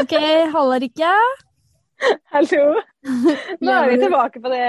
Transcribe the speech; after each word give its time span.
OK, 0.00 0.12
halla, 0.52 0.78
Rikke. 0.80 1.08
Hallo. 2.32 2.62
Nå 3.64 3.72
er 3.72 3.90
vi 3.90 3.98
tilbake 4.00 4.40
på 4.40 4.52
det 4.52 4.66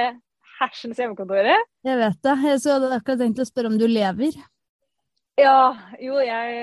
hersens 0.60 1.00
hjemmekontoret. 1.00 1.70
Jeg 1.88 2.00
vet 2.00 2.18
det. 2.26 2.34
Jeg 2.44 2.60
hadde 2.66 2.90
akkurat 2.98 3.22
tenkt 3.24 3.40
å 3.40 3.48
spørre 3.48 3.72
om 3.72 3.78
du 3.80 3.86
lever. 3.88 4.36
Ja, 5.40 5.74
jo, 5.98 6.20
jeg, 6.22 6.58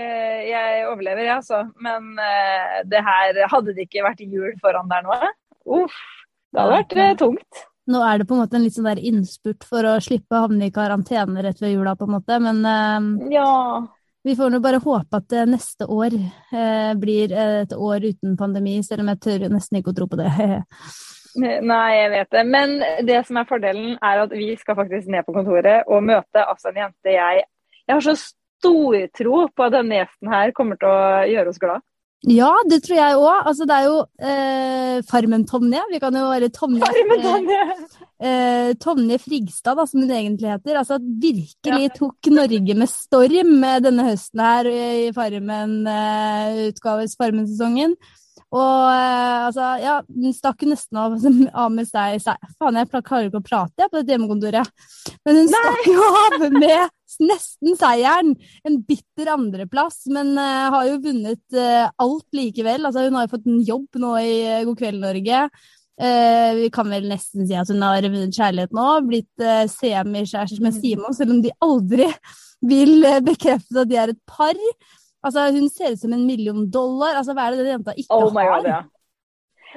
jeg 0.47 0.85
overlever, 0.87 1.25
jeg, 1.25 1.39
altså. 1.41 1.63
Men 1.83 2.13
uh, 2.21 2.77
det 2.87 3.01
her 3.03 3.41
Hadde 3.51 3.75
det 3.75 3.89
ikke 3.89 4.05
vært 4.07 4.21
jul 4.23 4.53
foran 4.63 4.93
der 4.93 5.09
nå? 5.09 5.17
Uff. 5.81 5.97
Det 6.53 6.61
hadde 6.61 6.77
vært 6.77 6.95
uh, 7.01 7.15
tungt. 7.25 7.65
Nå 7.91 8.03
er 8.07 8.21
det 8.21 8.29
på 8.29 8.37
en 8.37 8.43
måte 8.45 8.61
en 8.61 8.67
litt 8.67 8.77
sånn 8.77 8.87
der 8.87 9.01
innspurt 9.03 9.65
for 9.67 9.89
å 9.89 9.97
slippe 10.05 10.37
å 10.37 10.45
havne 10.45 10.69
i 10.69 10.75
karantene 10.75 11.43
rett 11.43 11.65
ved 11.65 11.73
jula, 11.73 11.97
på 11.99 12.07
en 12.07 12.15
måte. 12.19 12.39
Men 12.45 12.61
uh, 12.63 13.33
ja. 13.33 13.49
Vi 14.27 14.35
får 14.37 14.51
nå 14.53 14.61
bare 14.61 14.83
håpe 14.85 15.21
at 15.21 15.37
neste 15.49 15.87
år 15.89 16.17
blir 17.01 17.33
et 17.33 17.73
år 17.73 18.05
uten 18.05 18.37
pandemi, 18.37 18.75
selv 18.85 19.05
om 19.05 19.13
jeg 19.15 19.23
tør 19.25 19.47
nesten 19.53 19.81
ikke 19.81 19.95
å 19.95 19.97
tro 19.97 20.09
på 20.11 20.19
det. 20.21 20.29
Nei, 21.39 21.91
jeg 21.95 22.11
vet 22.11 22.33
det. 22.35 22.43
Men 22.49 22.75
det 23.07 23.21
som 23.29 23.39
er 23.39 23.49
fordelen, 23.49 23.95
er 24.03 24.25
at 24.25 24.33
vi 24.35 24.51
skal 24.59 24.77
faktisk 24.79 25.11
ned 25.13 25.27
på 25.27 25.35
kontoret 25.37 25.89
og 25.89 26.03
møte 26.05 26.43
altså 26.43 26.73
en 26.73 26.83
jente 26.85 27.15
jeg 27.15 27.45
Jeg 27.87 27.95
har 27.95 28.03
så 28.05 28.17
stortro 28.61 29.47
på 29.57 29.67
at 29.67 29.75
denne 29.75 30.03
gjesten 30.03 30.31
her 30.31 30.53
kommer 30.57 30.79
til 30.81 30.91
å 30.91 31.23
gjøre 31.31 31.53
oss 31.53 31.63
glad. 31.63 31.87
Ja, 32.29 32.51
det 32.69 32.83
tror 32.85 32.99
jeg 32.99 33.17
òg. 33.17 33.47
Altså, 33.49 33.65
det 33.65 33.77
er 33.77 33.87
jo 33.87 34.01
eh, 34.21 34.97
Farmen-Tonje. 35.09 35.85
Vi 35.89 36.01
kan 36.03 36.17
jo 36.17 36.29
være 36.29 36.53
Tonje! 36.53 36.91
Eh, 38.21 38.75
Tonje 38.77 39.17
Frigstad, 39.17 39.79
da, 39.79 39.87
som 39.89 40.03
hun 40.03 40.11
egentlig 40.13 40.51
heter. 40.51 40.77
Altså, 40.77 40.99
virkelig 41.01 41.87
ja. 41.87 41.93
tok 41.95 42.29
Norge 42.29 42.75
med 42.77 42.91
storm 42.93 43.63
denne 43.81 44.05
høsten 44.11 44.43
her 44.45 44.69
i 44.69 45.07
Farmen-utgaves 45.17 47.15
eh, 47.15 47.17
Farmen-sesongen. 47.17 47.95
Og 48.51 48.87
eh, 48.91 49.47
altså, 49.47 49.67
ja, 49.79 49.97
hun 50.03 50.35
stakk 50.35 50.65
nesten 50.67 50.99
av, 50.99 51.15
av 51.63 51.71
med 51.71 51.87
seg, 51.87 52.19
seg 52.23 52.51
Faen, 52.59 52.79
jeg 52.81 52.91
klarer 52.91 53.29
ikke 53.29 53.39
å 53.39 53.47
prate 53.47 53.85
jeg, 53.85 53.91
på 53.93 54.01
dette 54.01 54.17
hjemmekontoret. 54.17 54.73
Men 55.27 55.39
hun 55.39 55.53
Nei! 55.53 55.61
stakk 55.61 55.91
jo 55.93 56.09
av 56.09 56.47
med 56.57 56.97
nesten 57.31 57.79
seieren. 57.79 58.35
En 58.67 58.81
bitter 58.87 59.31
andreplass, 59.37 60.03
men 60.11 60.33
uh, 60.39 60.71
har 60.75 60.89
jo 60.89 60.99
vunnet 61.07 61.59
uh, 61.59 61.91
alt 62.03 62.27
likevel. 62.35 62.87
Altså, 62.87 63.07
hun 63.07 63.19
har 63.19 63.27
jo 63.27 63.35
fått 63.37 63.51
en 63.51 63.61
jobb 63.67 64.03
nå 64.03 64.15
i 64.19 64.33
uh, 64.49 64.63
God 64.69 64.81
kveld, 64.83 65.03
Norge. 65.05 65.45
Vi 66.01 66.69
kan 66.73 66.89
vel 66.89 67.11
nesten 67.11 67.45
si 67.45 67.53
at 67.61 67.69
hun 67.69 67.83
har 67.85 68.07
vunnet 68.07 68.33
kjærlighet 68.33 68.71
nå, 68.73 68.85
blitt 69.05 69.43
uh, 69.45 69.67
semikjærester 69.69 70.63
med 70.65 70.73
Simon, 70.79 71.13
selv 71.13 71.35
om 71.35 71.43
de 71.45 71.53
aldri 71.61 72.07
vil 72.65 73.05
bekrefte 73.27 73.83
at 73.83 73.91
de 73.91 73.99
er 74.01 74.15
et 74.15 74.23
par. 74.25 74.57
Altså, 75.27 75.51
hun 75.53 75.69
ser 75.69 75.93
ut 75.95 76.01
som 76.01 76.13
en 76.17 76.25
million 76.27 76.65
dollar. 76.71 77.19
Altså, 77.21 77.35
hva 77.37 77.47
er 77.47 77.57
det 77.57 77.65
den 77.65 77.75
jenta 77.75 77.95
ikke 77.99 78.17
oh 78.17 78.31
har? 78.33 78.57
God, 78.57 78.69
ja. 78.71 78.81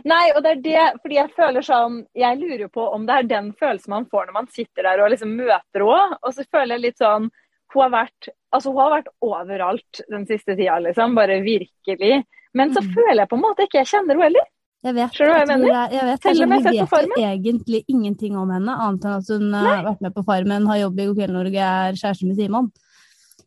Nei, 0.09 0.23
og 0.33 0.41
det 0.41 0.51
er 0.55 0.61
det, 0.63 0.85
fordi 1.03 1.17
jeg 1.19 1.29
føler 1.35 1.61
sånn 1.61 1.99
Jeg 2.17 2.39
lurer 2.39 2.69
på 2.73 2.81
om 2.95 3.03
det 3.05 3.13
er 3.13 3.27
den 3.29 3.51
følelsen 3.59 3.91
man 3.93 4.07
får 4.09 4.25
når 4.25 4.35
man 4.39 4.47
sitter 4.49 4.87
der 4.87 5.03
og 5.03 5.11
liksom 5.13 5.35
møter 5.37 5.85
henne. 5.85 6.17
Og 6.23 6.33
så 6.33 6.47
føler 6.47 6.75
jeg 6.75 6.85
litt 6.87 7.03
sånn 7.03 7.27
Hun 7.73 7.83
har 7.83 7.91
vært, 7.93 8.31
altså, 8.53 8.71
hun 8.71 8.81
har 8.81 8.95
vært 8.95 9.11
overalt 9.25 10.01
den 10.09 10.25
siste 10.29 10.55
tida, 10.57 10.79
liksom. 10.81 11.13
Bare 11.17 11.41
virkelig. 11.45 12.23
Men 12.53 12.73
så 12.73 12.83
mm. 12.85 12.89
føler 12.95 13.23
jeg 13.23 13.31
på 13.31 13.39
en 13.39 13.45
måte 13.45 13.67
ikke 13.67 13.81
jeg 13.81 13.91
kjenner 13.93 14.13
henne 14.13 14.29
heller. 14.29 14.49
Jeg 14.83 14.95
vet. 14.97 15.15
Skjønner 15.15 15.29
du 15.29 15.33
hva 15.33 15.41
jeg 15.41 15.49
mener? 15.49 15.69
Jeg, 15.71 15.91
jeg 15.95 16.07
vet, 16.09 16.25
Selv 16.27 16.43
om 16.43 16.53
jeg 16.53 16.63
Vi 16.63 16.71
vet 16.75 17.05
jo 17.07 17.27
egentlig 17.27 17.79
ingenting 17.87 18.33
om 18.39 18.49
henne, 18.51 18.73
annet 18.85 19.05
enn 19.07 19.15
at 19.15 19.29
hun 19.31 19.53
har 19.55 19.85
vært 19.87 20.01
med 20.03 20.15
på 20.15 20.23
Farmen, 20.27 20.67
har 20.69 20.81
jobb 20.81 20.99
i 20.99 21.05
God 21.07 21.19
kveld 21.21 21.37
Norge, 21.37 21.69
er 21.77 21.99
kjæreste 22.01 22.27
med 22.27 22.41
Simon. 22.41 22.67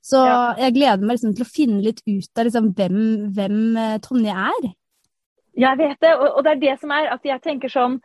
Så 0.07 0.23
ja. 0.23 0.41
jeg 0.61 0.77
gleder 0.77 1.03
meg 1.03 1.17
liksom 1.17 1.35
til 1.35 1.43
å 1.43 1.51
finne 1.51 1.83
litt 1.83 2.03
ut 2.07 2.39
av 2.39 2.47
liksom 2.47 2.69
hvem, 2.79 2.99
hvem 3.35 3.63
eh, 3.83 3.97
Tonje 4.05 4.35
er. 4.51 4.69
Jeg 5.57 5.81
vet 5.81 5.97
det, 6.05 6.13
og, 6.15 6.27
og, 6.29 6.43
det 6.45 6.53
er 6.53 6.63
det 6.63 6.75
som 6.83 6.93
er 6.95 7.09
at 7.15 7.25
jeg 7.25 7.43
tenker 7.43 7.73
sånn 7.73 7.97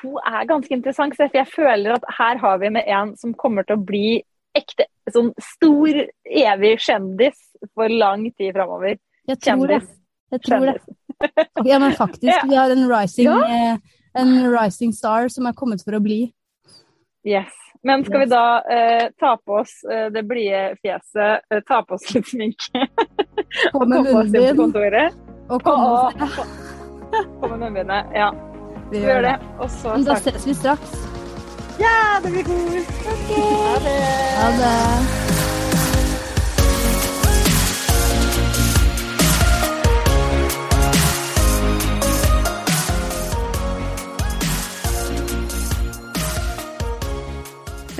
Hun 0.00 0.20
er 0.22 0.46
ganske 0.48 0.72
interessant, 0.72 1.16
for 1.18 1.36
jeg 1.36 1.50
føler 1.50 1.96
at 1.96 2.06
her 2.16 2.38
har 2.40 2.60
vi 2.62 2.70
med 2.72 2.86
en 2.88 3.12
som 3.20 3.34
kommer 3.36 3.66
til 3.68 3.76
å 3.76 3.84
bli 3.84 4.22
ekte 4.56 4.86
sånn 5.12 5.30
stor, 5.40 5.98
evig 6.24 6.72
kjendis 6.82 7.36
for 7.74 7.92
lang 7.92 8.24
tid 8.32 8.54
framover. 8.56 8.96
Jeg 9.28 9.40
tror 9.42 9.66
kjendis. 9.68 9.88
det. 9.90 9.98
Jeg 10.32 10.44
tror 10.46 10.66
kjendis. 10.66 10.86
det. 10.88 11.68
Ja, 11.68 11.78
men 11.82 11.96
faktisk. 11.96 12.44
Vi 12.50 12.56
har 12.56 12.72
en 12.72 12.86
rising, 12.88 13.28
ja. 13.28 13.76
Eh, 13.76 14.00
en 14.22 14.32
rising 14.52 14.92
star 14.96 15.28
som 15.32 15.46
er 15.48 15.56
kommet 15.56 15.84
for 15.84 15.96
å 15.96 16.02
bli. 16.04 16.22
Yes. 17.28 17.52
Men 17.84 18.04
skal 18.04 18.20
vi 18.20 18.26
da 18.26 18.62
eh, 18.70 19.08
ta 19.18 19.36
på 19.36 19.52
oss 19.52 19.84
eh, 19.84 20.06
det 20.14 20.22
blide 20.22 20.76
fjeset, 20.82 21.42
eh, 21.50 21.60
ta 21.66 21.82
på 21.82 21.94
oss 21.94 22.14
litt 22.14 22.28
sminke 22.30 22.86
og 23.72 23.80
komme 23.80 24.02
på 24.06 24.44
kontoret? 24.60 25.18
Og 25.50 25.64
komme 25.66 25.88
oss 26.06 26.38
På 27.40 27.48
med 27.48 27.58
munnbindet, 27.58 28.14
ja. 28.14 28.30
Vi 28.92 29.02
gjør 29.02 29.22
det. 29.22 29.34
Og 29.58 29.70
så 29.70 29.98
Da 30.06 30.16
ses 30.20 30.46
vi 30.46 30.54
straks. 30.54 30.94
Ja, 31.80 32.20
det 32.22 32.30
blir 32.30 32.44
kos. 32.44 32.88
Okay. 33.16 33.44
Ha 33.58 33.76
det. 33.84 34.00
Ha 34.38 34.50
det. 34.62 35.31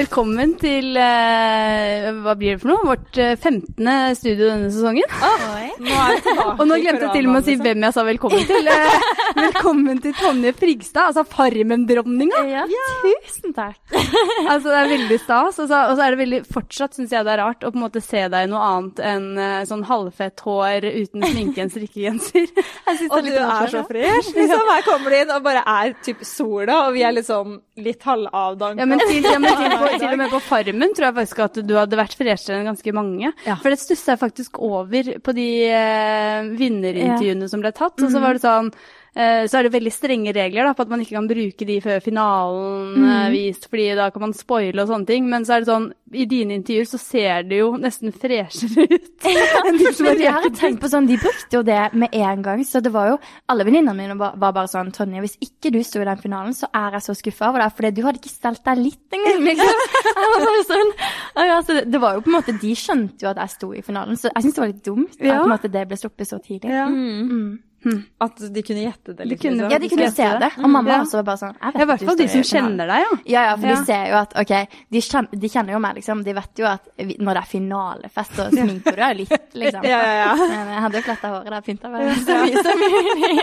Velkommen 0.03 0.57
til 0.59 0.97
uh, 0.99 2.09
hva 2.25 2.33
blir 2.35 2.57
det 2.57 2.63
for 2.65 2.73
noe? 2.73 2.83
Vårt 2.89 3.19
uh, 3.23 3.37
15. 3.39 3.87
studio 4.19 4.49
denne 4.49 4.71
sesongen. 4.75 5.13
Oh, 5.23 5.45
nå 5.87 6.47
og 6.57 6.63
nå 6.67 6.79
glemte 6.83 7.07
jeg 7.07 7.13
til 7.21 7.29
og 7.29 7.37
med 7.37 7.39
å 7.39 7.47
si 7.47 7.55
hvem 7.61 7.87
jeg 7.87 7.95
sa 7.95 8.03
velkommen 8.09 8.43
til. 8.49 8.67
Uh, 8.67 9.37
velkommen 9.37 10.01
til 10.03 10.17
Tonje 10.19 10.53
Frigstad, 10.59 11.13
altså 11.13 11.23
Farmen-dronninga. 11.31 12.41
Ja, 12.51 12.65
tusen 13.05 13.55
takk. 13.55 13.79
altså 14.51 14.73
Det 14.73 14.81
er 14.81 14.91
veldig 14.91 15.21
stas. 15.23 15.61
Og 15.63 15.71
så, 15.71 15.85
og 15.93 15.95
så 15.95 16.07
er 16.09 16.17
det 16.17 16.21
veldig, 16.25 16.43
fortsatt 16.59 16.99
syns 16.99 17.15
jeg 17.15 17.29
det 17.29 17.37
er 17.37 17.43
rart 17.45 17.63
å 17.63 17.71
på 17.71 17.79
en 17.79 17.87
måte 17.87 18.03
se 18.03 18.25
deg 18.27 18.49
i 18.49 18.51
noe 18.51 18.65
annet 18.73 19.05
enn 19.07 19.31
sånn 19.71 19.87
halvfett 19.87 20.43
hår 20.43 20.89
uten 20.89 21.29
sminke, 21.29 21.63
en 21.63 21.71
strikkegenser. 21.77 22.51
og 23.13 23.23
du 23.23 23.31
er 23.37 23.71
så 23.71 23.87
fresh. 23.87 24.35
Liksom, 24.35 24.67
her 24.67 24.83
kommer 24.89 25.15
du 25.15 25.21
inn 25.21 25.35
og 25.39 25.47
bare 25.47 25.63
er 25.79 25.95
typ 26.03 26.27
sola, 26.27 26.89
og 26.89 26.99
vi 26.99 27.07
er 27.07 27.15
liksom 27.21 27.61
litt 27.87 28.03
halvavdanka. 28.03 28.83
Ja, 28.83 28.91
men 28.91 29.07
til, 29.07 29.23
ja, 29.23 29.39
men 29.39 29.57
til 29.63 29.79
på, 29.79 29.92
til 29.99 30.09
og 30.09 30.19
med 30.21 30.33
på 30.33 30.41
Farmen 30.47 30.97
tror 30.97 31.09
jeg 31.09 31.19
faktisk 31.21 31.45
at 31.47 31.61
du 31.67 31.75
hadde 31.79 31.99
vært 32.01 32.17
freshere 32.19 32.59
enn 32.61 32.71
ganske 32.71 32.95
mange. 32.97 33.33
Ja. 33.47 33.59
For 33.61 33.73
det 33.73 33.81
stussa 33.83 34.15
jeg 34.15 34.23
faktisk 34.23 34.59
over 34.63 35.13
på 35.23 35.37
de 35.37 35.49
eh, 35.69 36.51
vinnerintervjuene 36.59 37.51
som 37.51 37.63
ble 37.65 37.73
tatt. 37.77 37.97
Og 38.01 38.13
så 38.13 38.23
var 38.23 38.37
det 38.37 38.45
sånn 38.45 38.73
så 39.13 39.59
er 39.59 39.67
det 39.67 39.75
veldig 39.75 39.91
strenge 39.93 40.33
regler 40.33 40.65
da, 40.65 40.73
på 40.73 40.87
at 40.87 40.93
man 40.93 41.03
ikke 41.05 41.19
kan 41.19 41.27
bruke 41.29 41.67
de 41.69 41.75
før 41.85 41.99
finalen 42.01 42.95
mm. 42.97 43.09
Eh, 43.13 43.27
vist, 43.35 43.67
fordi 43.69 43.91
da 43.99 44.07
kan 44.13 44.23
man 44.25 44.33
spoile 44.37 44.85
og 44.85 44.89
sånne 44.89 45.09
ting. 45.09 45.27
Men 45.29 45.45
så 45.45 45.57
er 45.57 45.63
det 45.63 45.69
sånn, 45.69 45.89
i 46.17 46.25
dine 46.29 46.57
intervjuer 46.57 46.89
så 46.89 47.01
ser 47.01 47.45
det 47.49 47.59
jo 47.61 47.75
nesten 47.81 48.15
freshere 48.15 48.87
ut 48.89 49.27
enn 49.67 49.81
de 49.81 49.93
som 49.93 50.09
har 50.09 50.21
jeg 50.21 50.35
har 50.37 50.49
tenkt 50.57 50.81
på 50.83 50.91
sånn, 50.93 51.09
De 51.11 51.19
brukte 51.21 51.59
jo 51.59 51.63
det 51.67 51.81
med 51.99 52.15
en 52.17 52.45
gang, 52.45 52.63
så 52.69 52.81
det 52.85 52.93
var 52.95 53.13
jo 53.13 53.19
Alle 53.53 53.67
venninnene 53.69 53.95
mine 53.97 54.17
var, 54.21 54.37
var, 54.41 54.55
bare 54.57 54.71
sånn 54.71 54.93
Tonje, 54.95 55.23
hvis 55.25 55.37
ikke 55.45 55.73
du 55.75 55.81
sto 55.87 56.03
i 56.03 56.09
den 56.09 56.21
finalen, 56.23 56.57
så 56.57 56.71
er 56.73 56.97
jeg 56.97 57.07
så 57.07 57.17
skuffa 57.19 57.51
over 57.51 57.65
deg, 57.65 57.75
for 57.77 57.89
du 57.93 58.03
hadde 58.07 58.23
ikke 58.23 58.33
stelt 58.33 58.63
deg 58.69 58.81
litt 58.81 59.19
engang, 59.19 59.45
liksom. 59.49 59.83
var 60.23 60.65
sånn, 60.71 60.95
altså, 61.43 61.83
det 61.85 62.01
var 62.03 62.17
jo 62.17 62.25
på 62.25 62.33
en 62.33 62.39
måte 62.39 62.57
De 62.63 62.73
skjønte 62.79 63.27
jo 63.27 63.33
at 63.33 63.43
jeg 63.45 63.57
sto 63.57 63.73
i 63.77 63.85
finalen, 63.85 64.19
så 64.21 64.31
jeg 64.31 64.47
syns 64.47 64.57
det 64.57 64.65
var 64.65 64.73
litt 64.73 64.87
dumt 64.87 65.21
ja. 65.21 65.37
at 65.43 65.53
måte, 65.53 65.73
det 65.73 65.85
ble 65.91 66.01
sluppet 66.01 66.29
så 66.29 66.41
tidlig. 66.43 66.73
Ja. 66.73 66.89
Mm. 66.89 67.61
Mm. 67.85 67.93
Hmm. 67.93 68.03
At 68.23 68.39
de 68.55 68.63
kunne 68.63 68.83
gjette 68.85 69.13
det 69.13 69.25
Liksom. 69.25 69.51
De 69.51 69.59
kunne. 69.59 69.73
Ja, 69.73 69.79
de 69.79 69.89
kunne 69.89 70.11
se 70.11 70.29
det. 70.39 70.51
Og 70.59 70.71
mamma 70.71 70.91
ja. 70.91 71.01
også 71.03 71.19
var 71.19 71.25
bare 71.33 71.41
sånn 71.41 71.57
jeg 71.59 71.73
vet 71.73 71.83
I 71.83 71.87
hvert 71.91 72.05
fall 72.07 72.19
de 72.21 72.27
som 72.31 72.45
kjenner 72.47 72.91
deg, 72.91 73.03
ja. 73.03 73.17
Ja, 73.33 73.43
ja, 73.49 73.55
for 73.57 73.69
ja. 73.69 73.75
de 73.75 73.89
ser 73.89 74.05
jo 74.11 74.17
at 74.19 74.37
OK, 74.43 74.53
de 74.95 75.03
kjenner, 75.03 75.41
de 75.43 75.51
kjenner, 75.51 75.75
jo 75.75 75.81
meg, 75.83 75.97
liksom. 75.99 76.23
De 76.27 76.35
vet 76.37 76.63
jo 76.63 76.69
at 76.71 76.83
når 77.03 77.39
det 77.39 77.43
er 77.43 77.49
finalefest, 77.51 78.37
så 78.39 78.47
sminker 78.53 78.97
du 78.97 79.03
deg 79.03 79.19
litt, 79.23 79.49
liksom. 79.63 79.87
ja, 79.89 80.01
ja, 80.07 80.15
ja. 80.21 80.33
Men 80.43 80.73
jeg 80.75 80.85
hadde 80.87 81.01
jo 81.01 81.05
fletta 81.09 81.33
håret 81.33 81.51
der, 81.57 81.65
pynta 81.67 81.93
meg 81.93 82.01
så 82.23 82.39
mye 82.43 82.65
som 82.67 82.77
mulig. 82.83 83.35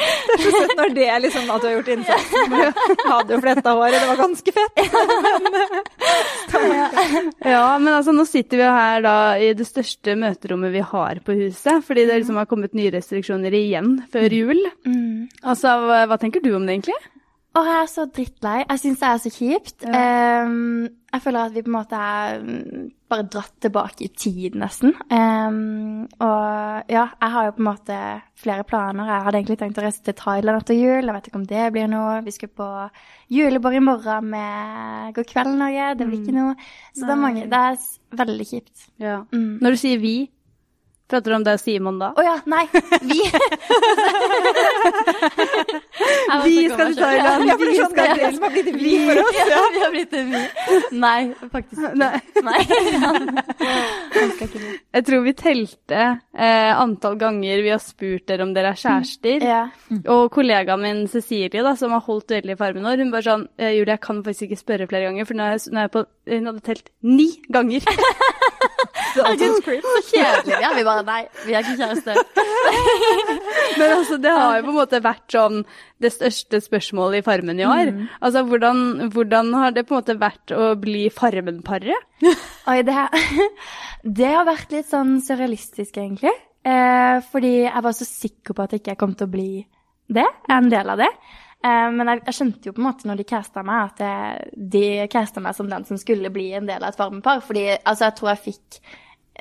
det 0.00 0.36
er 0.36 0.44
så 0.44 0.50
søtt 0.56 0.74
når 0.80 0.94
det 0.98 1.06
er 1.08 1.24
liksom 1.26 1.44
at 1.54 1.60
du 1.60 1.68
har 1.68 1.74
gjort 1.78 1.92
innsatsen. 1.96 2.44
Du 2.50 3.06
hadde 3.14 3.36
jo 3.36 3.40
fletta 3.46 3.76
håret, 3.78 3.98
det 4.00 4.08
var 4.10 4.18
ganske 4.20 4.50
fett. 4.58 4.76
ja, 7.46 7.66
men 7.78 7.92
altså 7.94 8.12
nå 8.16 8.24
sitter 8.28 8.60
vi 8.60 8.68
her 8.80 9.04
da 9.04 9.16
i 9.40 9.52
det 9.56 9.66
største 9.68 10.16
møterommet 10.18 10.74
vi 10.74 10.84
har 10.92 11.22
på 11.24 11.36
huset, 11.38 11.84
fordi 11.86 12.06
det 12.08 12.20
liksom 12.22 12.40
har 12.40 12.48
kommet 12.50 12.76
nye 12.76 12.92
restriksjoner 12.94 13.54
i 13.56 13.69
igjen 13.70 13.96
før 14.12 14.36
jul. 14.36 14.60
Mm. 14.84 15.30
Altså, 15.40 15.78
hva, 15.86 16.04
hva, 16.10 16.20
tenker 16.20 16.44
du 16.44 16.52
om 16.56 16.66
det, 16.66 16.78
egentlig? 16.78 16.98
Åh, 17.50 17.66
jeg 17.66 17.82
er 17.82 17.88
så 17.90 18.04
drittlei. 18.06 18.58
Jeg 18.62 18.78
syns 18.78 19.00
det 19.00 19.06
er 19.08 19.20
så 19.24 19.30
kjipt. 19.34 19.76
Ja. 19.82 20.02
Um, 20.46 20.84
jeg 21.10 21.22
føler 21.24 21.48
at 21.48 21.54
vi 21.56 21.62
på 21.66 21.70
en 21.72 21.74
måte 21.74 21.98
er 21.98 22.36
mm, 22.44 22.84
bare 23.10 23.24
dratt 23.26 23.56
tilbake 23.64 24.04
i 24.06 24.10
tid, 24.14 24.54
nesten. 24.60 24.94
Um, 25.10 26.04
og 26.22 26.92
ja, 26.92 27.08
jeg 27.10 27.32
har 27.34 27.48
jo 27.48 27.56
på 27.56 27.64
en 27.64 27.66
måte 27.66 27.98
flere 28.38 28.66
planer. 28.68 29.10
Jeg 29.10 29.26
hadde 29.26 29.40
egentlig 29.40 29.58
tenkt 29.64 29.80
å 29.82 29.84
reise 29.88 30.04
til 30.06 30.14
Thailand 30.20 30.62
etter 30.62 30.78
jul. 30.78 31.02
Jeg 31.02 31.16
vet 31.16 31.26
ikke 31.26 31.40
om 31.40 31.48
det 31.50 31.66
blir 31.74 31.90
noe. 31.90 32.20
Vi 32.28 32.36
skal 32.36 32.52
på 32.62 32.68
julebord 33.34 33.78
i 33.80 33.82
morgen 33.82 34.30
med 34.30 35.16
God 35.18 35.30
kveld, 35.32 35.56
Norge. 35.58 35.88
Det 35.98 36.06
blir 36.06 36.20
mm. 36.20 36.22
ikke 36.22 36.36
noe. 36.38 36.54
Så 36.94 37.02
det 37.02 37.16
er 37.16 37.22
mange 37.26 37.48
Det 37.50 37.64
er 37.66 37.80
veldig 38.22 38.46
kjipt. 38.52 38.90
Ja. 39.02 39.24
Mm. 39.34 39.56
Når 39.58 39.74
du 39.74 39.82
sier 39.82 39.98
vi, 40.06 40.14
Prater 41.10 41.32
du 41.32 41.36
om 41.40 41.46
deg 41.46 41.54
og 41.58 41.62
Simon 41.62 41.96
da? 41.98 42.08
Å 42.14 42.16
oh, 42.20 42.22
ja, 42.22 42.36
nei. 42.46 42.68
Vi. 43.02 43.20
vi 46.44 46.68
skal 46.70 46.92
til 46.92 47.00
Thailand. 47.00 47.48
Ja, 47.48 47.56
vi 47.58 47.64
skal 47.74 47.88
sånn, 47.88 47.98
er 47.98 48.30
som 48.36 48.44
har 48.46 48.52
blitt 48.54 48.70
vi 48.76 48.92
for 49.08 49.16
oss. 49.24 49.34
Ja, 49.40 49.62
vi 49.74 49.80
har 49.82 49.90
blitt 49.96 50.14
vi. 50.14 50.20
Nei, 51.02 51.20
faktisk 51.50 51.80
ikke. 51.80 51.98
Nei. 51.98 52.20
Nei. 52.46 52.62
Jeg 54.94 55.02
tror 55.08 55.20
vi 55.26 55.32
telte 55.38 56.00
eh, 56.00 56.72
antall 56.78 57.16
ganger 57.20 57.62
vi 57.64 57.70
har 57.74 57.82
spurt 57.82 58.26
dere 58.30 58.42
om 58.46 58.54
dere 58.54 58.68
er 58.74 58.80
kjærester. 58.80 59.38
Ja. 59.50 59.62
Og 60.14 60.22
kollegaen 60.34 60.82
min 60.84 61.00
Cecilie, 61.10 61.62
da, 61.66 61.72
som 61.78 61.90
har 61.96 62.02
holdt 62.06 62.30
veldig 62.36 62.54
i 62.54 62.60
Farmen 62.60 62.86
vår, 62.86 62.98
hun 63.02 63.14
bare 63.14 63.26
sånn 63.26 63.44
eh, 63.58 63.72
Julie, 63.78 63.94
jeg 63.96 64.04
kan 64.06 64.16
faktisk 64.26 64.44
ikke 64.46 64.62
spørre 64.62 64.90
flere 64.90 65.06
ganger, 65.10 65.24
for 65.26 65.34
nå 65.38 65.42
er 65.48 65.52
jeg, 65.58 65.62
nå 65.74 65.78
er 65.82 65.86
jeg 65.88 65.94
på 65.98 66.02
Hun 66.30 66.46
hadde 66.52 66.66
telt 66.70 66.86
ni 67.02 67.28
ganger. 67.50 67.82
Herregud, 69.14 69.62
så 69.84 70.02
kjedelig. 70.10 70.58
Ja, 70.62 70.70
vi 70.76 70.84
bare 70.86 71.04
nei, 71.06 71.20
vi 71.46 71.54
er 71.56 71.64
ikke 71.64 71.78
kjærester. 71.80 72.20
Men 73.78 73.94
altså, 73.96 74.18
det 74.22 74.34
har 74.34 74.58
jo 74.58 74.66
på 74.66 74.72
en 74.72 74.78
måte 74.78 75.00
vært 75.04 75.34
sånn 75.34 75.62
det 76.00 76.12
største 76.14 76.60
spørsmålet 76.64 77.20
i 77.20 77.26
Farmen 77.26 77.60
i 77.60 77.66
år. 77.68 77.92
Altså, 78.20 78.44
hvordan, 78.48 79.10
hvordan 79.14 79.52
har 79.58 79.74
det 79.76 79.86
på 79.88 79.96
en 79.96 80.02
måte 80.02 80.18
vært 80.20 80.54
å 80.56 80.70
bli 80.80 81.08
Farmen-paret? 81.14 82.08
Oi, 82.70 82.78
det, 82.86 82.96
det 84.20 84.32
har 84.34 84.48
vært 84.48 84.72
litt 84.76 84.90
sånn 84.90 85.18
surrealistisk, 85.24 85.96
egentlig. 85.96 86.34
Eh, 86.60 87.20
fordi 87.32 87.54
jeg 87.64 87.84
var 87.86 87.94
så 87.96 88.06
sikker 88.08 88.56
på 88.56 88.64
at 88.64 88.74
jeg 88.76 88.84
ikke 88.84 88.98
kom 89.00 89.14
til 89.16 89.30
å 89.30 89.32
bli 89.32 89.50
det, 90.10 90.26
Jeg 90.26 90.50
er 90.50 90.58
en 90.58 90.72
del 90.72 90.90
av 90.92 91.00
det. 91.00 91.08
Eh, 91.64 91.88
men 91.92 92.08
jeg, 92.08 92.22
jeg 92.24 92.34
skjønte 92.38 92.70
jo 92.70 92.72
på 92.76 92.80
en 92.80 92.86
måte 92.88 93.08
når 93.10 93.20
de 93.20 93.28
casta 93.28 93.62
meg, 93.66 93.90
at 93.92 94.04
jeg, 94.06 94.50
de 94.76 94.84
casta 95.12 95.42
meg 95.44 95.56
som 95.58 95.68
den 95.68 95.84
som 95.88 95.98
skulle 96.00 96.30
bli 96.32 96.50
en 96.56 96.68
del 96.70 96.82
av 96.82 96.94
et 96.94 97.00
varmepar. 97.02 97.42
Fordi 97.44 97.66
altså, 97.78 98.06
jeg 98.08 98.16
tror 98.20 98.32
jeg 98.34 98.44
fikk 98.46 98.80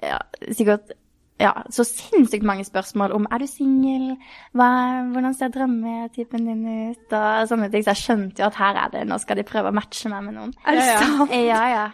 ja, 0.03 0.17
sikkert 0.55 0.91
ja, 1.39 1.53
så 1.71 1.85
sinnssykt 1.87 2.43
mange 2.43 2.65
spørsmål 2.67 3.13
om 3.15 3.27
er 3.31 3.39
du 3.39 3.45
singel, 3.47 4.09
hvordan 4.51 5.31
ser 5.39 5.53
drømmetypen 5.53 6.49
din 6.49 6.65
ut, 6.91 7.13
og 7.15 7.47
sånne 7.47 7.69
ting. 7.71 7.85
Så 7.85 7.93
jeg 7.93 8.01
skjønte 8.01 8.43
jo 8.43 8.49
at 8.49 8.57
her 8.59 8.79
er 8.83 8.91
det, 8.97 9.05
nå 9.07 9.15
skal 9.23 9.39
de 9.39 9.45
prøve 9.47 9.71
å 9.71 9.75
matche 9.77 10.11
meg 10.11 10.25
med 10.27 10.35
noen. 10.35 10.51
Er 10.67 10.75
det 10.75 10.83
Ja, 10.83 10.91
ja. 10.91 10.99
sant? 11.15 11.35
Ja, 11.39 11.61
ja. 11.71 11.85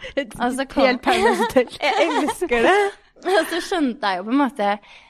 Altså, 0.42 0.66
kom- 0.66 0.88
Helt 0.90 1.04
permanent. 1.06 1.78
Jeg 1.86 2.08
elsker 2.10 2.66
det. 2.66 2.78
Og 3.26 3.48
så 3.50 3.62
skjønte 3.64 4.10
jeg 4.12 4.20
jo 4.20 4.26
på 4.28 4.34
en 4.34 4.38
måte 4.42 4.66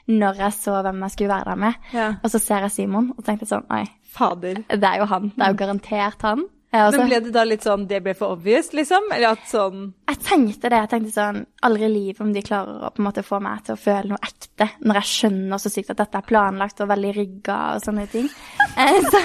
når 0.08 0.38
jeg 0.38 0.54
så 0.54 0.76
hvem 0.86 1.00
jeg 1.02 1.12
skulle 1.12 1.32
være 1.32 1.48
der 1.50 1.58
med. 1.64 1.74
Ja. 1.92 2.04
Og 2.24 2.30
så 2.32 2.38
ser 2.40 2.62
jeg 2.64 2.70
Simon 2.72 3.08
og 3.16 3.24
tenkte 3.26 3.48
sånn 3.50 3.64
Oi, 3.74 3.82
Fader. 4.16 4.62
det 4.70 4.84
er 4.84 5.02
jo 5.02 5.08
han. 5.10 5.32
Det 5.36 5.44
er 5.44 5.52
jo 5.52 5.58
garantert 5.60 6.22
han. 6.24 6.46
Men 6.96 7.08
ble 7.08 7.20
det 7.24 7.32
da 7.34 7.44
litt 7.46 7.64
sånn 7.66 7.86
det 7.90 8.00
ble 8.04 8.14
for 8.18 8.36
obvious, 8.36 8.72
liksom? 8.76 9.10
Eller 9.14 9.34
at 9.36 9.44
sånn 9.50 9.92
Jeg 10.08 10.18
tenkte 10.26 10.70
det. 10.72 10.80
Jeg 10.84 10.90
tenkte 10.92 11.12
sånn 11.14 11.40
Aldri 11.66 11.86
i 11.88 11.92
livet 11.92 12.20
om 12.22 12.32
de 12.34 12.42
klarer 12.46 12.84
å 12.86 12.90
på 12.94 13.02
en 13.02 13.06
måte 13.08 13.24
få 13.26 13.40
meg 13.42 13.64
til 13.66 13.74
å 13.74 13.80
føle 13.80 14.12
noe 14.12 14.22
ekte, 14.22 14.68
når 14.86 15.00
jeg 15.00 15.10
skjønner 15.12 15.62
så 15.62 15.72
sykt 15.72 15.90
at 15.94 16.00
dette 16.02 16.20
er 16.20 16.26
planlagt 16.28 16.82
og 16.84 16.90
veldig 16.92 17.12
rigga 17.16 17.56
og 17.74 17.82
sånne 17.86 18.04
ting. 18.12 18.28
Eh, 18.76 18.98
så, 19.10 19.22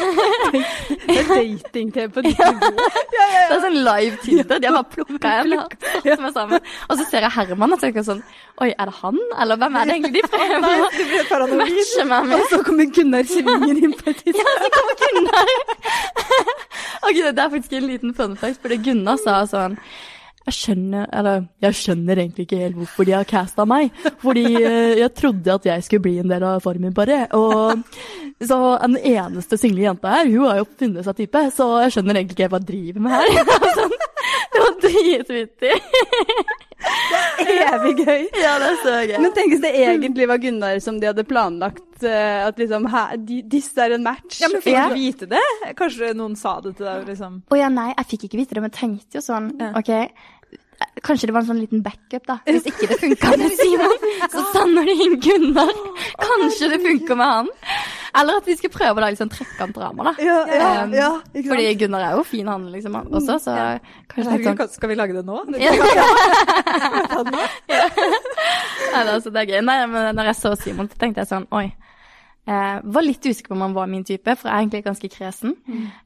Det 1.06 1.18
er 1.20 1.28
dating-TV 1.28 2.08
på 2.16 2.24
ditt 2.26 2.40
nivå. 2.40 2.72
det 3.12 3.56
er 3.58 3.64
sånn 3.66 3.80
live 3.84 4.18
Tinder. 4.24 4.62
De 4.62 4.70
har 4.70 4.78
bare 4.78 4.90
plukka 4.96 5.34
en 5.42 5.58
og 5.60 5.76
er 6.08 6.34
sammen. 6.34 6.72
Og 6.88 6.98
så 6.98 7.08
ser 7.10 7.28
jeg 7.28 7.36
Herman 7.36 7.76
og 7.76 7.82
tenker 7.84 8.06
sånn 8.08 8.24
Oi, 8.62 8.70
er 8.72 8.90
det 8.90 8.96
han? 9.02 9.18
Eller 9.42 9.58
hvem 9.62 9.78
er 9.80 9.90
det 9.90 9.96
egentlig 9.98 10.22
de 10.22 10.30
prøver 10.32 11.46
å 11.46 11.60
matche 11.62 12.06
meg 12.08 12.28
med? 12.30 12.36
Og 12.38 12.50
så 12.52 12.62
kommer 12.66 12.90
Gunnar 12.96 13.28
Svingen 13.30 13.78
inn 13.82 13.96
på 13.98 14.12
et 14.12 14.22
tidspunkt. 14.22 14.42
Ja, 14.42 14.56
så 14.62 14.72
kommer 14.76 14.96
Gunnar. 15.02 15.54
ok, 17.10 17.20
det 17.42 17.48
er 17.48 17.54
faktisk 17.58 17.78
en 17.78 17.88
liten 17.90 18.14
fun 18.14 18.36
fact, 18.38 18.62
fordi 18.62 18.78
Gunnar 18.86 19.18
sa 19.22 19.42
sånn 19.50 19.80
jeg 20.42 20.56
skjønner, 20.58 21.06
eller, 21.14 21.44
jeg 21.62 21.78
skjønner 21.78 22.18
egentlig 22.18 22.48
ikke 22.48 22.60
helt 22.64 22.78
hvorfor 22.80 23.06
de 23.06 23.14
har 23.14 23.28
casta 23.30 23.66
meg. 23.70 23.92
Fordi 24.24 24.46
eh, 24.58 24.96
jeg 24.98 25.12
trodde 25.14 25.54
at 25.54 25.68
jeg 25.70 25.84
skulle 25.86 26.06
bli 26.08 26.16
en 26.18 26.32
del 26.32 26.46
av 26.48 26.64
Farmen, 26.66 26.96
bare. 26.98 27.28
Og 27.38 27.84
så 28.42 28.58
den 28.82 28.98
eneste 28.98 29.60
single 29.62 29.86
jenta 29.86 30.16
her, 30.16 30.32
hun 30.34 30.48
har 30.50 30.64
jo 30.64 30.66
funnet 30.80 31.06
seg 31.06 31.20
type, 31.20 31.44
så 31.54 31.68
jeg 31.84 31.94
skjønner 31.94 32.22
egentlig 32.24 32.40
ikke 32.40 32.50
hva 32.56 32.62
jeg 32.64 32.70
driver 32.72 33.06
med 33.06 33.12
her. 33.20 33.28
Det 34.52 34.60
var 34.60 34.74
dritvittig. 34.84 35.76
det 37.42 37.56
er. 37.56 37.76
Evig 37.76 37.94
gøy. 38.02 38.24
Ja, 38.42 38.56
det 38.62 38.68
er 38.72 38.78
så 38.82 38.96
gøy. 39.08 39.16
Men 39.24 39.34
tenk 39.38 39.54
hvis 39.54 39.62
det 39.64 39.72
egentlig 39.78 40.28
var 40.32 40.42
Gunnar 40.44 40.80
som 40.84 40.98
de 41.02 41.08
hadde 41.12 41.24
planlagt 41.30 42.04
eh, 42.08 42.42
at 42.48 42.60
liksom 42.60 42.88
her, 42.92 43.16
disse 43.52 43.80
er 43.86 43.96
en 43.98 44.04
match. 44.06 44.42
Ja, 44.42 44.50
men 44.52 44.64
fikk 44.66 44.76
Ja. 44.76 44.88
du 44.90 44.98
vite 44.98 45.30
det? 45.32 45.44
Kanskje 45.80 46.12
noen 46.18 46.36
sa 46.40 46.58
det 46.66 46.76
til 46.80 46.90
deg, 46.90 47.08
liksom? 47.14 47.40
Å 47.52 47.60
ja, 47.62 47.70
nei, 47.72 47.90
jeg 47.96 48.10
fikk 48.16 48.28
ikke 48.30 48.42
vite 48.42 48.58
det, 48.58 48.66
men 48.66 48.76
tenkte 48.76 49.20
jo 49.20 49.24
sånn, 49.26 49.52
ok, 49.78 49.92
kanskje 51.06 51.30
det 51.30 51.36
var 51.36 51.44
en 51.46 51.50
sånn 51.54 51.62
liten 51.62 51.84
backup 51.86 52.26
da. 52.28 52.40
Hvis 52.50 52.68
ikke 52.72 52.90
det 52.92 53.00
funket 53.06 53.40
med 53.46 53.58
Simon, 53.62 54.08
så 54.34 54.46
sender 54.56 54.90
de 54.90 54.98
inn 55.06 55.20
Gunnar. 55.22 55.74
Kanskje 56.22 56.72
det 56.74 56.82
funker 56.84 57.20
med 57.22 57.36
han. 57.38 57.52
Eller 58.20 58.40
at 58.42 58.48
vi 58.50 58.56
skal 58.60 58.72
prøve 58.74 59.00
å 59.00 59.04
lage 59.06 59.16
sånn 59.20 59.32
trekantdrama 59.32 60.10
da. 60.10 60.14
Ja, 60.24 60.38
ja, 60.52 60.70
Um, 60.84 60.94
ja? 60.96 61.10
Fordi 61.36 61.68
Gunnar 61.80 62.04
er 62.10 62.18
jo 62.18 62.24
fin 62.28 62.48
han 62.52 62.66
liksom 62.74 62.96
også, 63.02 63.38
så 63.44 63.56
kanskje 64.12 64.38
litt 64.38 64.48
sånn. 64.50 64.74
skal 64.76 64.92
vi 64.92 64.98
lage 65.00 65.16
det 65.16 65.24
nå? 65.28 65.38
Ja. 65.62 65.72
Nei, 68.92 69.04
det, 69.06 69.14
altså, 69.14 69.32
det 69.32 69.40
er 69.44 69.52
gøy. 69.54 69.62
Nei, 69.66 69.78
men 69.92 70.16
når 70.18 70.32
jeg 70.32 70.40
så 70.42 70.52
Simon, 70.60 70.90
så 70.92 71.00
tenkte 71.00 71.24
jeg 71.24 71.30
sånn, 71.32 71.48
oi. 71.56 71.68
Eh, 72.50 72.78
var 72.84 73.06
litt 73.06 73.24
usikker 73.24 73.52
på 73.54 73.56
om 73.56 73.62
han 73.68 73.76
var 73.78 73.88
min 73.92 74.04
type, 74.08 74.34
for 74.36 74.50
jeg 74.50 74.56
er 74.56 74.64
egentlig 74.66 74.84
ganske 74.88 75.12
kresen. 75.14 75.56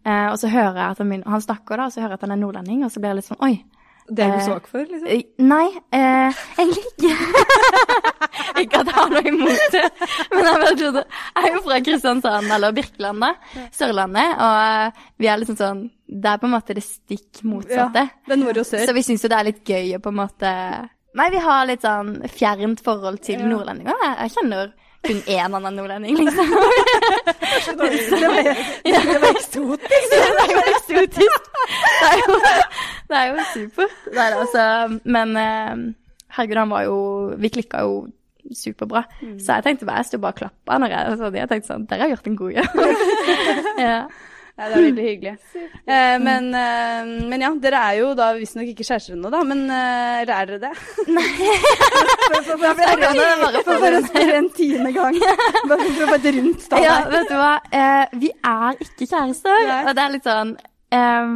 Eh, 0.06 0.28
og 0.30 0.38
så 0.42 0.52
hører 0.52 0.76
jeg 0.82 0.90
at 0.98 1.02
han, 1.02 1.14
han 1.26 1.42
snakker 1.46 1.80
da, 1.80 1.88
og 1.90 1.96
så 1.96 2.04
hører 2.04 2.14
jeg 2.16 2.20
at 2.22 2.28
han 2.28 2.36
er 2.36 2.42
nordlending, 2.44 2.84
og 2.86 2.92
så 2.94 3.02
blir 3.02 3.14
jeg 3.14 3.22
litt 3.22 3.30
sånn, 3.32 3.42
oi. 3.46 3.56
Det 4.08 4.22
er 4.22 4.32
du 4.36 4.38
Eh, 4.38 4.46
svak 4.46 4.68
for, 4.70 4.86
liksom? 4.86 5.08
Eh, 5.10 5.24
Nei, 5.42 5.66
eh, 5.98 6.42
egentlig 6.60 6.84
ikke. 6.92 7.14
ikke 8.62 8.82
at 8.84 8.90
jeg 8.92 8.96
har 8.96 9.10
noe 9.10 9.24
imot 9.32 9.64
det. 9.74 9.84
Men 10.32 10.46
jeg, 10.46 10.60
bare 10.62 10.76
trodde, 10.82 11.04
jeg 11.10 11.50
er 11.50 11.56
jo 11.56 11.62
fra 11.66 11.80
Kristiansand, 11.88 12.52
eller 12.58 12.76
Birkelandet, 12.78 13.48
Sørlandet, 13.74 14.36
og 14.38 14.60
eh, 14.62 15.06
vi 15.18 15.30
er 15.32 15.42
liksom 15.42 15.58
sånn 15.60 15.84
Det 16.06 16.30
er 16.30 16.38
på 16.38 16.46
en 16.46 16.54
måte 16.54 16.76
det 16.78 16.86
stikk 16.86 17.42
motsatte. 17.50 18.04
Ja, 18.06 18.22
Det 18.28 18.38
er 18.38 18.42
nord 18.44 18.62
og 18.62 18.68
sør. 18.70 18.86
Så 18.86 18.94
vi 18.94 19.06
syns 19.08 19.26
jo 19.26 19.32
det 19.34 19.40
er 19.40 19.50
litt 19.50 19.64
gøy 19.66 19.96
å 19.98 20.02
på 20.06 20.14
en 20.14 20.20
måte 20.22 20.52
Nei, 21.16 21.30
vi 21.32 21.40
har 21.40 21.66
litt 21.66 21.82
sånn 21.86 22.18
fjernt 22.28 22.82
forhold 22.84 23.22
til 23.24 23.40
nordlendinger. 23.48 23.96
Jeg, 24.04 24.16
jeg 24.20 24.34
kjenner 24.36 24.74
kun 25.06 25.22
én 25.26 25.58
annen 25.58 25.78
nordlending, 25.78 26.18
liksom. 26.26 26.52
Det 27.66 28.28
var, 28.30 28.50
det 28.94 29.20
var 29.22 29.32
eksotisk. 29.32 30.12
det 30.12 30.20
er 30.44 30.52
jo 30.52 30.64
eksotisk. 30.74 31.50
Det 32.02 32.10
er 32.10 32.20
jo, 32.22 32.36
det 33.10 33.18
er 33.22 33.32
jo 33.32 33.48
supert. 33.54 33.96
Er 34.12 34.38
altså. 34.42 34.66
Men 35.04 35.38
eh, 35.40 35.74
herregud, 36.38 36.62
han 36.62 36.74
var 36.74 36.86
jo 36.86 37.00
Vi 37.42 37.50
klikka 37.50 37.82
jo 37.86 38.06
superbra. 38.54 39.04
Så 39.42 39.58
jeg 39.58 39.64
tenkte 39.66 39.88
bare, 39.88 40.04
jeg 40.04 40.12
sto 40.12 40.22
bare 40.22 40.36
og 40.36 40.40
klappa 40.44 40.78
når 40.82 40.94
jeg 40.94 41.18
så 41.18 41.30
det. 41.34 41.42
Jeg 41.42 41.52
tenkte 41.52 41.72
sånn 41.72 41.88
Dere 41.90 42.06
har 42.06 42.14
gjort 42.14 42.30
en 42.30 42.40
god 42.42 42.52
jobb. 42.60 42.74
ja. 43.88 44.00
Ja, 44.56 44.70
det 44.72 44.76
er 44.78 44.84
veldig 44.86 45.06
hyggelig. 45.10 45.34
Eh, 45.84 46.18
men, 46.24 46.46
eh, 46.56 47.10
men 47.28 47.44
ja, 47.44 47.50
dere 47.60 47.82
er 47.90 47.98
jo 48.00 48.12
da 48.18 48.30
visstnok 48.38 48.70
ikke 48.72 48.86
kjærester 48.88 49.18
ennå, 49.18 49.32
da. 49.34 49.42
Men 49.48 49.66
eh, 49.68 50.22
er 50.24 50.30
dere 50.30 50.60
det? 50.64 50.72
Nei. 51.16 51.26
For, 52.30 52.54
å 52.56 54.04
spørre 54.08 54.38
en 54.40 54.48
tiende 54.56 54.94
gang. 54.96 55.20
Bare 55.70 55.90
for 55.90 56.06
å 56.06 56.10
få 56.14 56.20
et 56.22 56.30
rundt 56.38 56.70
tall 56.72 56.86
Ja, 56.86 56.96
vet 57.12 57.28
du 57.32 57.36
hva. 57.40 57.52
Eh, 57.82 58.16
vi 58.24 58.32
er 58.32 58.80
ikke 58.88 59.10
kjærester. 59.10 59.68
Nei. 59.68 59.82
Og 59.84 59.92
det 59.98 60.06
er 60.06 60.16
litt 60.16 60.30
sånn 60.30 60.56
um, 60.96 61.36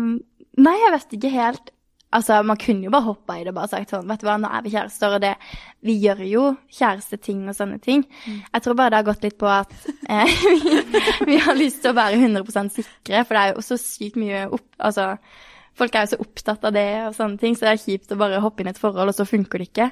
Nei, 0.60 0.76
jeg 0.86 0.96
vet 0.96 1.20
ikke 1.20 1.34
helt. 1.36 1.70
Altså, 2.16 2.40
Man 2.44 2.58
kunne 2.58 2.88
jo 2.88 2.94
bare 2.94 3.06
hoppa 3.06 3.38
i 3.38 3.44
det 3.46 3.54
bare 3.54 3.70
sagt 3.70 3.94
sånn 3.94 4.08
Vet 4.10 4.24
du 4.24 4.28
hva, 4.30 4.38
nå 4.42 4.50
er 4.50 4.64
vi 4.66 4.74
kjærester, 4.74 5.18
og 5.18 5.22
det 5.22 5.36
Vi 5.86 5.98
gjør 6.02 6.24
jo 6.26 6.46
kjæresteting 6.80 7.44
og 7.50 7.58
sånne 7.58 7.78
ting. 7.84 8.06
Jeg 8.26 8.64
tror 8.66 8.78
bare 8.80 8.94
det 8.94 9.02
har 9.02 9.10
gått 9.12 9.28
litt 9.28 9.38
på 9.40 9.50
at 9.52 9.76
eh, 10.10 10.34
vi, 10.64 11.04
vi 11.30 11.38
har 11.44 11.58
lyst 11.58 11.84
til 11.84 11.94
å 11.94 12.00
være 12.00 12.18
100% 12.20 12.74
sikre, 12.76 13.24
for 13.24 13.38
det 13.38 13.44
er 13.44 13.54
jo 13.54 13.64
så 13.66 13.78
sykt 13.80 14.20
mye 14.20 14.48
opp... 14.50 14.66
Altså, 14.90 15.14
folk 15.80 15.96
er 15.96 16.04
jo 16.04 16.12
så 16.12 16.20
opptatt 16.20 16.66
av 16.68 16.74
det 16.76 16.88
og 17.06 17.14
sånne 17.16 17.40
ting, 17.40 17.56
så 17.56 17.68
det 17.68 17.72
er 17.72 17.84
kjipt 17.86 18.12
å 18.12 18.18
bare 18.20 18.42
hoppe 18.44 18.64
inn 18.64 18.68
i 18.68 18.74
et 18.74 18.82
forhold, 18.82 19.12
og 19.12 19.16
så 19.16 19.28
funker 19.30 19.62
det 19.62 19.70
ikke. 19.70 19.88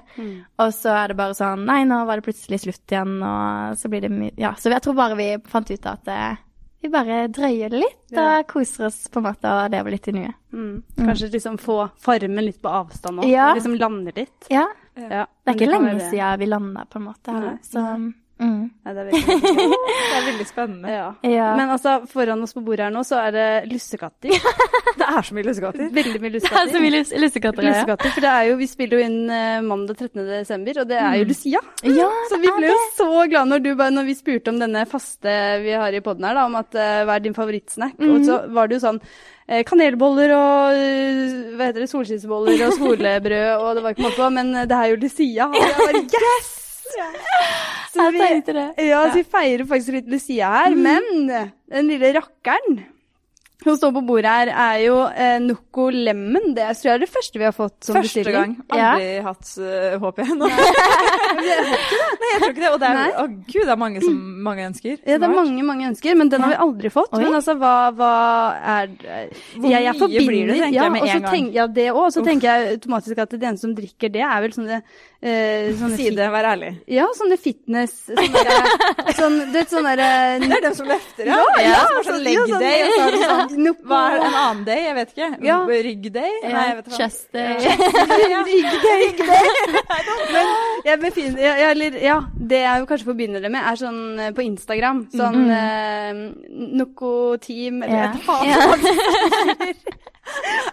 Og 0.59 0.73
så 0.75 0.91
er 0.97 1.13
det 1.13 1.19
bare 1.21 1.37
sånn 1.37 1.63
Nei, 1.69 1.83
nå 1.87 2.01
var 2.09 2.19
det 2.19 2.25
plutselig 2.27 2.59
slutt 2.65 2.91
igjen, 2.91 3.13
og 3.23 3.77
så 3.79 3.91
blir 3.93 4.03
det 4.03 4.11
mye 4.11 4.33
Ja, 4.41 4.51
så 4.59 4.73
jeg 4.73 4.83
tror 4.83 4.97
bare 4.97 5.15
vi 5.19 5.29
fant 5.47 5.71
ut 5.71 5.87
at 5.93 6.11
eh, 6.11 6.43
vi 6.81 6.89
bare 6.93 7.27
drøyer 7.33 7.69
det 7.73 7.79
litt 7.81 8.11
Ja. 8.11 8.39
og 8.39 8.47
koser 8.47 8.85
oss 8.87 9.07
på 9.09 9.17
en 9.17 9.23
måte 9.23 9.45
og 9.49 9.71
lever 9.71 9.91
litt 9.91 10.07
i 10.07 10.11
nuet. 10.11 10.35
Mm. 10.53 10.83
Kanskje 10.97 11.31
liksom 11.33 11.57
få 11.59 11.89
farmen 11.99 12.45
litt 12.45 12.61
på 12.61 12.69
avstand 12.69 13.19
òg. 13.23 13.29
Ja. 13.29 13.53
Liksom 13.57 13.75
lande 13.79 14.13
litt? 14.15 14.47
Ja, 14.49 14.67
Ja. 14.95 15.25
det 15.45 15.51
er 15.51 15.53
ikke 15.57 15.71
lenge 15.71 15.93
være 15.99 16.09
siden 16.11 16.39
vi 16.39 16.45
landa, 16.45 16.85
på 16.89 16.95
en 16.97 17.05
måte. 17.05 17.31
her. 17.33 17.57
Så 17.61 18.13
mm. 18.39 18.63
Nei, 18.87 18.93
det 18.93 19.01
er 19.01 19.07
veldig, 19.11 19.21
veldig. 19.27 19.77
Det 20.07 20.17
er 20.17 20.25
veldig 20.27 20.45
spennende. 20.47 20.91
ja. 20.93 21.07
Ja. 21.27 21.47
Men 21.57 21.69
altså, 21.75 21.95
foran 22.11 22.41
oss 22.45 22.53
på 22.55 22.61
bordet 22.65 22.85
her 22.87 22.93
nå, 22.93 23.01
så 23.07 23.19
er 23.21 23.31
det 23.35 23.47
lussekatter. 23.71 24.31
Det 24.97 25.05
er 25.07 25.21
så 25.27 25.35
mye 25.37 25.45
lussekatter. 25.47 25.89
Veldig 25.93 26.21
mye 26.23 26.31
det 26.37 26.41
er 26.49 26.71
så 26.73 26.79
mye 26.81 26.93
lus 26.95 27.11
lussekatter. 27.21 27.63
Ja. 27.67 27.73
Lussekatter, 27.75 28.13
for 28.15 28.25
det 28.25 28.31
er 28.33 28.47
jo, 28.49 28.57
Vi 28.61 28.67
spiller 28.71 28.97
jo 28.99 29.05
inn 29.07 29.17
eh, 29.29 29.59
mandag 29.65 29.97
13. 30.01 30.23
desember, 30.31 30.81
og 30.83 30.89
det 30.89 30.97
er 31.01 31.15
jo 31.21 31.27
Lucia. 31.29 31.61
Ja, 31.85 32.09
Så 32.31 32.39
vi 32.41 32.51
ble 32.57 32.71
jo 32.71 32.77
så 32.97 33.07
glade 33.29 33.47
når, 33.51 33.63
du, 33.65 33.71
bare- 33.79 33.93
når 33.95 34.07
vi 34.09 34.15
spurte 34.17 34.53
om 34.53 34.59
denne 34.61 34.83
faste 34.89 35.37
vi 35.63 35.73
har 35.77 35.93
i 35.93 36.01
poden 36.05 36.25
her, 36.27 36.37
da, 36.39 36.45
om 36.49 36.57
at 36.59 36.75
eh, 36.77 37.01
hva 37.07 37.17
er 37.19 37.25
din 37.27 37.37
favorittsnack? 37.37 37.97
Og 38.07 38.21
så 38.27 38.41
var 38.57 38.67
det 38.71 38.77
jo 38.79 38.83
sånn 38.87 38.99
eh, 39.47 39.63
kanelboller 39.67 40.33
og 40.35 40.81
hva 41.57 41.69
heter 41.69 41.83
det, 41.85 41.89
solskinnsboller 41.93 42.65
og 42.67 42.75
skolebrød, 42.79 43.49
og 43.61 43.69
det 43.77 43.83
var 43.85 43.95
ikke 43.95 44.07
måte 44.09 44.21
på, 44.21 44.29
men 44.37 44.53
det 44.67 44.77
er 44.81 44.93
jo 44.93 45.01
Lucia. 45.05 45.49
Og 45.51 45.59
jeg 45.61 45.75
bare 45.83 46.05
yes! 46.17 46.53
Så 47.97 48.11
vi, 48.13 48.19
ja, 48.87 49.01
så 49.09 49.17
vi 49.17 49.23
feirer 49.23 49.65
faktisk 49.69 49.97
litt 49.97 50.07
Lucia 50.11 50.49
her, 50.53 50.75
men 50.77 51.27
den 51.27 51.89
lille 51.89 52.13
rakkeren 52.19 52.79
som 53.63 53.75
står 53.75 53.91
på 53.95 54.01
bordet 54.05 54.29
her, 54.31 54.49
er 54.53 54.81
jo 54.85 54.97
eh, 55.09 55.39
Noco 55.43 55.87
Lemon. 55.91 56.51
Det 56.55 56.67
tror 56.77 56.91
jeg 56.91 56.93
er 56.93 57.01
det 57.03 57.09
første 57.09 57.39
vi 57.41 57.45
har 57.47 57.55
fått 57.55 57.87
som 57.87 57.97
Første 57.97 58.21
bestilling. 58.21 58.53
gang. 58.69 58.77
Aldri 58.77 59.07
hatt 59.25 59.49
uh, 59.57 59.95
håp 60.03 60.19
igjen. 60.21 60.43
Nei, 61.37 62.27
jeg 62.31 62.39
tror 62.41 62.51
ikke 62.53 62.61
det. 62.61 62.69
Og 62.71 62.79
det 62.81 62.91
er, 62.91 63.15
å 63.17 63.25
gud, 63.27 63.63
det 63.65 63.73
er 63.73 63.79
mange 63.81 64.03
som 64.03 64.15
mange 64.47 64.67
ønsker. 64.69 64.93
Ja, 65.01 65.17
det 65.17 65.27
er 65.27 65.33
mange, 65.33 65.65
mange 65.65 65.87
ønsker, 65.89 66.15
men 66.19 66.29
den 66.31 66.45
har 66.45 66.53
vi 66.53 66.59
aldri 66.67 66.91
fått. 66.93 67.11
Oi. 67.17 67.23
Men 67.25 67.37
altså, 67.39 67.57
hva, 67.59 67.73
hva 67.97 68.11
er 68.77 68.93
Hvor 69.57 69.69
jeg, 69.73 69.83
jeg 69.87 69.97
mye 70.03 70.23
blir 70.29 70.51
det, 70.51 70.59
tenker 70.61 70.77
ja, 70.77 70.85
jeg 70.87 70.93
med 70.95 71.01
en 71.07 71.11
gang. 71.11 71.27
tenk- 71.33 71.57
ja, 71.57 71.67
det 71.79 71.87
òg. 71.91 72.07
Så 72.15 72.23
tenker 72.25 72.47
jeg 72.51 72.77
automatisk 72.77 73.23
at 73.25 73.35
det 73.35 73.41
eneste 73.49 73.65
som 73.67 73.75
drikker 73.77 74.13
det, 74.13 74.23
er 74.27 74.45
vel 74.45 74.53
sånne, 74.55 74.79
eh, 75.21 75.73
sånne 75.81 75.97
Si 75.97 76.09
det, 76.15 76.29
vær 76.33 76.49
ærlig. 76.53 76.71
Ja, 76.93 77.07
sånne 77.17 77.37
fitness 77.41 77.97
Sånne 78.07 79.17
sånn, 79.17 79.37
du 79.49 79.57
vet, 79.57 79.71
sånne 79.73 79.95
der, 79.99 80.39
Det 80.45 80.51
er 80.59 80.65
dem 80.69 80.75
som 80.77 80.87
løfter, 80.89 81.25
ja. 81.27 81.37
ja, 81.41 81.65
ja, 81.65 81.81
ja 81.97 82.01
sånn 82.05 82.21
leg 82.23 82.37
ja, 82.37 82.45
sånn- 82.53 82.63
day, 82.63 82.77
og 82.85 82.93
så 82.93 83.01
har 83.01 83.11
du 83.11 83.19
sånn 83.23 83.46
Hva 83.87 83.99
er 84.11 84.17
en 84.21 84.35
annen 84.37 84.63
day? 84.67 84.81
Jeg 84.85 84.95
vet 84.97 85.09
ikke. 85.13 85.29
Ja. 85.47 85.57
Rygg 85.87 86.05
day? 86.13 86.33
Nei, 86.43 86.63
jeg 86.67 86.75
vet 86.77 86.87
ikke. 86.87 86.97
Chest 86.97 87.35
eh, 87.37 87.55
Men 90.33 90.45
jeg 90.85 90.99
befinner, 91.01 91.39
jeg, 91.41 91.53
ja, 91.61 91.69
eller, 91.71 91.97
ja, 92.03 92.17
det 92.51 92.61
jeg 92.63 92.87
kanskje 92.89 93.09
forbinder 93.11 93.43
det 93.43 93.51
med, 93.53 93.61
er 93.71 93.79
sånn 93.79 94.01
eh, 94.19 94.33
på 94.35 94.45
Instagram. 94.45 95.03
Sånn 95.15 95.49
eh, 95.53 96.11
Noco 96.79 97.13
Team, 97.43 97.81
eller 97.87 98.11
yeah. 98.11 98.17
faen. 98.27 99.75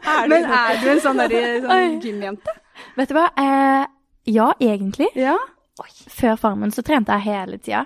Er 0.05 0.29
Men 0.29 0.45
er 0.51 0.81
du 0.83 0.89
en 0.91 1.01
sånn, 1.03 1.21
der- 1.31 1.61
sånn 1.63 2.01
gymjente? 2.03 2.55
Vet 2.99 3.11
du 3.11 3.15
hva? 3.15 3.29
Eh, 3.39 3.85
ja, 4.35 4.49
egentlig. 4.59 5.09
Ja. 5.15 5.37
Før 6.15 6.37
Farmen 6.39 6.71
så 6.71 6.85
trente 6.87 7.11
jeg 7.17 7.25
hele 7.27 7.59
tida. 7.59 7.81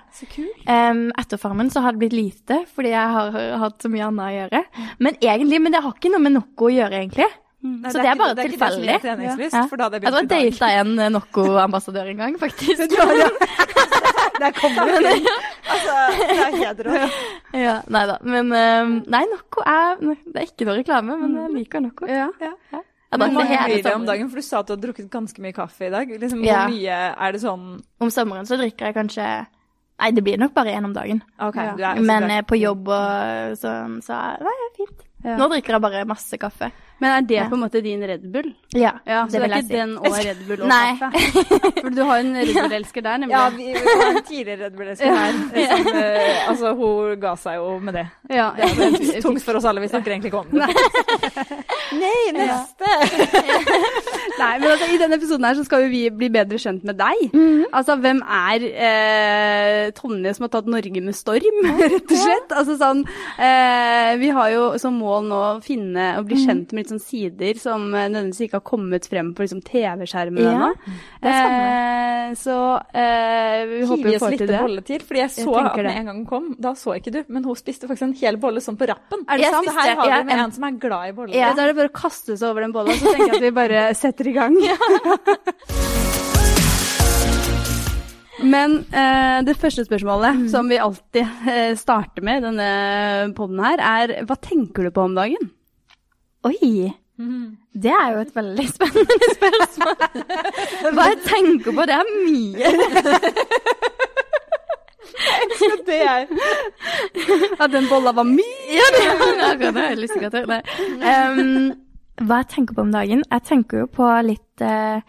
Um, 0.69 1.07
etter 1.17 1.39
Farmen 1.41 1.71
så 1.73 1.81
har 1.81 1.95
det 1.95 2.03
blitt 2.03 2.13
lite, 2.13 2.59
fordi 2.75 2.91
jeg 2.93 3.13
har 3.15 3.37
hatt 3.63 3.81
så 3.81 3.89
mye 3.89 4.05
annet 4.05 4.25
å 4.27 4.35
gjøre. 4.35 4.61
Men 4.99 5.15
egentlig, 5.17 5.61
men 5.63 5.73
det 5.73 5.81
har 5.81 5.95
ikke 5.97 6.11
noe 6.13 6.21
med 6.21 6.35
noe 6.37 6.67
å 6.69 6.69
gjøre, 6.69 6.99
egentlig. 7.01 7.25
Nei, 7.61 7.89
Så 7.91 7.97
det 7.99 8.05
er 8.07 8.15
bare 8.15 8.31
ikke- 8.31 8.35
Det 8.35 8.45
er 8.45 8.47
ikke 8.47 8.59
det 8.59 8.61
er 8.61 8.69
tilfeldig. 8.69 8.93
gir 8.93 8.99
treningslyst, 9.03 9.53
Ja. 9.57 9.65
for 9.67 9.75
da 9.77 9.83
hadde 9.89 9.99
jeg 9.99 10.03
har 10.05 10.21
begynt 10.21 10.31
i 10.31 10.35
dag. 10.35 10.51
data 10.53 10.67
en 10.79 10.99
eh, 10.99 11.09
Noco-ambassadør 11.09 12.09
en 12.09 12.17
gang, 12.17 12.37
faktisk. 12.39 12.77
Der 14.39 14.51
kommer 14.55 14.85
det 15.03 15.17
inn. 15.17 15.27
Altså, 15.67 15.95
det 16.19 16.39
er 16.39 16.55
helt 16.61 16.79
rått. 16.87 17.17
Ja, 17.65 17.81
nei 17.89 18.05
da. 18.05 18.17
Men 18.23 18.53
um, 18.53 19.03
nei, 19.09 19.25
Noco 19.33 19.65
er 19.65 19.97
Det 19.99 20.35
er 20.37 20.45
ikke 20.47 20.65
noe 20.69 20.77
reklame, 20.77 21.17
men 21.19 21.35
jeg 21.35 21.51
liker 21.57 21.81
Noco. 21.83 22.07
Ja. 22.07 22.29
Jeg 23.09 23.19
hvor 23.19 23.31
mange 23.33 23.57
blir 23.65 23.83
det 23.83 23.93
om 23.95 24.05
dagen? 24.05 24.27
For 24.29 24.35
du 24.37 24.45
sa 24.45 24.59
at 24.59 24.67
du 24.67 24.73
har 24.75 24.81
drukket 24.83 25.07
ganske 25.09 25.41
mye 25.41 25.53
kaffe 25.53 25.87
i 25.87 25.89
dag. 25.89 26.09
Liksom, 26.21 26.43
Ja. 26.45 26.65
Hvor 26.67 26.75
mye 26.75 26.97
er 27.17 27.31
det 27.31 27.41
sånn 27.41 27.81
Om 27.99 28.09
sommeren 28.13 28.45
så 28.45 28.57
drikker 28.59 28.85
jeg 28.91 28.95
kanskje 28.95 29.29
Nei, 29.99 30.11
det 30.15 30.23
blir 30.23 30.37
nok 30.39 30.53
bare 30.55 30.71
én 30.71 30.85
om 30.85 30.93
dagen. 30.93 31.21
Okay, 31.41 31.73
Ja. 31.77 31.93
Men 31.95 32.29
eh, 32.31 32.41
på 32.47 32.55
jobb 32.55 32.87
og 32.87 33.57
sånn, 33.59 33.97
så 34.05 34.15
Nei, 34.39 34.53
det 34.61 34.67
er 34.67 34.75
fint. 34.77 35.01
Ja. 35.25 35.35
Nå 35.35 35.49
drikker 35.51 35.75
jeg 35.75 35.81
bare 35.81 36.05
masse 36.07 36.37
kaffe. 36.39 36.71
Men 37.01 37.09
er 37.17 37.21
det 37.27 37.35
Ja. 37.37 37.47
på 37.49 37.55
en 37.55 37.61
måte 37.63 37.81
din 37.83 38.01
Red 38.03 38.25
Bull? 38.31 38.53
Ja, 38.75 38.91
Ja, 39.07 39.25
så 39.25 39.31
det, 39.31 39.39
det 39.39 39.41
vil 39.41 39.51
er 39.51 39.57
ikke 39.57 39.67
si. 39.67 39.73
den 39.73 39.97
og 39.97 40.05
Red 40.27 40.41
Bull 40.47 40.61
og 40.61 40.67
Nei. 40.67 40.97
kaffe? 40.99 41.81
For 41.81 41.89
du 41.95 42.03
har 42.03 42.17
en 42.19 42.33
Red 42.35 42.53
Bull-elsker 42.59 43.01
der, 43.01 43.17
nemlig. 43.17 43.35
Ja, 43.37 43.49
vi, 43.49 43.65
vi 43.73 43.95
har 44.01 44.09
en 44.17 44.23
tidligere 44.27 44.65
Red 44.65 44.73
Bull-elsker 44.77 45.09
der. 45.15 45.31
Som, 45.69 45.87
uh, 45.87 46.49
altså, 46.49 46.73
hun 46.75 47.19
ga 47.21 47.35
seg 47.39 47.55
jo 47.59 47.79
med 47.79 47.93
det. 47.99 48.05
Ja, 48.29 48.49
Det 48.57 49.15
er 49.17 49.21
tungt 49.21 49.43
for 49.43 49.55
oss 49.59 49.65
alle. 49.65 49.81
Vi 49.81 49.87
snakker 49.91 50.11
egentlig 50.11 50.33
ikke 50.33 50.43
om 50.43 50.51
det. 50.51 50.67
Nei, 51.99 52.31
neste! 52.35 52.91
Nei, 54.39 54.53
men 54.61 54.69
altså, 54.71 54.87
I 54.93 54.99
denne 55.01 55.17
episoden 55.19 55.45
her 55.47 55.57
så 55.57 55.65
skal 55.67 55.83
jo 55.85 55.89
vi 55.91 56.01
bli 56.15 56.29
bedre 56.33 56.59
kjent 56.61 56.83
med 56.87 56.99
deg. 56.99 57.23
Mhm. 57.33 57.65
Altså, 57.75 57.95
Hvem 57.99 58.21
er 58.23 58.63
eh, 58.69 59.89
Tonje 59.97 60.31
som 60.37 60.45
har 60.45 60.51
tatt 60.53 60.69
Norge 60.71 61.01
med 61.03 61.15
storm, 61.17 61.59
rett 61.79 62.05
og 62.05 62.15
slett? 62.21 62.53
Altså 62.55 62.77
sånn, 62.79 63.01
eh, 63.39 64.13
Vi 64.21 64.29
har 64.35 64.49
jo 64.53 64.63
som 64.81 64.95
mål 64.99 65.27
nå 65.29 65.39
å 65.49 65.63
finne 65.63 66.11
og 66.17 66.23
Mhm. 66.23 66.27
bli 66.29 66.37
kjent 66.45 66.71
med 66.73 66.83
litt 66.85 66.88
sånn 66.91 67.01
sider 67.03 67.57
som 67.61 67.87
eh, 67.93 68.07
nødvendigvis 68.11 68.45
ikke 68.47 68.57
har 68.59 68.65
kommet 68.69 69.07
frem 69.09 69.31
på 69.37 69.45
liksom, 69.45 69.61
TV-skjermen 69.67 70.43
Ja, 70.43 70.51
ennå. 70.53 70.69
Eh, 71.29 72.33
så 72.39 72.55
eh, 72.93 73.63
vi 73.69 73.79
håper 73.89 74.09
vi 74.11 74.19
får 74.21 74.35
til 74.37 74.47
det. 74.51 74.59
bolle 74.61 74.83
til. 74.85 74.99
Fordi 75.05 75.19
jeg 75.23 75.31
så 75.37 75.47
Jeg 75.55 75.65
at 75.65 75.79
det. 75.79 75.93
en 76.01 76.09
gang 76.11 76.19
kom, 76.29 76.51
da 76.61 76.73
så 76.77 76.93
ikke 76.99 77.13
du, 77.15 77.21
men 77.29 77.43
hun 77.47 77.55
spiste 77.57 77.87
faktisk 77.89 78.07
en 78.09 78.13
hel 78.21 78.37
bolle 78.41 78.61
sånn 78.61 78.77
på 78.77 78.85
rappen. 78.89 79.23
Er 79.29 79.37
det 79.41 79.47
Jeg 79.47 79.55
sant? 79.55 79.69
Så 79.69 79.77
her 79.79 79.95
har 79.95 80.05
vi 80.11 80.23
med 80.29 80.37
en- 80.45 80.51
som 80.59 80.63
er 80.69 80.77
glad 80.81 81.09
i 81.09 81.15
boller. 81.17 81.35
Ja. 81.35 81.53
Da 81.57 81.63
er 81.63 81.67
det 81.73 81.79
bare 81.79 81.89
å 81.93 81.97
kaste 82.01 82.37
seg 82.37 82.49
over 82.51 82.61
den 82.67 82.71
bolla, 82.75 82.91
så 82.93 83.05
tenker 83.13 83.27
jeg 83.33 83.35
at 83.39 83.47
vi 83.47 83.51
bare 83.63 83.87
setter 84.03 84.27
i 84.27 84.35
gang. 84.37 84.55
Men 88.39 88.77
eh, 88.95 89.41
det 89.43 89.57
første 89.59 89.83
spørsmålet 89.83 90.45
som 90.53 90.69
vi 90.71 90.77
alltid 90.79 91.25
eh, 91.51 91.73
starter 91.75 92.23
med 92.23 92.39
i 92.39 92.45
denne 92.47 92.69
poden 93.35 93.59
her, 93.59 93.81
er 93.83 94.13
hva 94.29 94.37
tenker 94.39 94.87
du 94.87 94.93
på 94.95 95.03
om 95.09 95.17
dagen? 95.17 95.49
Oi! 96.47 96.93
Det 97.79 97.91
er 97.91 98.13
jo 98.13 98.21
et 98.23 98.29
veldig 98.35 98.65
spennende 98.71 99.27
spørsmål. 99.35 99.95
Hva 100.95 101.07
jeg 101.09 101.17
tenker 101.25 101.75
på, 101.75 101.85
det 101.89 101.95
er 101.97 102.05
mye. 102.23 102.69
Det 105.87 105.97
er 105.99 106.27
At 107.59 107.71
den 107.73 107.87
bolla 107.91 108.13
var 108.15 108.27
mye! 108.27 108.71
Ja, 108.71 108.87
det 108.95 109.03
akkurat 109.11 109.75
det. 109.75 109.85
Jeg 109.89 109.97
lyst 109.99 110.15
til 110.15 110.23
gå 110.23 110.29
til. 110.33 111.73
Hva 112.19 112.39
jeg 112.41 112.49
tenker 112.53 112.75
på 112.77 112.85
om 112.87 112.93
dagen? 112.93 113.23
Jeg 113.31 113.45
tenker 113.47 113.83
jo 113.83 113.89
på 113.99 114.07
litt 114.27 114.63
eh, 114.63 114.99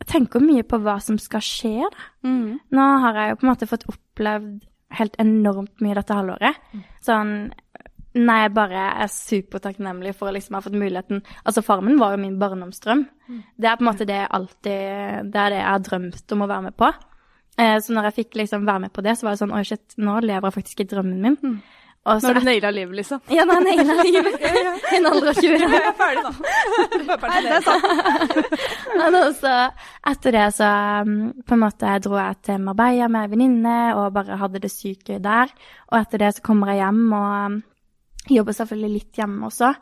Jeg 0.00 0.08
tenker 0.10 0.42
mye 0.44 0.64
på 0.66 0.78
hva 0.82 0.96
som 1.02 1.18
skal 1.20 1.42
skje, 1.44 1.74
da. 1.86 2.08
Mm. 2.26 2.58
Nå 2.74 2.86
har 3.04 3.18
jeg 3.20 3.32
jo 3.34 3.40
på 3.40 3.46
en 3.46 3.52
måte 3.52 3.68
fått 3.70 3.86
opplevd 3.90 4.60
helt 4.98 5.14
enormt 5.22 5.82
mye 5.84 5.94
dette 5.98 6.16
halvåret. 6.18 6.56
Sånn 7.06 7.34
Nei, 8.18 8.40
jeg 8.42 8.54
bare 8.56 8.86
er 9.04 9.10
supertakknemlig 9.14 10.16
for 10.18 10.30
å 10.30 10.34
liksom 10.34 10.56
ha 10.56 10.60
fått 10.64 10.74
muligheten 10.74 11.20
Altså, 11.44 11.62
Farmen 11.62 12.00
var 12.00 12.16
jo 12.16 12.22
min 12.24 12.40
barndomsdrøm. 12.40 13.04
Det 13.54 13.68
er 13.70 13.76
på 13.78 13.84
en 13.84 13.90
måte 13.92 14.06
det 14.08 14.16
jeg 14.18 14.32
alltid 14.34 15.30
Det 15.30 15.38
er 15.44 15.54
det 15.54 15.60
jeg 15.60 15.68
har 15.68 15.84
drømt 15.86 16.34
om 16.34 16.42
å 16.42 16.48
være 16.50 16.64
med 16.66 16.76
på. 16.80 16.88
Eh, 17.60 17.76
så 17.78 17.94
når 17.94 18.08
jeg 18.08 18.18
fikk 18.22 18.40
liksom 18.40 18.66
være 18.66 18.86
med 18.86 18.92
på 18.96 19.04
det, 19.06 19.14
så 19.18 19.28
var 19.28 19.36
det 19.36 19.42
sånn 19.44 19.54
Oi, 19.54 19.62
shit, 19.68 19.94
nå 20.02 20.16
lever 20.24 20.48
jeg 20.48 20.56
faktisk 20.58 20.82
i 20.82 20.88
drømmen 20.90 21.22
min. 21.22 21.60
Og 22.08 22.22
så 22.22 22.30
Når 22.30 22.40
du 22.40 22.46
naila 22.48 22.70
livet, 22.72 22.96
liksom. 22.96 23.20
Ja, 23.28 23.44
nå 23.44 23.58
har 23.58 23.66
jeg 23.68 23.84
naila 23.84 24.04
livet. 24.08 24.36
I 24.40 24.96
en 24.96 25.08
alder 25.10 25.30
av 25.30 25.36
20 25.36 25.64
år. 25.66 25.74
Jeg 25.74 25.88
er 25.90 25.98
ferdig 25.98 26.22
nå. 26.24 27.16
Bare 27.20 27.58
sant. 27.66 28.54
Men 28.96 29.18
også 29.20 29.56
etter 30.08 30.36
det 30.38 30.46
så 30.56 30.70
um, 31.04 31.18
på 31.44 31.58
en 31.58 31.60
måte 31.60 31.98
dro 32.06 32.16
jeg 32.16 32.38
til 32.48 32.62
Marbella 32.64 33.10
med 33.12 33.26
ei 33.26 33.32
venninne 33.34 33.74
og 33.98 34.14
bare 34.16 34.40
hadde 34.40 34.62
det 34.64 34.72
sykt 34.72 35.12
gøy 35.12 35.20
der. 35.20 35.52
Og 35.92 35.98
etter 36.00 36.24
det 36.24 36.32
så 36.38 36.46
kommer 36.46 36.72
jeg 36.72 36.80
hjem 36.86 37.04
og 37.12 37.28
um, 37.52 37.60
jobber 38.28 38.56
selvfølgelig 38.56 38.96
litt 38.98 39.20
hjemme 39.20 39.48
også. 39.48 39.74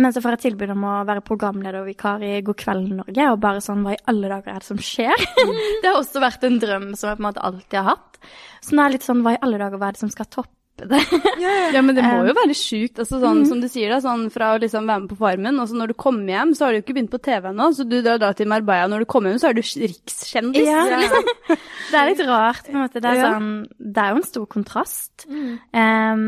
Men 0.00 0.14
så 0.14 0.22
får 0.24 0.36
jeg 0.36 0.42
tilbud 0.46 0.72
om 0.72 0.86
å 0.88 0.94
være 1.08 1.24
programleder 1.26 1.82
og 1.82 1.90
vikar 1.90 2.22
i 2.24 2.38
God 2.44 2.56
kveld 2.62 2.94
Norge, 2.96 3.26
og 3.28 3.42
bare 3.42 3.60
sånn 3.64 3.82
hva 3.84 3.92
i 3.92 4.00
alle 4.08 4.30
dager 4.30 4.54
er 4.54 4.64
det 4.64 4.70
som 4.70 4.80
skjer? 4.80 5.26
det 5.82 5.90
har 5.90 5.98
også 5.98 6.22
vært 6.22 6.48
en 6.48 6.56
drøm 6.62 6.88
som 6.96 7.10
jeg 7.10 7.18
på 7.18 7.24
en 7.24 7.28
måte 7.28 7.44
alltid 7.44 7.78
har 7.82 7.90
hatt. 7.92 8.24
Så 8.64 8.72
nå 8.72 8.82
er 8.82 8.88
det 8.88 9.00
litt 9.00 9.06
sånn 9.10 9.22
hva 9.26 9.36
i 9.36 9.44
alle 9.44 9.60
dager 9.60 9.82
hva 9.82 9.90
er 9.90 9.98
det 9.98 10.04
som 10.06 10.12
skal 10.12 10.30
toppe 10.32 10.86
det? 10.88 11.02
Ja, 11.74 11.82
men 11.84 11.92
det 11.94 12.04
må 12.06 12.22
jo 12.24 12.32
være 12.38 12.54
sjukt. 12.56 13.02
Altså, 13.02 13.18
sånn, 13.20 13.42
Som 13.50 13.60
du 13.60 13.68
sier, 13.68 13.92
da, 13.92 13.98
sånn 14.00 14.24
fra 14.32 14.54
å 14.54 14.62
liksom 14.62 14.88
være 14.88 15.04
med 15.04 15.12
på 15.12 15.18
Farmen, 15.20 15.60
og 15.60 15.68
så 15.68 15.76
når 15.76 15.92
du 15.92 15.96
kommer 16.00 16.32
hjem, 16.32 16.54
så 16.56 16.64
har 16.64 16.72
du 16.72 16.78
jo 16.80 16.84
ikke 16.86 16.96
begynt 16.96 17.12
på 17.12 17.20
TV 17.28 17.50
ennå, 17.52 17.68
så 17.76 17.84
du 17.84 17.98
drar, 17.98 18.22
da 18.22 18.32
til 18.38 18.48
Marbella, 18.48 18.88
når 18.94 19.04
du 19.04 19.10
kommer 19.12 19.34
hjem, 19.34 19.42
så 19.42 19.50
er 19.50 19.58
du 19.58 19.62
rikskjendis. 19.62 20.72
Ja, 20.72 20.86
liksom. 21.04 21.28
Det 21.92 22.00
er 22.00 22.08
litt 22.08 22.24
rart, 22.30 22.64
på 22.64 22.72
en 22.72 22.80
måte. 22.86 23.04
Det 23.04 23.12
er, 23.12 23.22
sånn, 23.28 23.52
det 23.76 24.06
er 24.06 24.14
jo 24.14 24.22
en 24.22 24.28
stor 24.30 24.48
kontrast. 24.56 25.28
Em, 25.28 26.26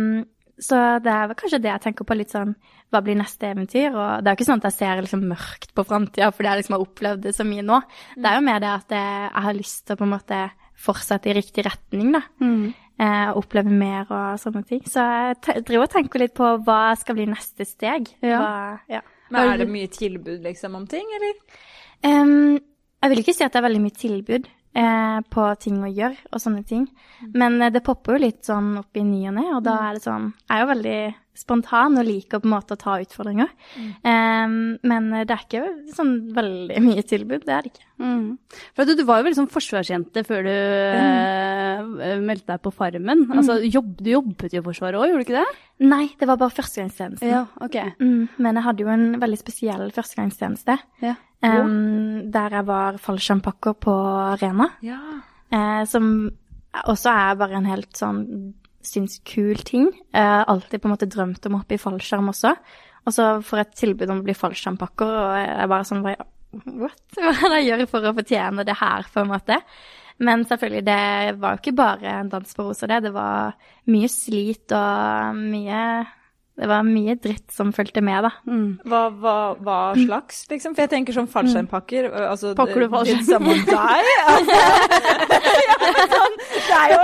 så 0.60 0.80
det 1.02 1.10
er 1.10 1.28
vel 1.30 1.38
kanskje 1.38 1.60
det 1.64 1.70
jeg 1.72 1.82
tenker 1.82 2.06
på 2.06 2.14
litt 2.14 2.30
sånn 2.30 2.52
Hva 2.94 3.00
blir 3.02 3.16
neste 3.18 3.48
eventyr? 3.50 3.90
Og 3.90 4.22
det 4.22 4.30
er 4.30 4.34
jo 4.34 4.38
ikke 4.38 4.46
sånn 4.46 4.60
at 4.62 4.68
jeg 4.68 4.76
ser 4.76 5.02
liksom 5.02 5.24
mørkt 5.26 5.72
på 5.74 5.84
framtida 5.88 6.30
fordi 6.34 6.50
jeg 6.50 6.60
liksom 6.60 6.76
har 6.76 6.84
opplevd 6.84 7.24
det 7.26 7.32
så 7.34 7.46
mye 7.48 7.64
nå. 7.66 7.80
Det 8.14 8.30
er 8.30 8.38
jo 8.38 8.44
mer 8.46 8.62
det 8.62 8.70
at 8.70 8.94
jeg, 8.94 9.32
har 9.46 9.58
lyst 9.58 9.82
til 9.82 9.96
å 9.96 10.00
på 10.00 10.06
en 10.06 10.14
måte 10.14 10.40
fortsette 10.84 11.30
i 11.30 11.36
riktig 11.36 11.64
retning, 11.66 12.12
da. 12.14 12.20
Mm. 12.42 12.64
Eh, 12.94 13.30
oppleve 13.38 13.72
mer 13.74 14.06
og 14.06 14.38
sånne 14.42 14.62
ting. 14.68 14.82
Så 14.86 15.02
jeg 15.02 15.64
driver 15.66 15.88
og 15.88 15.94
tenker 15.94 16.22
litt 16.22 16.34
på 16.36 16.50
hva 16.66 16.80
skal 16.98 17.18
bli 17.18 17.26
neste 17.30 17.66
steg. 17.66 18.10
Ja. 18.22 18.38
Hva, 18.42 18.54
ja. 18.90 19.02
Men 19.34 19.54
er 19.54 19.64
det 19.64 19.70
mye 19.72 19.90
tilbud 19.90 20.44
liksom 20.44 20.76
om 20.78 20.86
ting, 20.90 21.08
eller? 21.18 21.38
Um, 22.04 22.60
jeg 23.02 23.10
vil 23.10 23.22
ikke 23.24 23.34
si 23.34 23.46
at 23.46 23.54
det 23.54 23.60
er 23.62 23.66
veldig 23.66 23.82
mye 23.82 23.96
tilbud 23.98 24.46
eh, 24.74 25.18
på 25.30 25.46
ting 25.62 25.80
å 25.82 25.90
gjøre 25.90 26.30
og 26.30 26.42
sånne 26.42 26.64
ting. 26.68 26.86
Men 27.34 27.60
eh, 27.62 27.72
det 27.74 27.84
popper 27.86 28.16
jo 28.16 28.24
litt 28.26 28.42
sånn 28.46 28.74
opp 28.82 28.98
i 28.98 29.04
ny 29.06 29.24
og 29.30 29.36
ne, 29.38 29.46
og 29.56 29.62
da 29.66 29.78
er 29.88 29.98
det 29.98 30.04
sånn 30.04 30.32
Jeg 30.32 30.56
er 30.56 30.64
jo 30.64 30.72
veldig 30.72 30.98
spontan 31.34 31.98
og 31.98 32.06
liker 32.06 32.40
på 32.40 32.48
en 32.48 32.54
måte 32.54 32.76
å 32.76 32.80
ta 32.80 32.96
utfordringer. 33.02 33.50
Em, 34.06 34.76
men 34.86 35.10
det 35.24 35.34
er 35.34 35.42
ikke 35.42 35.64
sånn 35.94 36.14
veldig 36.36 36.78
mye 36.84 37.04
tilbud, 37.06 37.44
det 37.46 37.54
er 37.56 37.66
det 37.66 37.72
ikke. 37.74 37.88
Mm. 38.04 38.24
For 38.74 38.86
du, 38.86 38.94
du 38.98 39.04
var 39.06 39.20
jo 39.20 39.26
veldig 39.28 39.38
sånn 39.38 39.50
forsvarsjente 39.52 40.24
før 40.26 40.46
du 40.46 40.52
eh, 40.52 42.16
meldte 42.22 42.54
deg 42.54 42.62
på 42.64 42.72
Farmen. 42.74 43.26
Altså, 43.34 43.58
jobb, 43.66 43.92
du 44.00 44.10
jobbet 44.14 44.56
jo 44.56 44.62
i 44.62 44.66
Forsvaret 44.66 44.98
òg, 45.00 45.10
gjorde 45.10 45.22
du 45.22 45.28
ikke 45.28 45.42
det? 45.42 45.60
Nei, 45.90 46.06
det 46.18 46.30
var 46.30 46.40
bare 46.40 46.54
førstegangstjenesten. 46.54 47.52
ok. 47.66 47.78
Mm, 47.98 48.22
men 48.38 48.60
jeg 48.60 48.66
hadde 48.68 48.86
jo 48.86 48.92
en 48.94 49.06
veldig 49.22 49.40
spesiell 49.40 49.86
førstegangstjeneste. 49.94 50.78
Ja. 51.04 51.18
Um, 51.44 52.30
der 52.32 52.60
jeg 52.60 52.66
var 52.70 52.98
fallskjermpakker 53.02 53.76
på 53.84 53.94
Rena. 54.40 54.70
Ja. 54.86 55.00
Uh, 55.52 55.82
som 55.88 56.06
også 56.88 57.12
er 57.12 57.38
bare 57.38 57.58
en 57.58 57.68
helt 57.68 57.92
sånn 57.98 58.22
syns 58.88 59.18
kul 59.26 59.60
ting. 59.66 59.90
Har 60.14 60.46
alltid 60.50 60.82
på 60.82 60.88
en 60.88 60.94
måte 60.94 61.10
drømt 61.10 61.46
om 61.48 61.56
å 61.56 61.62
hoppe 61.62 61.78
i 61.78 61.82
fallskjerm 61.82 62.30
også. 62.32 62.54
Og 63.04 63.12
så 63.12 63.26
får 63.44 63.60
jeg 63.60 63.68
et 63.68 63.80
tilbud 63.82 64.12
om 64.12 64.22
å 64.22 64.26
bli 64.26 64.36
fallskjermpakker, 64.36 65.10
og 65.24 65.34
jeg 65.40 65.70
bare 65.72 65.88
sånn 65.88 66.04
bare, 66.04 66.30
What? 66.54 67.00
Hva 67.18 67.32
er 67.32 67.50
det 67.50 67.60
jeg 67.64 67.68
gjør 67.72 67.88
for 67.90 68.06
å 68.06 68.14
fortjene 68.16 68.64
det 68.66 68.76
her, 68.78 69.06
på 69.10 69.24
en 69.24 69.32
måte? 69.32 69.58
Men 70.22 70.44
selvfølgelig, 70.46 70.84
det 70.86 71.38
var 71.42 71.56
jo 71.56 71.62
ikke 71.62 71.76
bare 71.80 72.12
en 72.20 72.30
dans 72.30 72.54
på 72.54 72.66
roser, 72.68 72.90
det. 72.92 73.00
Det 73.08 73.14
var 73.16 73.56
mye 73.90 74.10
slit 74.12 74.74
og 74.76 75.40
mye 75.40 75.80
Det 76.54 76.68
var 76.70 76.84
mye 76.86 77.16
dritt 77.18 77.50
som 77.50 77.72
fulgte 77.74 77.98
med, 78.04 78.22
da. 78.22 78.30
Hva, 78.86 79.00
hva, 79.10 79.38
hva 79.58 79.78
slags, 79.98 80.44
liksom? 80.52 80.76
For 80.76 80.84
jeg 80.84 80.92
tenker 80.92 81.16
sånn 81.16 81.26
fallskjermpakker 81.30 82.06
mm. 82.12 82.18
altså, 82.28 82.52
Pakker 82.54 82.84
du 82.84 82.92
fallskjerm? 82.92 83.48
Altså, 84.24 84.54
ja, 85.66 85.74
sånn, 86.12 86.36
det 86.54 86.76
er 86.78 86.92
jo 86.92 87.00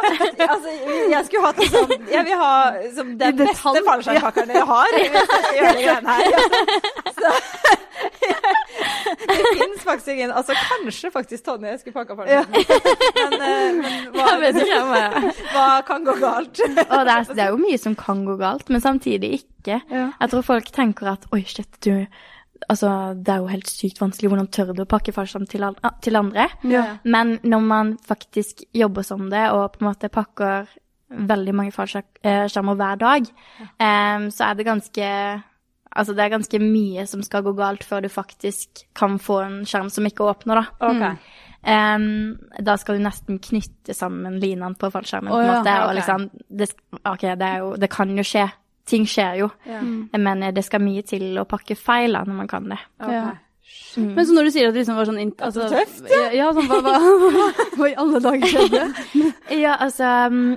Altså, 0.46 0.74
jeg 1.10 1.26
skulle 1.26 1.42
hatt 1.48 1.58
det 1.58 1.66
som 1.72 1.94
Jeg 2.12 2.24
vil 2.28 2.38
ha 2.40 2.54
som 2.94 3.10
den 3.20 3.40
beste 3.40 3.82
fallskjermpakkeren 3.88 4.52
dere 4.54 4.66
har. 4.70 4.98
Hvis 5.00 5.34
jeg 5.34 5.58
gjør 5.58 5.78
det 5.80 5.84
greiene 5.88 6.10
her. 6.14 6.24
Ja. 6.30 6.38
Så, 7.18 7.34
det 9.30 9.36
fins 9.58 9.84
faktisk 9.86 10.08
ingen 10.14 10.32
Altså, 10.36 10.54
kanskje 10.68 11.10
faktisk 11.14 11.44
Tonje 11.46 11.76
skulle 11.80 11.94
pakka 11.96 12.16
fallskjermen. 12.18 12.64
Men, 13.20 13.36
eh, 13.46 13.70
men 13.78 14.10
hva, 14.14 14.34
ikke 14.50 14.80
hva 15.54 15.68
kan 15.88 16.04
gå 16.06 16.14
galt? 16.22 16.60
Og 16.66 17.06
det 17.06 17.14
er, 17.14 17.30
det 17.34 17.44
er 17.46 17.54
jo 17.54 17.60
mye 17.62 17.78
som 17.80 17.96
kan 17.98 18.24
gå 18.28 18.36
galt, 18.40 18.68
men 18.72 18.82
samtidig 18.84 19.32
ikke. 19.40 19.80
Jeg 19.90 20.30
tror 20.32 20.42
folk 20.46 20.70
tenker 20.74 21.12
at 21.14 21.26
oi, 21.34 21.42
shit, 21.48 21.70
du 21.86 21.94
Altså, 22.68 22.90
det 23.16 23.32
er 23.32 23.38
jo 23.40 23.46
helt 23.48 23.70
sykt 23.72 23.98
vanskelig. 24.02 24.28
Hvordan 24.28 24.48
tør 24.52 24.74
du 24.76 24.82
å 24.84 24.88
pakke 24.88 25.14
fallskjerm 25.16 25.46
til, 25.48 25.62
an- 25.64 25.78
ah, 25.82 25.94
til 26.04 26.18
andre? 26.20 26.44
Men 27.08 27.38
når 27.42 27.62
man 27.64 27.92
faktisk 28.06 28.60
jobber 28.76 29.02
som 29.08 29.30
det, 29.32 29.46
og 29.50 29.72
på 29.72 29.80
en 29.80 29.88
måte 29.88 30.10
pakker 30.12 30.68
veldig 31.10 31.54
mange 31.56 31.72
fallskjermer 31.72 32.76
hver 32.78 33.00
dag, 33.00 33.30
um, 33.80 34.28
så 34.30 34.50
er 34.50 34.58
det 34.60 34.68
ganske 34.68 35.08
Altså, 35.90 36.14
det 36.14 36.24
er 36.24 36.32
ganske 36.36 36.60
mye 36.62 37.04
som 37.10 37.22
skal 37.26 37.42
gå 37.46 37.52
galt 37.58 37.84
før 37.86 38.04
du 38.04 38.10
faktisk 38.12 38.84
kan 38.96 39.18
få 39.18 39.40
en 39.42 39.60
skjerm 39.66 39.90
som 39.90 40.06
ikke 40.06 40.28
åpner, 40.30 40.62
da. 40.62 40.90
Okay. 40.90 41.16
Um, 41.60 42.38
da 42.64 42.76
skal 42.80 42.96
du 42.96 43.04
nesten 43.04 43.40
knytte 43.42 43.92
sammen 43.92 44.38
linene 44.40 44.78
på 44.80 44.88
fallskjermen. 44.94 45.32
oh, 45.32 45.36
på 45.36 45.42
en 45.42 45.50
ja, 45.50 45.60
okay. 45.60 45.82
og 45.88 45.94
liksom, 45.98 46.28
det, 46.48 46.70
ok, 47.02 47.26
det, 47.26 47.48
er 47.48 47.64
jo, 47.64 47.74
det 47.76 47.90
kan 47.92 48.16
jo 48.16 48.24
skje. 48.24 48.46
Ting 48.90 49.04
skjer 49.06 49.42
jo. 49.42 49.50
Men 50.16 50.42
eh, 50.42 50.54
det 50.56 50.64
skal 50.66 50.82
mye 50.82 51.04
til 51.06 51.36
å 51.38 51.46
pakke 51.46 51.76
feil 51.78 52.16
da, 52.16 52.24
når 52.26 52.38
man 52.38 52.48
kan 52.50 52.70
det. 52.72 52.80
Ja. 52.98 53.28
Men 53.96 54.26
så 54.26 54.34
når 54.34 54.48
du 54.48 54.52
sier 54.54 54.70
at 54.70 54.74
det 54.74 54.82
liksom 54.82 54.98
var 54.98 55.08
sånn 55.08 55.20
altså, 55.20 55.66
tøft, 55.70 56.02
ja. 56.10 56.24
ja 56.34 56.48
sånn, 56.54 56.66
hva, 56.70 56.80
hva, 56.86 57.46
hva 57.78 57.90
i 57.90 57.94
alle 57.98 58.22
dager 58.24 58.50
skjedde? 58.54 58.82
Ja, 59.64 59.76
altså 59.76 60.10
mm, 60.30 60.50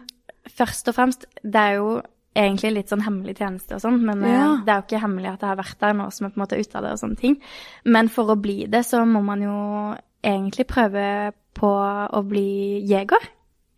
Først 0.53 0.89
og 0.91 0.97
fremst, 0.97 1.27
det 1.41 1.61
er 1.61 1.77
jo 1.79 1.91
egentlig 2.35 2.73
litt 2.73 2.89
sånn 2.89 3.03
hemmelig 3.05 3.37
tjeneste 3.37 3.75
og 3.77 3.81
sånn, 3.83 3.99
men 4.01 4.23
eh, 4.23 4.33
Ja. 4.33 4.47
det 4.65 4.73
er 4.73 4.81
jo 4.81 4.87
ikke 4.87 5.03
hemmelig 5.03 5.33
at 5.33 5.41
jeg 5.41 5.49
har 5.49 5.61
vært 5.61 5.79
der 5.79 5.93
nå 5.93 6.09
som 6.11 6.25
er 6.25 6.29
på 6.33 6.39
en 6.39 6.43
måte 6.45 6.59
ute 6.59 6.75
av 6.79 6.83
det 6.83 6.91
og 6.95 6.99
sånne 7.03 7.17
ting. 7.19 7.37
Men 7.85 8.09
for 8.09 8.33
å 8.33 8.39
bli 8.41 8.65
det, 8.67 8.85
så 8.85 9.05
må 9.05 9.21
man 9.23 9.41
jo 9.41 9.95
egentlig 10.23 10.65
prøve 10.67 11.33
på 11.53 11.69
å 12.09 12.21
bli 12.27 12.81
jeger. 12.89 13.29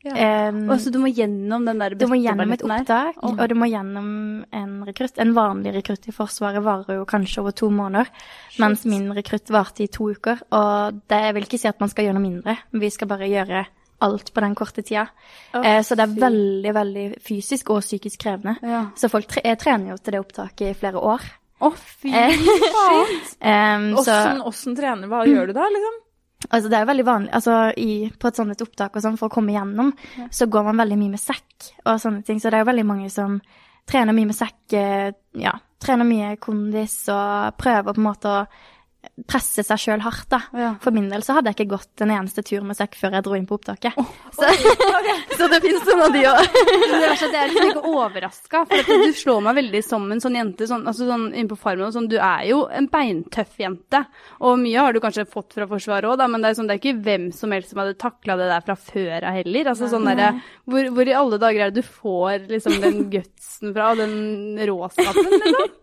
Em, 0.05 0.69
Og 0.69 0.77
så 0.77 0.91
du 0.93 0.99
må 1.01 1.09
gjennom 1.09 1.65
den 1.65 1.79
der 1.81 1.95
Du 1.97 2.05
må 2.05 2.13
gjennom 2.21 2.51
et 2.53 2.61
opptak, 2.61 3.15
oh. 3.23 3.31
og 3.41 3.49
du 3.49 3.55
må 3.55 3.65
gjennom 3.65 4.45
en 4.53 4.83
rekrutt. 4.85 5.17
En 5.17 5.33
vanlig 5.33 5.73
rekrutt 5.73 6.05
i 6.07 6.13
Forsvaret 6.13 6.61
varer 6.61 6.99
jo 6.99 7.05
kanskje 7.09 7.41
over 7.41 7.51
to 7.57 7.71
måneder, 7.73 8.05
mens 8.61 8.85
min 8.85 9.09
rekrutt 9.17 9.49
varte 9.49 9.81
i 9.83 9.87
to 9.87 10.11
uker. 10.13 10.43
Og 10.53 11.01
det 11.09 11.33
vil 11.33 11.47
ikke 11.47 11.57
si 11.57 11.67
at 11.67 11.79
man 11.81 11.89
skal 11.89 12.05
gjøre 12.05 12.19
noe 12.19 12.27
mindre, 12.27 12.57
vi 12.71 12.91
skal 12.93 13.07
bare 13.09 13.31
gjøre 13.31 13.65
alt 14.05 14.31
på 14.33 14.43
den 14.45 14.55
korte 14.57 14.83
tida. 14.85 15.07
eh, 15.59 15.81
så 15.85 15.97
det 15.97 16.05
er 16.05 16.15
veldig, 16.21 16.73
veldig 16.77 17.07
fysisk 17.25 17.73
og 17.75 17.83
psykisk 17.85 18.21
krevende. 18.25 18.55
Ja. 18.63 18.85
Så 18.97 19.09
folk 19.11 19.27
tre 19.31 19.43
jeg 19.45 19.59
trener 19.61 19.93
jo 19.93 19.99
til 19.99 20.15
det 20.15 20.23
opptaket 20.23 20.71
i 20.71 20.77
flere 20.77 21.01
år. 21.01 21.25
Å, 21.65 21.71
fy 21.71 22.11
faen! 22.11 23.13
em, 23.53 23.91
så 23.97 24.11
Åssen 24.11 24.41
åssen 24.43 24.75
trener 24.75 25.07
Hva 25.07 25.21
gjør 25.27 25.49
du 25.49 25.55
da, 25.55 25.69
liksom? 25.71 26.01
Altså, 26.49 26.69
det 26.69 26.77
er 26.77 26.83
jo 26.83 26.89
veldig 26.91 27.05
vanlig 27.07 27.31
altså, 27.33 27.53
i, 27.79 27.91
på 28.19 28.29
et 28.29 28.37
sånt 28.37 28.63
opptak 28.65 28.97
og 28.97 29.05
sånn, 29.05 29.15
for 29.17 29.31
å 29.31 29.33
komme 29.33 29.53
igjennom, 29.53 29.93
så 30.29 30.45
går 30.51 30.67
man 30.67 30.81
veldig 30.83 30.97
mye 30.99 31.13
med 31.15 31.21
sekk 31.21 31.69
og 31.85 32.01
sånne 32.01 32.25
ting. 32.27 32.41
Så 32.41 32.51
det 32.51 32.59
er 32.59 32.65
jo 32.65 32.69
veldig 32.69 32.85
mange 32.85 33.09
som 33.13 33.39
trener 33.89 34.17
mye 34.17 34.29
med 34.29 34.37
sekk, 34.37 34.59
eh, 34.77 35.09
ja, 35.41 35.55
trener 35.81 36.07
mye 36.07 36.35
kondis 36.41 36.97
og 37.13 37.57
prøver 37.61 37.93
på 37.93 38.01
en 38.01 38.07
måte 38.09 38.31
å 38.31 38.45
presse 39.29 39.63
seg 39.65 39.79
sjøl 39.81 40.03
hardt, 40.03 40.27
da. 40.31 40.39
Ja. 40.55 40.71
For 40.83 40.95
min 40.95 41.07
del 41.11 41.23
så 41.25 41.37
hadde 41.37 41.51
jeg 41.51 41.59
ikke 41.59 41.75
gått 41.75 42.03
en 42.03 42.13
eneste 42.13 42.43
tur 42.45 42.65
med 42.67 42.77
sekk 42.77 42.97
før 42.99 43.17
jeg 43.17 43.25
dro 43.25 43.37
inn 43.37 43.47
på 43.49 43.57
opptaket. 43.57 43.97
Så, 44.35 44.49
så 45.39 45.49
det 45.51 45.61
fins 45.63 45.85
noen 45.87 46.03
av 46.07 46.15
de 46.15 46.23
òg. 46.29 46.57
Jeg 46.95 47.29
er 47.29 47.51
liksom 47.51 47.71
ikke 47.71 47.93
overraska, 47.93 48.63
for 48.69 49.05
du 49.05 49.15
slår 49.15 49.43
meg 49.47 49.59
veldig 49.61 49.83
som 49.85 50.07
en 50.11 50.23
sånn 50.23 50.37
jente 50.39 50.69
sånn, 50.69 50.85
altså 50.89 51.07
sånn 51.09 51.27
inne 51.33 51.51
på 51.51 51.59
farmen. 51.59 51.93
Sånn, 51.95 52.09
du 52.11 52.17
er 52.19 52.43
jo 52.49 52.65
en 52.67 52.89
beintøff 52.91 53.55
jente, 53.61 54.03
og 54.41 54.59
mye 54.61 54.87
har 54.87 54.95
du 54.95 55.01
kanskje 55.03 55.27
fått 55.29 55.55
fra 55.57 55.69
Forsvaret 55.69 56.09
òg, 56.11 56.25
men 56.31 56.43
det 56.43 56.51
er, 56.51 56.59
sånn, 56.59 56.69
det 56.69 56.77
er 56.77 56.83
ikke 56.83 57.05
hvem 57.05 57.29
som 57.35 57.55
helst 57.55 57.73
som 57.73 57.81
hadde 57.81 57.97
takla 58.01 58.37
det 58.39 58.49
der 58.51 58.65
fra 58.65 58.77
før 58.79 59.29
av 59.29 59.39
heller. 59.39 59.71
Altså, 59.71 59.89
sånn 59.91 60.09
der, 60.11 60.43
hvor, 60.69 60.91
hvor 60.95 61.09
i 61.09 61.17
alle 61.17 61.41
dager 61.41 61.65
er 61.65 61.73
det 61.73 61.83
du 61.83 61.95
får 62.01 62.49
liksom, 62.51 62.77
den 62.83 63.01
gutsen 63.13 63.73
fra, 63.75 63.93
og 63.93 64.03
den 64.03 64.61
råskapen? 64.69 65.33
Liksom? 65.35 65.73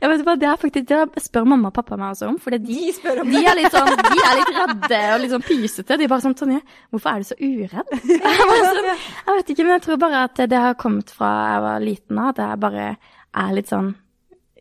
Ja, 0.00 0.10
vet 0.10 0.22
du 0.22 0.26
hva, 0.26 0.34
det 0.40 0.48
er 0.50 0.58
faktisk 0.60 0.88
Det 0.90 1.22
spør 1.22 1.46
mamma 1.48 1.70
og 1.70 1.76
pappa 1.76 1.98
meg 2.00 2.14
også 2.14 2.28
om, 2.30 2.36
for 2.42 2.56
de, 2.56 2.78
om 3.22 3.30
de 3.30 3.42
er 3.44 3.56
litt 3.58 3.74
sånn 3.74 3.90
De 3.94 4.18
er 4.26 4.36
litt 4.40 4.52
redde 4.56 5.00
og 5.14 5.22
litt 5.22 5.34
sånn 5.34 5.46
pysete. 5.46 5.96
De 5.96 6.06
er 6.06 6.12
bare 6.12 6.24
sånn 6.24 6.36
Tonje, 6.38 6.60
hvorfor 6.90 7.12
er 7.12 7.22
du 7.22 7.28
så 7.30 7.38
uredd? 7.38 7.96
Jeg, 8.10 8.60
sånn, 8.66 8.90
jeg 8.90 9.38
vet 9.38 9.50
ikke, 9.52 9.64
men 9.64 9.74
jeg 9.76 9.82
tror 9.86 9.98
bare 10.02 10.22
at 10.28 10.40
det 10.50 10.60
har 10.60 10.78
kommet 10.80 11.10
fra 11.14 11.30
jeg 11.50 11.64
var 11.64 11.82
liten 11.84 12.18
av, 12.20 12.30
at 12.32 12.40
jeg 12.42 12.60
bare 12.62 12.86
er 13.40 13.52
litt 13.56 13.70
sånn 13.70 13.92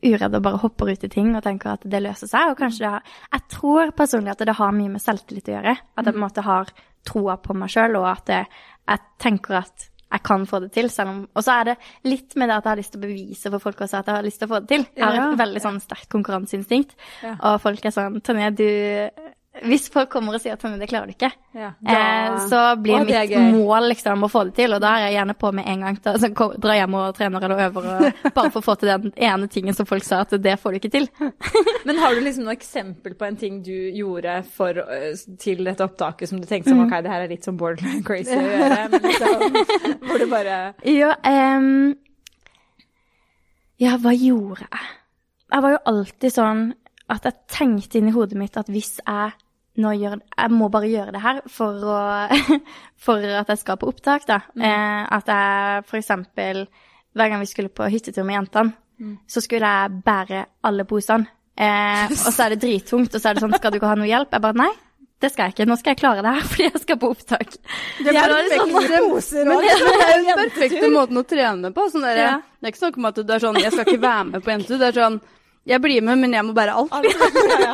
uredd 0.06 0.38
og 0.38 0.44
bare 0.46 0.62
hopper 0.62 0.92
ut 0.94 1.04
i 1.04 1.12
ting 1.12 1.32
og 1.36 1.44
tenker 1.46 1.74
at 1.74 1.86
det 1.92 2.02
løser 2.04 2.30
seg. 2.30 2.52
Og 2.52 2.60
kanskje 2.60 2.86
det 2.86 2.92
har 2.94 3.16
Jeg 3.34 3.46
tror 3.56 3.94
personlig 3.98 4.34
at 4.34 4.46
det 4.48 4.58
har 4.60 4.76
mye 4.76 4.94
med 4.94 5.04
selvtillit 5.04 5.52
å 5.52 5.58
gjøre. 5.58 5.76
At 5.96 6.06
jeg 6.06 6.14
på 6.14 6.20
en 6.20 6.26
måte 6.26 6.46
har 6.46 6.74
troa 7.08 7.38
på 7.42 7.56
meg 7.58 7.72
sjøl, 7.74 7.98
og 8.00 8.08
at 8.12 8.32
jeg, 8.32 8.48
jeg 8.90 9.06
tenker 9.22 9.62
at 9.64 9.89
jeg 10.10 10.24
kan 10.26 10.46
få 10.50 10.60
det 10.64 10.72
til, 10.74 10.90
selv 10.90 11.12
om 11.12 11.18
Og 11.38 11.44
så 11.46 11.60
er 11.60 11.72
det 11.72 11.76
litt 12.10 12.36
med 12.36 12.50
det 12.50 12.56
at 12.58 12.66
jeg 12.66 12.72
har 12.72 12.80
lyst 12.82 12.94
til 12.96 13.02
å 13.02 13.06
bevise 13.06 13.52
for 13.54 13.64
folk 13.64 13.82
også 13.86 14.00
at 14.00 14.08
jeg 14.10 14.16
har 14.16 14.26
lyst 14.26 14.42
til 14.42 14.50
å 14.50 14.54
få 14.54 14.62
det 14.64 14.72
til. 14.72 14.86
Jeg 14.98 15.06
har 15.06 15.20
et 15.22 15.42
veldig 15.42 15.62
sånn 15.66 15.82
sterkt 15.84 16.10
konkurranseinstinkt, 16.14 16.96
og 17.38 17.60
folk 17.62 17.86
er 17.86 17.96
sånn 17.96 18.22
Tonje, 18.26 18.50
du 18.58 19.29
Hvis 19.66 19.88
folk 19.92 20.12
kommer 20.14 20.36
og 20.38 20.42
sier 20.44 20.54
at 20.54 20.62
det 20.62 20.88
klarer 20.88 21.10
du 21.10 21.16
ikke, 21.16 21.32
Ja. 21.58 21.72
eh, 21.82 22.36
så 22.48 22.60
blir 22.80 23.00
Å, 23.02 23.06
mitt 23.06 23.34
mål 23.58 23.90
liksom 23.90 24.22
å 24.24 24.30
få 24.30 24.44
det 24.46 24.54
til, 24.56 24.76
og 24.76 24.80
da 24.80 24.92
er 24.96 25.08
jeg 25.08 25.16
gjerne 25.18 25.34
på 25.42 25.52
med 25.58 25.68
en 25.68 25.82
gang. 25.82 25.98
Da, 26.06 26.14
så 26.22 26.30
drar 26.30 26.78
hjem 26.78 26.94
og 26.94 27.16
trener 27.18 27.44
eller 27.44 27.64
øver, 27.66 27.88
og 27.90 28.14
bare 28.38 28.52
for 28.54 28.62
å 28.62 28.64
få 28.64 28.76
til 28.80 28.92
den 28.94 29.12
ene 29.18 29.50
tingen 29.52 29.74
som 29.76 29.90
folk 29.90 30.06
sa 30.06 30.22
at 30.22 30.38
det 30.38 30.54
får 30.62 30.72
du 30.72 30.80
ikke 30.80 30.92
til. 30.94 31.10
Men 31.90 31.98
har 31.98 32.14
du 32.14 32.22
liksom 32.22 32.46
noe 32.46 32.56
eksempel 32.56 33.18
på 33.20 33.26
en 33.26 33.40
ting 33.42 33.58
du 33.66 33.74
gjorde 33.98 34.38
for, 34.54 34.80
til 35.42 35.66
dette 35.66 35.84
opptaket 35.84 36.30
som 36.30 36.40
du 36.40 36.46
tenkte 36.48 36.70
som 36.70 36.86
ok, 36.86 36.96
det 37.04 37.12
her 37.12 37.26
er 37.26 37.34
litt 37.34 37.50
sånn 37.50 37.58
borderline 37.60 38.06
crazy 38.06 38.38
å 38.38 38.46
gjøre, 38.54 38.86
men 38.94 39.10
liksom, 39.10 39.98
hvor 40.06 40.22
du 40.24 40.28
bare 40.30 40.60
Ja, 40.86 41.16
um... 41.26 41.96
ja, 43.82 43.98
hva 43.98 44.14
gjorde 44.14 44.70
jeg? 44.70 44.88
Jeg 45.50 45.66
var 45.66 45.74
jo 45.74 45.80
alltid 45.90 46.34
sånn 46.36 46.64
at 47.10 47.26
jeg 47.26 47.40
tenkte 47.50 48.00
inn 48.00 48.10
i 48.12 48.16
hodet 48.16 48.38
mitt 48.40 48.58
at 48.60 48.70
hvis 48.72 49.00
jeg 49.02 49.32
nå 49.80 49.94
gjør 49.96 50.18
Jeg 50.20 50.52
må 50.52 50.68
bare 50.74 50.90
gjøre 50.92 51.14
det 51.16 51.22
her 51.24 51.38
for, 51.48 51.78
å, 51.88 52.00
for 53.06 53.24
at 53.24 53.52
jeg 53.54 53.62
skal 53.62 53.78
på 53.80 53.88
opptak, 53.92 54.26
da. 54.28 54.42
Eh, 54.60 55.04
at 55.16 55.30
jeg 55.32 55.86
eksempel 56.02 56.66
Hver 57.16 57.32
gang 57.32 57.40
vi 57.40 57.48
skulle 57.50 57.72
på 57.72 57.88
hyttetur 57.90 58.28
med 58.28 58.40
jentene, 58.42 58.74
så 59.30 59.40
skulle 59.42 59.70
jeg 59.70 60.02
bære 60.04 60.42
alle 60.68 60.84
posene. 60.90 61.30
Eh, 61.56 62.12
og 62.28 62.34
så 62.34 62.46
er 62.46 62.56
det 62.56 62.62
drittungt, 62.66 63.16
og 63.16 63.22
så 63.22 63.30
er 63.32 63.38
det 63.38 63.46
sånn 63.46 63.56
Skal 63.56 63.72
du 63.72 63.80
ikke 63.80 63.94
ha 63.94 63.96
noe 64.00 64.10
hjelp? 64.10 64.36
Jeg 64.36 64.44
bare 64.44 64.60
Nei, 64.66 64.70
det 65.20 65.32
skal 65.32 65.48
jeg 65.50 65.56
ikke. 65.58 65.68
Nå 65.70 65.76
skal 65.80 65.94
jeg 65.96 66.02
klare 66.02 66.22
det 66.24 66.36
her 66.36 66.46
fordi 66.52 66.68
jeg 66.68 66.84
skal 66.84 67.00
på 67.00 67.10
opptak. 67.16 67.58
Det 68.04 68.14
er 68.14 68.20
perfekte 68.20 68.60
perfekt 68.60 68.94
sånn- 68.94 69.10
poser 69.16 69.50
Men 69.50 69.64
det, 69.64 69.74
er 69.80 70.14
den 70.20 70.30
perfekte 70.44 70.94
måten 70.94 71.20
å 71.20 71.26
trene 71.28 71.74
på. 71.76 71.90
Sånn 71.94 72.08
der, 72.08 72.22
Ja. 72.26 72.38
Det 72.60 72.68
er 72.68 72.74
ikke 72.74 72.84
snakk 72.84 72.98
om 73.00 73.08
at 73.08 73.20
du 73.24 73.36
er 73.36 73.44
sånn 73.44 73.60
Jeg 73.64 73.72
skal 73.76 73.88
ikke 73.88 74.04
være 74.04 74.24
med 74.34 74.44
på 74.44 74.52
jentetur. 74.58 74.80
Det 74.82 74.88
er 74.92 75.00
sånn 75.00 75.20
Jeg 75.68 75.82
blir 75.84 76.02
med, 76.06 76.22
men 76.22 76.34
jeg 76.34 76.46
må 76.48 76.54
bære 76.58 76.78
alt. 76.80 76.94
ja, 76.94 77.74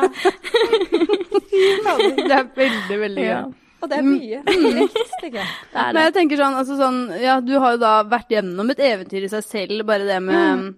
ja. 1.86 1.94
Det 2.16 2.34
er 2.34 2.50
veldig, 2.56 2.98
veldig 3.00 3.22
gøy. 3.22 3.30
Ja. 3.30 3.44
Og 3.82 3.90
det 3.92 3.98
er 4.00 4.06
mye. 4.06 4.40
Jeg. 4.40 4.88
Det 5.22 5.30
er 5.36 5.92
Men 5.92 6.02
jeg 6.06 6.14
tenker 6.16 6.40
sånn, 6.40 6.56
altså 6.58 6.78
sånn 6.78 6.98
Ja, 7.20 7.38
du 7.44 7.54
har 7.62 7.76
jo 7.76 7.82
da 7.82 7.92
vært 8.08 8.32
gjennom 8.32 8.72
et 8.72 8.82
eventyr 8.82 9.26
i 9.26 9.30
seg 9.30 9.44
selv, 9.44 9.84
bare 9.88 10.06
det 10.08 10.18
med 10.24 10.68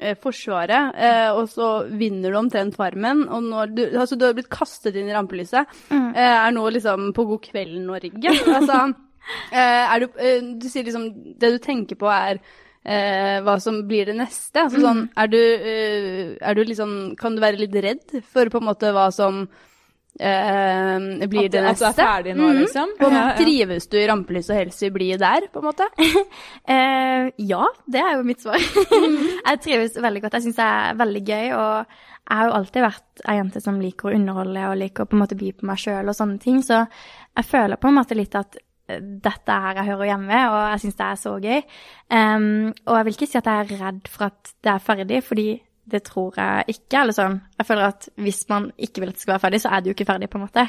eh, 0.00 0.16
Forsvaret, 0.22 0.94
eh, 0.96 1.28
og 1.34 1.50
så 1.52 1.68
vinner 2.00 2.32
du 2.32 2.38
omtrent 2.40 2.76
Farmen, 2.78 3.26
og 3.28 3.44
når 3.50 3.74
du, 3.74 3.82
altså, 3.90 4.16
du 4.16 4.26
har 4.28 4.36
blitt 4.38 4.50
kastet 4.52 4.96
inn 4.96 5.10
i 5.10 5.16
rampelyset. 5.16 5.68
Mm. 5.92 6.08
Eh, 6.14 6.36
er 6.38 6.56
nå 6.56 6.64
liksom 6.78 7.10
på 7.16 7.26
God 7.32 7.44
kveld 7.50 7.76
Norge. 7.84 8.34
Altså, 8.54 8.80
eh, 9.52 9.84
er 9.84 10.04
du 10.04 10.08
eh, 10.16 10.54
Du 10.58 10.68
sier 10.70 10.86
liksom 10.88 11.10
Det 11.38 11.52
du 11.56 11.60
tenker 11.62 12.00
på, 12.00 12.08
er 12.10 12.40
eh, 12.88 13.38
hva 13.44 13.58
som 13.60 13.82
blir 13.88 14.08
det 14.08 14.16
neste. 14.18 14.64
Altså 14.64 14.80
sånn, 14.82 15.04
er 15.20 15.28
du, 15.32 15.38
eh, 15.38 16.36
er 16.40 16.54
du 16.56 16.64
liksom 16.64 16.94
Kan 17.20 17.36
du 17.36 17.42
være 17.44 17.60
litt 17.60 17.76
redd 17.84 18.22
for 18.32 18.48
på 18.48 18.62
en 18.62 18.70
måte 18.72 18.92
hva 18.96 19.10
som 19.12 19.44
eh, 20.18 21.26
blir 21.30 21.46
At, 21.46 21.52
det 21.52 21.64
at 21.68 21.78
du 21.78 21.84
er 21.86 21.96
ferdig 21.98 22.34
nå, 22.36 22.48
Mhm. 22.48 22.58
liksom? 22.64 22.88
Ja, 23.00 23.08
ja. 23.10 23.36
trives 23.38 23.86
du 23.86 23.96
i 24.00 24.06
rampelyset 24.08 24.50
og 24.50 24.56
helst 24.62 24.82
vil 24.82 24.90
bli 24.96 25.10
der, 25.16 25.46
på 25.52 25.60
en 25.62 25.68
måte? 25.70 25.88
Eh, 26.68 27.30
ja, 27.48 27.64
det 27.88 28.00
er 28.02 28.16
jo 28.18 28.24
mitt 28.28 28.42
svar. 28.42 28.58
jeg 29.48 29.60
trives 29.64 29.94
veldig 29.96 30.20
godt. 30.22 30.34
Jeg 30.36 30.42
syns 30.48 30.58
det 30.58 30.66
er 30.66 30.98
veldig 31.00 31.22
gøy. 31.24 31.46
Og 31.56 31.86
jeg 32.28 32.36
har 32.36 32.46
jo 32.50 32.56
alltid 32.58 32.82
vært 32.84 33.22
ei 33.24 33.36
jente 33.38 33.62
som 33.64 33.78
liker 33.80 34.10
å 34.10 34.14
underholde 34.18 34.66
og 34.68 34.76
liker 34.82 35.04
å 35.04 35.08
på 35.08 35.16
en 35.16 35.22
måte 35.22 35.38
by 35.40 35.52
på 35.56 35.64
meg 35.70 35.80
sjøl 35.80 36.10
og 36.12 36.16
sånne 36.18 36.38
ting. 36.42 36.58
Så 36.62 36.82
jeg 36.84 37.44
føler 37.48 37.80
på 37.80 37.88
en 37.88 37.96
måte 37.96 38.18
litt 38.18 38.34
at 38.36 38.58
dette 38.88 39.52
er 39.52 39.64
her 39.66 39.80
jeg 39.80 39.90
hører 39.92 40.10
hjemme, 40.12 40.42
og 40.50 40.58
jeg 40.72 40.82
syns 40.84 40.98
det 40.98 41.06
er 41.06 41.22
så 41.22 41.32
gøy. 41.44 41.62
Um, 42.10 42.74
og 42.86 42.96
jeg 42.96 43.06
vil 43.08 43.16
ikke 43.18 43.30
si 43.30 43.40
at 43.40 43.50
jeg 43.50 43.64
er 43.64 43.80
redd 43.86 44.12
for 44.12 44.28
at 44.30 44.52
det 44.64 44.72
er 44.72 44.84
ferdig, 44.84 45.22
fordi 45.24 45.48
det 45.88 46.02
tror 46.04 46.36
jeg 46.36 46.64
ikke. 46.74 47.00
eller 47.00 47.16
sånn. 47.16 47.38
Jeg 47.58 47.66
føler 47.66 47.88
at 47.88 48.08
hvis 48.20 48.42
man 48.50 48.70
ikke 48.76 49.00
vil 49.00 49.12
at 49.12 49.16
det 49.16 49.24
skal 49.24 49.34
være 49.36 49.44
ferdig, 49.46 49.60
så 49.62 49.70
er 49.72 49.80
det 49.80 49.90
jo 49.90 49.96
ikke 49.96 50.08
ferdig, 50.10 50.28
på 50.28 50.38
en 50.38 50.44
måte. 50.44 50.64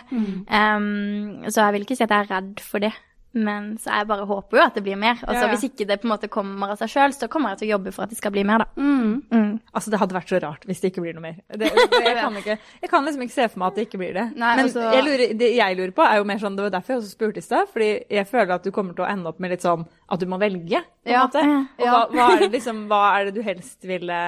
Em, 0.47 1.49
så 1.49 1.65
jeg 1.65 1.75
vil 1.75 1.87
ikke 1.87 1.97
si 1.99 2.05
at 2.05 2.13
jeg 2.15 2.25
er 2.25 2.31
redd 2.37 2.63
for 2.63 2.79
det. 2.83 2.93
Men 3.31 3.75
så 3.77 3.91
jeg 3.93 4.07
bare 4.09 4.25
håper 4.25 4.57
jo 4.57 4.61
at 4.63 4.73
det 4.73 4.81
blir 4.83 4.97
mer. 4.97 5.19
Altså, 5.21 5.43
Ja, 5.43 5.47
ja. 5.47 5.49
Hvis 5.53 5.65
ikke 5.69 5.85
det 5.85 5.99
på 6.01 6.07
en 6.07 6.13
måte 6.15 6.27
kommer 6.33 6.71
av 6.73 6.79
seg 6.81 6.89
sjøl, 6.89 7.13
så 7.13 7.27
kommer 7.29 7.51
jeg 7.53 7.59
til 7.59 7.67
å 7.67 7.71
jobbe 7.75 7.91
for 7.93 8.03
at 8.07 8.09
det 8.09 8.17
skal 8.17 8.31
bli 8.33 8.41
mer, 8.43 8.63
da. 8.63 8.67
Mm. 8.81 9.21
Mm. 9.29 9.51
Altså, 9.71 9.91
det 9.93 9.99
hadde 10.01 10.15
vært 10.17 10.31
så 10.33 10.39
rart 10.41 10.65
hvis 10.65 10.81
det 10.81 10.89
ikke 10.91 11.03
blir 11.05 11.13
noe 11.13 11.21
mer. 11.27 11.35
Det, 11.47 11.69
det, 11.93 12.01
jeg, 12.07 12.15
kan 12.17 12.39
ikke, 12.41 12.55
jeg 12.81 12.89
kan 12.89 13.05
liksom 13.05 13.21
ikke 13.27 13.35
se 13.35 13.47
for 13.53 13.61
meg 13.61 13.67
at 13.69 13.77
det 13.77 13.85
ikke 13.85 14.01
blir 14.01 14.17
det. 14.17 14.25
Nei, 14.35 14.55
Men 14.57 14.65
også... 14.71 14.87
jeg 14.97 15.05
lurer, 15.05 15.33
det 15.43 15.51
jeg 15.59 15.77
lurer 15.77 15.93
på, 15.99 16.07
er 16.09 16.17
jo 16.17 16.25
mer 16.31 16.41
sånn 16.41 16.57
Det 16.57 16.65
var 16.65 16.73
derfor 16.79 16.95
jeg 16.95 17.03
også 17.03 17.13
spurte 17.13 17.43
i 17.43 17.45
stad. 17.45 17.69
Fordi 17.75 17.91
jeg 18.17 18.29
føler 18.33 18.55
at 18.57 18.65
du 18.65 18.71
kommer 18.73 18.97
til 18.97 19.05
å 19.05 19.11
ende 19.13 19.29
opp 19.29 19.39
med 19.39 19.53
litt 19.53 19.65
sånn 19.67 19.85
at 20.09 20.19
du 20.19 20.25
må 20.25 20.41
velge, 20.41 20.81
på 20.81 21.09
en 21.09 21.13
Ja. 21.13 21.27
måte. 21.27 21.45
Og 21.77 21.85
Ja. 21.85 21.93
hva, 21.93 22.01
hva, 22.15 22.27
er 22.33 22.43
det 22.47 22.51
liksom, 22.57 22.81
hva 22.89 23.03
er 23.19 23.29
det 23.29 23.35
du 23.37 23.43
helst 23.45 23.85
ville 23.85 24.19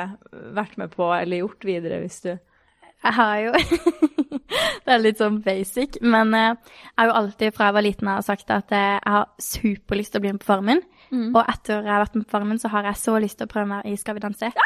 vært 0.54 0.78
med 0.78 0.94
på 0.94 1.10
eller 1.18 1.42
gjort 1.42 1.66
videre 1.66 2.04
hvis 2.06 2.22
du 2.22 2.32
Jeg 3.02 3.14
har 3.18 3.38
jo 3.46 3.54
Det 4.86 4.92
er 4.94 5.02
litt 5.02 5.22
sånn 5.22 5.40
basic, 5.46 6.00
men 6.04 6.34
eh, 6.36 6.56
jeg 6.58 7.00
har 7.00 7.10
jo 7.10 7.18
alltid 7.22 7.56
fra 7.56 7.70
jeg 7.70 7.78
var 7.78 7.86
liten 7.86 8.10
har 8.12 8.26
sagt 8.26 8.52
at 8.52 8.74
eh, 8.76 8.98
jeg 8.98 9.14
har 9.14 9.30
superlyst 9.42 10.14
til 10.14 10.20
å 10.20 10.24
bli 10.26 10.34
med 10.34 10.42
på 10.44 10.50
Farmen. 10.50 10.82
Mm. 11.12 11.32
Og 11.36 11.42
etter 11.44 11.82
jeg 11.84 11.92
har 11.92 12.04
vært 12.06 12.16
med 12.16 12.26
på 12.28 12.36
Farmen, 12.38 12.60
så 12.62 12.72
har 12.72 12.88
jeg 12.88 13.00
så 13.02 13.18
lyst 13.20 13.38
til 13.40 13.50
å 13.50 13.52
prøve 13.52 13.68
meg 13.74 13.88
i 13.90 13.98
Skal 14.00 14.16
vi 14.18 14.24
danse. 14.24 14.52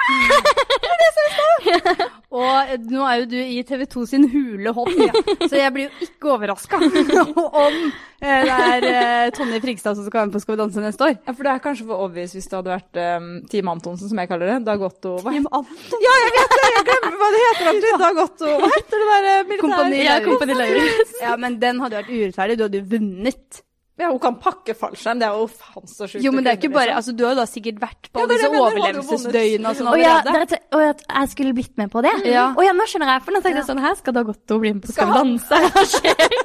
Og 2.35 2.69
eh, 2.69 2.81
nå 2.91 3.05
er 3.07 3.21
jo 3.21 3.27
du 3.31 3.37
i 3.39 3.61
TV 3.65 3.85
2 3.89 4.03
sin 4.09 4.25
hule 4.29 4.73
hånd, 4.75 4.99
så 5.47 5.55
jeg 5.57 5.71
blir 5.73 5.87
jo 5.87 6.07
ikke 6.07 6.33
overraska 6.35 6.79
om 6.83 7.77
eh, 8.19 8.41
det 8.45 8.55
er 8.55 8.87
eh, 8.89 9.31
Tonje 9.35 9.61
Frigstad 9.63 9.97
som 9.97 10.05
skal 10.05 10.19
være 10.19 10.29
med 10.29 10.35
på 10.35 10.41
Skal 10.43 10.55
vi 10.55 10.59
danse 10.61 10.83
neste 10.83 11.07
år. 11.07 11.15
Ja, 11.15 11.31
for 11.33 11.47
det 11.47 11.53
er 11.53 11.63
kanskje 11.63 11.87
for 11.89 12.05
obvious 12.05 12.35
hvis 12.35 12.49
det 12.51 12.59
hadde 12.59 12.73
vært 12.73 13.01
um, 13.21 13.29
Team 13.51 13.71
Antonsen, 13.71 14.11
som 14.11 14.21
jeg 14.21 14.31
kaller 14.31 14.51
det. 14.51 14.57
Dag 14.67 14.83
Otto 14.89 15.15
hva? 15.21 15.33
Team 15.33 15.47
Anton. 15.49 16.01
Ja, 16.05 16.15
jeg 16.21 16.33
vet 16.37 16.57
det! 16.59 16.71
Jeg 16.75 16.87
glemmer 16.91 17.19
hva 17.21 17.29
det 17.33 17.43
heter 17.45 17.71
alltid. 17.71 18.01
Dag 18.03 18.23
Otto 18.25 18.51
Hva 18.51 18.73
heter 18.75 19.03
det 19.03 19.11
der 19.11 19.29
eh, 19.31 19.45
militære 19.51 19.61
Kompani 19.63 20.01
Ja, 20.01 20.17
Lauritz. 20.17 20.27
Kompani 20.29 20.59
Lauritz. 20.61 21.15
Ja, 21.23 21.37
men 21.45 21.61
den 21.63 21.81
hadde 21.85 22.01
vært 22.01 22.11
urettferdig. 22.13 22.59
Du 22.59 22.67
hadde 22.67 22.83
jo 22.83 22.89
vunnet. 22.97 23.63
Ja, 23.95 24.09
hun 24.11 24.19
kan 24.19 24.35
pakke 24.43 24.73
fallskjerm. 24.75 25.21
Det 25.21 25.27
er 25.29 25.37
jo 25.39 25.45
faen 25.47 25.87
så 25.87 26.03
sjukt. 26.11 26.19
Jo, 26.25 26.33
men 26.35 26.43
det 26.43 26.51
er 26.51 26.57
ikke 26.59 26.67
bare 26.73 26.89
liksom. 26.89 26.97
Altså, 26.99 27.11
du 27.15 27.21
har 27.23 27.31
jo 27.31 27.39
da 27.39 27.45
sikkert 27.47 27.77
vært 27.79 28.09
på 28.11 28.19
Ja, 28.19 28.25
disse 28.27 28.49
overlevelsesdøgnene 28.51 29.69
og 29.71 29.77
sånn 29.79 29.87
Å 29.87 29.93
ja, 30.01 30.15
allerede. 30.19 30.59
å, 30.75 30.81
at 30.91 31.03
jeg 31.07 31.31
skulle 31.31 31.53
blitt 31.55 31.77
med 31.79 31.93
på 31.93 32.03
det? 32.03 32.11
Ja. 32.27 32.49
Å 32.51 32.65
ja, 32.65 32.73
nå 32.75 32.87
skjønner 32.91 33.13
jeg. 33.13 33.23
For 33.23 33.37
nå 33.37 33.41
tenkte 33.45 33.61
jeg 33.61 33.69
sånn 33.69 33.79
Her 33.85 33.95
skal 34.01 34.17
Dag 34.19 34.33
Otto 34.35 34.59
bli 34.59 34.73
med 34.75 34.83
på 34.83 34.91
Skal 34.97 35.13
vi 35.13 35.15
danse. 35.21 35.61
Hva 35.71 35.85
skjer? 35.93 36.35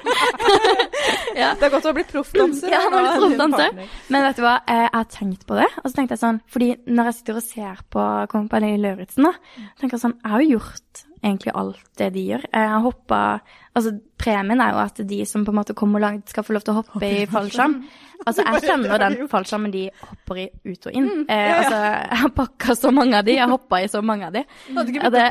ja. 1.41 1.51
Det 1.59 1.67
er 1.67 1.75
godt 1.75 1.85
å 1.87 1.91
ha 1.91 1.97
blitt 1.99 2.15
proffdanser. 2.15 2.71
Ja, 2.71 2.85
han 2.87 2.95
har 2.95 3.07
blitt 3.09 3.21
proffdanser. 3.25 3.83
Men 4.15 4.27
vet 4.29 4.39
du 4.39 4.45
hva, 4.47 4.57
Eh, 4.71 4.85
jeg 4.87 4.95
har 4.95 5.07
tenkt 5.11 5.47
på 5.49 5.57
det. 5.59 5.67
Og 5.83 5.91
så 5.91 5.97
tenkte 5.97 6.15
jeg 6.15 6.23
sånn, 6.23 6.39
fordi 6.51 6.71
når 6.87 7.11
jeg 7.11 7.19
sitter 7.21 7.39
og 7.41 7.45
ser 7.47 7.81
på 7.91 8.03
Kompani 8.31 8.75
Lauritzen, 8.79 9.27
da, 9.27 9.33
tenker 9.81 9.97
jeg 9.97 10.03
sånn, 10.05 10.15
jeg 10.23 10.31
har 10.35 10.45
jo 10.45 10.59
gjort 10.59 11.03
egentlig 11.25 11.55
alt 11.55 11.81
det 12.01 12.11
de 12.15 12.27
gjør. 12.33 12.47
Jeg 12.53 12.71
har 12.75 12.85
hoppa 12.85 13.23
Altså, 13.71 13.93
premien 14.19 14.59
er 14.59 14.73
jo 14.75 14.81
at 14.83 14.97
de 15.07 15.17
som 15.31 15.45
på 15.47 15.53
en 15.53 15.59
måte 15.61 15.77
kommer 15.79 16.03
langt, 16.03 16.27
skal 16.33 16.43
få 16.43 16.57
lov 16.57 16.65
til 16.67 16.75
å 16.75 16.81
hoppe 16.81 17.07
i 17.07 17.21
fallskjerm. 17.31 17.77
Altså, 18.27 18.43
jeg 18.43 18.63
kjenner 18.67 18.99
den 18.99 19.15
fallskjermen 19.31 19.71
de 19.71 19.85
hopper 20.03 20.41
i 20.43 20.47
ut 20.67 20.89
og 20.91 20.97
inn. 20.99 21.07
Eh, 21.31 21.53
altså, 21.55 21.79
jeg 21.79 22.19
har 22.25 22.33
pakka 22.35 22.77
så 22.81 22.91
mange 22.95 23.21
av 23.21 23.29
de, 23.29 23.37
jeg 23.39 23.53
hoppa 23.53 23.79
i 23.79 23.87
så 23.93 24.03
mange 24.03 24.27
av 24.27 24.35
de. 24.35 24.43
Det, 24.75 24.85
jeg 24.91 25.15
det, 25.15 25.23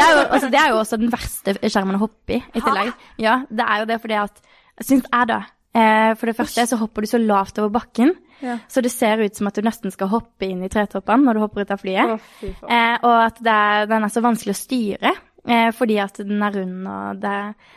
er 0.00 0.16
jo, 0.16 0.24
altså, 0.24 0.48
det 0.48 0.62
er 0.62 0.72
jo 0.72 0.80
også 0.80 1.00
den 1.04 1.12
verste 1.12 1.58
skjermen 1.60 2.00
å 2.00 2.04
hoppe 2.06 2.38
i, 2.38 2.40
i 2.40 2.64
tillegg. 2.64 2.94
Ja, 3.20 3.42
det 3.52 3.68
er 3.68 3.84
jo 3.84 3.90
det 3.92 4.00
fordi 4.06 4.20
at 4.24 4.44
Syns 4.82 5.04
jeg, 5.06 5.26
da. 5.30 5.36
Eh, 5.74 6.12
for 6.18 6.26
det 6.26 6.34
første 6.34 6.64
så 6.66 6.76
hopper 6.80 7.04
du 7.04 7.10
så 7.12 7.20
lavt 7.20 7.60
over 7.62 7.70
bakken, 7.76 8.10
Ja. 8.42 8.58
så 8.68 8.82
det 8.84 8.90
ser 8.92 9.22
ut 9.22 9.36
som 9.36 9.48
at 9.48 9.56
du 9.56 9.62
nesten 9.64 9.92
skal 9.94 10.10
hoppe 10.12 10.48
inn 10.48 10.64
i 10.66 10.70
tretoppene 10.72 11.24
når 11.24 11.36
du 11.36 11.42
hopper 11.44 11.64
ut 11.64 11.70
av 11.74 11.80
flyet. 11.80 12.16
Å. 12.16 12.50
Eh, 12.68 12.96
og 12.98 13.14
at 13.20 13.38
det 13.44 13.54
er, 13.54 13.86
den 13.92 14.04
er 14.06 14.12
så 14.12 14.24
vanskelig 14.24 14.56
å 14.56 14.58
styre. 14.58 15.14
Eh, 15.46 15.70
fordi 15.76 15.98
at 16.00 16.16
den 16.24 16.40
er 16.40 16.54
rund 16.56 16.86
og 16.88 17.18
det, 17.20 17.32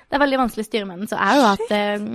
det 0.07 0.15
er 0.15 0.21
veldig 0.21 0.37
vanskelig 0.39 0.63
å 0.63 0.67
styre 0.69 0.85
med 0.87 1.01
den. 1.01 1.07
Så 1.11 1.17
jeg 1.17 1.27
har 1.27 1.35
jo 1.35 1.47
hatt 1.51 1.71
eh, 1.75 2.05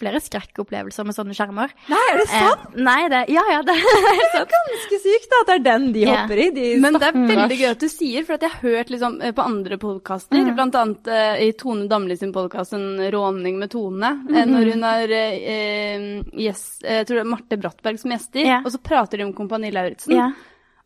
flere 0.00 0.18
skrekkopplevelser 0.24 1.06
med 1.06 1.14
sånne 1.14 1.36
skjermer. 1.38 1.70
Nei, 1.92 2.00
er 2.10 2.18
det 2.18 2.24
sant? 2.32 2.64
Eh, 2.74 2.80
nei, 2.88 2.96
det 3.12 3.20
Ja, 3.30 3.44
ja, 3.52 3.60
det 3.68 3.76
er 3.76 4.24
sant. 4.34 4.50
Ganske 4.56 4.98
sykt 5.04 5.28
da, 5.30 5.40
at 5.44 5.46
det 5.52 5.54
er 5.60 5.62
den 5.68 5.86
de 5.94 6.00
Ja. 6.08 6.16
hopper 6.24 6.42
i. 6.42 6.48
De 6.56 6.66
Men 6.82 6.98
det 6.98 7.06
er 7.06 7.12
veldig 7.30 7.58
gøy 7.60 7.70
at 7.70 7.84
du 7.84 7.88
sier, 7.92 8.26
for 8.26 8.34
at 8.34 8.42
jeg 8.48 8.50
har 8.56 8.66
hørt 8.66 8.90
liksom, 8.90 9.20
eh, 9.22 9.30
på 9.36 9.46
andre 9.46 9.78
podkaster, 9.78 10.42
Mm. 10.42 10.54
blant 10.58 10.74
annet 10.74 11.06
eh, 11.08 11.46
i 11.46 11.52
Tone 11.52 11.86
Damli 11.88 12.16
sin 12.18 12.32
podkast 12.34 12.72
'En 12.74 12.98
råning 13.14 13.58
med 13.62 13.70
Tone', 13.70 14.10
eh, 14.26 14.42
Mm. 14.44 14.50
når 14.56 14.72
hun 14.72 14.82
har 14.82 15.06
eh, 15.06 15.38
eh, 15.38 16.20
eh, 16.34 16.50
jeg 16.50 17.06
tror 17.06 17.14
det 17.14 17.22
er 17.22 17.30
Marte 17.30 17.56
Brattberg 17.62 17.98
som 17.98 18.10
gjester, 18.10 18.42
yeah. 18.44 18.62
og 18.64 18.72
så 18.72 18.78
prater 18.82 19.18
de 19.18 19.24
om 19.24 19.32
Kompani 19.32 19.70
Lauritzen. 19.70 20.14
Ja. 20.16 20.32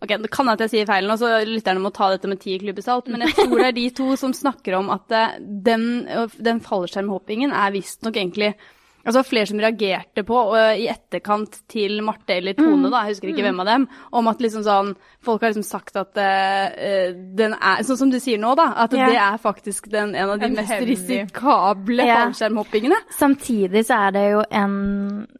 Ok, 0.00 0.14
Det 0.22 0.30
kan 0.32 0.48
at 0.48 0.60
jeg 0.64 0.70
sier 0.72 0.86
feil 0.88 1.04
nå, 1.06 1.16
så 1.20 1.28
lytterne 1.44 1.82
må 1.84 1.92
ta 1.92 2.08
dette 2.14 2.28
med 2.30 2.40
ti 2.40 2.56
klubber 2.62 2.82
salt, 2.84 3.08
men 3.12 3.20
jeg 3.26 3.34
tror 3.36 3.58
det 3.58 3.66
er 3.68 3.76
de 3.76 3.86
to 4.00 4.16
som 4.16 4.32
snakker 4.32 4.78
om 4.78 4.88
at 4.94 5.12
eh, 5.12 5.38
den, 5.40 6.06
den 6.40 6.60
fallskjermhoppingen 6.64 7.52
er 7.52 7.74
visstnok 7.76 8.16
egentlig 8.16 8.54
Altså 9.00 9.22
flere 9.24 9.48
som 9.48 9.56
reagerte 9.56 10.20
på 10.28 10.34
og 10.36 10.76
i 10.76 10.82
etterkant 10.92 11.54
til 11.72 12.02
Marte 12.04 12.34
eller 12.34 12.52
Tone, 12.52 12.82
Mm. 12.84 12.90
da, 12.92 12.98
jeg 13.06 13.14
husker 13.14 13.30
ikke 13.30 13.44
hvem 13.46 13.62
av 13.62 13.68
dem, 13.70 13.86
om 14.12 14.28
at 14.28 14.42
liksom 14.44 14.60
sånn 14.66 14.90
Folk 15.24 15.40
har 15.40 15.54
liksom 15.54 15.64
sagt 15.64 15.96
at 15.96 16.20
uh, 16.20 17.16
den 17.16 17.54
er 17.56 17.80
Sånn 17.88 17.96
som 17.96 18.10
du 18.12 18.18
sier 18.20 18.36
nå, 18.36 18.52
da, 18.60 18.66
at 18.84 18.92
yeah. 18.92 19.08
det 19.08 19.16
er 19.16 19.40
faktisk 19.40 19.88
den, 19.88 20.12
en 20.14 20.34
av 20.34 20.38
de 20.42 20.50
En 20.50 20.58
mest 20.58 20.68
heavy. 20.74 20.90
risikable 20.92 22.04
yeah. 22.04 22.26
fallskjermhoppingene. 22.26 23.00
Samtidig 23.16 23.86
så 23.88 24.02
er 24.04 24.16
det 24.18 24.26
jo 24.34 24.44
en 24.60 24.76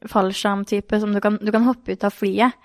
fallskjermtype 0.09 1.01
som 1.05 1.13
du 1.13 1.21
kan, 1.21 1.37
du 1.37 1.53
kan 1.53 1.69
hoppe 1.69 1.93
ut 1.93 2.09
av 2.09 2.17
flyet. 2.17 2.57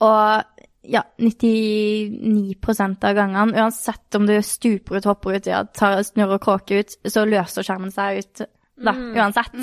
Og 0.00 0.57
ja, 0.82 1.02
99 1.18 2.54
av 3.02 3.14
gangene, 3.14 3.58
uansett 3.58 4.14
om 4.14 4.26
du 4.26 4.36
stuper 4.42 4.96
ut, 4.98 5.08
hopper 5.08 5.38
ut, 5.38 5.46
ja, 5.50 5.64
tar, 5.64 6.02
snurrer 6.06 6.38
og 6.38 6.44
kråker 6.44 6.82
ut, 6.82 6.96
så 7.08 7.26
løser 7.28 7.66
skjermen 7.66 7.94
seg 7.94 8.22
ut 8.22 8.46
da, 8.84 8.92
uansett. 8.94 9.54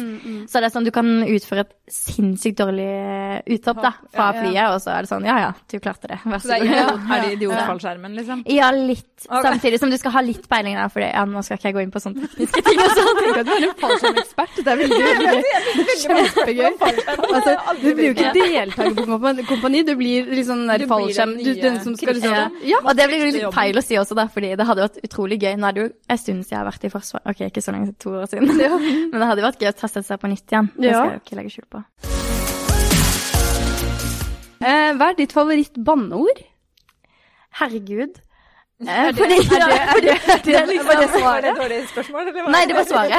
Så 0.51 0.59
det 0.61 0.67
er 0.67 0.73
sånn 0.73 0.85
du 0.87 0.91
kan 0.95 1.07
utføre 1.23 1.63
et 1.65 1.73
sinnssykt 1.91 2.57
dårlig 2.59 2.87
uthopp 3.55 3.81
da, 3.83 3.91
fra 4.11 4.25
Ja, 4.25 4.33
ja. 4.33 4.41
flyet, 4.41 4.65
og 4.73 4.79
så 4.83 4.91
er 4.95 5.05
det 5.05 5.09
sånn, 5.11 5.25
ja 5.27 5.35
ja, 5.39 5.51
du 5.71 5.75
klarte 5.79 6.09
det, 6.11 6.17
vær 6.25 6.41
Så 6.41 6.49
så 6.49 6.55
det 6.55 6.57
er, 6.57 6.65
god. 6.65 6.75
idiot, 6.75 7.11
er 7.15 7.21
det 7.25 7.31
idiotfallskjermen, 7.37 8.15
liksom? 8.19 8.43
Ja, 8.51 8.71
litt. 8.75 9.05
Okay. 9.25 9.41
Samtidig 9.45 9.79
som 9.81 9.89
du 9.93 9.97
skal 9.97 10.11
ha 10.15 10.21
litt 10.25 10.47
peiling 10.51 10.75
der, 10.77 10.89
for 10.91 11.01
ja, 11.05 11.23
nå 11.29 11.41
skal 11.45 11.57
ikke 11.59 11.69
jeg 11.71 11.77
gå 11.77 11.83
inn 11.85 11.93
på 11.93 12.01
sånne 12.03 12.27
tekniske 12.27 12.63
ting 12.67 12.81
og 12.83 12.91
sånn. 12.99 13.11
Tenk 13.21 13.39
at 13.39 13.47
du 13.47 13.53
er 13.55 13.67
en 13.69 13.77
fallskjermekspert. 13.81 14.57
Det 14.65 14.73
er 14.73 14.81
veldig, 14.81 14.99
veldig 15.21 15.95
kjempegøy. 16.03 16.71
Altså, 17.35 17.55
du 17.81 17.87
blir 17.95 18.05
jo 18.09 18.13
ikke 18.15 18.33
deltaker 18.35 18.99
på 19.05 19.29
en 19.31 19.41
kompani, 19.49 19.83
du 19.87 19.93
blir 19.99 20.29
liksom 20.35 20.65
der 20.67 20.83
Du 20.83 20.85
blir 20.85 20.91
fallskjerm... 20.93 21.35
den 21.37 21.45
Du, 21.45 21.51
nye 21.51 21.63
den 21.63 21.79
som 21.85 21.95
skal 21.97 22.17
liksom 22.19 22.59
Ja. 22.65 22.81
Og 22.83 22.91
det 22.97 23.07
blir 23.09 23.25
litt 23.31 23.47
feil 23.55 23.77
å 23.79 23.83
si 23.85 23.97
også, 24.01 24.17
da, 24.17 24.27
fordi 24.31 24.51
det 24.59 24.67
hadde 24.67 24.85
vært 24.87 24.99
utrolig 25.07 25.39
gøy. 25.41 25.53
Nå 25.61 25.69
er 25.69 25.77
det 25.77 25.85
jo 25.85 25.89
en 26.11 26.21
stund 26.21 26.43
siden 26.45 26.55
jeg 26.55 26.59
har 26.61 26.67
vært 26.69 26.85
i 26.87 26.91
Forsvaret. 26.93 27.25
Ok, 27.31 27.45
ikke 27.49 27.63
så 27.65 27.73
lenge, 27.75 27.93
to 28.01 28.13
år 28.19 28.27
siden. 28.31 28.51
Men 29.11 29.19
det 29.21 29.27
hadde 29.29 29.41
jo 29.41 29.47
vært 29.47 29.61
gøy 29.63 29.69
å 29.71 29.77
teste 29.79 30.03
seg 30.03 30.19
på 30.21 30.27
nytt 30.31 30.47
igjen. 30.51 30.69
Det 30.75 30.87
Ja. 30.89 30.93
skal 30.93 31.09
jeg 31.09 31.15
jo 31.19 31.23
ikke 31.25 31.37
legge 31.39 31.51
skjul 31.55 31.67
på. 31.71 31.79
Eh, 34.65 34.91
hva 34.97 35.09
er 35.11 35.15
ditt 35.19 35.31
favoritt-banneord? 35.35 36.39
Herregud. 37.59 38.13
Eh, 38.81 38.87
Er 38.91 39.11
det, 39.13 39.17
fordi, 39.21 39.35
er 39.35 39.39
det, 39.39 39.51
er 39.55 40.01
det, 40.01 40.15
er 40.33 40.37
det, 40.37 40.43
det 40.43 40.55
er 40.55 40.65
liksom- 40.67 40.87
var 41.23 41.41
det 41.41 41.51
Var 41.57 41.69
det 41.69 41.77
et 41.83 41.89
spørsmål, 41.89 42.27
eller? 42.27 42.49
Nei, 42.51 42.65
det 42.65 42.75
var 42.75 42.83
svaret. 42.83 43.11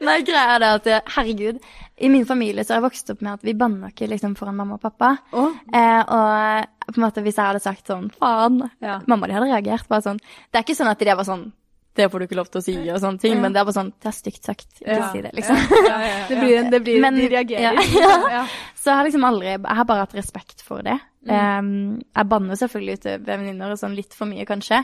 Nei, 0.06 0.18
greia 0.26 0.54
er 0.54 0.58
det 0.62 0.68
at 0.76 0.86
eh, 0.86 1.00
herregud, 1.16 1.58
i 2.00 2.08
min 2.08 2.24
familie 2.28 2.62
så 2.64 2.72
har 2.74 2.80
jeg 2.80 2.86
vokst 2.90 3.10
opp 3.12 3.20
med 3.26 3.32
at 3.34 3.42
vi 3.44 3.52
banner 3.58 3.90
ikke 3.92 4.06
liksom 4.08 4.36
foran 4.38 4.56
mamma 4.56 4.74
og 4.78 4.84
pappa. 4.84 5.10
Oh. 5.36 5.50
Eh, 5.74 6.02
og 6.06 6.92
på 6.94 6.96
en 7.00 7.04
måte 7.04 7.22
hvis 7.24 7.36
jeg 7.36 7.44
hadde 7.50 7.60
sagt 7.64 7.86
sånn 7.90 8.10
faen, 8.20 8.62
Ja. 8.80 9.00
mamma 9.06 9.26
de 9.28 9.34
hadde 9.36 9.50
reagert 9.50 9.88
bare 9.90 10.02
sånn. 10.06 10.18
Det 10.52 10.56
er 10.60 10.64
ikke 10.64 10.78
sånn 10.78 10.90
at 10.90 10.98
de 11.02 11.14
var 11.14 11.24
sånn 11.28 11.52
det 11.96 12.06
får 12.10 12.18
du 12.20 12.24
ikke 12.26 12.36
lov 12.38 12.46
til 12.50 12.60
å 12.60 12.64
si 12.64 12.74
og 12.90 13.00
sånne 13.02 13.18
ting, 13.20 13.40
men 13.42 13.52
det 13.52 13.60
er 13.60 13.64
bare 13.66 13.74
sånn 13.74 13.92
det 14.00 14.06
er 14.06 14.14
stygt 14.14 14.44
sagt, 14.46 14.66
ikke 14.80 14.96
Ja. 14.96 15.08
si 15.12 15.20
det, 15.22 15.32
liksom. 15.34 15.56
Ja, 15.86 15.96
ja, 16.06 16.18
Det 16.28 16.36
blir, 16.40 16.56
en- 16.58 16.70
det 16.70 16.80
blir, 16.84 17.00
Men- 17.00 17.16
de 17.18 17.28
reagerer. 17.28 17.76
Så 18.80 18.90
jeg 18.90 18.96
har 18.96 19.04
liksom 19.04 19.24
aldri 19.24 19.46
Jeg 19.50 19.60
har 19.66 19.84
bare 19.84 20.06
hatt 20.06 20.14
respekt 20.14 20.62
for 20.62 20.82
det. 20.82 20.98
Um, 21.28 22.00
jeg 22.16 22.28
banner 22.32 22.56
selvfølgelig 22.56 22.94
ut 22.96 23.02
ved 23.04 23.26
venninner 23.28 23.74
og 23.74 23.76
sånn 23.76 23.92
litt 23.92 24.14
for 24.16 24.24
mye, 24.30 24.46
kanskje. 24.48 24.78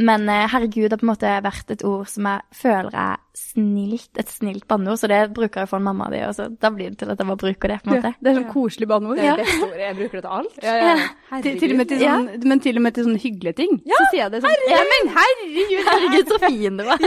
Men 0.00 0.24
uh, 0.24 0.46
herregud, 0.48 0.86
det 0.88 0.96
har 0.96 1.02
på 1.02 1.04
en 1.04 1.10
måte 1.10 1.32
vært 1.44 1.74
et 1.74 1.84
ord 1.84 2.08
som 2.08 2.28
jeg 2.30 2.56
føler 2.62 2.96
er 2.96 3.18
snilt, 3.36 4.08
et 4.20 4.32
snilt 4.32 4.64
banneord. 4.68 5.02
Så 5.02 5.10
det 5.12 5.20
bruker 5.36 5.62
jeg 5.62 5.68
for 5.68 5.82
en 5.82 5.86
mamma 5.90 6.08
di, 6.12 6.22
og 6.24 6.32
så 6.38 6.48
da 6.48 6.70
blir 6.72 6.94
det 6.94 7.02
til 7.02 7.12
at 7.12 7.20
jeg 7.20 7.28
bare 7.28 7.42
bruker 7.44 7.74
det, 7.74 7.78
på 7.84 7.90
en 7.90 7.98
måte. 7.98 8.14
Det 8.16 8.32
er 8.32 8.38
sånn 8.40 8.48
koselig 8.54 8.88
banneord. 8.88 9.20
Det 9.20 9.28
er 9.28 9.36
det 9.36 9.44
beste 9.44 9.68
ordet. 9.68 9.84
Jeg 9.84 9.98
bruker 10.00 10.16
det 10.16 10.24
til 10.24 10.34
alt. 10.38 10.56
Ja, 10.64 10.78
ja, 10.80 10.96
ja. 10.96 11.42
Til, 11.44 11.60
til 11.60 11.76
og 11.76 11.82
med 11.82 11.92
til 11.92 12.02
sånn, 12.06 12.26
Men 12.54 12.64
til 12.64 12.80
og 12.80 12.86
med 12.86 12.96
til 12.96 13.08
sånne 13.10 13.22
hyggelige 13.26 13.58
ting. 13.60 13.78
så 13.92 14.02
sier 14.08 14.22
jeg 14.22 14.32
det 14.32 14.42
sånn. 14.46 14.66
Ja, 14.72 14.82
men 14.94 15.14
herregud! 15.18 15.86
Herregud, 15.92 16.32
så 16.32 16.40
fin 16.46 16.80
du 16.80 16.84
var. 16.88 16.98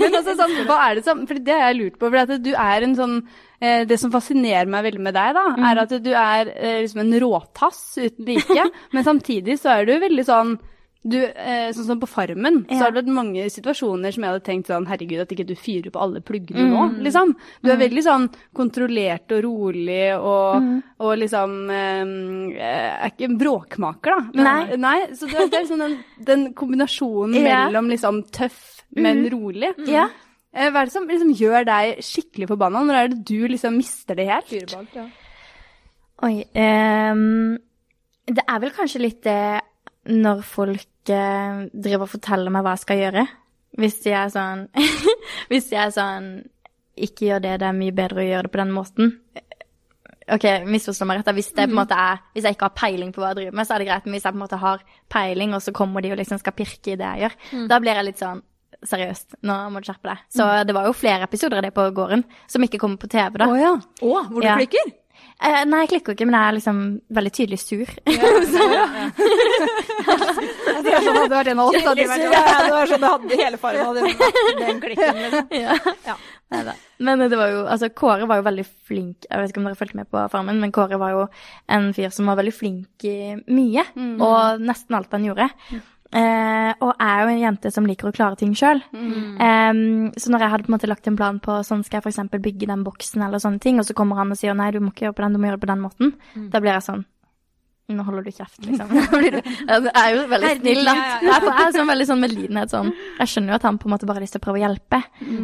Men 0.00 0.14
altså, 0.16 0.32
sånn, 0.38 0.54
hva 0.64 0.76
er 0.88 0.96
det 0.96 1.04
som 1.04 1.26
For 1.28 1.36
det 1.36 1.56
har 1.56 1.72
jeg 1.72 1.80
lurt 1.82 1.98
på. 2.00 2.08
For 2.08 2.22
at 2.24 2.36
du 2.40 2.52
er 2.56 2.86
en 2.86 2.96
sånn 2.96 3.18
Det 3.86 3.98
som 4.00 4.10
fascinerer 4.10 4.66
meg 4.70 4.88
veldig 4.90 5.04
med 5.06 5.14
deg, 5.14 5.36
da, 5.38 5.46
er 5.70 5.82
at 5.84 5.94
du 6.02 6.10
er 6.10 6.50
eh, 6.56 6.80
liksom 6.82 7.04
en 7.04 7.16
råtass 7.22 7.80
uten 8.02 8.26
like. 8.32 8.68
men 8.96 9.06
samtidig 9.06 9.58
så 9.62 9.76
er 9.78 9.86
du 9.86 9.96
veldig 10.02 10.26
sånn 10.26 10.56
du, 11.02 11.16
eh, 11.18 11.72
sånn 11.74 11.86
som 11.88 11.98
på 11.98 12.06
Farmen, 12.06 12.60
så 12.68 12.76
har 12.78 12.92
det 12.92 13.00
vært 13.00 13.08
mange 13.10 13.48
situasjoner 13.50 14.14
som 14.14 14.22
jeg 14.22 14.30
hadde 14.30 14.44
tenkt 14.46 14.68
sånn 14.70 14.84
Herregud, 14.86 15.24
at 15.24 15.32
ikke 15.34 15.48
du 15.48 15.56
fyrer 15.58 15.90
på 15.90 15.98
alle 15.98 16.20
pluggene 16.22 16.68
nå, 16.70 16.84
liksom. 17.02 17.32
Du 17.58 17.72
er 17.74 17.80
veldig 17.80 18.04
sånn 18.06 18.28
kontrollert 18.54 19.34
og 19.34 19.40
rolig 19.42 20.12
og, 20.14 20.68
og 21.02 21.16
liksom 21.18 21.56
eh, 21.74 22.12
Er 22.62 23.10
ikke 23.10 23.26
en 23.32 23.38
bråkmaker, 23.40 24.14
da. 24.14 24.20
Men, 24.30 24.46
Nei. 24.46 24.78
nei. 24.78 24.98
Så 25.18 25.26
det, 25.26 25.48
det 25.50 25.58
er 25.58 25.66
liksom 25.66 25.82
den, 25.82 25.96
den 26.30 26.44
kombinasjonen 26.54 27.34
Ja. 27.50 27.64
mellom 27.66 27.90
liksom 27.90 28.22
tøff, 28.30 28.84
men 28.94 29.24
rolig. 29.34 29.72
Ja. 29.90 30.06
Eh, 30.52 30.68
Hva 30.68 30.82
er 30.82 30.88
det 30.88 30.94
som 30.94 31.08
liksom 31.08 31.32
gjør 31.36 31.66
deg 31.68 32.00
skikkelig 32.04 32.48
forbanna? 32.50 32.84
Når 32.84 32.98
er 32.98 33.12
det 33.12 33.20
du 33.28 33.48
liksom 33.48 33.76
mister 33.80 34.18
det 34.18 34.28
helt? 34.28 34.72
Ja. 34.94 35.06
Oi. 36.22 36.34
Um, 36.54 37.56
det 38.28 38.44
er 38.44 38.60
vel 38.62 38.74
kanskje 38.76 39.02
litt 39.02 39.22
det 39.24 39.62
når 40.12 40.42
folk 40.46 41.10
uh, 41.10 41.64
driver 41.72 42.06
og 42.06 42.12
forteller 42.12 42.52
meg 42.52 42.66
hva 42.66 42.76
jeg 42.76 42.84
skal 42.84 43.00
gjøre. 43.00 43.24
Hvis 43.80 44.02
de 44.04 44.12
er 44.12 44.28
sånn 44.28 44.66
Hvis 45.48 45.70
de 45.70 45.78
er 45.80 45.92
sånn 45.94 46.26
Ikke 47.00 47.30
gjør 47.30 47.38
det, 47.40 47.54
det 47.62 47.70
er 47.70 47.78
mye 47.78 47.94
bedre 47.96 48.20
å 48.20 48.26
gjøre 48.26 48.44
det 48.44 48.52
på 48.52 48.60
den 48.60 48.74
måten. 48.76 49.14
OK, 50.32 50.44
misforstå 50.68 51.06
meg 51.08 51.22
rett. 51.22 51.32
Hvis, 51.34 51.48
det 51.56 51.64
på 51.64 51.72
en 51.72 51.80
måte 51.80 51.96
er, 51.96 52.20
hvis 52.36 52.44
jeg 52.44 52.58
ikke 52.58 52.68
har 52.68 52.76
peiling 52.76 53.14
på 53.14 53.22
hva 53.22 53.32
jeg 53.32 53.40
driver 53.40 53.56
med, 53.56 53.66
så 53.66 53.74
er 53.74 53.82
det 53.82 53.88
greit. 53.88 54.04
Men 54.04 54.14
hvis 54.18 54.26
jeg 54.28 54.34
på 54.34 54.38
en 54.38 54.44
måte 54.44 54.60
har 54.60 54.84
peiling, 55.10 55.56
og 55.56 55.64
så 55.64 55.72
kommer 55.76 56.04
de 56.04 56.12
og 56.12 56.20
liksom 56.20 56.38
skal 56.42 56.54
pirke 56.56 56.92
i 56.92 56.98
det 57.00 57.08
jeg 57.08 57.24
gjør, 57.24 57.36
da 57.72 57.78
blir 57.82 57.98
jeg 57.98 58.06
litt 58.10 58.20
sånn 58.20 58.44
Seriøst, 58.82 59.36
nå 59.46 59.56
må 59.70 59.78
du 59.82 59.86
skjerpe 59.90 60.10
deg. 60.10 60.18
Så 60.34 60.46
det 60.66 60.74
var 60.74 60.88
jo 60.88 60.92
flere 60.96 61.28
episoder 61.28 61.60
av 61.60 61.62
det 61.68 61.74
på 61.76 61.84
gården 61.94 62.24
som 62.50 62.64
ikke 62.66 62.80
kommer 62.82 62.98
på 62.98 63.08
TV, 63.12 63.38
da. 63.38 63.46
Å 63.46 63.60
ja. 63.60 63.74
Å, 64.02 64.24
hvor 64.30 64.40
du 64.42 64.46
Ja. 64.48 64.56
klikker? 64.58 64.90
Eh, 65.42 65.64
nei, 65.66 65.80
jeg 65.84 65.88
klikker 65.90 66.14
ikke, 66.14 66.26
men 66.26 66.34
jeg 66.38 66.48
er 66.48 66.54
liksom 66.56 66.78
veldig 67.14 67.32
tydelig 67.34 67.58
sur. 67.62 67.86
Det 70.82 70.92
er 70.92 71.04
sånn 71.04 71.18
at 71.22 71.30
du 71.30 71.34
har 71.36 71.50
en 71.52 71.60
av 71.62 71.70
oss. 71.70 71.82
hadde 71.84 72.04
Ja, 72.06 72.62
det 72.62 72.72
var 72.74 72.90
sånn 72.90 73.02
det 73.02 73.10
hadde 73.12 73.38
hele 73.42 73.58
fargen 73.60 73.86
hadde 73.88 74.04
vært 74.06 74.60
den 74.60 74.80
klikken. 74.82 75.20
Liksom. 75.24 75.46
ja. 75.64 75.76
Ja. 76.52 76.74
Men 77.02 77.22
det 77.32 77.38
var 77.38 77.48
jo, 77.52 77.62
altså 77.64 77.88
Kåre 77.96 78.26
var 78.28 78.42
jo 78.42 78.46
veldig 78.46 78.66
flink, 78.88 79.24
jeg 79.24 79.40
vet 79.40 79.52
ikke 79.54 79.62
om 79.62 79.68
dere 79.70 79.78
fulgte 79.78 79.98
med 80.02 80.10
på 80.12 80.24
Farmen, 80.32 80.58
men 80.60 80.74
Kåre 80.74 80.98
var 81.00 81.14
jo 81.14 81.22
en 81.72 81.86
fyr 81.96 82.12
som 82.12 82.28
var 82.28 82.36
veldig 82.42 82.52
flink 82.54 83.06
i 83.08 83.14
mye, 83.48 83.86
og 84.20 84.60
nesten 84.62 84.98
alt 84.98 85.14
han 85.16 85.24
gjorde. 85.30 85.48
Eh, 86.12 86.72
og 86.84 86.90
jeg 86.92 87.08
er 87.08 87.22
jo 87.22 87.30
en 87.32 87.40
jente 87.40 87.72
som 87.72 87.86
liker 87.88 88.10
å 88.10 88.14
klare 88.14 88.36
ting 88.40 88.52
sjøl. 88.58 88.82
så 88.92 90.32
når 90.32 90.44
jeg 90.44 90.52
hadde 90.52 90.66
på 90.66 90.72
en 90.72 90.76
måte 90.76 90.90
lagt 90.90 91.08
en 91.08 91.16
plan 91.16 91.38
på 91.42 91.60
sånn 91.64 91.84
skal 91.86 92.00
jeg 92.02 92.12
f.eks. 92.12 92.42
bygge 92.42 92.68
den 92.68 92.84
boksen, 92.84 93.24
eller 93.24 93.40
sånne 93.42 93.62
ting, 93.62 93.80
og 93.80 93.88
så 93.88 93.96
kommer 93.96 94.20
han 94.20 94.34
og 94.34 94.38
sier 94.40 94.54
nei, 94.54 94.70
du 94.74 94.80
må 94.80 94.92
ikke 94.92 95.08
gjøre 95.08 95.16
på 95.18 95.24
den, 95.24 95.32
du 95.32 95.40
må 95.40 95.48
gjøre 95.48 95.60
det 95.60 95.64
på 95.66 95.72
den 95.72 95.84
måten, 95.86 96.14
da 96.52 96.60
blir 96.60 96.76
jeg 96.76 96.88
sånn 96.90 97.04
nå 97.92 98.04
holder 98.06 98.24
du 98.24 98.30
kjeft, 98.32 98.60
liksom. 98.66 98.88
Det 98.88 99.92
er 99.92 100.14
jo 100.14 100.22
veldig 100.30 100.52
snill, 100.60 100.82
da. 100.86 100.94
Jeg 100.94 101.28
er, 101.34 101.46
jeg 101.48 101.66
er 101.66 101.76
sånn 101.76 101.90
veldig 101.90 102.06
sånn 102.08 102.22
medlidenhet 102.22 102.72
sånn. 102.72 102.90
Jeg 103.18 103.32
skjønner 103.32 103.52
jo 103.52 103.58
at 103.58 103.66
han 103.68 103.78
på 103.82 103.88
en 103.88 103.94
måte 103.96 104.08
bare 104.08 104.20
har 104.20 104.24
lyst 104.24 104.36
til 104.36 104.42
å 104.42 104.46
prøve 104.46 104.60
å 104.60 104.64
hjelpe, 104.64 105.02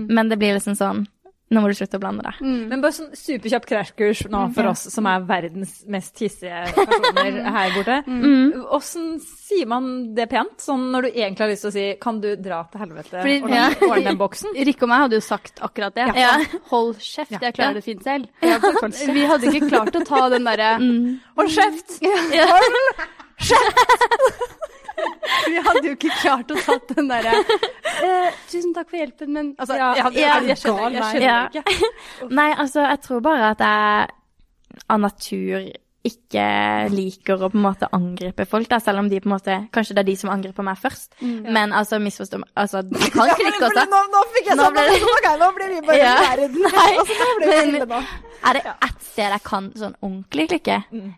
men 0.08 0.30
det 0.32 0.38
blir 0.40 0.56
liksom 0.56 0.78
sånn 0.78 1.04
Nå 1.48 1.62
må 1.64 1.68
du 1.70 1.74
slutte 1.78 1.96
å 1.96 2.00
blande 2.02 2.20
deg. 2.26 2.40
Men 2.68 2.82
bare 2.82 2.92
sånn 2.92 3.14
superkjapt 3.16 3.64
krasjkurs 3.70 4.26
nå 4.28 4.42
for 4.52 4.68
oss 4.68 4.82
som 4.92 5.06
er 5.08 5.22
verdens 5.24 5.78
mest 5.88 6.20
hissige 6.20 6.58
personer 6.76 7.38
her 7.56 7.72
borte. 7.72 7.96
Åssen 8.76 9.14
sier 9.24 9.64
man 9.70 9.88
det 10.18 10.26
pent? 10.28 10.58
Sånn 10.60 10.90
når 10.92 11.08
du 11.08 11.10
egentlig 11.14 11.40
har 11.46 11.52
lyst 11.54 11.64
til 11.64 11.70
å 11.70 11.76
si 11.78 11.86
'kan 12.02 12.20
du 12.20 12.28
dra 12.36 12.60
til 12.68 12.80
helvete' 12.84 13.22
Fordi- 13.24 13.42
og 13.42 13.50
ja. 13.56 13.64
ordne 13.88 14.04
den 14.10 14.20
boksen? 14.20 14.52
Rikke 14.68 14.84
og 14.84 14.92
meg 14.92 14.98
hadde 15.06 15.16
jo 15.16 15.24
sagt 15.24 15.60
akkurat 15.64 15.94
det. 15.96 16.06
Ja. 16.20 16.34
Hold 16.68 17.00
kjeft, 17.00 17.40
jeg 17.40 17.54
klarer 17.56 17.80
det 17.80 17.84
fint 17.88 18.04
selv. 18.04 18.28
Ja. 18.44 18.58
Vi 19.18 19.24
hadde 19.24 19.48
ikke 19.48 19.68
klart 19.72 19.96
å 19.96 20.04
ta 20.04 20.28
den 20.28 20.44
derre 20.44 20.76
Hold 21.38 21.48
kjeft! 21.56 21.96
Vi 25.48 25.62
hadde 25.64 25.84
jo 25.86 25.94
ikke 25.96 26.12
klart 26.20 26.50
å 26.54 26.58
tatt 26.60 26.94
den 26.96 27.08
derre 27.10 27.34
eh, 27.40 28.30
Tusen 28.50 28.72
takk 28.76 28.90
for 28.90 28.98
hjelpen, 29.00 29.32
men 29.34 29.50
altså, 29.58 29.76
Ja, 29.78 29.90
jeg, 29.96 30.04
hadde, 30.08 30.20
jeg, 30.20 30.28
jeg, 30.28 30.48
jeg 30.52 30.62
skjønner, 30.62 30.96
jeg 30.98 31.10
skjønner 31.10 31.28
Ja. 31.28 31.42
ikke. 31.50 32.30
Nei, 32.40 32.48
altså, 32.54 32.86
jeg 32.88 33.02
tror 33.08 33.20
bare 33.28 33.52
at 33.56 33.62
jeg 33.64 34.08
av 34.88 35.00
natur 35.02 35.68
ikke 36.08 36.42
liker 36.94 37.40
å 37.42 37.48
på 37.50 37.58
en 37.58 37.64
måte 37.64 37.88
angripe 37.92 38.44
folk, 38.48 38.68
da, 38.70 38.78
selv 38.80 39.02
om 39.02 39.08
de 39.10 39.18
på 39.20 39.28
en 39.28 39.32
måte 39.34 39.56
Kanskje 39.74 39.96
det 39.96 40.04
er 40.04 40.06
de 40.08 40.14
som 40.16 40.30
angriper 40.32 40.64
meg 40.64 40.78
først. 40.80 41.16
Men 41.20 41.74
altså, 41.76 41.98
misforstå 42.00 42.38
meg 42.40 42.48
Altså, 42.62 42.80
du 42.88 42.94
kan 43.12 43.32
klikke 43.34 43.66
også. 43.66 43.84
Nå, 43.90 44.00
nå 44.14 44.22
fikk 44.36 44.48
jeg 44.52 44.60
sånn 44.60 44.76
ble 44.76 44.84
okay, 45.16 45.34
nå 45.42 45.50
blir 45.58 45.74
vi 45.74 45.82
bare 45.90 45.98
Ja. 46.00 46.14
verden. 46.22 46.64
Nei, 46.78 46.88
Altså, 47.02 47.18
nå 47.18 47.28
blir 47.42 47.60
vi 47.66 47.74
men- 47.80 47.92
nå. 47.92 48.00
Er 48.48 48.54
det 48.54 48.62
ett 48.70 49.00
sted 49.02 49.32
jeg 49.34 49.42
kan 49.42 49.64
sånn 49.74 49.96
ordentlig 49.98 50.44
klikke, 50.52 50.76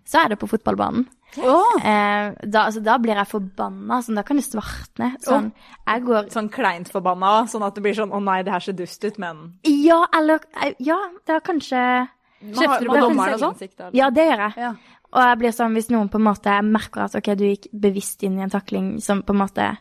så 0.08 0.22
er 0.24 0.32
det 0.32 0.38
på 0.40 0.48
fotballbanen. 0.48 1.04
Åh, 1.38 1.84
Eh, 1.84 2.32
da, 2.46 2.64
altså, 2.66 2.82
da 2.82 2.98
blir 2.98 3.14
jeg 3.14 3.26
forbanna. 3.30 4.00
Sånn, 4.02 4.16
da 4.16 4.22
kan 4.22 4.36
det 4.36 4.44
svartne. 4.44 5.12
Sånn, 5.22 5.52
jeg 5.86 6.02
går 6.04 6.30
Sånn 6.30 6.48
kleint 6.50 6.88
forbanna, 6.90 7.46
sånn 7.48 7.62
at 7.66 7.74
det 7.74 7.82
blir 7.82 7.94
sånn 7.94 8.10
'å 8.10 8.22
nei, 8.22 8.42
det 8.42 8.52
her 8.52 8.60
ser 8.60 8.72
dust 8.72 9.04
ut', 9.04 9.18
men 9.18 9.54
Ja, 9.64 10.06
eller 10.12 10.40
eh, 10.62 10.74
Ja, 10.80 10.98
det 11.26 11.36
er 11.36 11.40
kanskje 11.40 12.08
Kjefter 12.42 12.80
du 12.80 12.88
på 12.88 13.00
dommeren 13.00 13.34
og 13.34 13.56
sånn? 13.56 13.90
Ja, 13.92 14.10
det 14.10 14.26
gjør 14.30 14.38
jeg. 14.48 14.52
Ja. 14.56 14.74
Og 15.12 15.20
jeg 15.22 15.38
blir 15.38 15.50
sånn 15.52 15.74
hvis 15.74 15.90
noen 15.90 16.08
på 16.08 16.16
en 16.16 16.24
måte 16.24 16.62
merker 16.64 17.04
at 17.04 17.14
ok, 17.14 17.34
du 17.36 17.44
gikk 17.44 17.66
bevisst 17.72 18.22
inn 18.22 18.38
i 18.38 18.42
en 18.42 18.50
takling 18.50 19.00
som 19.02 19.22
på 19.22 19.30
en 19.34 19.38
måte 19.46 19.76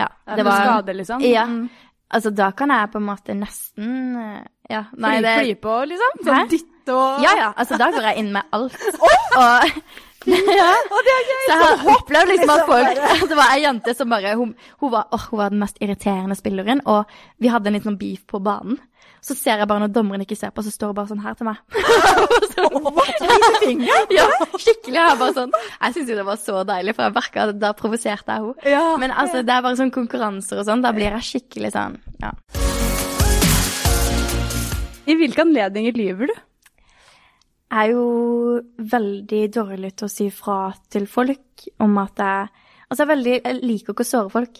Ja, 0.00 0.08
det 0.26 0.36
det 0.36 0.44
var 0.44 0.52
var 0.52 0.82
skade, 0.82 0.94
liksom? 0.96 1.20
Ja. 1.22 1.44
Mm. 1.46 1.70
Altså, 2.12 2.30
da 2.34 2.50
kan 2.52 2.68
jeg 2.68 2.90
på 2.92 2.96
en 2.96 3.06
måte 3.06 3.34
nesten 3.34 4.16
eh, 4.16 4.44
Ja, 4.70 4.84
nei, 4.96 5.18
Fly, 5.18 5.22
det 5.22 5.38
fly 5.40 5.54
på, 5.60 5.74
liksom? 5.88 6.24
Sånn 6.24 6.48
dytte 6.48 6.92
og 6.94 7.22
Ja, 7.22 7.32
ja. 7.36 7.52
Altså, 7.56 7.78
da 7.78 7.90
går 7.90 8.02
jeg 8.02 8.18
inn 8.18 8.32
med 8.32 8.42
alt. 8.52 8.76
Og 9.36 9.70
ja. 10.26 10.72
Så 11.44 11.50
jeg 11.50 11.58
har 11.60 11.74
opplevd 11.94 12.28
liksom 12.32 12.52
at 12.54 12.64
folk 12.68 12.88
Det 13.30 13.36
var 13.36 13.52
ei 13.52 13.62
jente 13.64 13.94
som 13.96 14.12
bare 14.12 14.34
hun, 14.38 14.54
hun, 14.80 14.90
var, 14.92 15.04
oh, 15.12 15.24
hun 15.30 15.40
var 15.42 15.52
den 15.52 15.60
mest 15.60 15.80
irriterende 15.84 16.36
spilleren, 16.38 16.80
og 16.88 17.00
vi 17.42 17.52
hadde 17.52 17.70
en 17.70 17.78
liten 17.78 17.98
beef 18.00 18.22
på 18.30 18.40
banen. 18.44 18.78
Så 19.24 19.32
ser 19.36 19.60
jeg 19.60 19.68
bare 19.68 19.80
når 19.80 19.92
dommeren 19.94 20.20
ikke 20.20 20.36
ser 20.36 20.50
på, 20.52 20.62
så 20.64 20.70
står 20.72 20.92
hun 20.92 20.96
bare 20.98 21.08
sånn 21.08 21.22
her 21.24 21.36
til 21.38 21.48
meg. 21.48 21.56
ja, 24.18 24.26
skikkelig. 24.60 24.94
Jeg 24.94 25.00
er 25.00 25.20
bare 25.20 25.32
sånn 25.36 25.54
Jeg 25.56 25.96
syns 25.96 26.10
jo 26.12 26.18
det 26.18 26.26
var 26.28 26.40
så 26.40 26.60
deilig, 26.68 26.94
for 26.96 27.06
jeg 27.06 27.16
merka 27.16 27.46
at 27.48 27.60
da 27.60 27.72
provoserte 27.76 28.36
jeg 28.36 28.44
henne. 28.44 28.68
Ja. 28.68 28.84
Men 29.00 29.14
altså, 29.16 29.40
det 29.40 29.54
er 29.54 29.64
bare 29.64 29.80
sånn 29.80 29.94
konkurranser 29.94 30.60
og 30.60 30.68
sånn. 30.68 30.84
Da 30.84 30.92
blir 30.96 31.16
jeg 31.16 31.28
skikkelig 31.30 31.72
sånn 31.76 31.96
Ja. 32.20 32.34
I 35.04 35.16
hvilke 35.20 35.44
anledninger 35.44 35.96
lyver 35.96 36.32
du? 36.32 36.36
Er 37.74 37.90
jo 37.90 38.04
veldig 38.78 39.42
dårlig 39.54 39.94
til 39.98 40.06
å 40.06 40.12
si 40.12 40.28
fra 40.30 40.58
til 40.92 41.08
folk 41.10 41.66
om 41.82 41.98
at 42.02 42.20
jeg 42.22 42.52
Altså, 42.84 43.02
jeg, 43.02 43.08
veldig, 43.08 43.34
jeg 43.40 43.60
liker 43.64 43.94
ikke 43.94 44.04
å 44.04 44.06
såre 44.06 44.30
folk. 44.30 44.58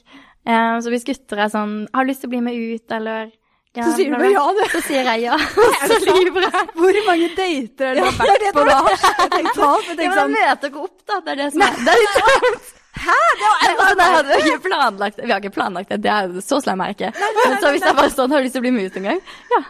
Eh, 0.48 0.77
så 0.83 0.90
hvis 0.90 1.05
gutter 1.07 1.38
er 1.44 1.50
sånn 1.53 1.74
'Har 1.92 2.05
du 2.05 2.09
lyst 2.09 2.22
til 2.24 2.31
å 2.31 2.33
bli 2.33 2.40
med 2.40 2.55
ut', 2.57 2.90
eller 2.96 3.31
ja, 3.77 3.85
Så 3.85 3.96
sier 3.98 4.11
du 4.11 4.16
bla, 4.16 4.31
ja, 4.33 4.44
du. 4.57 4.62
Så 4.72 4.81
sier 4.87 5.05
jeg 5.05 5.22
ja. 5.27 5.37
så 5.90 5.98
lyver 5.98 6.46
jeg. 6.46 6.66
Hvor 6.79 6.98
mange 7.07 7.29
dater 7.37 7.90
er 7.90 7.94
det 7.94 8.00
du 8.00 8.07
har 8.07 8.31
vært 8.33 8.55
på 8.55 8.64
da? 8.64 8.79
Jeg 8.88 9.31
tenkte, 9.37 9.61
jeg 9.61 9.66
Ja, 9.66 9.70
tenkte 9.85 10.09
men 10.09 10.18
sånn, 10.18 10.35
jeg 10.35 10.48
møter 10.48 10.72
ikke 10.72 10.83
opp, 10.88 10.98
da. 11.07 11.20
Det 11.20 11.31
er 11.35 11.37
det 11.42 11.48
som 11.53 11.62
er 11.66 11.79
det 11.85 11.94
er 11.94 12.03
litt 12.03 12.18
sånn. 12.24 12.59
Hæ? 12.94 13.14
Det 13.35 13.46
var 13.50 13.62
altså, 13.66 13.94
nei, 13.98 14.04
hadde 14.14 14.28
vi 14.38 14.50
ikke 14.52 14.62
planlagt 14.68 15.16
Vi 15.24 15.30
har 15.33 15.40
ikke 15.42 15.50
planlagt 15.57 15.88
det. 15.90 15.98
det 16.04 16.11
er, 16.14 16.35
så 16.46 16.61
slem 16.62 16.80
er 16.85 16.92
jeg 16.92 16.96
ikke. 16.98 17.11
Men 17.18 17.57
så 17.62 17.72
hvis 17.74 17.83
jeg 17.88 17.96
bare 17.98 18.12
sånn 18.14 18.30
Har 18.35 18.38
du 18.38 18.46
lyst 18.46 18.54
til 18.54 18.62
å 18.62 18.66
bli 18.66 18.72
med 18.76 18.87
ut 18.87 18.98
en 19.00 19.09
gang? 19.09 19.20
Ja. 19.50 19.61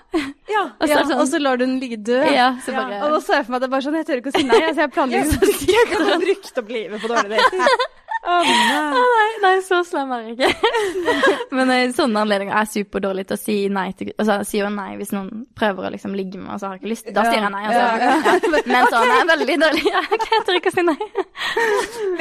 ja, 0.53 0.63
Og 0.69 0.85
så 0.85 0.91
ja, 0.93 1.01
sånn- 1.09 1.23
og 1.25 1.31
så 1.33 1.41
lar 1.41 1.57
du 1.57 1.65
den 1.65 1.79
ligge 1.81 1.97
død. 2.05 2.29
Ja, 2.35 2.51
så 2.65 2.77
bare 2.77 3.01
Og 3.07 3.17
da 3.17 3.21
så 3.25 3.39
jeg 3.39 3.47
for 3.49 3.55
meg 3.55 3.57
at 3.57 3.65
det 3.65 3.71
er 3.71 3.75
bare 3.77 3.87
sånn, 3.89 3.97
jeg 4.01 4.07
tør 4.11 4.21
ikke 4.23 4.35
å 4.35 4.37
si 4.39 4.45
nei, 4.51 4.61
så 4.75 4.85
jeg 4.85 4.93
planlegger 4.99 5.33
så 5.33 5.51
sykt. 5.55 5.67
Jeg 5.73 5.91
kan 5.95 6.27
rykte 6.29 6.65
opp 6.65 6.73
livet 6.77 7.01
på 7.01 7.13
dårlige 7.15 7.41
dater. 7.41 7.91
Å 8.25 8.35
nei. 8.41 9.01
Nei, 9.15 9.31
nei, 9.43 9.53
så 9.65 9.81
slem 9.85 10.13
er 10.17 10.23
jeg 10.25 10.37
ikke. 10.39 10.71
Men 11.57 11.73
i 11.75 11.81
sånne 11.93 12.23
anledninger 12.25 12.55
er 12.55 12.65
jeg 12.65 12.85
superdårlig 12.85 13.27
til 13.29 13.37
å 13.37 13.41
si 13.41 13.57
nei 13.73 13.87
til 13.99 14.13
Altså, 14.15 14.39
jeg 14.41 14.49
sier 14.49 14.63
jo 14.65 14.71
nei 14.73 14.95
hvis 15.01 15.13
noen 15.13 15.43
prøver 15.59 15.89
å 15.89 15.93
liksom 15.93 16.15
ligge 16.17 16.39
med 16.39 16.47
meg, 16.47 16.55
og 16.57 16.63
så 16.63 16.71
har 16.71 16.79
jeg 16.79 16.83
ikke 16.83 16.93
lyst. 16.95 17.11
Da 17.17 17.27
sier 17.29 17.43
jeg 17.43 17.53
nei. 17.53 17.65
Altså. 17.69 17.85
Ja. 18.01 18.63
Men 18.73 18.89
sånn 18.95 19.05
er 19.05 19.19
jeg 19.19 19.29
veldig 19.33 19.59
dårlig. 19.65 19.85
Ja, 19.95 20.05
jeg 20.15 20.45
tør 20.49 20.61
ikke 20.61 20.73
å 20.73 20.77
si 20.77 20.87
nei. 20.89 20.99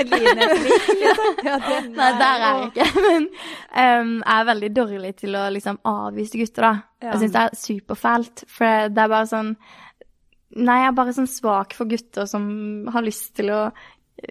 Liksom. 0.03 0.65
Ja, 1.43 1.55
det, 1.63 1.77
Nei, 1.95 2.09
der 2.19 2.43
er 2.47 2.57
jeg 2.57 2.67
ikke. 2.71 3.05
Men 3.05 3.29
um, 3.29 4.11
jeg 4.19 4.33
er 4.35 4.49
veldig 4.49 4.71
dårlig 4.75 5.13
til 5.21 5.37
å 5.39 5.45
liksom 5.53 5.79
avvise 5.87 6.41
gutter, 6.41 6.67
da. 6.67 6.73
Jeg 7.03 7.21
syns 7.21 7.33
det 7.33 7.45
er 7.45 7.57
superfælt, 7.59 8.43
for 8.51 8.91
det 8.91 9.03
er 9.03 9.15
bare 9.15 9.29
sånn 9.31 9.55
Nei, 10.53 10.75
jeg 10.83 10.91
er 10.91 10.93
bare 10.93 11.13
sånn 11.15 11.29
svak 11.29 11.73
for 11.73 11.89
gutter 11.89 12.27
som 12.29 12.43
har 12.93 13.01
lyst 13.01 13.31
til 13.39 13.49
å 13.49 13.61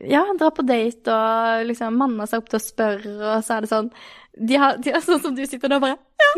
ja, 0.09 0.23
dra 0.39 0.51
på 0.55 0.63
date 0.65 1.13
og 1.13 1.67
liksom 1.69 1.97
manne 2.01 2.27
seg 2.31 2.43
opp 2.43 2.51
til 2.53 2.61
å 2.61 2.65
spørre, 2.65 3.15
og 3.35 3.45
så 3.45 3.57
er 3.59 3.65
det 3.67 3.71
sånn 3.73 3.89
De 4.33 4.57
har, 4.57 4.79
de 4.81 4.95
har 4.95 5.03
sånn 5.05 5.21
som 5.21 5.35
du 5.37 5.43
sitter 5.45 5.69
der 5.69 5.81
og 5.81 5.89
bare 5.89 5.99
Ja! 5.99 6.31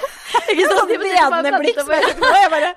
Ikke 0.52 0.66
sant? 0.68 0.92
Sånn 0.92 1.02
ledende 1.02 1.58
blikk 1.58 1.80
som 1.80 1.90
jeg 1.90 2.52
bare 2.52 2.74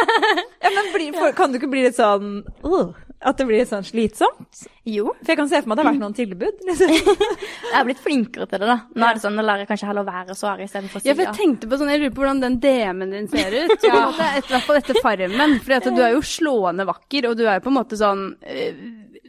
Ja, 0.64 0.70
men 0.70 0.92
bli, 0.94 1.08
for, 1.16 1.32
kan 1.34 1.50
du 1.50 1.58
ikke 1.58 1.70
bli 1.72 1.82
litt 1.88 1.96
sånn 1.98 2.36
uh, 2.62 2.92
At 3.24 3.40
det 3.40 3.48
blir 3.48 3.58
litt 3.62 3.72
sånn 3.72 3.84
slitsomt? 3.88 4.62
Jo. 4.86 5.10
For 5.18 5.32
jeg 5.32 5.40
kan 5.40 5.50
se 5.50 5.58
for 5.64 5.72
meg 5.72 5.74
at 5.74 5.80
det 5.80 5.84
har 5.84 5.94
vært 5.94 6.02
noen 6.04 6.16
tilbud. 6.16 6.58
Liksom. 6.68 6.90
Jeg 7.70 7.72
har 7.72 7.86
blitt 7.88 8.02
flinkere 8.04 8.46
til 8.50 8.60
det, 8.60 8.68
da. 8.68 8.76
Nå 8.92 9.06
er 9.08 9.16
det 9.16 9.22
sånn, 9.22 9.38
nå 9.38 9.44
lar 9.46 9.62
jeg 9.62 9.68
kanskje 9.70 9.88
heller 9.88 10.04
være 10.04 10.34
å 10.34 10.36
svare 10.36 10.66
istedenfor 10.66 11.00
å 11.00 11.02
si 11.02 11.08
Ja, 11.08 11.14
for 11.16 11.24
jeg 11.24 11.38
tenkte 11.38 11.70
på 11.70 11.78
sånn, 11.80 11.88
jeg 11.90 12.02
lurer 12.02 12.12
på 12.14 12.22
hvordan 12.22 12.42
den 12.44 12.58
DM-en 12.60 13.14
din 13.16 13.30
ser 13.32 13.56
ut. 13.56 13.86
ja. 13.88 14.02
I 14.12 14.44
hvert 14.44 14.66
fall 14.68 14.78
etter 14.82 15.00
Farmen. 15.00 15.56
For 15.64 15.88
du 15.88 16.02
er 16.04 16.12
jo 16.14 16.20
slående 16.28 16.86
vakker, 16.90 17.30
og 17.30 17.40
du 17.40 17.46
er 17.46 17.58
jo 17.58 17.64
på 17.64 17.72
en 17.72 17.78
måte 17.78 17.98
sånn 17.98 18.26
eh, 18.44 18.84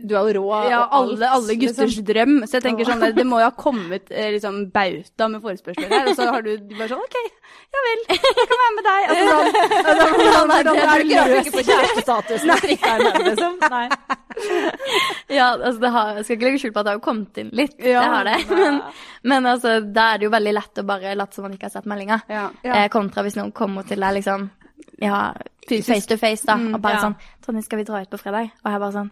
Du 0.05 0.13
er 0.15 0.29
jo 0.29 0.33
rå 0.39 0.59
ja, 0.69 0.81
og 0.83 0.95
alt, 0.97 1.13
alle, 1.15 1.29
alle 1.37 1.55
gutters 1.61 1.95
liksom. 1.95 2.05
drøm. 2.09 2.35
Så 2.45 2.57
jeg 2.57 2.65
tenker 2.65 2.87
sånn, 2.89 3.01
der, 3.01 3.15
det 3.17 3.25
må 3.27 3.39
jo 3.41 3.47
ha 3.47 3.53
kommet 3.57 4.11
eh, 4.11 4.29
liksom 4.35 4.59
bauta 4.75 5.29
med 5.31 5.43
forespørsler 5.43 5.91
her, 5.91 6.09
og 6.11 6.19
så 6.19 6.27
har 6.35 6.45
du 6.45 6.51
bare 6.75 6.89
sånn 6.91 7.01
OK, 7.01 7.17
ja 7.75 7.83
vel, 7.85 8.03
jeg 8.11 8.47
kan 8.51 8.61
være 8.61 8.73
med 8.75 8.87
deg. 8.89 9.07
Altså 9.09 9.25
sånn, 9.29 9.49
altså, 9.79 10.07
sånn, 10.11 10.35
sånn, 10.35 10.53
Er 10.55 10.69
sånn, 10.69 10.75
ikke 10.75 10.89
rart 10.89 11.31
du 11.31 11.37
ikke 11.39 11.55
på 11.55 11.65
kjærestestatus 11.69 12.45
menn, 12.51 13.07
liksom? 13.29 13.57
Nei. 13.75 13.85
Ja, 15.31 15.49
altså 15.55 15.79
det 15.81 15.91
har, 15.95 16.13
jeg 16.19 16.27
skal 16.27 16.37
ikke 16.37 16.49
legge 16.49 16.61
skjul 16.63 16.75
på 16.75 16.81
at 16.81 16.87
det 16.87 16.93
har 16.93 16.99
jo 16.99 17.05
kommet 17.07 17.41
inn 17.41 17.49
litt. 17.55 17.75
Ja. 17.79 18.03
det 18.03 18.11
har 18.13 18.29
det. 18.29 18.37
Men, 18.51 18.79
men 19.33 19.49
altså, 19.49 19.79
da 19.81 20.11
er 20.13 20.21
det 20.21 20.29
jo 20.29 20.35
veldig 20.35 20.55
lett 20.59 20.83
å 20.83 20.85
bare 20.87 21.15
late 21.17 21.37
som 21.37 21.47
man 21.47 21.55
ikke 21.57 21.69
har 21.69 21.75
sett 21.77 21.89
meldinga. 21.89 22.21
Ja. 22.31 22.49
Eh, 22.63 22.87
kontra 22.93 23.25
hvis 23.25 23.39
noen 23.39 23.53
kommer 23.55 23.87
til 23.87 24.03
deg 24.03 24.19
liksom 24.19 24.49
ja, 25.01 25.33
face 25.67 26.07
to 26.07 26.17
face, 26.17 26.45
da, 26.47 26.55
og 26.55 26.81
bare 26.81 26.99
ja. 26.99 27.03
sånn 27.07 27.15
'Tonje, 27.43 27.65
skal 27.65 27.81
vi 27.81 27.87
dra 27.87 28.01
ut 28.01 28.09
på 28.09 28.21
fredag?' 28.21 28.51
Og 28.63 28.71
jeg 28.71 28.81
bare 28.83 28.95
sånn 28.95 29.11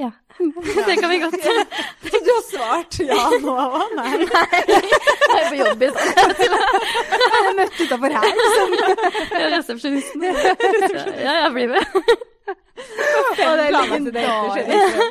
Ja, 0.00 0.10
det 0.86 0.96
kan 1.00 1.10
vi 1.10 1.18
godt. 1.22 1.34
Du 2.24 2.30
har 2.32 2.44
svart 2.48 2.96
ja 3.04 3.26
nå 3.42 3.52
òg? 3.54 3.92
Nei. 3.94 4.12
Nei. 4.24 4.60
Jeg 4.64 5.38
er 5.38 5.48
på 5.50 5.58
jobb 5.60 5.82
i 5.84 5.90
stedet. 5.94 6.38
Jeg 7.20 7.52
møtte 7.58 7.86
utafor 7.86 8.14
her. 8.16 8.26
liksom. 8.40 8.74
Jeg 8.80 9.42
er 9.42 9.52
resepsjonisten. 9.54 10.24
Ja, 10.24 11.34
jeg 11.44 11.52
blir 11.54 11.74
med. 11.74 11.84
Og 12.74 13.38
det 13.38 13.68
er 13.68 13.76
litt 13.76 14.18
ikke. 14.18 15.08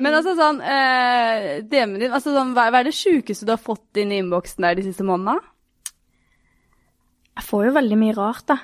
Men 0.00 0.16
altså 0.16 0.34
sånn, 0.38 0.60
eh, 0.62 1.46
DM-en 1.70 1.98
din, 2.00 2.12
altså 2.14 2.32
sånn, 2.34 2.52
hva 2.56 2.68
hva 2.70 2.80
er 2.82 2.88
det 2.90 2.96
sjukeste 2.96 3.46
du 3.46 3.52
har 3.54 3.62
fått 3.62 3.98
inn 4.00 4.14
i 4.14 4.20
innboksen 4.22 4.64
der 4.66 4.78
de 4.78 4.86
siste 4.86 5.06
månedene? 5.06 5.42
Jeg 7.36 7.46
får 7.46 7.66
jo 7.68 7.76
veldig 7.78 7.98
mye 8.00 8.14
rart, 8.18 8.46
da. 8.50 8.58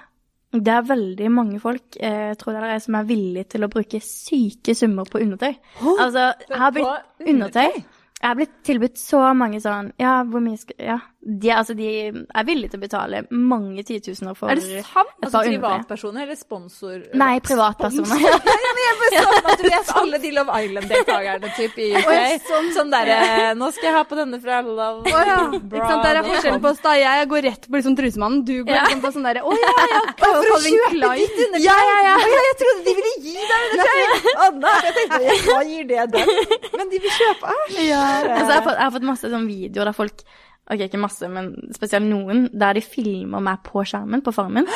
Det 0.64 0.72
er 0.72 0.86
veldig 0.88 1.28
mange 1.32 1.60
folk 1.60 1.98
eh, 2.00 2.32
tror 2.38 2.56
jeg 2.56 2.62
det 2.62 2.70
er, 2.76 2.82
som 2.84 2.98
er 2.98 3.08
villige 3.08 3.44
til 3.56 3.66
å 3.66 3.70
bruke 3.72 4.00
syke 4.04 4.74
summer 4.78 5.08
på 5.10 5.20
undertøy. 5.24 5.54
Altså, 5.98 6.30
jeg 6.48 6.60
har 6.62 6.74
blitt 6.76 7.28
undertøy. 7.34 7.82
Jeg 8.16 8.30
har 8.30 8.38
blitt 8.38 8.54
tilbudt 8.64 8.96
så 8.96 9.18
mange 9.36 9.60
sånn 9.60 9.90
Ja, 10.00 10.22
hvor 10.24 10.40
mye 10.40 10.56
skal 10.60 10.78
Ja. 10.80 10.98
De, 11.26 11.48
altså, 11.50 11.74
de 11.74 11.86
er 12.06 12.44
villige 12.46 12.70
til 12.70 12.78
å 12.78 12.82
betale 12.84 13.20
mange 13.34 13.82
titusener 13.82 14.36
for 14.38 14.52
Er 14.52 14.60
det 14.62 14.84
sant? 14.86 15.08
Altså 15.26 15.40
privatpersoner 15.42 16.22
eller 16.22 16.36
sponsor? 16.38 17.00
Nei, 17.18 17.40
privatpersoner. 17.42 18.20
Ja, 18.26 18.36
men 18.76 18.82
jeg 18.84 18.98
bare 19.00 19.22
sånn 19.24 19.48
at 19.50 19.58
du 19.58 19.64
vet 19.66 19.90
alle 20.00 20.20
de 20.22 20.30
Love 20.36 20.60
Island-deltakerne 20.66 21.50
typ 21.56 21.80
i 21.82 21.88
UK. 21.98 22.06
Å, 22.12 22.20
sånn. 22.46 22.68
Sånn 22.76 22.92
derre 22.94 23.16
Nå 23.58 23.70
skal 23.74 23.88
jeg 23.88 23.96
ha 23.96 24.04
på 24.06 24.18
denne 24.20 24.38
fra 24.44 24.60
Love 24.66 25.10
Å 25.10 25.24
ja. 25.26 25.40
Ikke 25.56 25.88
sant, 25.90 26.04
der 26.06 26.20
er 26.20 26.28
forskjellen 26.28 26.62
på 26.62 26.70
oss 26.70 26.82
da. 26.86 26.94
Jeg 27.00 27.28
går 27.34 27.44
rett 27.48 27.66
på 27.66 27.78
liksom 27.80 27.98
trusemannen, 27.98 28.44
du 28.46 28.54
går 28.68 28.76
Ja. 28.76 28.86
på 29.02 29.12
sånn 29.16 29.26
derre 29.26 29.42
Å 29.42 29.58
ja, 29.58 29.74
ja. 29.96 30.00
for 30.22 30.38
å 30.38 30.46
kjøpe 30.46 30.62
ditt 30.68 30.94
Klein. 30.94 31.58
Ja, 31.66 31.74
ja, 31.90 31.98
ja. 32.06 32.14
jeg 32.36 32.56
trodde 32.62 32.86
de 32.86 32.96
ville 33.00 33.14
gi 33.26 33.36
deg 33.50 33.68
undertøy! 33.74 34.32
Anna, 34.46 34.74
jeg 34.86 34.96
tenkte 35.00 35.36
hva 35.50 35.60
gir 35.72 35.90
det 35.90 36.06
dem? 36.14 36.34
Men 36.78 36.94
de 36.94 37.02
vil 37.02 37.14
kjøpe 37.18 37.54
æsj. 37.56 37.78
Altså, 37.90 38.26
jeg, 38.30 38.54
har 38.54 38.62
fått, 38.62 38.76
jeg 38.76 38.84
har 38.86 38.94
fått 39.00 39.08
masse 39.10 39.30
sånn 39.34 39.48
videoer 39.50 39.90
der 39.90 39.96
folk 39.96 40.22
Ok, 40.66 40.80
ikke 40.88 40.98
masse, 40.98 41.28
men 41.30 41.52
spesielt 41.76 42.08
noen, 42.08 42.48
der 42.50 42.74
de 42.74 42.82
filmer 42.82 43.42
meg 43.44 43.62
på 43.66 43.84
skjermen 43.86 44.24
på 44.26 44.32
Farmen. 44.34 44.66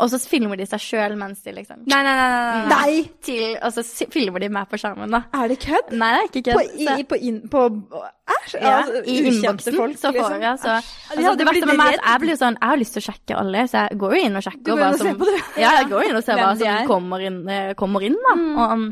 Og 0.00 0.08
så 0.08 0.16
filmer 0.22 0.56
de 0.56 0.64
seg 0.64 0.80
sjøl 0.80 1.12
mens 1.20 1.42
de 1.44 1.52
liksom 1.52 1.82
Nei, 1.90 1.98
nei, 2.06 2.12
nei. 2.16 2.28
nei, 2.30 2.52
nei. 2.56 2.68
Nei! 2.70 3.00
til, 3.26 3.56
Og 3.66 3.74
så 3.74 4.06
filmer 4.08 4.40
de 4.40 4.48
meg 4.52 4.70
på 4.70 4.78
skjermen, 4.80 5.12
da. 5.12 5.20
Er 5.36 5.50
det 5.52 5.58
kødd? 5.60 5.90
Nei, 6.00 6.08
det 6.14 6.22
er 6.22 6.30
ikke 6.40 6.54
På, 6.56 6.62
i, 6.64 7.04
på, 7.10 7.18
in, 7.28 7.36
på 7.52 7.64
Æsj! 7.68 8.54
Ja, 8.62 8.78
altså, 8.78 9.02
I 9.04 9.18
innboksen. 9.28 9.76
folk, 9.76 9.98
så 10.00 10.14
får 10.14 10.16
liksom. 10.16 10.46
jeg, 10.46 10.62
så, 10.62 10.78
altså, 11.12 11.34
det 11.36 11.48
verste 11.50 11.68
med 11.68 11.80
meg 11.82 11.92
er 11.92 11.98
at 12.00 12.08
jeg 12.14 12.24
blir 12.24 12.40
sånn 12.40 12.56
Jeg 12.56 12.72
har 12.72 12.80
lyst 12.80 12.96
til 12.96 13.02
å 13.02 13.06
sjekke 13.10 13.38
alle, 13.42 13.66
så 13.68 13.84
jeg 13.84 14.00
går 14.00 14.16
jo 14.16 14.22
inn 14.30 14.40
og 14.40 14.46
sjekker 14.46 14.64
går 14.70 14.80
hva 14.80 14.88
inn 14.88 14.96
og 14.96 15.04
ser 15.04 15.20
på 15.20 15.28
det? 15.28 15.44
Ja, 15.60 15.74
jeg 15.82 15.90
går 15.92 16.08
inn 16.08 16.16
og 16.22 16.26
ser 16.30 16.40
hva 16.40 16.50
som 16.56 16.72
er. 16.72 16.88
kommer 16.88 17.26
inn, 17.28 17.38
eh, 17.58 17.70
kommer 17.78 18.08
inn 18.08 18.16
da. 18.24 18.36
Og, 18.40 18.76
um, 18.78 18.88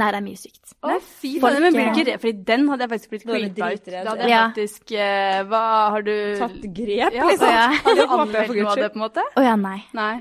nei, 0.00 0.08
det 0.12 0.18
er 0.20 0.24
mye 0.24 0.40
sykt. 0.40 0.74
Å, 0.84 0.98
fy 1.00 1.30
faen. 1.40 1.56
Men 1.64 1.72
blir 1.76 1.86
du 1.88 1.90
ikke 1.94 2.04
redd, 2.10 2.20
fordi 2.22 2.44
den 2.50 2.68
hadde 2.68 2.84
jeg 2.86 2.90
faktisk 2.94 3.10
blitt 3.14 3.24
creepa 3.28 3.70
ut. 3.74 3.84
Da 3.90 4.04
hadde 4.10 4.22
jeg 4.22 4.30
Ja. 4.34 4.42
faktisk 4.50 4.92
uh, 4.94 5.40
Hva 5.50 5.62
har 5.94 6.02
du 6.06 6.12
Tatt 6.38 6.60
grep, 6.78 7.12
Ja, 7.18 7.26
liksom. 7.30 7.48
ja. 7.48 7.66
Har 7.84 7.94
du 7.94 8.00
Det 8.00 8.08
anmeldt 8.18 8.54
noe 8.54 8.70
av 8.70 8.76
det, 8.82 8.88
på 8.92 9.00
en 9.00 9.04
måte? 9.06 9.26
Å 9.36 9.44
ja, 9.46 9.56
nei. 9.56 9.78
Nei. 9.96 10.14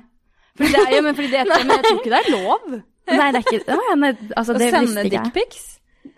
Fordi 0.58 0.72
det 0.72 0.82
er, 0.84 0.92
ja, 0.96 1.02
men, 1.02 1.16
fordi 1.16 1.32
det, 1.32 1.46
men 1.50 1.72
jeg 1.78 1.84
tror 1.88 2.00
ikke 2.02 2.14
det 2.14 2.20
er 2.22 2.32
lov. 2.32 2.68
Nei, 3.20 3.32
det 3.34 3.40
er 3.40 3.48
ikke 3.48 3.74
Å 3.74 3.80
ja, 3.90 3.96
nei, 4.00 4.12
altså, 4.38 4.54
Å 4.54 4.60
det 4.62 4.68
sende 4.72 4.86
visste 4.88 5.02
ikke 5.10 5.24
dickpics? 5.26 5.64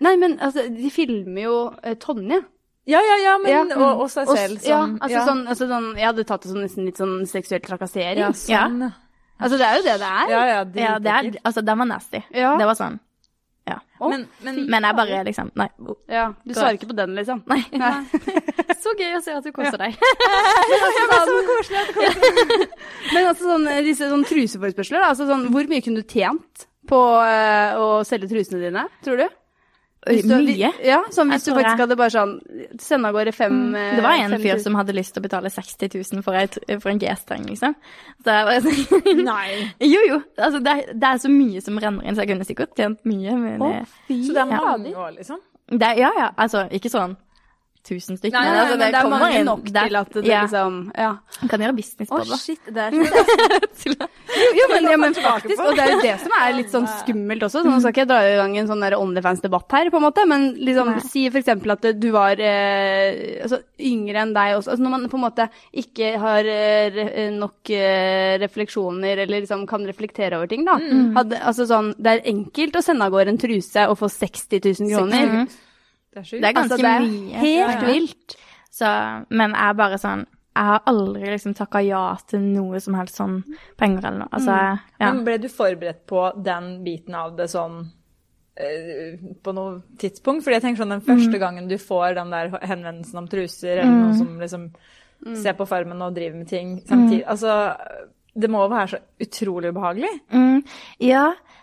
Nei, 0.04 0.12
men 0.20 0.36
altså, 0.44 0.66
de 0.70 0.90
filmer 0.94 1.42
jo 1.42 1.54
eh, 1.82 1.96
Tonje. 2.02 2.42
Ja, 2.86 3.00
ja, 3.02 3.16
ja, 3.24 3.32
men 3.42 3.50
Ja. 3.50 3.62
Og, 3.74 4.02
og 4.04 4.10
seg 4.12 4.28
selv. 4.28 4.60
selv 4.60 4.68
ja, 4.70 4.82
altså, 5.00 5.16
ja. 5.16 5.24
Sånn, 5.26 5.40
altså 5.50 5.66
sånn 5.72 5.88
Jeg 5.98 6.06
hadde 6.06 6.24
tatt 6.28 6.44
det 6.44 6.52
som 6.52 6.60
nesten 6.62 6.86
litt 6.86 7.00
sånn 7.00 7.16
seksuell 7.26 7.64
trakassering. 7.64 8.20
Ja, 8.22 8.28
sånn. 8.30 8.78
ja. 8.84 8.92
Altså, 9.40 9.58
det 9.58 9.66
er 9.66 9.74
jo 9.80 9.82
det 9.88 9.96
det 10.00 10.10
er. 10.12 10.30
Ja, 10.30 10.42
ja, 10.46 10.60
Ja, 10.84 10.92
det 11.02 11.12
er. 11.16 11.30
Altså, 11.42 11.64
den 11.66 11.78
var 11.82 11.88
nasty. 11.90 12.20
Ja. 12.30 12.52
Det 12.60 12.68
var 12.70 12.78
sånn. 12.78 13.00
Å, 13.66 14.10
Men, 14.12 14.26
men, 14.44 14.58
Men 14.70 14.84
jeg 14.86 14.96
bare 14.98 15.20
liksom 15.26 15.48
Nei. 15.56 15.66
ja. 16.12 16.26
Du 16.44 16.52
svarer 16.54 16.76
ikke 16.76 16.90
på 16.90 16.96
den, 16.98 17.14
liksom. 17.16 17.40
Nei. 17.48 17.62
Så 18.82 18.92
gøy 18.98 19.16
å 19.16 19.22
se 19.24 19.34
at 19.34 19.46
du 19.46 19.50
koser 19.56 19.80
deg. 19.80 19.96
Men 23.14 23.30
altså 23.32 23.48
sånn, 23.48 23.66
disse 23.86 24.10
sånn 24.12 24.26
truseforespørsler. 24.28 25.08
Altså, 25.08 25.26
sånn, 25.30 25.48
hvor 25.54 25.66
mye 25.70 25.82
kunne 25.84 26.04
du 26.04 26.12
tjent 26.12 26.66
på 26.86 27.00
uh, 27.00 27.80
å 27.80 27.88
selge 28.06 28.30
trusene 28.30 28.62
dine, 28.62 28.86
tror 29.02 29.24
du? 29.24 29.26
Hvis 30.06 30.22
du- 30.22 30.34
Mye. 30.46 30.70
Ja, 30.86 31.00
sånn 31.10 31.30
hvis 31.32 31.44
Jeg 31.46 31.54
du 31.54 31.60
faktisk 31.60 31.76
jeg- 31.76 31.78
hadde 31.82 31.96
bare 31.96 32.10
sånn 32.14 32.34
Sende 32.80 33.08
av 33.08 33.14
gårde 33.14 33.32
fem 33.34 33.72
Det 33.72 34.02
var 34.02 34.12
en 34.22 34.38
fyr 34.40 34.58
som 34.62 34.74
hadde 34.78 34.94
lyst 34.94 35.14
til 35.14 35.20
å 35.22 35.26
betale 35.28 35.50
60 35.50 35.88
000 36.12 36.22
for, 36.22 36.34
et, 36.34 36.58
for 36.80 36.90
en 36.90 36.98
G-streng, 36.98 37.44
liksom. 37.50 37.74
Så 38.22 38.30
jeg 38.30 38.46
bare 38.46 38.60
sånn 38.62 39.24
Nei. 39.24 39.72
Jo, 39.80 40.00
jo. 40.08 40.22
Altså, 40.38 40.62
det, 40.62 40.72
er, 40.72 40.92
det 40.94 41.08
er 41.10 41.18
så 41.18 41.28
mye 41.30 41.60
som 41.62 41.78
renner 41.78 42.04
inn, 42.06 42.14
så 42.14 42.22
jeg 42.24 42.28
kunne 42.28 42.46
sikkert 42.46 42.74
tjent 42.76 43.02
mye. 43.04 43.34
Men 43.36 43.60
Å, 43.60 43.72
eh, 43.80 43.84
fy 44.06 44.22
Så 44.22 44.32
det 44.32 44.42
er 44.46 44.50
Ja. 44.54 44.60
mange 44.76 44.94
år, 44.94 45.16
liksom? 45.18 45.38
det 45.68 45.98
ja, 45.98 46.10
ja. 46.16 46.30
Altså, 46.38 46.68
ikke 46.70 46.88
sånn 46.92 47.16
tusen 47.86 48.18
stykker. 48.18 48.34
Nei, 48.36 48.44
nei, 48.44 48.52
men 48.52 48.62
altså, 48.64 48.76
det, 48.80 48.88
det 48.92 49.00
er 49.00 49.10
mange 49.12 49.30
inn- 49.40 49.46
nok 49.48 49.64
til 49.70 49.96
at 50.02 50.12
det 50.16 50.24
ja, 50.28 50.42
liksom 50.46 50.78
Ja. 50.96 51.10
Man 51.40 51.50
kan 51.52 51.64
gjøre 51.66 51.76
business 51.78 52.08
på 52.10 52.18
på 52.20 52.26
det. 52.30 52.38
shit. 52.42 52.60
Det 52.66 52.82
er 52.86 52.90
sånn. 52.92 54.06
Jo, 54.36 54.52
jo, 54.58 54.64
men, 54.68 54.86
ja, 54.90 54.96
men 55.00 55.14
faktisk. 55.14 55.60
Og 55.62 55.76
det 55.78 55.84
er 55.86 55.90
jo 55.94 56.00
det 56.02 56.14
som 56.20 56.32
er 56.36 56.50
litt 56.56 56.72
sånn 56.72 56.86
skummelt 57.00 57.44
også. 57.46 57.62
Så 57.62 57.70
nå 57.70 57.76
skal 57.80 57.92
ikke 57.94 58.02
jeg 58.02 58.08
dra 58.10 58.18
i 58.26 58.34
gang 58.36 58.56
en 58.60 58.66
sånn 58.68 58.82
Onlyfans-debatt 58.96 59.72
her, 59.76 59.88
på 59.94 60.00
en 60.00 60.04
måte, 60.04 60.24
men 60.28 60.48
liksom 60.66 60.90
Nei. 60.92 61.04
si 61.06 61.22
eksempel 61.30 61.72
at 61.76 61.86
du 61.96 62.08
var 62.12 62.40
eh, 62.42 63.38
altså, 63.46 63.60
yngre 63.80 64.24
enn 64.26 64.34
deg 64.36 64.56
også. 64.58 64.74
Altså, 64.74 64.84
når 64.84 64.94
man 64.96 65.06
på 65.12 65.16
en 65.20 65.24
måte 65.24 65.46
ikke 65.82 66.10
har 66.20 66.50
eh, 66.52 66.90
re- 66.98 67.28
nok 67.38 67.70
eh, 67.78 68.34
refleksjoner, 68.42 69.22
eller 69.24 69.44
liksom 69.46 69.64
kan 69.70 69.86
reflektere 69.88 70.36
over 70.40 70.50
ting, 70.50 70.66
da. 70.68 70.76
Hadde, 71.16 71.40
altså 71.46 71.68
sånn, 71.70 71.94
det 71.96 72.16
er 72.18 72.26
enkelt 72.34 72.76
å 72.76 72.84
sende 72.84 73.06
av 73.08 73.14
gårde 73.14 73.32
en 73.36 73.40
truse 73.46 73.86
og 73.88 73.96
få 74.02 74.10
60 74.12 74.60
000 74.82 74.92
kroner. 74.92 75.30
Mhm. 75.32 75.48
Det 76.16 76.22
er 76.22 76.28
sjukt. 76.30 76.40
Det 76.42 76.48
er 76.48 76.56
ganske 76.56 76.78
Altså, 76.78 76.82
det 76.82 76.94
er 76.94 77.04
mye. 77.04 77.42
helt 77.44 77.76
Ja, 77.76 77.90
vilt. 77.92 78.36
Så, 78.76 78.88
men 79.36 79.52
jeg 79.56 79.68
er 79.70 79.76
bare 79.78 79.98
sånn 80.00 80.24
Jeg 80.56 80.64
har 80.70 80.82
aldri 80.88 81.28
liksom 81.34 81.52
takka 81.56 81.80
ja 81.84 82.02
til 82.28 82.40
noe 82.40 82.80
som 82.80 82.94
helst 82.96 83.18
sånn 83.20 83.34
penger 83.76 84.06
eller 84.08 84.22
noe. 84.24 84.28
Altså, 84.32 84.54
ja. 84.96 85.10
Men 85.12 85.22
ble 85.26 85.34
du 85.42 85.48
forberedt 85.52 86.06
på 86.08 86.22
den 86.44 86.70
biten 86.86 87.14
av 87.14 87.34
det 87.36 87.50
sånn 87.52 87.82
eh, 88.56 89.18
på 89.44 89.52
noe 89.52 89.82
tidspunkt? 90.00 90.44
Fordi 90.46 90.56
jeg 90.56 90.64
tenker 90.64 90.80
sånn 90.82 90.94
den 90.96 91.04
første 91.04 91.40
gangen 91.42 91.68
du 91.68 91.76
får 91.80 92.16
den 92.16 92.32
der 92.32 92.54
henvendelsen 92.62 93.20
om 93.20 93.28
truser, 93.28 93.82
eller 93.82 93.92
noen 93.92 94.16
som 94.16 94.32
liksom 94.40 94.70
ser 95.36 95.56
på 95.56 95.64
Farmen 95.68 96.00
og 96.04 96.14
driver 96.16 96.36
med 96.36 96.48
ting 96.48 96.74
samtidig 96.86 97.22
Altså, 97.32 97.52
det 98.36 98.50
må 98.52 98.64
jo 98.66 98.72
være 98.72 98.88
så 98.92 98.98
utrolig 99.24 99.70
ubehagelig. 99.72 100.10
Mm, 100.32 100.58
ja, 101.00 101.22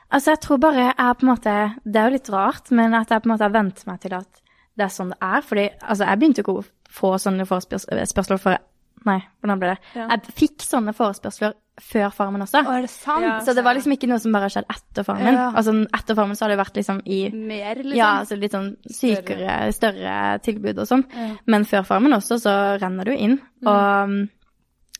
altså 0.09 0.33
jeg 0.33 0.41
tror 0.45 0.57
bare 0.63 0.87
jeg 0.89 1.17
på 1.19 1.25
en 1.27 1.29
måte 1.33 1.53
Det 1.85 1.99
er 2.01 2.07
jo 2.09 2.15
litt 2.17 2.31
rart, 2.33 2.71
men 2.71 2.93
at 2.97 3.09
jeg 3.13 3.21
på 3.21 3.29
en 3.29 3.33
måte 3.35 3.45
har 3.49 3.53
vent 3.57 3.83
meg 3.89 3.99
til 4.05 4.15
at 4.21 4.41
det 4.77 4.85
er 4.87 4.93
sånn 4.93 5.09
det 5.13 5.17
er. 5.21 5.41
Fordi 5.41 5.65
altså, 5.81 6.05
jeg 6.09 6.19
begynte 6.19 6.41
ikke 6.43 6.55
å 6.59 6.65
få 6.93 7.15
sånne 7.21 7.45
forespørsler 7.49 8.39
for 8.39 8.57
Nei, 9.03 9.17
hvordan 9.41 9.59
ble 9.59 9.67
det? 9.73 9.79
Ja. 9.97 10.05
Jeg 10.13 10.31
fikk 10.37 10.61
sånne 10.63 10.93
forespørsler 10.95 11.51
før 11.81 12.11
Farmen 12.15 12.41
også. 12.45 12.61
Å, 12.63 12.71
er 12.77 12.85
det 12.85 12.89
sant? 12.93 13.25
Ja. 13.25 13.33
Så 13.43 13.51
det 13.57 13.63
var 13.65 13.75
liksom 13.75 13.91
ikke 13.97 14.07
noe 14.07 14.19
som 14.23 14.31
bare 14.31 14.47
skjedde 14.53 14.71
etter 14.71 15.03
Farmen. 15.03 15.33
Ja. 15.35 15.49
Altså 15.59 15.73
etter 15.97 16.15
Farmen 16.15 16.37
så 16.39 16.45
har 16.45 16.53
det 16.53 16.59
vært 16.61 16.77
liksom 16.79 17.01
i 17.11 17.17
Mer, 17.35 17.81
liksom? 17.81 17.97
Ja, 17.97 18.11
altså 18.21 18.37
litt 18.39 18.53
sånn 18.55 18.69
sykere, 18.87 19.57
større 19.75 20.13
tilbud 20.45 20.79
og 20.79 20.87
sånn. 20.87 21.03
Men 21.51 21.65
før 21.67 21.83
Farmen 21.89 22.15
også, 22.15 22.37
så 22.45 22.53
renner 22.79 23.09
du 23.09 23.11
inn. 23.17 23.35
Mm. 23.65 24.29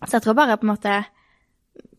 Og 0.02 0.10
Så 0.10 0.18
jeg 0.18 0.26
tror 0.26 0.36
bare 0.36 0.58
på 0.60 0.68
en 0.68 0.74
måte 0.74 0.98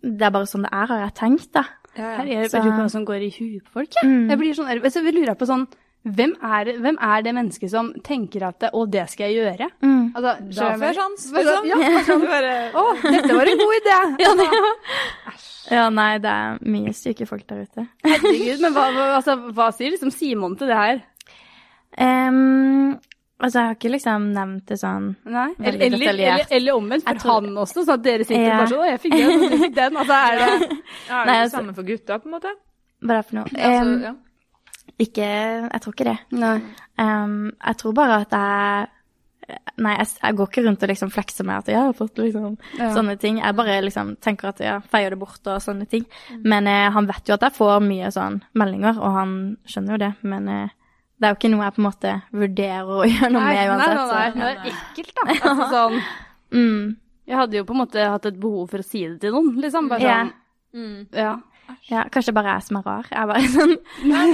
Det 0.04 0.26
er 0.26 0.30
bare 0.34 0.44
sånn 0.50 0.66
det 0.66 0.72
er, 0.76 0.86
har 0.92 1.00
jeg 1.06 1.14
tenkt, 1.22 1.52
da. 1.56 1.62
Her, 1.94 2.18
Herregud, 2.18 2.50
Så- 2.50 2.60
hva 2.60 2.90
som 2.90 3.06
går 3.06 3.22
i 3.22 3.30
huet 3.30 3.64
på 3.64 3.70
folk. 3.78 3.94
Jeg, 4.02 4.04
Mm. 4.10 4.28
jeg 4.28 4.38
blir 4.38 4.52
sånn, 4.54 4.90
så 4.92 5.02
jeg 5.04 5.14
lurer 5.14 5.34
på 5.38 5.46
sånn 5.46 5.66
hvem 6.04 6.34
er, 6.42 6.64
det- 6.64 6.76
hvem 6.80 6.98
er 7.00 7.22
det 7.22 7.34
mennesket 7.34 7.70
som 7.70 7.92
tenker 8.04 8.42
at 8.48 8.58
det, 8.60 8.70
'Å, 8.72 8.90
det 8.90 9.08
skal 9.10 9.30
jeg 9.32 9.36
gjøre'? 9.40 9.70
Mm. 9.82 10.12
Altså, 10.14 10.32
Da 10.54 10.76
får 10.76 10.84
jeg 10.84 10.94
sjans, 10.94 11.26
sånn, 11.30 11.34
liksom. 11.34 11.66
Ja, 11.66 12.02
sånn, 12.04 12.26
Bare- 12.34 12.72
å, 12.74 12.84
dette 13.02 13.32
var 13.34 13.46
en 13.48 13.58
god 13.58 13.74
idé! 13.80 13.98
Ja, 14.24 14.34
det, 14.34 14.48
ja, 15.70 15.88
nei, 15.88 16.18
det 16.18 16.28
er 16.30 16.58
mye 16.60 16.92
syke 16.92 17.26
folk 17.26 17.46
der 17.48 17.62
ute. 17.64 17.88
Herregud, 18.04 18.60
men 18.60 18.72
hva, 18.74 18.90
hva, 18.92 19.04
altså, 19.16 19.38
hva 19.56 19.70
sier 19.72 19.90
liksom 19.94 20.10
Simon 20.12 20.56
til 20.56 20.68
det 20.68 20.76
her? 20.76 21.00
Um, 21.98 22.98
altså, 23.40 23.60
jeg 23.60 23.66
har 23.68 23.74
ikke 23.78 23.90
liksom 23.94 24.24
nevnt 24.34 24.66
det 24.66 24.78
sånn 24.80 25.12
Nei? 25.30 25.52
Veldig 25.54 25.68
Eller, 25.68 25.84
eller, 25.86 25.98
detaljert. 25.98 26.34
eller, 26.34 26.56
eller 26.58 26.72
omvendt, 26.80 27.04
for 27.06 27.14
tror- 27.22 27.40
han 27.46 27.56
også, 27.62 27.84
sånn 27.86 27.94
at 27.94 28.02
dere 28.02 28.24
sitter 28.26 28.44
Ja. 28.44 28.56
bare 28.58 28.66
sånn 28.66 28.82
'Å, 28.82 28.90
jeg 28.90 29.00
fikk 29.00 29.12
den, 29.16 29.30
og 29.44 29.50
du 29.50 29.58
fikk 29.64 29.74
den'. 29.74 29.96
Altså, 29.96 30.14
er 30.14 30.36
det 30.36 30.48
er 31.08 31.22
er 31.22 31.24
Nei, 31.24 31.24
det 31.24 31.42
altså- 31.44 31.56
samme 31.56 31.74
for 31.74 31.82
gutta, 31.82 32.18
på 32.18 32.26
en 32.26 32.32
måte? 32.32 32.52
Hva 33.04 33.10
er 33.10 33.16
det 33.16 33.26
for 33.26 33.34
noe? 33.36 33.44
Altså, 33.44 34.02
ja. 34.02 34.14
Ikke 34.98 35.26
Jeg 35.72 35.80
tror 35.82 35.92
ikke 35.94 36.04
det. 36.10 36.18
Nei. 36.32 36.60
Em, 36.98 37.52
jeg 37.66 37.76
tror 37.80 37.94
bare 37.94 38.20
at 38.22 38.30
jeg 38.30 38.90
Nei, 39.76 39.92
jeg, 39.98 40.06
jeg 40.22 40.36
går 40.38 40.46
ikke 40.48 40.62
rundt 40.64 40.82
og 40.86 40.88
liksom 40.88 41.10
flekser 41.12 41.44
med 41.44 41.58
at 41.58 41.66
jeg 41.68 41.76
har 41.76 41.92
fått 41.92 42.16
liksom 42.16 42.54
Ja. 42.78 42.86
sånne 42.94 43.18
ting. 43.20 43.36
Jeg 43.42 43.54
bare 43.58 43.82
liksom 43.84 44.14
tenker 44.24 44.48
at 44.48 44.58
jeg 44.64 44.82
feier 44.88 45.10
det 45.12 45.18
bort 45.20 45.44
og 45.52 45.60
sånne 45.60 45.84
ting. 45.90 46.06
Men 46.42 46.66
eh, 46.66 46.88
han 46.94 47.04
vet 47.06 47.28
jo 47.28 47.34
at 47.34 47.42
jeg 47.44 47.52
får 47.52 47.82
mye 47.84 48.08
sånn 48.14 48.38
meldinger, 48.56 48.96
og 48.96 49.12
han 49.18 49.34
skjønner 49.68 49.92
jo 49.92 50.00
det. 50.06 50.12
Men 50.22 50.48
eh, 50.48 50.68
det 51.20 51.28
er 51.28 51.34
jo 51.34 51.36
ikke 51.36 51.50
noe 51.52 51.64
jeg 51.66 51.74
på 51.76 51.82
en 51.82 51.88
måte 51.90 52.14
vurderer 52.32 52.88
å 52.88 53.04
gjøre 53.12 53.30
noe 53.34 53.42
Nei, 53.44 53.52
med 53.52 53.60
nei, 53.60 53.68
uansett. 53.68 53.94
nei, 53.94 54.06
nei, 54.08 54.30
så- 54.30 54.38
det 54.38 54.72
er 54.72 54.78
ekkelt, 54.78 55.14
da. 55.14 55.22
Altså, 55.50 55.68
sånn, 55.74 56.00
Mm, 56.54 56.96
jeg 57.26 57.36
hadde 57.36 57.56
jo 57.58 57.64
på 57.68 57.74
en 57.74 57.82
måte 57.84 58.08
hatt 58.14 58.26
et 58.30 58.40
behov 58.40 58.70
for 58.70 58.78
å 58.78 58.84
si 58.86 59.00
det 59.08 59.20
til 59.20 59.32
noen, 59.36 59.56
liksom. 59.60 59.88
Bare 59.92 60.00
sånn. 60.00 60.30
sånn, 60.30 60.32
Mm. 60.74 61.06
ja. 61.12 61.36
Ja, 61.90 62.04
kanskje 62.12 62.34
bare 62.36 62.54
jeg 62.56 62.62
som 62.68 62.78
er 62.80 62.86
rar. 62.88 63.08
Jeg 63.10 63.28
bare 63.30 63.48
sånn, 63.56 63.74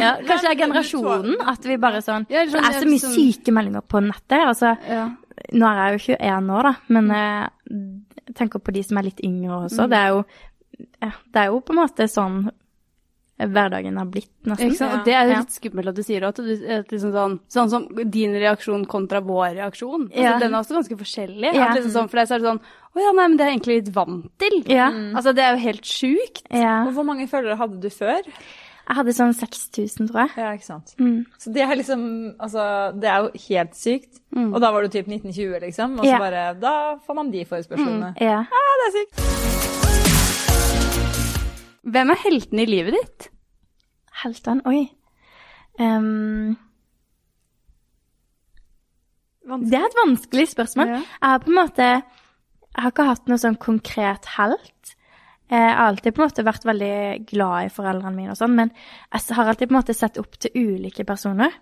ja, 0.01 0.13
kanskje 0.27 0.45
det 0.47 0.53
er 0.53 0.61
generasjonen 0.65 1.41
at 1.55 1.65
vi 1.71 1.77
bare 1.83 2.03
sånn 2.05 2.27
Det 2.31 2.39
er 2.45 2.53
så 2.53 2.87
mye 2.89 3.03
sånn- 3.03 3.17
syke 3.17 3.53
meldinger 3.57 3.83
på 3.87 4.03
nettet. 4.05 4.39
altså 4.53 4.77
Ja. 4.89 5.09
Nå 5.57 5.67
er 5.67 5.79
jeg 5.81 5.99
jo 5.99 6.15
21 6.21 6.51
år, 6.53 6.63
da, 6.69 6.75
men 6.93 7.11
eh, 7.17 7.49
jeg 8.27 8.35
tenker 8.37 8.61
på 8.61 8.73
de 8.77 8.83
som 8.85 8.99
er 9.01 9.07
litt 9.09 9.21
yngre 9.25 9.63
også. 9.67 9.87
Det 9.89 9.97
er 9.97 10.09
jo 10.13 10.25
ja, 11.01 11.11
det 11.33 11.41
er 11.41 11.47
jo 11.53 11.61
på 11.65 11.73
en 11.75 11.79
måte 11.81 12.07
sånn 12.09 12.43
hverdagen 13.41 13.97
har 13.97 14.05
blitt, 14.13 14.29
nesten. 14.45 14.75
Sant? 14.77 14.99
Og 14.99 15.07
det 15.07 15.15
er 15.17 15.31
jo 15.31 15.37
litt 15.39 15.55
skummelt 15.55 15.89
at 15.89 15.97
du 15.97 16.03
sier 16.05 16.27
at, 16.29 16.37
du, 16.45 16.51
at 16.77 16.91
liksom 16.93 17.13
sånn, 17.15 17.39
sånn 17.49 17.71
som 17.73 17.87
din 18.13 18.35
reaksjon 18.37 18.83
kontra 18.91 19.23
vår 19.25 19.55
reaksjon. 19.57 20.11
Altså, 20.11 20.21
Ja. 20.27 20.35
Den 20.43 20.53
er 20.53 20.59
også 20.61 20.77
ganske 20.77 20.99
forskjellig. 21.01 21.55
Ja. 21.57 21.71
Liksom 21.73 21.95
sånn, 21.95 22.11
for 22.13 22.21
deg 22.21 22.29
så 22.29 22.37
er 22.37 22.43
det 22.45 22.51
sånn 22.51 22.61
Å 22.91 22.99
ja, 22.99 23.13
nei, 23.15 23.27
men 23.29 23.37
det 23.39 23.45
er 23.45 23.51
jeg 23.53 23.59
egentlig 23.61 23.77
litt 23.81 23.93
vant 23.95 24.25
til. 24.43 24.57
Ja. 24.67 24.89
Altså, 25.15 25.31
det 25.37 25.45
er 25.45 25.55
jo 25.55 25.63
helt 25.63 25.87
sjukt. 25.87 26.43
ja. 26.51 26.81
Og 26.89 26.93
hvor 26.97 27.07
mange 27.07 27.29
følgere 27.31 27.57
hadde 27.61 27.79
du 27.83 27.91
før? 27.95 28.23
Jeg 28.91 28.97
hadde 28.99 29.13
sånn 29.15 29.35
6000, 29.39 30.09
tror 30.11 30.25
jeg. 30.25 30.31
Ja, 30.43 30.49
ikke 30.59 30.67
sant. 30.67 30.95
Mm. 30.99 31.21
Så 31.39 31.53
det 31.55 31.63
er 31.63 31.77
liksom 31.79 32.01
Altså, 32.43 32.65
det 32.99 33.07
er 33.07 33.19
jo 33.23 33.31
helt 33.47 33.77
sykt. 33.79 34.19
Mm. 34.35 34.49
Og 34.53 34.61
da 34.65 34.73
var 34.75 34.83
du 34.83 34.89
typ 34.91 35.07
1920, 35.07 35.61
liksom. 35.63 35.99
Og 36.01 36.05
så 36.05 36.11
Ja. 36.11 36.19
bare 36.19 36.55
Da 36.59 36.73
får 37.07 37.15
man 37.15 37.31
de 37.31 37.45
forespørslene. 37.45 38.15
Ja. 38.19 38.41
Ja, 38.51 38.63
det 38.81 38.87
er 38.89 38.93
sykt. 38.99 39.15
Hvem 41.91 42.11
er 42.11 42.19
heltene 42.25 42.63
i 42.63 42.67
livet 42.67 42.93
ditt? 42.99 43.29
Heltene 44.25 44.63
Oi. 44.67 44.91
Ehm, 45.79 46.57
det 49.71 49.79
er 49.79 49.87
et 49.87 49.97
vanskelig 50.05 50.49
spørsmål. 50.51 50.87
Ja. 50.89 50.99
Jeg 51.23 51.31
har 51.31 51.39
på 51.39 51.49
en 51.51 51.59
måte 51.61 52.03
Jeg 52.81 52.87
har 52.87 52.93
ikke 52.95 53.11
hatt 53.11 53.27
noe 53.29 53.37
sånn 53.37 53.59
konkret 53.61 54.27
helt. 54.39 54.93
Jeg 55.51 55.65
har 55.69 55.91
alltid 55.91 56.15
på 56.17 56.23
en 56.23 56.31
måte 56.31 56.45
vært 56.47 56.65
veldig 56.65 56.95
glad 57.29 57.67
i 57.67 57.73
foreldrene 57.75 58.17
mine 58.17 58.33
og 58.33 58.39
sånn, 58.39 58.55
men 58.57 58.71
jeg 58.73 59.37
har 59.37 59.51
alltid 59.51 59.69
på 59.69 59.75
en 59.75 59.77
måte 59.77 59.97
sett 59.99 60.17
opp 60.17 60.39
til 60.41 60.55
ulike 60.57 61.05
personer. 61.05 61.53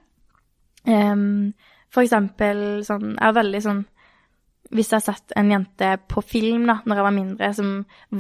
Um, 0.86 1.56
for 1.90 2.04
eksempel 2.04 2.84
sånn 2.86 3.16
Jeg 3.16 3.24
er 3.26 3.34
veldig 3.34 3.60
sånn 3.64 3.80
Hvis 4.70 4.92
jeg 4.92 5.00
har 5.00 5.02
sett 5.08 5.34
en 5.36 5.50
jente 5.50 5.88
på 6.06 6.22
film 6.22 6.68
da 6.68 6.76
når 6.86 7.00
jeg 7.00 7.06
var 7.08 7.16
mindre, 7.16 7.50
som 7.58 7.72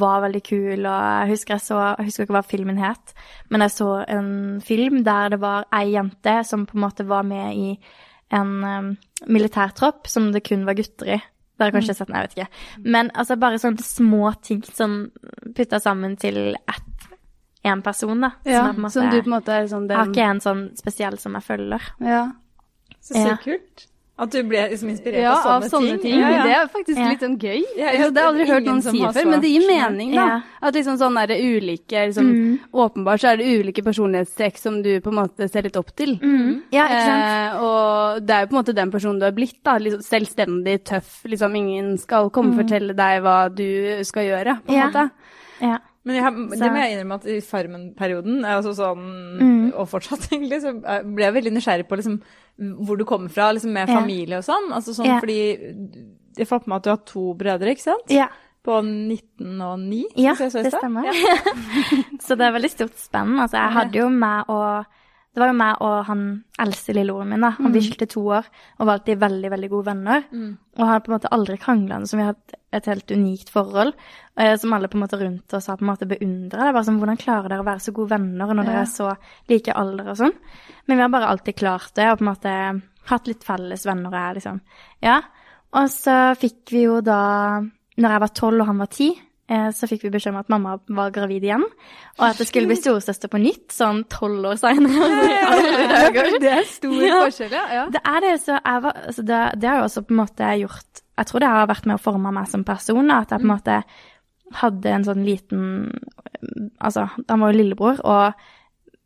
var 0.02 0.24
veldig 0.26 0.42
kul, 0.42 0.82
og 0.82 0.98
jeg 0.98 1.30
husker 1.36 1.54
jeg 1.54 1.66
så 1.68 1.78
Jeg 1.84 2.10
husker 2.10 2.26
ikke 2.26 2.38
hva 2.40 2.44
filmen 2.50 2.82
het, 2.82 3.14
men 3.48 3.62
jeg 3.62 3.76
så 3.76 3.92
en 4.10 4.30
film 4.64 5.04
der 5.06 5.36
det 5.36 5.40
var 5.46 5.70
ei 5.78 5.92
jente 5.94 6.40
som 6.50 6.66
på 6.66 6.76
en 6.76 6.86
måte 6.88 7.06
var 7.06 7.22
med 7.30 7.54
i 7.54 7.72
en 8.34 8.54
um, 8.66 8.94
militærtropp 9.30 10.10
som 10.10 10.32
det 10.34 10.42
kun 10.50 10.66
var 10.66 10.76
gutter 10.82 11.14
i. 11.14 11.22
Det 11.58 11.64
har 11.64 11.72
jeg 11.72 11.74
kanskje 11.80 11.94
sett, 11.98 12.08
nei, 12.08 12.20
jeg 12.22 12.28
vet 12.28 12.36
ikke. 12.38 12.84
Men 12.94 13.10
altså 13.18 13.36
bare 13.42 13.58
sånne 13.58 13.82
små 13.82 14.28
ting 14.46 14.62
som 14.72 15.10
putta 15.56 15.80
sammen 15.82 16.16
til 16.16 16.54
ett 16.54 17.08
én 17.66 17.82
person, 17.82 18.20
da. 18.22 18.30
Ja, 18.46 18.68
som, 18.72 18.76
måte- 18.84 18.92
som 18.94 19.10
du 19.10 19.16
på 19.20 19.26
en 19.26 19.34
måte 19.34 19.48
er 19.58 19.66
sånn 19.66 19.88
den... 19.90 19.96
har 19.98 20.06
ikke 20.12 20.28
en 20.30 20.40
sånn 20.40 20.60
spesiell 20.78 21.18
som 21.18 21.34
jeg 21.34 21.42
følger. 21.42 21.82
Ja, 22.00 22.20
Så 23.02 23.14
sykt 23.14 23.26
Ja. 23.26 23.36
kult. 23.42 23.86
At 24.18 24.32
du 24.34 24.42
ble 24.42 24.64
liksom 24.72 24.88
inspirert 24.90 25.22
ja 25.22 25.30
av 25.38 25.62
av 25.62 25.66
sånne, 25.70 25.92
ting? 26.00 26.00
ting. 26.02 26.20
Ja, 26.20 26.30
ja. 26.32 26.42
Det 26.42 26.54
er 26.56 26.70
faktisk 26.72 26.98
litt 26.98 27.20
sånn 27.22 27.36
gøy. 27.38 27.60
Ja, 27.78 27.86
Altså, 27.92 28.00
ja, 28.02 28.08
det 28.10 28.18
har 28.18 28.24
jeg 28.24 28.28
aldri 28.32 28.42
er 28.42 28.50
hørt 28.54 28.64
noen 28.66 28.82
si 28.82 28.98
før, 28.98 29.28
men 29.30 29.40
det 29.44 29.50
gir 29.52 29.66
mening, 29.68 30.10
da. 30.16 30.24
Ja. 30.26 30.38
At 30.60 30.74
liksom 30.74 30.96
sånn 30.98 31.14
der 31.20 31.34
ulike 31.38 32.02
liksom, 32.10 32.32
Åpenbart 32.74 33.20
så 33.22 33.28
er 33.30 33.36
det 33.38 33.46
ulike 33.60 33.84
personlighetstrekk 33.86 34.58
som 34.58 34.82
du 34.82 34.90
på 35.00 35.12
en 35.12 35.18
måte 35.20 35.48
ser 35.48 35.62
litt 35.68 35.76
opp 35.78 35.94
til. 35.94 36.16
Ja, 36.74 36.88
ikke 36.88 37.04
sant? 37.06 37.28
Eh, 37.28 37.62
og 37.62 38.26
det 38.26 38.34
er 38.34 38.40
jo 38.42 38.50
på 38.50 38.56
en 38.56 38.60
måte 38.64 38.74
den 38.74 38.90
personen 38.90 39.20
du 39.22 39.26
har 39.28 39.36
blitt, 39.38 39.62
da. 39.62 39.78
Liksom 39.78 40.02
selvstendig, 40.02 40.82
tøff. 40.90 41.20
Liksom 41.24 41.54
ingen 41.62 41.94
skal 42.02 42.28
komme 42.34 42.56
og 42.56 42.64
fortelle 42.64 42.96
deg 42.98 43.22
hva 43.22 43.38
du 43.54 44.02
skal 44.02 44.26
gjøre, 44.26 44.58
på 44.66 44.74
en 44.74 44.78
Ja. 44.82 44.88
måte. 44.90 45.10
Ja. 45.62 45.78
Men 46.08 46.16
jeg, 46.18 46.32
det 46.58 46.70
må 46.72 46.80
jeg 46.82 46.94
innrømme 46.96 47.18
at 47.20 47.28
i 47.28 47.38
Farmen-perioden, 47.44 48.40
er 48.44 48.56
altså 48.58 48.72
sånn, 48.78 49.06
Mm. 49.38 49.70
og 49.76 49.86
fortsatt 49.92 50.26
egentlig, 50.32 50.62
så 50.64 50.72
eh, 50.80 51.02
ble 51.04 51.26
jeg 51.28 51.34
veldig 51.36 51.52
nysgjerrig 51.58 51.86
på 51.90 51.98
liksom, 52.00 52.18
hvor 52.88 52.98
du 52.98 53.04
kommer 53.08 53.30
fra, 53.30 53.50
liksom 53.54 53.72
med 53.76 53.90
familie 53.92 54.40
og 54.40 54.46
sånn. 54.48 54.70
Altså 54.74 54.96
sånn 54.96 55.06
Ja. 55.12 55.18
fordi 55.20 55.38
jeg 56.38 56.46
fant 56.48 56.66
med 56.70 56.76
at 56.80 56.86
du 56.88 56.90
har 56.94 57.02
to 57.06 57.24
brødre, 57.38 57.74
ikke 57.76 57.86
sant? 57.90 58.08
ja. 58.10 58.28
På 58.68 58.80
19 58.84 59.60
og 59.64 59.78
9, 59.80 59.98
Ja, 60.18 60.32
det 60.34 60.50
stemmer. 60.74 61.06
Ja. 61.06 61.12
så 62.26 62.34
det 62.36 62.44
er 62.48 62.52
veldig 62.52 62.70
stort 62.72 62.98
spenn. 63.00 63.36
Altså, 63.40 63.56
jeg 63.62 63.72
hadde 63.76 64.00
jo 64.02 64.08
meg 64.12 64.50
og 64.52 64.84
Det 65.38 65.44
var 65.44 65.52
jo 65.52 65.58
meg 65.60 65.82
og 65.86 65.92
han 66.08 66.22
eldste 66.58 66.94
lillebroren 66.96 67.28
min, 67.30 67.44
da. 67.44 67.52
Han 67.60 67.70
Vi 67.70 67.82
skilte 67.86 68.08
to 68.10 68.24
år 68.26 68.46
og 68.48 68.88
var 68.88 68.96
alltid 68.96 69.20
veldig, 69.20 69.50
veldig 69.52 69.68
gode 69.70 69.86
venner. 69.86 70.24
Og 70.74 70.82
har 70.88 70.98
på 71.04 71.12
en 71.12 71.14
måte 71.14 71.30
aldri 71.30 71.58
krangla, 71.62 72.00
så 72.10 72.18
vi 72.18 72.24
har 72.24 72.32
hatt 72.32 72.56
et 72.74 72.88
helt 72.90 73.12
unikt 73.14 73.52
forhold. 73.54 73.94
Eh, 74.34 74.56
som 74.58 74.74
alle 74.74 74.90
på 74.90 74.98
en 74.98 75.04
måte 75.04 75.20
rundt 75.20 75.54
oss 75.54 75.70
har 75.70 75.78
på 75.78 75.86
en 75.86 75.92
måte 75.92 76.08
beundra. 76.10 76.66
Det 76.66 76.74
bare 76.74 76.88
sånn, 76.88 76.98
Hvordan 76.98 77.22
klarer 77.22 77.48
dere 77.52 77.62
å 77.62 77.68
være 77.68 77.84
så 77.86 77.94
gode 77.94 78.16
venner 78.16 78.50
når 78.50 78.66
dere 78.66 78.82
er 78.82 78.90
så 78.90 79.12
like 79.48 79.78
alder 79.78 80.10
og 80.10 80.18
sånn? 80.24 80.34
Men 80.88 80.96
vi 80.96 81.02
har 81.06 81.14
bare 81.14 81.30
alltid 81.30 81.54
klart 81.62 81.94
det, 81.94 82.10
og 82.10 82.18
på 82.18 82.26
en 82.26 82.32
måte 82.32 82.56
hatt 83.12 83.30
litt 83.30 83.46
felles 83.46 83.86
venner 83.86 84.10
og 84.10 84.18
jeg, 84.18 84.40
liksom. 84.40 84.60
Ja. 85.06 85.20
Og 85.78 85.88
så 85.94 86.18
fikk 86.40 86.74
vi 86.74 86.86
jo 86.88 87.00
da 87.04 87.62
Når 87.98 88.12
jeg 88.14 88.20
var 88.22 88.30
tolv 88.34 88.60
og 88.62 88.66
han 88.66 88.78
var 88.78 88.90
ti, 88.90 89.08
så 89.48 89.88
fikk 89.88 90.02
vi 90.04 90.10
beskjed 90.12 90.34
om 90.34 90.40
at 90.42 90.50
mamma 90.52 90.74
var 90.92 91.12
gravid 91.14 91.46
igjen. 91.46 91.64
Og 92.18 92.24
at 92.26 92.40
det 92.40 92.48
skulle 92.50 92.68
bli 92.68 92.76
storesøster 92.76 93.30
på 93.32 93.40
nytt, 93.40 93.70
sånn 93.72 94.02
tolv 94.12 94.50
år 94.50 94.60
seinere. 94.60 95.08
Det 96.42 96.50
er 96.52 96.66
stor 96.68 96.98
forskjell, 96.98 97.54
ja. 97.54 97.64
ja. 97.72 97.86
Det 97.92 98.02
er 98.04 98.20
det, 98.24 98.34
så 98.42 98.58
jeg 98.58 98.82
var, 98.84 99.00
altså 99.08 99.24
det, 99.26 99.40
det 99.62 99.70
har 99.70 99.80
jo 99.80 99.86
også 99.88 100.02
på 100.04 100.14
en 100.14 100.20
måte 100.20 100.50
gjort 100.60 101.00
Jeg 101.18 101.28
tror 101.28 101.42
det 101.42 101.50
har 101.50 101.70
vært 101.70 101.88
med 101.88 101.98
å 101.98 102.02
forme 102.02 102.32
meg 102.34 102.50
som 102.50 102.64
person, 102.68 103.10
at 103.14 103.32
jeg 103.32 103.42
på 103.42 103.48
en 103.48 103.52
måte 103.54 103.78
hadde 104.60 104.92
en 104.94 105.06
sånn 105.08 105.24
liten 105.26 105.64
Altså, 106.78 107.08
han 107.16 107.42
var 107.42 107.52
jo 107.52 107.58
lillebror, 107.58 107.98
og 108.06 108.46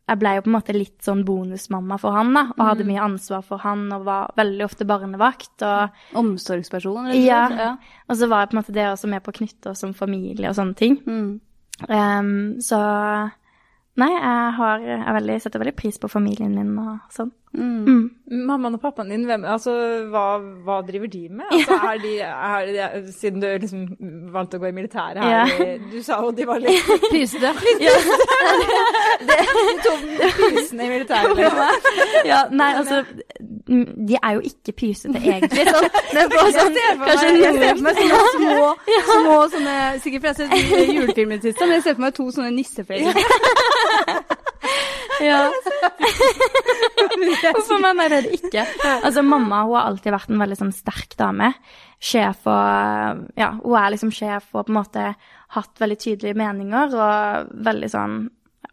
jeg 0.03 0.19
ble 0.19 0.33
jo 0.35 0.43
på 0.43 0.49
en 0.51 0.55
måte 0.57 0.75
litt 0.75 1.05
sånn 1.05 1.21
bonusmamma 1.27 1.95
for 2.01 2.15
han, 2.17 2.33
da, 2.35 2.43
og 2.57 2.65
hadde 2.67 2.87
mye 2.87 3.03
ansvar 3.05 3.43
for 3.47 3.63
han, 3.63 3.85
og 3.95 4.03
var 4.07 4.33
veldig 4.39 4.65
ofte 4.65 4.87
barnevakt, 4.87 5.53
og 5.63 6.17
Omsorgsperson, 6.19 7.07
rett 7.07 7.21
og 7.21 7.23
ja, 7.23 7.45
slett. 7.47 7.61
Ja. 7.63 8.01
og 8.09 8.19
så 8.19 8.27
var 8.31 8.43
jeg 8.43 8.51
på 8.51 8.57
en 8.57 8.59
måte 8.59 8.75
det 8.75 8.89
også 8.89 9.11
med 9.13 9.23
på 9.23 9.31
å 9.31 9.37
knytte 9.37 9.71
oss 9.71 9.83
som 9.85 9.95
familie 9.95 10.51
og 10.51 10.57
sånne 10.59 10.75
ting. 10.79 10.99
Mm. 11.07 11.31
Um, 11.87 12.35
så 12.63 12.81
Nei, 13.93 14.09
jeg, 14.09 14.53
har, 14.57 14.81
jeg 14.81 15.13
veldig, 15.19 15.33
setter 15.43 15.61
veldig 15.61 15.75
pris 15.77 15.99
på 16.01 16.09
familien 16.09 16.55
min 16.57 16.71
og 16.81 17.11
sånn. 17.13 17.29
Mm. 17.53 17.85
Mm. 17.85 18.09
Mammaen 18.47 18.73
og 18.73 18.81
pappaen 18.81 19.11
din, 19.13 19.25
hvem, 19.29 19.43
altså, 19.45 19.71
hva, 20.09 20.23
hva 20.65 20.79
driver 20.87 21.07
de 21.13 21.27
med? 21.29 21.45
Altså, 21.53 21.75
er 21.85 21.97
de, 22.01 22.13
er 22.19 22.65
de, 23.05 23.11
siden 23.13 23.41
du 23.43 23.47
liksom 23.61 23.83
valgte 24.33 24.57
å 24.57 24.63
gå 24.63 24.71
i 24.71 24.73
militæret, 24.73 25.19
er 25.21 25.29
Ja. 25.29 25.43
de, 25.59 25.75
du 25.91 25.99
sa 26.05 26.17
jo 26.23 26.31
de 26.33 26.47
var 26.49 26.57
litt 26.63 26.87
Pysete. 27.13 27.51
Pysene 30.39 30.85
i 30.85 30.89
militæret. 30.89 31.37
Liksom. 31.37 31.57
Ja, 32.25 32.41
nei, 32.51 32.71
altså 32.79 33.03
De 34.07 34.17
er 34.23 34.31
jo 34.33 34.41
ikke 34.49 34.71
pysete, 34.77 35.17
egentlig. 35.23 35.65
Sånn, 35.69 35.87
men 36.15 36.29
på 36.33 36.45
sånn, 36.55 36.77
kanskje 37.03 37.27
Jeg 37.37 37.53
ser 37.59 37.75
for 37.75 37.83
meg 37.85 37.99
sånne 37.99 38.19
små, 38.33 38.67
små 39.11 39.37
sånne 39.53 39.75
Sikkert 40.03 40.25
fordi 40.25 40.43
jeg 40.43 40.49
har 40.49 40.57
sett 40.65 40.93
julefilmer 40.97 41.35
i 41.35 41.41
det 41.43 41.51
siste, 41.53 41.67
men 41.67 41.75
jeg 41.77 41.85
ser 41.87 41.97
for 41.97 42.05
meg 42.07 42.13
to 42.17 42.25
sånne 42.35 42.51
nisseflekker. 42.57 43.13
Ja. 45.21 45.51
Hvorfor 47.53 47.81
mener 47.81 48.17
jeg 48.17 48.25
det 48.25 48.37
ikke. 48.39 48.65
Altså, 48.99 49.23
mamma 49.25 49.63
hun 49.67 49.77
har 49.77 49.89
alltid 49.91 50.15
vært 50.15 50.31
en 50.31 50.43
veldig 50.43 50.59
sånn 50.59 50.75
sterk 50.75 51.17
dame. 51.19 51.53
Sjef 52.03 52.47
og 52.51 53.25
Ja, 53.39 53.53
hun 53.59 53.79
er 53.79 53.93
liksom 53.93 54.13
sjef 54.15 54.49
og 54.53 54.67
på 54.67 54.73
en 54.73 54.79
måte 54.79 55.09
hatt 55.53 55.83
veldig 55.83 55.99
tydelige 56.01 56.39
meninger 56.39 56.95
og 56.97 57.51
veldig 57.65 57.91
sånn 57.93 58.23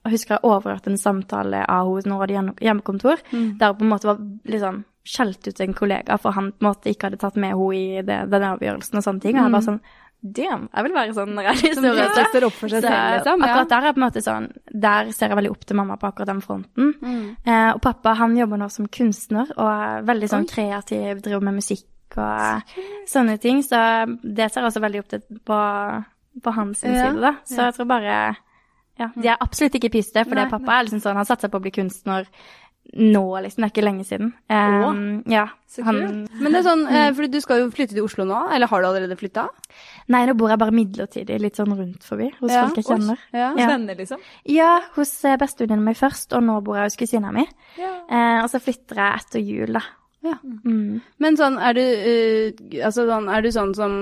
jeg 0.01 0.14
husker 0.14 0.38
jeg 0.38 0.49
overhørte 0.49 0.88
en 0.88 0.97
samtale 0.97 1.59
av 1.68 1.88
henne 1.91 2.09
når 2.09 2.14
hun 2.14 2.22
hadde 2.22 2.36
hjemmekontor, 2.64 2.64
hjemmekontor, 2.64 3.59
der 3.61 3.74
hun 3.74 3.76
på 3.76 3.84
en 3.84 3.91
måte 3.91 4.09
var 4.09 4.22
liksom 4.49 4.78
skjelt 5.11 5.49
ut 5.49 5.61
en 5.61 5.74
kollega 5.76 6.16
for 6.20 6.36
han 6.36 6.53
på 6.53 6.64
en 6.64 6.68
måte 6.70 6.93
ikke 6.93 7.09
hadde 7.09 7.20
tatt 7.20 7.36
med 7.36 7.53
henne 7.53 7.76
i 7.76 8.05
det, 8.07 8.18
den 8.32 8.47
avgjørelsen 8.49 9.01
og 9.01 9.05
sånne 9.05 9.24
ting. 9.24 9.36
Og 9.36 9.45
jeg 9.45 9.55
var 9.57 9.66
sånn 9.66 9.80
Damn, 10.20 10.66
jeg 10.68 10.84
vil 10.84 10.92
være 10.92 11.14
sånn. 11.16 11.38
Ja, 11.40 11.52
opp 11.54 12.56
for 12.58 12.68
seg 12.68 12.82
Så 12.82 12.90
selv, 12.90 13.14
liksom. 13.14 13.44
Akkurat 13.46 13.70
der 13.70 13.86
er 13.88 13.94
på 13.96 14.00
en 14.00 14.04
måte 14.04 14.22
sånn 14.24 14.48
Der 14.84 15.12
ser 15.16 15.32
jeg 15.32 15.38
veldig 15.38 15.52
opp 15.54 15.62
til 15.64 15.78
mamma 15.78 15.96
på 16.00 16.10
akkurat 16.10 16.28
den 16.28 16.42
fronten. 16.44 16.90
Mm. 17.00 17.22
Eh, 17.40 17.70
og 17.72 17.80
pappa 17.84 18.12
han 18.18 18.36
jobber 18.36 18.60
nå 18.60 18.68
som 18.72 18.88
kunstner 18.92 19.48
og 19.56 19.64
er 19.70 20.04
veldig 20.10 20.28
sånn 20.28 20.46
kreativ, 20.50 21.22
driver 21.24 21.46
med 21.48 21.56
musikk 21.62 22.18
og 22.20 22.76
sånne 23.08 23.38
ting. 23.40 23.62
Så 23.64 23.80
det 24.20 24.50
ser 24.50 24.60
jeg 24.60 24.68
også 24.68 24.84
veldig 24.84 25.02
opp 25.04 25.10
til 25.14 25.24
på, 25.48 25.58
på 26.44 26.54
hans 26.58 26.84
Ja, 26.84 26.94
side, 27.08 27.24
da. 27.24 27.34
Så 27.48 27.66
jeg 27.70 27.78
tror 27.78 27.90
bare 27.96 28.20
Ja. 29.00 29.08
De 29.16 29.28
er 29.32 29.40
absolutt 29.40 29.78
ikke 29.78 29.94
piste, 29.94 30.26
for 30.28 30.36
det 30.36 30.50
Nei, 30.50 30.52
pappa 30.52 30.76
er 30.76 30.84
liksom 30.84 31.00
sånn 31.00 31.16
Han 31.16 31.24
satser 31.24 31.48
på 31.48 31.56
å 31.56 31.64
bli 31.64 31.72
kunstner 31.72 32.28
nå, 32.91 33.22
liksom. 33.45 33.62
Det 33.62 33.68
er 33.68 33.72
ikke 33.74 33.85
lenge 33.87 34.05
siden. 34.09 34.33
Um, 34.51 35.22
ja. 35.31 35.45
så 35.70 35.85
Han, 35.87 36.01
Men 36.41 36.51
det 36.51 36.59
er 36.59 36.66
sånn, 36.66 36.83
for 36.91 37.18
fordi 37.20 37.31
du 37.31 37.41
skal 37.45 37.61
jo 37.62 37.68
flytte 37.70 37.95
til 37.95 38.03
Oslo 38.03 38.26
nå, 38.26 38.41
eller 38.51 38.66
har 38.70 38.83
du 38.83 38.89
allerede 38.89 39.18
flytta? 39.20 39.47
nei, 40.11 40.24
nå 40.26 40.35
bor 40.35 40.51
jeg 40.51 40.59
bare 40.59 40.74
midlertidig, 40.74 41.37
litt 41.39 41.61
sånn 41.61 41.70
rundt 41.78 42.03
forbi, 42.03 42.33
hos 42.41 42.51
Ja. 42.51 42.64
folk 42.66 42.81
jeg 42.81 42.89
kjenner. 42.89 43.18
Ja. 43.33 43.53
Ja. 43.55 43.68
Venner, 43.70 43.95
liksom. 43.95 44.18
Ja, 44.51 44.72
hos 44.97 45.12
bestevenninna 45.22 45.85
mi 45.85 45.93
min 45.93 46.01
først, 46.01 46.35
og 46.35 46.43
nå 46.43 46.59
bor 46.66 46.81
jeg 46.81 46.91
hos 46.91 46.99
kusina 46.99 47.31
mi. 47.33 47.47
Ja. 47.78 47.93
Uh, 48.11 48.43
og 48.43 48.51
så 48.51 48.59
flytter 48.59 48.99
jeg 48.99 49.20
etter 49.22 49.41
jul, 49.47 49.72
da. 49.78 49.85
Ja. 50.20 50.34
Mm. 50.44 51.00
Men 51.16 51.36
sånn, 51.38 51.54
er 51.64 51.76
du, 51.78 51.80
uh, 51.80 52.64
altså 52.84 53.06
sånn, 53.08 53.28
er 53.32 53.40
du 53.40 53.48
sånn 53.54 53.70
som 53.76 53.92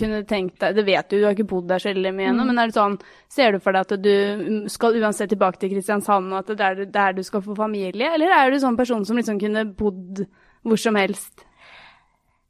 kunne 0.00 0.22
tenkt 0.24 0.62
deg 0.62 0.78
Det 0.78 0.84
vet 0.86 1.10
du, 1.10 1.18
du 1.18 1.26
har 1.26 1.34
ikke 1.36 1.50
bodd 1.50 1.66
der 1.68 1.82
så 1.82 1.90
veldig 1.90 2.12
mye 2.16 2.30
ennå, 2.30 2.46
men 2.48 2.60
er 2.62 2.70
det 2.70 2.78
sånn 2.78 2.94
Ser 3.28 3.52
du 3.52 3.60
for 3.60 3.76
deg 3.76 3.84
at 3.84 4.00
du 4.00 4.70
skal 4.72 4.96
uansett 4.96 5.28
tilbake 5.34 5.60
til 5.60 5.74
Kristiansand, 5.74 6.32
og 6.32 6.40
at 6.40 6.54
det 6.56 6.64
er 6.64 6.80
der, 6.88 7.18
du 7.18 7.20
skal 7.26 7.44
få 7.44 7.56
familie? 7.58 8.14
Eller 8.16 8.32
er 8.32 8.48
du 8.48 8.56
sånn 8.62 8.78
person 8.80 9.04
som 9.04 9.20
liksom 9.20 9.40
kunne 9.42 9.66
bodd 9.76 10.24
hvor 10.64 10.80
som 10.80 10.96
helst? 10.96 11.44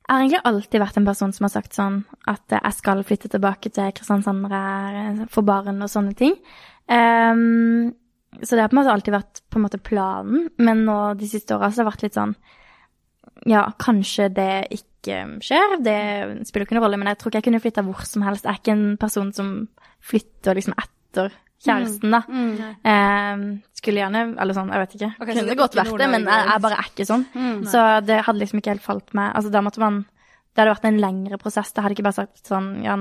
Jeg 0.08 0.14
har 0.14 0.22
egentlig 0.22 0.46
alltid 0.48 0.80
vært 0.80 1.00
en 1.00 1.08
person 1.10 1.32
som 1.36 1.44
har 1.44 1.52
sagt 1.52 1.74
sånn 1.76 1.98
at 2.30 2.54
jeg 2.54 2.76
skal 2.78 3.02
flytte 3.04 3.32
tilbake 3.34 3.72
til 3.74 3.90
Kristiansand 3.98 4.44
når 4.44 4.54
jeg 4.54 5.26
får 5.34 5.48
barn 5.50 5.82
og 5.84 5.90
sånne 5.90 6.14
ting. 6.16 6.38
Um, 6.86 7.90
så 8.40 8.54
det 8.54 8.62
har 8.62 8.70
på 8.70 8.78
en 8.78 8.80
måte 8.80 8.94
alltid 8.94 9.16
vært 9.18 9.42
på 9.50 9.58
en 9.58 9.66
måte 9.66 9.82
planen, 9.82 10.46
men 10.56 10.86
nå 10.86 10.96
de 11.18 11.28
siste 11.28 11.58
åra 11.58 11.68
har 11.68 11.76
det 11.76 11.88
vært 11.90 12.06
litt 12.06 12.16
sånn 12.16 12.36
Ja, 13.46 13.66
kanskje 13.78 14.28
det 14.34 14.52
ikke 14.74 15.18
skjer, 15.44 15.76
det 15.84 15.98
spiller 16.48 16.66
ikke 16.66 16.76
noen 16.76 16.84
rolle, 16.86 16.98
men 17.00 17.10
jeg 17.12 17.20
tror 17.20 17.30
ikke 17.30 17.38
jeg 17.38 17.46
kunne 17.48 17.60
flytta 17.62 17.84
hvor 17.86 18.00
som 18.08 18.24
helst. 18.26 18.44
Jeg 18.44 18.56
er 18.56 18.62
ikke 18.62 18.74
en 18.74 18.96
person 19.00 19.30
som 19.36 19.52
flytter 20.04 20.58
liksom 20.58 20.74
etter 20.78 21.30
kjæresten, 21.64 22.12
da. 22.14 22.20
Ehm, 22.86 23.62
skulle 23.74 24.02
gjerne 24.02 24.36
Eller 24.38 24.54
sånn, 24.54 24.70
jeg 24.70 24.82
vet 24.84 24.94
ikke. 24.98 25.10
Okay, 25.18 25.32
kunne 25.34 25.48
det 25.48 25.58
godt 25.58 25.78
vært 25.78 25.98
det, 25.98 26.10
men 26.12 26.26
jeg, 26.28 26.44
jeg 26.52 26.62
bare 26.62 26.78
er 26.78 26.90
ikke 26.92 27.08
sånn. 27.08 27.24
Så 27.66 27.84
det 28.06 28.20
hadde 28.26 28.42
liksom 28.42 28.60
ikke 28.62 28.74
helt 28.76 28.84
falt 28.84 29.14
meg 29.18 29.32
Altså, 29.34 29.50
da 29.50 29.62
måtte 29.64 29.82
man 29.82 30.04
Det 30.04 30.62
hadde 30.62 30.74
vært 30.76 30.86
en 30.90 31.00
lengre 31.02 31.38
prosess. 31.38 31.72
Det 31.72 31.82
hadde 31.82 31.96
ikke 31.98 32.06
bare 32.06 32.20
sagt 32.20 32.46
sånn 32.46 32.70
Ja, 32.84 32.96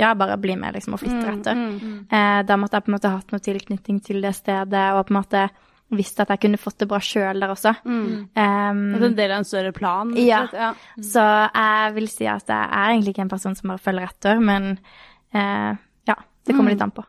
ja 0.00 0.14
bare 0.18 0.36
bli 0.40 0.56
med, 0.60 0.76
liksom, 0.76 0.96
og 0.96 1.00
flytte 1.02 1.36
etter. 1.36 1.64
Eh, 2.08 2.40
da 2.48 2.56
måtte 2.60 2.76
jeg 2.78 2.84
på 2.84 2.92
en 2.92 2.96
måte 2.98 3.12
hatt 3.12 3.32
noe 3.32 3.44
tilknytning 3.44 4.00
til 4.04 4.20
det 4.24 4.34
stedet, 4.36 4.86
og 4.92 5.06
på 5.08 5.14
en 5.14 5.20
måte 5.20 5.46
visst 5.92 6.20
at 6.22 6.32
jeg 6.32 6.42
kunne 6.44 6.60
fått 6.60 6.80
det 6.82 6.88
bra 6.90 7.00
sjøl 7.02 7.42
der 7.42 7.52
også. 7.52 7.74
Mm. 7.84 8.28
det 8.34 8.42
er 8.42 9.06
en 9.08 9.18
del 9.18 9.30
av 9.30 9.42
en 9.42 9.48
større 9.48 9.72
plan? 9.76 10.12
Ja. 10.16 10.44
Ja. 10.52 10.72
Mm. 10.96 11.06
så 11.12 11.26
jeg 11.46 11.94
vil 11.98 12.10
si 12.12 12.28
at 12.30 12.48
jeg 12.48 12.68
er 12.68 12.92
egentlig 12.92 13.14
ikke 13.16 13.26
en 13.26 13.32
person 13.32 13.56
som 13.58 13.72
bare 13.72 13.84
følger 13.84 14.08
etter, 14.08 14.42
men 14.42 14.74
uh, 15.36 15.72
ja, 16.08 16.18
det 16.46 16.56
kommer 16.56 16.74
litt 16.74 16.84
an 16.84 16.94
på. 16.94 17.06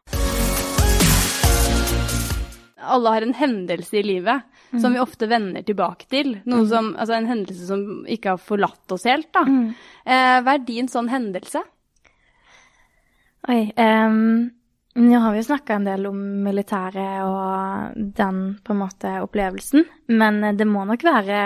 alle 2.83 3.11
har 3.13 3.23
en 3.23 3.37
hendelse 3.37 3.95
i 3.95 4.03
livet 4.03 4.43
som 4.81 4.91
vi 4.93 4.99
ofte 4.99 5.27
vender 5.31 5.63
tilbake 5.63 6.07
til. 6.11 6.33
Noe 6.49 6.65
som, 6.67 6.91
altså 6.99 7.15
en 7.15 7.29
hendelse 7.29 7.67
som 7.69 8.03
ikke 8.09 8.33
har 8.33 8.41
forlatt 8.41 8.91
oss 8.95 9.05
helt. 9.07 9.29
Da. 9.35 9.45
Uh, 9.45 10.39
hva 10.43 10.57
er 10.57 10.65
din 10.67 10.89
sånn 10.91 11.11
hendelse? 11.13 11.61
Oi. 13.43 13.73
ehm, 13.75 14.51
nå 14.95 15.19
har 15.19 15.33
vi 15.33 15.41
jo 15.41 15.47
snakka 15.47 15.77
en 15.77 15.87
del 15.87 16.05
om 16.05 16.17
militæret 16.45 17.23
og 17.25 18.01
den 18.17 18.41
på 18.61 18.73
en 18.75 18.81
måte 18.83 19.13
opplevelsen, 19.23 19.87
men 20.13 20.43
det 20.57 20.67
må 20.69 20.83
nok 20.85 21.05
være 21.05 21.39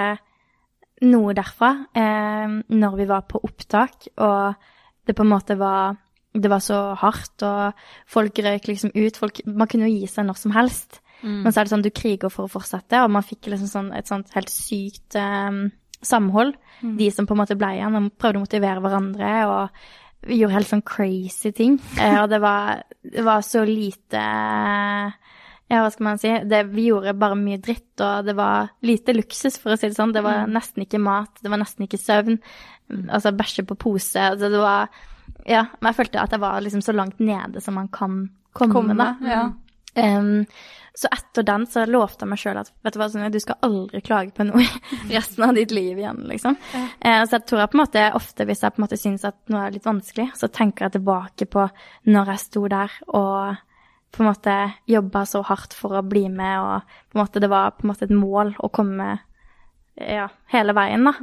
noe 1.07 1.35
derfra. 1.37 1.71
Eh, 1.95 2.57
når 2.73 2.97
vi 2.99 3.07
var 3.07 3.23
på 3.29 3.39
opptak, 3.43 4.09
og 4.17 5.07
det 5.07 5.15
på 5.15 5.25
en 5.25 5.33
måte 5.35 5.57
var 5.59 6.03
Det 6.37 6.51
var 6.51 6.59
så 6.61 6.93
hardt, 6.93 7.41
og 7.41 7.73
folk 8.05 8.37
røyk 8.45 8.67
liksom 8.67 8.91
ut. 8.93 9.15
Folk, 9.17 9.39
man 9.47 9.65
kunne 9.65 9.87
jo 9.87 9.95
gi 9.95 10.05
seg 10.05 10.27
når 10.27 10.37
som 10.37 10.51
helst. 10.53 10.99
Men 11.23 11.49
så 11.49 11.59
er 11.59 11.65
det 11.65 11.71
sånn 11.71 11.85
du 11.85 11.89
kriger 11.89 12.29
for 12.29 12.45
å 12.45 12.51
fortsette, 12.51 12.99
og 13.01 13.09
man 13.09 13.25
fikk 13.25 13.47
liksom 13.49 13.71
sånn, 13.71 13.87
et 13.97 14.05
sånt 14.05 14.29
helt 14.35 14.51
sykt 14.53 15.17
eh, 15.17 15.63
samhold. 16.05 16.53
De 16.99 17.07
som 17.09 17.25
på 17.25 17.33
en 17.33 17.41
måte 17.41 17.57
ble 17.57 17.71
igjen 17.79 17.97
og 17.97 18.11
prøvde 18.21 18.37
å 18.37 18.43
motivere 18.43 18.83
hverandre. 18.83 19.31
og 19.47 20.06
vi 20.25 20.39
gjorde 20.41 20.55
helt 20.57 20.67
sånn 20.71 20.81
crazy 20.87 21.51
ting. 21.55 21.77
Eh, 21.99 22.17
og 22.23 22.29
det 22.31 22.39
var, 22.43 22.81
det 23.03 23.23
var 23.23 23.41
så 23.45 23.61
lite 23.67 24.23
Ja, 25.67 25.81
hva 25.83 25.89
skal 25.91 26.07
man 26.07 26.19
si? 26.21 26.31
Det, 26.47 26.61
vi 26.71 26.85
gjorde 26.89 27.13
bare 27.19 27.35
mye 27.35 27.59
dritt, 27.59 27.91
og 27.99 28.23
det 28.27 28.35
var 28.37 28.69
lite 28.87 29.13
luksus, 29.15 29.57
for 29.59 29.73
å 29.73 29.77
si 29.79 29.89
det 29.89 29.97
sånn. 29.97 30.13
Det 30.15 30.23
var 30.23 30.47
nesten 30.47 30.85
ikke 30.85 31.01
mat, 31.03 31.41
det 31.43 31.51
var 31.51 31.59
nesten 31.59 31.83
ikke 31.87 31.99
søvn. 31.99 32.37
Altså 33.11 33.33
bæsje 33.35 33.65
på 33.67 33.75
pose. 33.75 34.15
Altså, 34.31 34.49
det 34.53 34.63
var 34.63 34.87
Ja, 35.47 35.65
men 35.79 35.91
jeg 35.91 35.97
følte 35.99 36.21
at 36.23 36.31
jeg 36.31 36.39
var 36.43 36.61
liksom 36.63 36.81
så 36.83 36.95
langt 36.95 37.19
nede 37.19 37.61
som 37.63 37.75
man 37.75 37.87
kan 37.91 38.29
komme, 38.53 38.73
Komme, 38.73 38.95
da. 38.97 39.13
ja. 39.23 39.41
Em, 39.97 40.45
så 40.97 41.09
etter 41.13 41.45
den 41.45 41.67
så 41.69 41.83
lovte 41.85 42.25
jeg 42.25 42.29
meg 42.31 42.39
sjøl 42.41 42.57
at 42.57 42.71
vet 42.81 42.95
du 42.95 42.97
hva, 42.99 43.07
Sonja, 43.13 43.29
du 43.29 43.37
skal 43.43 43.59
aldri 43.67 43.99
klage 44.01 44.31
på 44.33 44.47
noe 44.47 44.63
resten 45.13 45.43
av 45.45 45.53
ditt 45.53 45.69
liv 45.75 45.99
igjen, 46.01 46.23
liksom. 46.31 46.55
Eh, 46.73 47.21
så 47.27 47.37
jeg 47.37 47.45
tror 47.45 47.61
jeg 47.61 47.69
på 47.69 47.77
en 47.77 47.83
måte 47.83 48.05
ofte, 48.17 48.47
hvis 48.49 48.63
jeg 48.65 48.73
på 48.73 48.81
en 48.81 48.85
måte 48.87 48.97
syns 48.97 49.27
at 49.29 49.37
noe 49.53 49.67
er 49.67 49.75
litt 49.77 49.85
vanskelig, 49.85 50.31
så 50.39 50.49
tenker 50.49 50.87
jeg 50.87 50.95
tilbake 50.97 51.45
på 51.53 51.67
når 52.09 52.33
jeg 52.33 52.43
sto 52.47 52.65
der 52.73 52.97
og 53.13 53.61
på 54.15 54.23
en 54.23 54.29
måte 54.31 54.53
jobba 54.89 55.21
så 55.29 55.43
hardt 55.45 55.75
for 55.77 55.99
å 55.99 56.01
bli 56.01 56.25
med, 56.33 56.57
og 56.63 56.81
på 57.11 57.17
en 57.19 57.21
måte 57.25 57.41
det 57.43 57.49
var 57.51 57.75
på 57.77 57.85
en 57.85 57.91
måte 57.91 58.07
et 58.07 58.15
mål 58.17 58.55
å 58.63 58.69
komme 58.73 59.19
ja, 59.97 60.27
hele 60.53 60.73
veien, 60.77 61.03
da. 61.05 61.13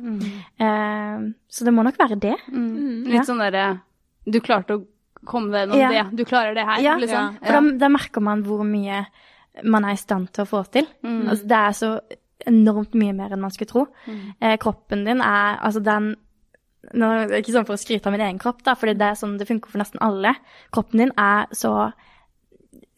Eh, 0.58 1.26
så 1.50 1.64
det 1.66 1.72
må 1.74 1.82
nok 1.86 1.98
være 1.98 2.18
det. 2.20 2.34
Litt 2.52 3.14
Ja. 3.14 3.22
sånn 3.26 3.38
derre 3.42 3.80
Du 4.26 4.40
klarte 4.40 4.78
å 4.78 4.84
komme 5.26 5.50
deg 5.52 5.68
gjennom 5.68 5.80
Ja. 5.80 6.04
det. 6.04 6.16
Du 6.16 6.24
klarer 6.24 6.54
det 6.54 6.64
her, 6.66 6.80
Ja, 6.80 6.94
liksom. 6.96 7.38
For 7.42 7.52
da, 7.52 7.78
da 7.78 7.88
merker 7.88 8.20
man 8.22 8.42
hvor 8.44 8.64
mye 8.64 9.06
man 9.62 9.84
er 9.86 9.94
i 9.94 10.00
stand 10.00 10.32
til 10.34 10.44
å 10.44 10.50
få 10.50 10.64
til. 10.74 10.88
Altså, 11.04 11.46
det 11.46 11.58
er 11.60 11.76
så 11.78 11.90
enormt 12.50 12.96
mye 12.98 13.14
mer 13.16 13.32
enn 13.32 13.42
man 13.44 13.52
skulle 13.54 13.70
tro. 13.70 13.86
Eh, 14.40 14.56
kroppen 14.60 15.04
din 15.06 15.22
er 15.24 15.60
altså 15.64 15.82
den 15.84 16.14
nå, 16.92 17.06
det 17.24 17.32
er 17.32 17.40
Ikke 17.40 17.54
sånn 17.54 17.64
for 17.64 17.78
å 17.78 17.80
skryte 17.80 18.10
av 18.10 18.12
min 18.12 18.24
egen 18.26 18.40
kropp, 18.42 18.58
da, 18.66 18.74
fordi 18.76 18.92
det 19.00 19.06
er 19.06 19.16
sånn 19.16 19.38
det 19.40 19.48
funker 19.48 19.72
for 19.72 19.80
nesten 19.80 20.02
alle. 20.04 20.34
Kroppen 20.74 21.00
din 21.00 21.14
er 21.20 21.46
så 21.56 21.92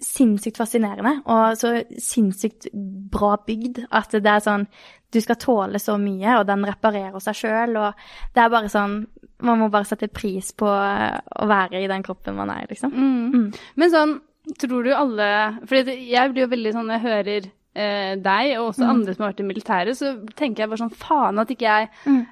sinnssykt 0.03 0.59
fascinerende 0.61 1.23
og 1.33 1.55
så 1.57 1.71
sinnssykt 2.03 2.67
bra 3.13 3.37
bygd 3.47 3.87
at 3.97 4.13
det 4.13 4.29
er 4.29 4.43
sånn 4.45 4.67
Du 5.15 5.21
skal 5.23 5.39
tåle 5.41 5.79
så 5.81 5.95
mye, 5.97 6.35
og 6.37 6.45
den 6.49 6.67
reparerer 6.67 7.17
seg 7.23 7.39
sjøl, 7.39 7.77
og 7.81 7.95
det 8.35 8.43
er 8.43 8.51
bare 8.53 8.69
sånn 8.69 8.99
Man 9.47 9.63
må 9.63 9.71
bare 9.73 9.89
sette 9.89 10.11
pris 10.13 10.51
på 10.53 10.69
å 10.69 11.47
være 11.49 11.81
i 11.81 11.89
den 11.89 12.05
kroppen 12.05 12.37
man 12.37 12.51
er 12.53 12.65
i, 12.65 12.69
liksom. 12.75 12.93
Mm. 12.93 13.47
Men 13.77 13.93
sånn, 13.93 14.15
tror 14.61 14.85
du 14.87 14.93
alle 14.95 15.29
For 15.67 15.75
jeg 15.91 16.33
blir 16.33 16.45
jo 16.47 16.51
veldig 16.53 16.73
sånn 16.77 16.87
når 16.91 16.99
jeg 16.99 17.07
hører 17.07 17.47
eh, 17.77 18.13
deg, 18.23 18.51
og 18.61 18.69
også 18.73 18.87
andre 18.89 19.15
som 19.17 19.25
har 19.27 19.33
vært 19.35 19.41
i 19.45 19.49
militæret, 19.51 19.97
så 19.99 20.13
tenker 20.39 20.63
jeg 20.65 20.71
bare 20.73 20.83
sånn 20.85 20.95
faen 20.97 21.39
at 21.43 21.51
ikke 21.53 21.67
jeg 21.73 21.89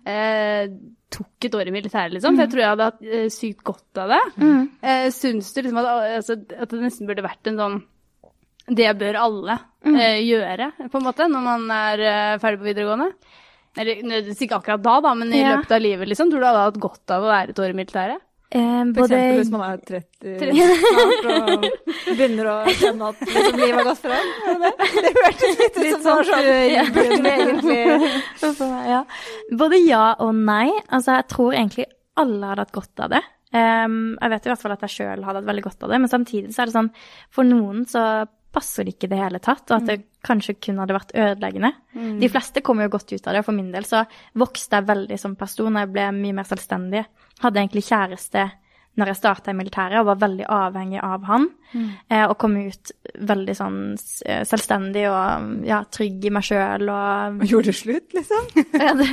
eh, 0.07 0.69
tok 1.15 1.47
et 1.49 1.55
år 1.55 1.69
i 1.71 1.75
militæret, 1.75 2.15
liksom. 2.17 2.35
For 2.35 2.43
jeg 2.47 2.51
tror 2.55 2.63
jeg 2.65 2.73
hadde 2.73 2.87
hatt 2.91 3.03
eh, 3.07 3.27
sykt 3.31 3.63
godt 3.67 4.01
av 4.03 4.15
det. 4.15 4.23
Eh, 4.83 5.09
Syns 5.15 5.53
du 5.55 5.61
liksom 5.63 5.79
at, 5.83 5.91
altså, 6.19 6.39
at 6.59 6.73
det 6.73 6.81
nesten 6.83 7.07
burde 7.11 7.23
vært 7.27 7.51
en 7.53 7.61
sånn 7.61 7.77
Det 8.81 8.89
bør 8.99 9.19
alle 9.21 9.59
eh, 9.85 10.23
gjøre, 10.25 10.71
på 10.89 10.99
en 11.03 11.05
måte, 11.05 11.29
når 11.29 11.45
man 11.45 11.67
er 11.77 12.03
eh, 12.09 12.39
ferdig 12.43 12.63
på 12.63 12.71
videregående? 12.71 13.11
Eller 13.77 14.31
ikke 14.33 14.57
akkurat 14.63 14.81
da, 14.83 15.01
da, 15.03 15.13
men 15.19 15.33
i 15.35 15.43
Ja. 15.43 15.57
løpet 15.59 15.73
av 15.77 15.83
livet, 15.83 16.09
liksom. 16.09 16.31
Tror 16.33 16.41
du 16.41 16.47
alle 16.47 16.63
hadde 16.63 16.73
hatt 16.73 16.83
godt 16.89 17.11
av 17.19 17.27
å 17.27 17.33
være 17.35 17.53
et 17.53 17.61
år 17.61 17.75
i 17.75 17.79
militæret? 17.83 18.24
Eh, 18.55 18.61
For 18.61 19.01
både 19.01 19.17
eksempel 19.19 19.39
hvis 19.41 19.51
man 19.51 19.63
er 19.67 19.79
30 19.89 20.43
snart 20.85 21.29
og 21.33 21.65
begynner 22.11 22.51
å 22.53 22.57
kjenne 22.69 23.09
at 23.11 23.23
liksom, 23.25 23.57
livet 23.59 23.79
har 23.79 23.89
gått 23.89 24.03
fra 24.05 24.19
en. 24.21 24.33
Det 24.63 24.71
det 25.07 25.13
hørtes 25.17 25.61
litt 25.63 25.79
ut 25.79 25.89
som 25.89 26.05
sånn, 26.05 26.25
sånn 26.29 26.51
ja. 26.71 26.85
egentlig 27.33 27.79
ja. 28.93 29.01
Både 29.65 29.81
ja 29.83 30.05
og 30.23 30.35
nei. 30.39 30.69
Altså, 30.87 31.17
jeg 31.19 31.29
tror 31.33 31.57
egentlig 31.57 31.89
alle 32.21 32.53
hadde 32.53 32.67
hatt 32.67 32.77
godt 32.77 33.05
av 33.07 33.17
det. 33.17 33.23
Um, 33.55 33.99
jeg 34.19 34.33
vet 34.33 34.47
i 34.47 34.51
hvert 34.51 34.63
fall 34.63 34.75
at 34.75 34.87
jeg 34.87 34.95
sjøl 34.97 35.27
hadde 35.27 35.41
hatt 35.41 35.51
veldig 35.51 35.63
godt 35.63 35.85
av 35.87 35.93
det, 35.93 35.99
men 36.03 36.11
samtidig 36.11 36.55
så 36.55 36.65
er 36.65 36.71
det 36.71 36.75
sånn 36.75 36.89
For 37.35 37.47
noen 37.47 37.85
så 37.87 38.03
passer 38.55 38.87
det 38.87 38.95
ikke 38.95 39.09
i 39.09 39.13
det 39.13 39.21
hele 39.21 39.41
tatt, 39.43 39.67
og 39.69 39.77
at 39.77 39.89
det 39.91 39.97
kanskje 40.25 40.57
kun 40.63 40.79
hadde 40.81 40.97
vært 40.97 41.15
ødeleggende. 41.19 41.73
De 42.23 42.31
fleste 42.31 42.63
kommer 42.65 42.87
jo 42.87 42.95
godt 42.95 43.13
ut 43.13 43.27
av 43.27 43.35
det, 43.35 43.43
og 43.43 43.49
for 43.51 43.57
min 43.57 43.73
del 43.75 43.87
så 43.89 44.05
vokste 44.41 44.81
jeg 44.81 44.89
veldig 44.89 45.19
som 45.21 45.35
person, 45.39 45.75
og 45.75 45.85
jeg 45.85 45.93
ble 45.95 46.07
mye 46.17 46.37
mer 46.39 46.49
selvstendig. 46.49 47.05
Hadde 47.43 47.61
egentlig 47.61 47.85
kjæreste 47.89 48.47
når 48.95 49.11
jeg 49.11 49.19
starta 49.19 49.51
i 49.51 49.57
militæret 49.59 49.99
og 50.01 50.07
var 50.13 50.21
veldig 50.23 50.45
avhengig 50.55 51.01
av 51.03 51.25
han. 51.27 51.49
Eh, 51.75 52.23
og 52.29 52.37
kom 52.39 52.55
ut 52.55 52.93
veldig 53.27 53.55
sånn 53.59 53.79
eh, 54.27 54.45
selvstendig 54.47 55.03
og 55.11 55.65
ja, 55.67 55.81
trygg 55.91 56.29
i 56.29 56.31
meg 56.35 56.47
sjøl 56.47 56.87
og 56.93 57.41
Gjorde 57.51 57.73
du 57.73 57.79
slutt, 57.79 58.15
liksom? 58.15 58.47
ja, 58.85 58.93
det, 58.99 59.09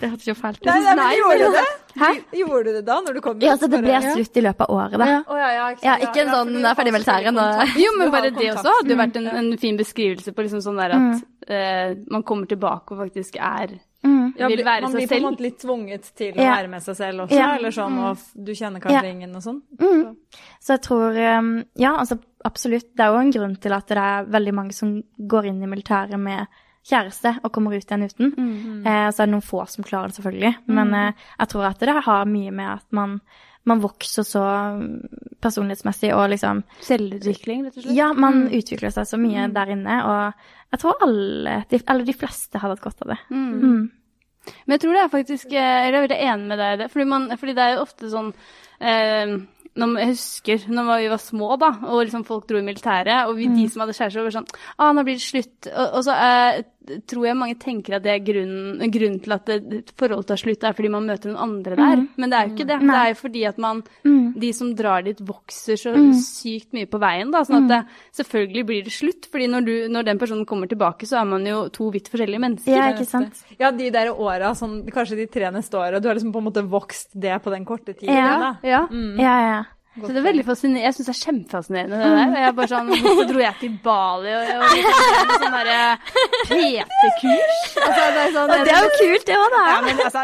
det 0.00 0.10
hørtes 0.10 0.26
jo 0.26 0.34
fælt 0.38 0.58
ut. 0.58 0.66
Nei, 0.66 0.80
nei, 0.88 0.96
men 0.98 1.12
gjorde 1.20 1.38
du 1.44 1.58
det? 1.58 1.66
Hæ? 2.00 2.10
Gjorde 2.40 2.64
du 2.66 2.72
det 2.78 2.82
da, 2.88 2.96
når 3.06 3.18
du 3.18 3.20
kom 3.22 3.38
ut? 3.38 3.46
Ja, 3.46 3.54
så 3.60 3.70
det 3.70 3.82
ble 3.84 4.00
slutt 4.08 4.40
i 4.40 4.44
løpet 4.46 4.66
av 4.66 4.74
året, 4.74 4.96
da. 4.98 5.08
Ja. 5.12 5.20
oh, 5.26 5.38
ja, 5.38 5.50
ja, 5.54 5.68
ikke, 5.76 5.86
Ja, 5.86 5.96
ikke 6.08 6.24
en 6.24 6.32
ja, 6.32 6.40
sånn 6.40 6.56
ja, 6.56 6.64
er 6.72 6.80
ferdig 6.80 6.96
militæret 6.96 7.36
nå. 7.36 7.46
Jo, 7.84 7.92
men 7.98 8.14
bare 8.14 8.32
det 8.32 8.34
kontakt. 8.40 8.64
også 8.64 8.74
hadde 8.80 8.94
jo 8.94 8.98
vært 9.04 9.20
en, 9.20 9.30
en 9.42 9.52
fin 9.62 9.78
beskrivelse 9.78 10.34
på 10.34 10.46
liksom 10.46 10.64
sånn 10.66 10.82
der 10.82 10.96
at 10.98 11.50
eh, 11.50 11.94
man 12.10 12.26
kommer 12.26 12.50
tilbake 12.50 12.96
og 12.96 13.04
faktisk 13.04 13.38
er 13.38 13.78
Mm. 14.02 14.32
Ja, 14.38 14.48
vil 14.48 14.64
være 14.64 14.82
man 14.82 14.92
blir 14.94 15.08
på 15.08 15.16
en 15.16 15.22
måte 15.26 15.40
litt 15.44 15.58
tvunget 15.60 16.14
til 16.16 16.32
å 16.32 16.40
Ja. 16.40 16.54
være 16.56 16.68
med 16.70 16.82
seg 16.82 16.96
selv 16.96 17.20
også, 17.26 17.36
Ja. 17.36 17.54
eller 17.56 17.70
sånn, 17.70 17.98
og 17.98 18.18
du 18.44 18.52
kjenner 18.52 18.80
kanskje 18.80 19.02
Ja. 19.04 19.10
ingen 19.12 19.34
og 19.36 19.42
sånn. 19.42 19.60
Mm. 19.78 20.16
Så 20.60 20.68
jeg 20.78 20.80
tror 20.82 21.38
um, 21.38 21.64
Ja, 21.76 21.96
altså 21.98 22.18
absolutt. 22.44 22.94
Det 22.96 23.00
er 23.00 23.12
jo 23.12 23.18
en 23.20 23.30
grunn 23.32 23.56
til 23.60 23.72
at 23.72 23.86
det 23.88 23.98
er 23.98 24.24
veldig 24.24 24.54
mange 24.54 24.72
som 24.72 25.02
går 25.20 25.46
inn 25.46 25.62
i 25.62 25.66
militæret 25.66 26.18
med 26.18 26.46
kjæreste 26.86 27.34
og 27.44 27.52
kommer 27.52 27.76
ut 27.76 27.84
igjen 27.84 28.08
uten. 28.08 28.32
Eh, 28.86 29.06
så 29.10 29.22
er 29.22 29.28
det 29.28 29.34
noen 29.34 29.44
få 29.44 29.62
som 29.68 29.86
klarer 29.86 30.10
det, 30.10 30.18
selvfølgelig. 30.18 30.54
Men 30.72 30.96
eh, 30.96 31.28
jeg 31.38 31.52
tror 31.52 31.68
at 31.68 31.82
det 31.82 31.96
har 32.06 32.30
mye 32.30 32.54
med 32.56 32.72
at 32.78 32.86
man, 32.96 33.18
man 33.68 33.82
vokser 33.84 34.26
så 34.26 34.44
um, 34.78 35.02
personlighetsmessig 35.44 36.12
og 36.16 36.30
liksom 36.32 36.64
selvutvikling, 36.86 37.66
rett 37.66 37.76
og 37.76 37.84
slett. 37.84 37.96
Ja, 37.98 38.10
man 38.16 38.46
utvikler 38.48 38.94
seg 38.94 39.08
så 39.10 39.20
mye 39.20 39.50
der 39.52 39.74
inne, 39.76 40.00
og 40.08 40.74
jeg 40.74 40.82
tror 40.82 41.06
alle, 41.06 41.62
de, 41.70 41.80
eller 41.84 42.06
de 42.06 42.16
fleste 42.16 42.60
har 42.62 42.72
hatt 42.72 42.84
godt 42.84 43.04
av 43.04 43.14
det. 43.14 43.20
Mm. 43.28 43.88
Men 44.64 44.74
jeg 44.74 44.82
tror 44.82 44.96
det 44.96 45.00
er 45.02 45.10
faktisk 45.12 45.50
eh, 45.52 45.78
Jeg 45.84 45.90
er 45.90 46.00
veldig 46.00 46.16
enig 46.16 46.46
med 46.48 46.60
deg 46.62 46.72
i 46.72 46.78
det. 46.80 46.86
Fordi, 46.92 47.04
man, 47.12 47.26
fordi 47.36 47.54
det 47.58 47.64
er 47.64 47.74
jo 47.74 47.82
ofte 47.84 48.08
sånn 48.12 48.30
eh, 48.80 49.34
når 49.80 50.00
Jeg 50.00 50.12
husker 50.12 50.66
når 50.68 50.90
vi 50.90 51.08
var 51.12 51.22
små, 51.22 51.54
da, 51.60 51.70
og 51.88 52.04
liksom 52.04 52.26
folk 52.28 52.48
dro 52.48 52.60
i 52.60 52.66
militæret, 52.66 53.26
og 53.26 53.36
vi, 53.38 53.48
de 53.50 53.66
som 53.70 53.84
hadde 53.84 53.96
kjæreste, 53.96 54.26
var 54.26 54.36
sånn 54.36 54.50
ah, 54.78 54.92
'Nå 54.92 55.04
blir 55.06 55.18
det 55.18 55.24
slutt.' 55.24 55.70
Og, 55.70 55.86
og 55.98 56.04
så 56.06 56.16
eh, 56.16 56.62
tror 57.06 57.26
jeg 57.26 57.36
mange 57.36 57.54
tenker 57.60 57.96
at 57.98 58.02
det 58.02 58.10
er 58.14 58.22
grunnen, 58.24 58.90
grunnen 58.90 59.18
til 59.22 59.34
at 59.36 59.50
forholdet 60.00 60.26
tar 60.30 60.40
slutt, 60.40 60.64
er 60.64 60.72
fordi 60.74 60.88
man 60.90 61.06
møter 61.06 61.30
noen 61.30 61.42
andre 61.44 61.76
der. 61.76 62.04
Men 62.16 62.30
det 62.32 62.38
er 62.38 62.46
jo 62.48 62.54
ikke 62.54 62.66
det. 62.70 62.78
Det 62.80 62.96
er 62.96 63.08
jo 63.12 63.18
fordi 63.20 63.44
at 63.46 63.58
man 63.58 63.82
De 64.40 64.52
som 64.56 64.74
drar 64.74 65.02
dit, 65.04 65.18
vokser 65.20 65.76
så 65.76 65.92
sykt 66.16 66.72
mye 66.72 66.86
på 66.88 66.98
veien, 67.02 67.30
da. 67.30 67.42
Sånn 67.44 67.66
at 67.66 67.68
det, 67.68 67.80
selvfølgelig 68.16 68.64
blir 68.66 68.84
det 68.86 68.92
slutt. 68.94 69.26
fordi 69.30 69.46
når, 69.50 69.66
du, 69.66 69.74
når 69.92 70.06
den 70.08 70.18
personen 70.18 70.46
kommer 70.46 70.66
tilbake, 70.70 71.06
så 71.06 71.20
er 71.20 71.24
man 71.28 71.44
jo 71.46 71.68
to 71.68 71.90
vidt 71.90 72.08
forskjellige 72.08 72.40
mennesker. 72.40 72.72
Ja, 72.72 72.92
ikke 72.94 73.06
sant? 73.08 73.42
Ja, 73.58 73.70
de 73.70 73.90
der 73.90 74.12
åra, 74.14 74.54
sånn, 74.54 74.86
kanskje 74.90 75.16
de 75.20 75.26
tre 75.26 75.50
neste 75.52 75.76
åra, 75.76 76.00
du 76.00 76.08
har 76.08 76.14
liksom 76.16 76.32
på 76.32 76.40
en 76.40 76.48
måte 76.48 76.64
vokst 76.64 77.10
det 77.14 77.36
på 77.42 77.50
den 77.52 77.64
korte 77.68 77.92
tiden. 77.92 78.14
Ja. 78.16 78.38
Da. 78.40 78.50
Ja. 78.66 78.86
Ja, 79.20 79.36
ja. 79.50 79.60
Så 79.90 80.06
det 80.06 80.20
er 80.20 80.22
veldig 80.22 80.44
fascinerende. 80.46 80.82
Jeg 80.86 80.94
syns 80.94 81.08
det 81.08 81.12
er 81.12 81.20
kjempefascinerende 81.20 81.96
det 81.98 82.10
der. 82.14 82.34
Jeg 82.38 82.46
er 82.46 82.52
bare 82.54 82.70
sånn 82.70 82.90
Hvorfor 83.02 83.26
dro 83.26 83.40
jeg 83.42 83.56
til 83.58 83.72
Bali 83.82 84.34
og, 84.36 84.50
og 84.54 84.74
liksom 84.76 85.32
sånn 85.42 85.56
derre 85.56 85.78
PT-kurs? 86.46 87.64
Altså, 87.74 88.04
det 88.14 88.20
er 88.22 88.30
sånn 88.36 88.52
Og 88.54 88.62
det 88.68 88.74
er 88.76 88.86
jo 88.86 88.92
kult, 89.00 89.24
det 89.26 89.38
òg, 89.40 89.48
da. 89.56 89.62
Ja, 89.66 89.80
men 89.88 90.02
altså, 90.06 90.22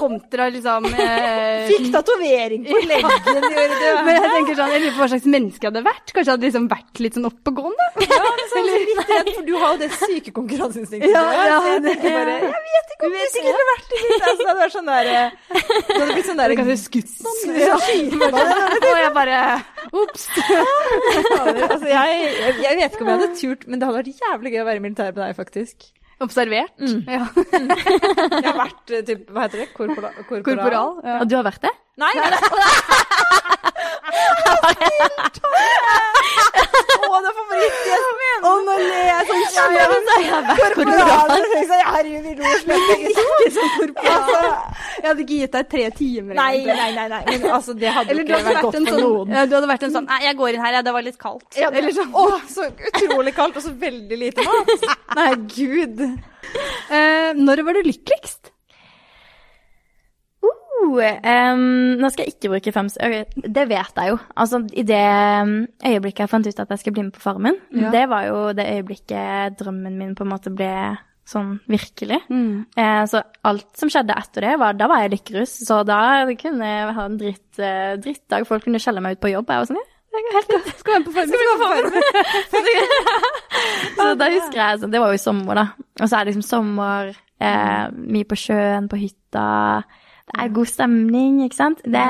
kontra 0.00 0.48
liksom 0.56 0.88
eh, 0.90 1.62
Fikk 1.70 1.86
tatovering 1.94 2.66
på 2.66 2.80
leggen, 2.90 3.14
gjorde 3.30 3.78
du. 3.78 3.86
Men 4.06 4.18
jeg 4.18 4.32
tenker 4.34 4.58
sånn, 4.58 4.74
jeg 4.74 4.82
lurer 4.82 4.96
på 4.96 5.02
hva 5.04 5.08
slags 5.14 5.30
menneske 5.36 5.62
jeg 5.62 5.70
hadde 5.70 5.84
vært. 5.86 6.10
Kanskje 6.10 6.26
jeg 6.26 6.34
hadde 6.34 6.48
liksom 6.50 6.66
vært 6.74 7.02
litt 7.06 7.16
sånn 7.20 7.30
oppegående? 7.30 7.88
Ja, 8.06 8.20
jeg 8.56 8.66
litt 8.90 9.00
redd, 9.06 9.30
for 9.36 9.46
du 9.46 9.54
har 9.60 9.74
jo 9.76 9.80
det 9.84 9.90
syke 9.94 10.34
konkurranseinstinktet. 10.34 11.14
Ja, 11.14 11.24
ja, 11.46 11.56
jeg 11.70 11.84
tenker 11.86 12.18
bare, 12.18 12.36
jeg 12.42 12.60
vet 12.74 12.94
ikke 12.96 13.06
om 13.06 13.14
du 13.14 13.22
sikkert 13.36 13.58
har 13.60 13.70
vært 13.70 13.88
det 13.92 14.02
litt. 14.02 14.26
Altså, 14.26 14.42
det 14.42 14.56
vært 14.60 14.76
sånn 14.76 14.90
der, 14.90 15.04
Du 15.06 15.94
det 15.94 16.00
hadde 16.00 16.12
blitt 16.12 16.30
sånn 16.30 16.42
der, 16.42 16.56
Kanskje 16.56 16.78
skutt 16.80 17.10
noen? 17.26 17.58
Ja. 17.62 18.95
Og 18.96 19.02
jeg 19.04 19.12
bare 19.16 19.40
Ops. 19.92 20.24
altså, 20.36 21.86
jeg, 21.90 22.16
jeg, 22.40 22.54
jeg 22.64 22.78
vet 22.80 22.96
ikke 22.96 23.04
om 23.04 23.10
jeg 23.12 23.18
hadde 23.20 23.28
turt, 23.40 23.66
men 23.68 23.76
det 23.80 23.86
hadde 23.88 24.00
vært 24.00 24.24
jævlig 24.24 24.52
gøy 24.54 24.62
å 24.62 24.66
være 24.70 24.80
i 24.80 24.84
militæret 24.86 25.14
med 25.18 25.22
deg, 25.26 25.36
faktisk. 25.36 25.76
Observert. 26.24 26.72
Ja. 26.80 27.26
Jeg 28.40 28.46
har 28.46 28.56
vært, 28.56 28.88
eh, 28.88 29.02
typ, 29.04 29.26
hva 29.28 29.42
heter 29.44 29.58
det, 29.60 29.66
korpora, 29.76 30.08
korporal? 30.24 30.44
Korporal. 30.48 30.94
Ja. 31.04 31.18
Og 31.20 31.28
du 31.28 31.34
har 31.36 31.44
vært 31.44 31.60
det? 31.66 31.74
Nei, 32.00 32.08
nei, 32.16 32.30
nei. 32.32 32.40
Å, 37.06 37.18
det 37.20 37.28
er 37.28 37.34
favorittgjesten 37.36 38.16
min! 38.20 38.40
Å, 38.48 38.50
nå 38.64 38.74
ler 38.80 39.04
jeg 39.10 39.22
sånn 39.28 39.44
kjempe. 39.52 39.84
Korporal. 40.62 41.28
Herregud, 41.86 42.24
vi 42.24 42.32
lo 42.40 42.44
og 42.48 42.58
slett 42.64 42.84
begge 42.88 43.08
to. 43.16 43.24
Jeg 44.96 45.06
hadde 45.06 45.24
ikke 45.24 45.38
gitt 45.42 45.52
deg 45.56 45.68
tre 45.74 45.84
timer. 45.98 46.38
Nei, 46.38 46.64
nei, 46.64 46.88
nei, 46.96 47.06
nei. 47.12 47.20
Men 47.28 47.46
altså, 47.58 47.74
det 47.76 47.92
hadde 47.92 48.10
Eller 48.14 48.24
du 48.24 48.32
ikke 48.32 48.40
hadde 48.40 48.54
vært 48.54 48.66
godt 48.66 48.78
en 48.80 48.88
for 48.88 48.96
sånn 48.96 49.06
noen. 49.06 49.36
ja, 49.36 49.44
Du 49.46 49.54
hadde 49.58 49.70
vært 49.70 49.86
en 49.88 49.94
sånn 49.98 50.08
Nei, 50.08 50.18
jeg 50.24 50.38
går 50.40 50.56
inn 50.56 50.64
her, 50.64 50.76
ja, 50.78 50.82
det 50.86 50.96
var 50.96 51.06
litt 51.06 51.18
kaldt. 51.20 51.46
Ja, 51.60 51.70
Eller 51.70 51.94
sånn. 51.96 52.12
Å, 52.16 52.26
så 52.56 52.68
utrolig 52.92 53.36
kaldt, 53.36 53.60
og 53.60 53.66
så 53.66 53.72
veldig 53.86 54.20
lite 54.24 54.44
mat. 54.46 54.90
Nei, 55.20 55.30
gud. 55.54 56.04
Uh, 56.90 57.32
når 57.36 57.64
var 57.66 57.78
du 57.78 57.88
lykkeligst? 57.90 58.52
Uh, 60.86 61.00
em, 61.26 61.62
nå 61.98 62.08
skal 62.12 62.26
jeg 62.26 62.36
ikke 62.36 62.50
bruke 62.52 62.72
fem 62.74 62.88
okay, 63.02 63.24
Det 63.42 63.64
vet 63.70 63.96
jeg 63.96 64.12
jo. 64.12 64.18
Altså, 64.38 64.60
I 64.76 64.84
det 64.86 65.00
øyeblikket 65.88 66.22
jeg 66.26 66.30
fant 66.30 66.46
ut 66.46 66.60
at 66.62 66.70
jeg 66.74 66.82
skulle 66.82 66.98
bli 66.98 67.06
med 67.08 67.16
på 67.16 67.22
Farmen, 67.24 67.58
Ja. 67.74 67.90
det 67.90 68.04
var 68.12 68.26
jo 68.28 68.38
det 68.56 68.68
øyeblikket 68.76 69.56
drømmen 69.58 69.96
min 69.98 70.14
på 70.14 70.26
en 70.26 70.30
måte 70.30 70.52
ble 70.54 70.70
sånn 71.26 71.56
virkelig. 71.70 72.20
Eh, 72.78 73.02
så 73.10 73.22
alt 73.48 73.66
som 73.78 73.90
skjedde 73.90 74.14
etter 74.14 74.46
det, 74.46 74.54
var, 74.62 74.76
da 74.78 74.88
var 74.90 75.02
jeg 75.02 75.16
lykkerus. 75.16 75.58
Så 75.66 75.82
da 75.86 75.98
kunne 76.38 76.70
jeg 76.70 76.94
ha 76.98 77.06
en 77.08 77.18
dritt, 77.20 77.58
eh, 77.58 77.98
drittdag. 78.02 78.46
Folk 78.48 78.66
kunne 78.66 78.80
skjelle 78.82 79.02
meg 79.02 79.16
ut 79.16 79.24
på 79.24 79.32
jobb. 79.34 79.50
Jeg 79.50 79.64
var 79.64 79.70
sånn, 79.70 79.82
ja, 80.16 80.22
helt 80.36 80.52
greit. 80.52 80.70
Skal 80.80 80.94
være 80.94 81.02
med 81.02 81.08
på 81.08 81.14
formen. 81.16 81.92
så 83.98 84.08
da 84.16 84.30
husker 84.32 84.62
jeg, 84.62 84.80
sånn, 84.80 84.94
det 84.94 85.02
var 85.02 85.12
jo 85.12 85.18
i 85.18 85.24
sommer 85.26 85.60
da. 85.60 85.66
Og 85.98 86.06
så 86.06 86.12
er 86.14 86.24
det 86.24 86.32
liksom 86.32 86.46
sommer, 86.46 87.12
eh, 87.42 87.84
mye 88.16 88.30
på 88.30 88.38
sjøen, 88.46 88.88
på 88.92 89.02
hytta. 89.02 89.50
Det 90.26 90.40
er 90.42 90.54
god 90.54 90.70
stemning, 90.70 91.42
ikke 91.44 91.58
sant? 91.58 91.84
Det, 91.84 92.06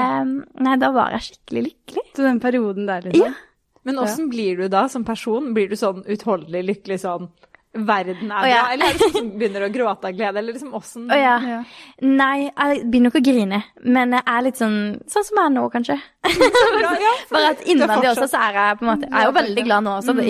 nei, 0.65 0.77
da 0.81 0.93
var 0.95 1.17
jeg 1.17 1.31
skikkelig 1.31 1.67
lykkelig. 1.71 2.07
Så 2.17 2.29
den 2.29 2.41
perioden 2.45 2.89
der, 2.89 3.09
liksom. 3.09 3.33
Ja. 3.33 3.43
Men 3.87 4.01
åssen 4.03 4.31
blir 4.33 4.59
du 4.59 4.69
da 4.69 4.89
som 4.91 5.05
person? 5.07 5.53
Blir 5.55 5.69
du 5.71 5.77
sånn 5.79 6.01
utholdelig 6.11 6.65
lykkelig 6.73 7.05
sånn 7.05 7.29
Verden 7.77 8.31
er 8.31 8.41
oh, 8.41 8.49
ja. 8.49 8.63
bra? 8.63 8.73
Eller 8.75 8.89
er 8.89 8.97
det 8.97 9.03
sånn 9.03 9.15
som 9.17 9.31
begynner 9.37 9.67
å 9.67 9.71
gråte 9.75 10.11
av 10.11 10.17
glede? 10.17 10.41
Eller 10.41 10.57
liksom 10.57 10.75
åssen 10.77 11.11
oh, 11.11 11.19
ja. 11.19 11.37
Ja. 11.47 11.59
Nei, 12.03 12.49
jeg 12.49 12.85
begynner 12.91 13.13
ikke 13.13 13.23
å 13.23 13.27
grine, 13.27 13.63
men 13.85 14.17
jeg 14.17 14.25
er 14.33 14.45
litt 14.47 14.61
sånn 14.61 14.79
sånn 15.11 15.27
som 15.27 15.41
jeg 15.41 15.51
er 15.51 15.55
nå, 15.55 15.65
kanskje. 15.75 15.97
Bare 17.35 17.53
at 17.53 17.63
innvendig 17.69 18.11
også, 18.13 18.27
så 18.33 18.41
er 18.49 18.57
jeg 18.59 18.79
på 18.79 18.87
en 18.87 18.91
måte 18.91 19.07
Jeg 19.07 19.19
er 19.21 19.27
jo 19.29 19.35
veldig 19.37 19.65
glad 19.69 19.87
nå 19.87 19.93
også, 20.01 20.15
det, 20.19 20.25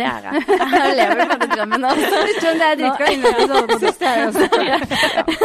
det 0.00 0.08
er 0.08 0.26
jeg. 0.26 0.42
Jeg 0.50 0.96
lever 0.98 1.22
jo 1.22 1.28
med 1.30 1.46
drømmen 1.54 1.86
nå. 1.86 1.94
Skjønner, 2.40 2.58
det 2.60 2.66
er 2.66 2.76
dritbra 2.80 3.06
innvendig. 3.14 3.46
så 3.46 3.54
hadde 3.60 3.78
det 3.80 3.92
Det 4.00 4.08
er 4.10 4.18
også. 4.26 4.44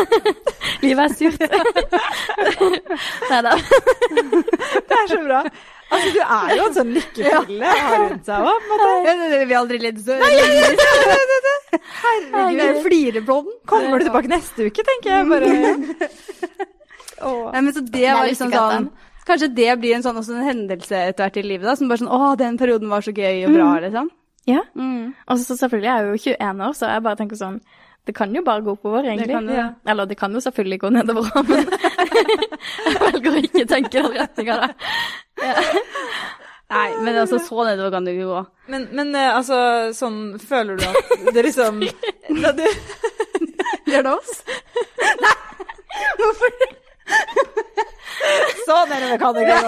Livet 0.86 1.04
er 1.06 1.12
surt. 1.20 1.42
Nei 3.30 3.42
da. 3.46 3.54
Det 4.90 5.00
er 5.00 5.08
så 5.12 5.22
bra. 5.24 5.42
Altså, 5.86 6.10
du 6.16 6.22
er 6.24 6.52
jo 6.58 6.64
en 6.66 6.76
sånn 6.76 6.92
lykkepille 6.96 7.70
å 7.70 7.82
ha 7.86 7.98
rundt 8.02 8.26
seg 8.26 8.48
òg, 8.50 8.70
Vi 9.06 9.54
har 9.54 9.60
aldri 9.60 9.78
ledd 9.84 10.00
så 10.02 10.18
Herregud, 11.76 12.80
flireblond. 12.86 13.52
Kommer 13.70 14.02
du 14.02 14.08
tilbake 14.08 14.32
neste 14.32 14.70
uke, 14.70 14.86
tenker 14.88 15.10
jeg 15.18 15.28
bare. 15.30 15.50
Åh. 17.26 17.52
Nei, 17.54 17.62
men 17.62 17.72
så 17.76 17.84
det 17.86 18.04
er 18.04 18.18
var 18.18 18.28
liksom 18.28 18.52
sånn 18.52 18.90
Kanskje 19.26 19.48
det 19.58 19.72
blir 19.82 19.96
en 19.96 20.04
sånn 20.06 20.18
også 20.20 20.36
en 20.36 20.46
hendelse 20.46 20.98
etter 21.10 21.26
hvert 21.26 21.40
i 21.40 21.46
livet, 21.46 21.66
da, 21.66 21.74
som 21.80 21.90
bare 21.90 22.04
sånn 22.04 22.12
Å, 22.14 22.36
den 22.38 22.60
perioden 22.62 22.92
var 22.92 23.06
så 23.06 23.14
gøy 23.16 23.48
og 23.48 23.56
bra, 23.56 23.70
liksom. 23.82 24.12
Ja. 24.46 24.62
Mm. 24.78 25.16
Og 25.26 25.40
så 25.42 25.58
selvfølgelig 25.58 25.90
er 25.90 25.96
jeg 25.96 26.12
jo 26.12 26.36
21 26.36 26.62
år, 26.68 26.76
så 26.78 26.92
jeg 26.92 27.06
bare 27.08 27.20
tenker 27.22 27.40
sånn 27.40 27.58
Det 28.06 28.14
kan 28.14 28.30
jo 28.36 28.42
bare 28.46 28.62
gå 28.62 28.72
oppover, 28.76 29.04
egentlig. 29.10 29.34
kan 29.34 29.48
det, 29.50 29.56
ja. 29.58 29.70
Eller 29.92 30.06
det 30.06 30.16
kan 30.20 30.34
jo 30.34 30.40
selvfølgelig 30.44 30.80
gå 30.84 30.90
nedover 30.94 31.24
men 31.50 31.66
jeg 32.86 32.96
velger 33.02 33.32
å 33.32 33.34
ikke 33.42 33.66
tenke 33.72 34.02
den 34.04 34.14
retninga, 34.14 34.56
da. 34.62 34.68
Nei, 36.76 36.90
men 37.06 37.18
altså, 37.22 37.38
så 37.46 37.64
nedover 37.66 37.92
kan 37.94 38.06
det 38.06 38.14
jo 38.18 38.26
gå. 38.30 38.40
Men, 38.74 38.82
men 38.98 39.08
eh, 39.18 39.36
altså, 39.38 39.58
sånn 39.94 40.40
føler 40.42 40.76
du 40.82 40.86
at 40.88 40.96
det 41.36 41.44
liksom 41.46 41.74
da 42.42 42.50
du, 42.58 42.66
Gjør 43.92 44.02
det 44.08 44.14
oss? 44.16 44.34
Nei, 45.22 45.36
hvorfor 46.22 46.50
Så 48.66 48.76
nedover 48.90 49.18
kan 49.22 49.34
det 49.38 49.44
gå. 49.50 49.60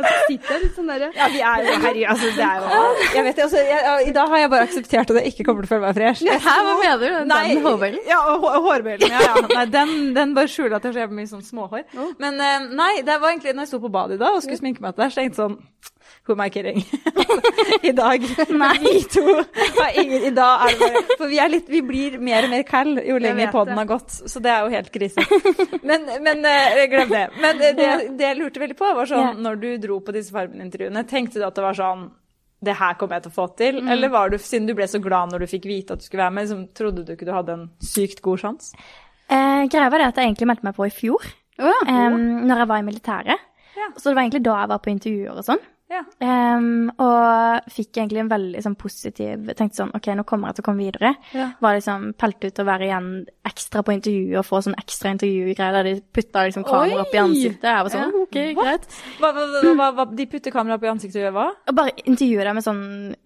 Sitter 0.00 0.54
jeg 0.54 0.60
litt 0.62 0.76
sånn 0.78 0.88
derre 0.88 1.10
Ja, 1.12 1.26
vi 1.28 1.40
er 1.44 1.64
jo 1.66 1.74
herregud, 1.82 2.06
altså, 2.14 2.30
det 2.36 2.44
er 2.46 2.62
jo 2.62 3.16
Jeg 3.16 3.24
vet 3.26 3.36
det, 3.36 3.44
altså, 3.44 3.64
jeg, 3.68 4.06
I 4.08 4.14
dag 4.16 4.32
har 4.32 4.40
jeg 4.42 4.50
bare 4.54 4.68
akseptert 4.68 5.12
at 5.12 5.18
jeg 5.20 5.32
ikke 5.34 5.46
kommer 5.48 5.66
til 5.66 5.68
å 5.68 5.72
føle 5.74 5.84
meg 5.84 5.98
fresh. 5.98 6.24
Hæ, 6.46 6.54
hva 6.66 6.76
mener 6.80 7.02
du? 7.02 7.18
Nei, 7.28 7.42
Den 7.50 7.62
hårbøylen? 7.66 8.00
Ja, 8.08 8.20
og 8.32 8.46
hårbøylen. 8.64 9.12
Ja, 9.12 9.20
ja. 9.26 9.44
Nei, 9.50 9.66
den, 9.74 9.94
den 10.16 10.32
bare 10.38 10.50
skjuler 10.50 10.78
at 10.78 10.88
jeg 10.88 10.96
har 10.96 11.10
så 11.10 11.18
mye 11.20 11.32
sånn 11.34 11.44
småhår. 11.44 11.84
Men 12.22 12.40
eh, 12.46 12.68
nei, 12.80 12.92
det 13.06 13.18
var 13.20 13.34
egentlig 13.34 13.54
når 13.56 13.66
jeg 13.66 13.72
sto 13.74 13.82
på 13.84 13.92
badet 13.92 14.16
i 14.16 14.22
dag 14.22 14.38
og 14.38 14.44
skulle 14.44 14.60
sminke 14.62 14.84
meg 14.84 14.96
til 14.96 15.04
det, 15.04 15.10
så 15.12 15.20
tenkte 15.20 15.36
jeg 15.36 15.42
sånn 15.42 15.58
Who 16.26 16.34
am 16.34 16.40
I 16.44 16.50
kidding? 16.50 16.84
I 17.88 17.92
dag. 17.96 18.24
Nei. 18.50 18.76
Vi 18.84 19.02
to 19.08 19.22
har 19.80 20.00
ingen 20.02 20.22
I 20.28 20.30
dag 20.36 20.66
er 20.66 20.74
det 20.74 20.78
bare 20.80 21.16
For 21.18 21.30
vi, 21.30 21.40
litt, 21.48 21.68
vi 21.70 21.80
blir 21.86 22.18
mer 22.20 22.46
og 22.46 22.52
mer 22.52 22.64
kall 22.68 22.92
jo 23.06 23.16
lenger 23.22 23.52
podden 23.54 23.78
har 23.78 23.88
gått, 23.88 24.12
så 24.28 24.42
det 24.42 24.52
er 24.52 24.66
jo 24.66 24.72
helt 24.74 24.90
krise. 24.94 25.24
Men, 25.86 26.06
men 26.22 26.44
eh, 26.46 26.84
glem 26.92 27.12
det. 27.12 27.24
Men 27.40 27.60
det, 27.60 27.72
det, 27.78 27.90
jeg 28.20 28.38
lurte 28.38 28.62
veldig 28.62 28.76
på, 28.78 28.92
var 28.98 29.08
sånn 29.08 29.40
når 29.42 29.60
du 29.62 29.68
dro 29.82 30.00
på 30.04 30.14
disse 30.14 30.34
Farmen-intervjuene, 30.34 31.04
tenkte 31.08 31.40
du 31.40 31.46
at 31.48 31.56
det 31.56 31.64
var 31.64 31.78
sånn 31.78 32.08
det 32.60 32.74
her 32.76 32.96
kommer 33.00 33.16
jeg 33.16 33.24
til 33.24 33.32
å 33.32 33.36
få 33.38 33.46
til? 33.56 33.78
Mm. 33.80 33.90
Eller 33.94 34.12
var 34.12 34.32
du, 34.32 34.36
siden 34.36 34.66
du 34.68 34.74
ble 34.76 34.84
så 34.90 35.00
glad 35.00 35.32
når 35.32 35.44
du 35.44 35.50
fikk 35.50 35.64
vite 35.70 35.96
at 35.96 36.02
du 36.02 36.06
skulle 36.06 36.26
være 36.26 36.36
med, 36.36 36.44
liksom, 36.44 36.66
trodde 36.76 37.04
du 37.06 37.14
ikke 37.14 37.28
du 37.28 37.32
hadde 37.32 37.56
en 37.56 37.66
sykt 37.80 38.20
god 38.24 38.42
sjanse? 38.42 38.76
Eh, 39.30 39.64
greia 39.70 39.88
var 39.88 40.02
det 40.02 40.10
at 40.10 40.20
jeg 40.20 40.28
egentlig 40.28 40.50
meldte 40.50 40.66
meg 40.68 40.76
på 40.76 40.88
i 40.88 40.92
fjor, 40.92 41.24
oh, 41.62 41.70
ja. 41.70 42.08
um, 42.10 42.18
når 42.50 42.64
jeg 42.64 42.70
var 42.72 42.82
i 42.82 42.86
militæret. 42.90 43.46
Ja. 43.78 43.88
Så 43.96 44.10
det 44.10 44.16
var 44.18 44.26
egentlig 44.26 44.44
da 44.44 44.56
jeg 44.60 44.72
var 44.74 44.82
på 44.84 44.92
intervjuer 44.92 45.40
og 45.40 45.46
sånn. 45.46 45.62
Ja. 45.90 46.04
Um, 46.22 46.90
og 47.02 47.66
fikk 47.74 47.98
egentlig 47.98 48.20
en 48.22 48.30
veldig 48.30 48.60
sånn, 48.62 48.76
positiv 48.78 49.48
Tenkte 49.58 49.80
sånn 49.80 49.90
OK, 49.96 50.06
nå 50.14 50.22
kommer 50.28 50.50
jeg 50.50 50.60
til 50.60 50.62
å 50.62 50.66
komme 50.68 50.84
videre. 50.84 51.10
Ja. 51.34 51.48
Var 51.58 51.78
liksom 51.78 52.04
pelt 52.20 52.44
ut 52.46 52.60
å 52.62 52.66
være 52.68 52.86
igjen 52.86 53.08
ekstra 53.50 53.82
på 53.86 53.96
intervju 53.96 54.36
og 54.38 54.46
få 54.46 54.60
sånn 54.62 54.76
ekstra 54.78 55.10
intervjugreier 55.16 55.74
der 55.74 55.88
de 55.88 55.94
putta 56.14 56.44
liksom 56.46 56.66
kamera 56.68 57.02
opp 57.02 57.16
i 57.16 57.22
ansiktet. 57.22 57.66
Jeg 57.66 57.86
var 57.88 57.94
sånn 57.94 58.04
ja. 58.06 58.22
OK, 58.22 58.38
greit. 58.60 58.86
Hva, 59.18 59.32
hva, 59.34 59.88
hva, 59.98 60.06
de 60.14 60.28
putter 60.30 60.54
kamera 60.54 60.78
opp 60.78 60.86
i 60.86 60.92
ansiktet 60.92 61.18
og 61.18 61.26
gjør 61.26 61.34
hva? 61.40 61.48
Og 61.72 61.78
bare 61.80 61.96
intervjue 62.04 62.46
deg 62.46 62.56
med 62.60 62.66
sånn 62.68 62.84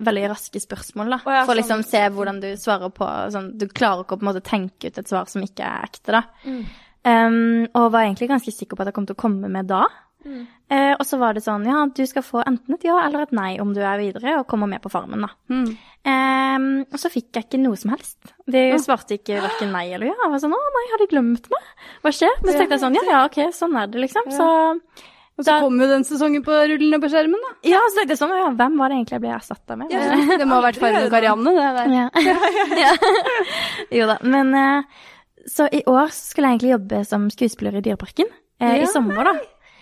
veldig 0.09 0.25
raske 0.33 0.65
spørsmål, 0.65 1.13
da. 1.17 1.21
Oh, 1.21 1.43
for 1.45 1.53
å 1.53 1.59
liksom 1.61 1.85
sånn. 1.85 1.91
se 1.91 2.03
hvordan 2.17 2.41
du 2.41 2.49
svarer 2.61 2.95
på 2.95 3.11
sånn 3.35 3.53
Du 3.61 3.69
klarer 3.69 4.07
ikke 4.07 4.17
å 4.17 4.23
på 4.23 4.25
en 4.25 4.31
måte 4.33 4.45
tenke 4.47 4.89
ut 4.89 5.03
et 5.03 5.13
svar 5.13 5.29
som 5.29 5.45
ikke 5.45 5.69
er 5.69 5.91
ekte, 5.91 6.17
da. 6.17 6.25
Mm. 6.49 6.65
Um, 7.05 7.67
og 7.77 7.91
var 7.93 8.07
egentlig 8.07 8.31
ganske 8.31 8.53
sikker 8.55 8.79
på 8.79 8.85
at 8.85 8.89
jeg 8.89 8.97
kom 8.97 9.05
til 9.09 9.17
å 9.19 9.21
komme 9.21 9.51
med 9.53 9.69
da. 9.69 9.85
Mm. 10.25 10.43
Eh, 10.75 10.93
og 10.97 11.05
så 11.07 11.19
var 11.21 11.37
det 11.37 11.45
sånn, 11.45 11.67
ja, 11.69 11.85
du 11.87 12.03
skal 12.09 12.25
få 12.27 12.43
enten 12.49 12.77
et 12.77 12.87
ja 12.89 12.97
eller 13.05 13.27
et 13.27 13.35
nei 13.37 13.51
om 13.63 13.75
du 13.77 13.83
er 13.85 14.01
videre 14.01 14.39
og 14.41 14.47
kommer 14.51 14.71
med 14.71 14.83
på 14.85 14.93
Farmen, 14.93 15.27
da. 15.27 15.31
Mm. 15.53 15.71
Eh, 16.11 16.69
og 16.89 17.01
så 17.01 17.13
fikk 17.13 17.37
jeg 17.37 17.49
ikke 17.49 17.63
noe 17.63 17.79
som 17.81 17.95
helst. 17.95 18.35
De 18.51 18.67
svarte 18.83 19.19
ikke 19.19 19.43
verken 19.45 19.75
nei 19.75 19.87
eller 19.93 20.13
ja. 20.13 20.19
Jeg 20.25 20.35
var 20.35 20.45
sånn, 20.45 20.57
å 20.57 20.77
nei, 20.79 20.85
har 20.93 21.05
de 21.05 21.11
glemt 21.11 21.51
meg? 21.53 21.73
Hva 22.05 22.15
skjer? 22.15 22.39
Men 22.43 22.51
så 22.51 22.61
tenkte 22.61 22.79
jeg 22.79 22.87
sånn, 22.87 23.01
ja 23.01 23.09
ja, 23.11 23.27
ok, 23.29 23.43
sånn 23.57 23.77
er 23.81 23.93
det, 23.93 24.07
liksom. 24.07 24.33
Så 24.35 24.49
og 25.35 25.43
så 25.43 25.51
da, 25.51 25.55
kom 25.65 25.81
jo 25.83 25.87
den 25.91 26.05
sesongen 26.07 26.45
på 26.47 26.55
rullene 26.55 27.01
på 27.03 27.09
skjermen, 27.11 27.41
da. 27.43 27.57
Ja, 27.67 27.81
så 27.91 27.99
tenkte 27.99 28.15
jeg 28.15 28.21
sånn, 28.21 28.35
ja, 28.39 28.51
hvem 28.55 28.77
var 28.79 28.93
det 28.93 28.99
egentlig 29.01 29.17
jeg 29.17 29.23
ble 29.25 29.33
erstatta 29.35 29.77
med? 29.81 29.91
Ja, 29.91 30.37
det 30.39 30.47
må 30.47 30.61
ha 30.61 30.67
vært 30.69 30.79
Farmen 30.79 31.09
Karianne, 31.11 31.55
det 31.57 31.73
der. 31.79 31.95
Ja. 31.97 32.05
ja. 32.85 32.93
jo 33.99 34.07
da. 34.13 34.21
Men 34.23 34.55
eh, 34.61 35.03
så 35.51 35.67
i 35.67 35.83
år 35.91 36.15
skulle 36.15 36.53
jeg 36.53 36.61
egentlig 36.61 36.75
jobbe 36.77 37.03
som 37.09 37.27
skuespiller 37.35 37.81
i 37.81 37.83
Dyreparken. 37.83 38.31
Eh, 38.63 38.77
I 38.85 38.87
sommer, 38.87 39.27
da. 39.27 39.35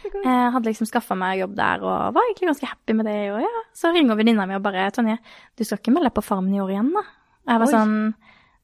Jeg 0.03 0.25
eh, 0.25 0.49
hadde 0.55 0.69
liksom 0.69 0.89
skaffa 0.89 1.17
meg 1.19 1.41
jobb 1.41 1.55
der 1.59 1.85
og 1.85 2.17
var 2.17 2.27
egentlig 2.27 2.51
ganske 2.51 2.71
happy 2.71 2.97
med 2.99 3.09
det. 3.11 3.19
Og 3.35 3.41
ja, 3.45 3.63
så 3.77 3.93
ringer 3.95 4.19
venninna 4.19 4.47
mi 4.49 4.59
og 4.59 4.65
bare 4.65 4.91
'Tonje, 4.91 5.19
du 5.57 5.65
skal 5.65 5.79
ikke 5.79 5.95
melde 5.95 6.11
deg 6.11 6.17
på 6.19 6.27
Farmen 6.27 6.55
i 6.55 6.61
år 6.61 6.75
igjen', 6.75 6.93
da? 6.95 7.05
Jeg 7.49 7.63
var 7.63 7.67
Oi. 7.67 7.73
sånn 7.73 7.97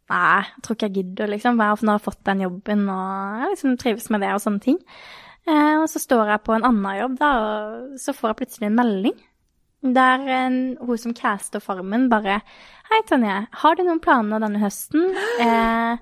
Nei, 0.09 0.41
jeg 0.41 0.63
tror 0.65 0.75
ikke 0.75 0.87
jeg 0.89 0.95
gidder, 0.95 1.29
liksom. 1.29 1.59
Jeg 1.61 1.89
har 1.91 1.99
fått 2.01 2.25
den 2.25 2.41
jobben 2.41 2.89
og 2.89 3.41
jeg 3.43 3.49
liksom 3.51 3.77
trives 3.77 4.07
med 4.09 4.23
det 4.25 4.31
og 4.33 4.41
sånne 4.41 4.63
ting. 4.65 4.79
Eh, 5.45 5.75
og 5.83 5.85
så 5.93 6.01
står 6.01 6.31
jeg 6.33 6.45
på 6.47 6.55
en 6.57 6.65
annen 6.65 6.97
jobb, 6.97 7.19
da, 7.19 7.33
og 7.37 7.99
så 8.01 8.15
får 8.17 8.31
jeg 8.31 8.39
plutselig 8.41 8.71
en 8.71 8.79
melding 8.79 9.19
der 9.83 10.25
en, 10.27 10.77
hun 10.81 10.99
som 10.99 11.15
caster 11.15 11.61
Farmen, 11.61 12.09
bare 12.11 12.41
'Hei, 12.89 13.03
Tonje, 13.07 13.47
har 13.53 13.75
du 13.75 13.83
noen 13.83 14.01
planer 14.01 14.41
denne 14.41 14.59
høsten?' 14.59 15.15
Eh, 15.45 15.97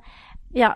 ja, 0.57 0.73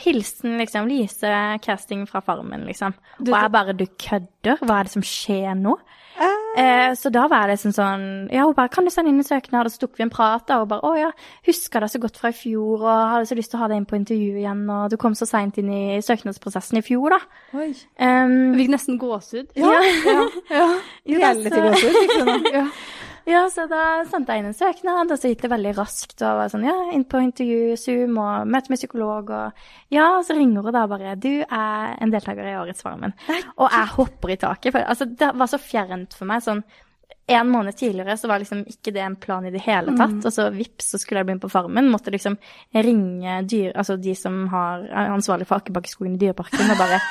hilsen 0.00 0.58
liksom 0.60 0.88
Lise, 0.90 1.34
casting 1.64 2.06
fra 2.06 2.22
Farmen, 2.24 2.64
liksom. 2.68 2.94
Og 3.20 3.34
jeg 3.34 3.52
bare 3.52 3.74
Du 3.76 3.86
kødder? 3.86 4.60
Hva 4.62 4.78
er 4.78 4.88
det 4.88 4.94
som 4.94 5.04
skjer 5.04 5.54
nå? 5.58 5.74
Uh. 6.14 6.60
Eh, 6.62 6.92
så 6.94 7.10
da 7.10 7.24
var 7.26 7.48
det 7.48 7.56
liksom 7.56 7.72
sånn 7.74 8.02
Ja, 8.30 8.44
hun 8.46 8.54
bare 8.54 8.70
Kan 8.70 8.86
du 8.86 8.92
sende 8.94 9.10
inn 9.10 9.18
en 9.18 9.26
søknad? 9.26 9.66
Og 9.66 9.74
så 9.74 9.80
tok 9.82 9.96
vi 9.98 10.04
en 10.04 10.12
prat, 10.14 10.46
og 10.54 10.62
hun 10.62 10.70
bare 10.70 10.86
Å 10.86 10.92
ja, 11.00 11.08
husker 11.48 11.82
det 11.82 11.88
så 11.90 11.98
godt 12.02 12.20
fra 12.20 12.30
i 12.30 12.36
fjor, 12.38 12.84
og 12.84 13.08
hadde 13.10 13.26
så 13.26 13.38
lyst 13.38 13.50
til 13.50 13.58
å 13.58 13.64
ha 13.64 13.70
deg 13.72 13.80
inn 13.82 13.88
på 13.90 13.98
intervju 13.98 14.38
igjen, 14.38 14.62
og 14.70 14.92
du 14.92 14.96
kom 15.00 15.16
så 15.18 15.26
seint 15.26 15.58
inn 15.58 15.72
i 15.74 15.84
søknadsprosessen 16.04 16.78
i 16.78 16.84
fjor, 16.86 17.16
da. 17.16 17.18
Oi. 17.58 17.72
Um, 17.98 18.54
Fikk 18.54 18.70
nesten 18.70 19.00
gåsehud. 19.02 19.50
Ja. 19.58 19.72
ja. 19.82 20.14
ja. 20.14 20.28
ja. 20.60 20.68
Reality 21.10 21.64
gåsehud, 21.66 21.98
fikk 21.98 22.14
du 22.14 22.30
nå. 22.30 22.64
ja. 23.28 23.42
Så 23.52 23.66
da 23.70 23.82
sendte 24.10 24.34
jeg 24.34 24.42
inn 24.42 24.50
en 24.50 24.56
søknad, 24.56 25.12
og 25.12 25.20
så 25.20 25.30
gikk 25.30 25.44
det 25.44 25.52
veldig 25.52 25.74
raskt. 25.78 26.16
Og 26.20 26.40
var 26.40 26.52
sånn, 26.52 26.66
ja, 26.68 26.76
inn 26.96 27.06
på 27.08 27.22
intervju, 27.24 27.76
Zoom, 27.80 28.18
og 28.22 28.48
møte 28.50 28.72
med 28.72 28.80
psykolog, 28.80 29.34
og 29.34 29.94
ja, 29.94 30.08
så 30.24 30.36
ringer 30.36 30.66
hun 30.66 30.76
da 30.76 30.86
bare 30.90 31.16
Du 31.20 31.32
er 31.44 31.94
en 31.98 32.14
deltaker 32.14 32.50
i 32.50 32.56
Årets 32.60 32.84
Farmen. 32.84 33.16
Og 33.56 33.68
jeg 33.68 33.94
hopper 33.98 34.34
i 34.34 34.40
taket. 34.40 34.72
For 34.74 34.82
altså, 34.94 35.08
det 35.08 35.34
var 35.34 35.50
så 35.50 35.60
fjernt 35.62 36.16
for 36.16 36.30
meg. 36.30 36.44
sånn 36.44 36.64
en 37.26 37.48
måned 37.48 37.76
tidligere 37.76 38.16
så 38.20 38.28
var 38.28 38.38
liksom 38.42 38.64
ikke 38.68 38.92
det 38.92 39.00
en 39.00 39.16
plan 39.16 39.46
i 39.46 39.52
det 39.52 39.62
hele 39.64 39.94
tatt. 39.96 40.12
Mm. 40.12 40.24
Og 40.26 40.32
så 40.32 40.48
vips, 40.52 40.90
så 40.92 41.00
skulle 41.00 41.22
jeg 41.22 41.28
begynne 41.28 41.44
på 41.44 41.52
Farmen. 41.52 41.88
Måtte 41.92 42.12
liksom 42.12 42.36
ringe 42.74 43.38
dyr, 43.48 43.72
altså 43.72 43.96
de 43.96 44.14
som 44.18 44.44
har, 44.52 44.84
er 44.90 45.14
ansvarlig 45.14 45.48
for 45.48 45.62
Akebakkeskogen 45.62 46.18
i 46.18 46.20
Dyreparken, 46.20 46.70
og 46.70 46.80
bare 46.80 47.00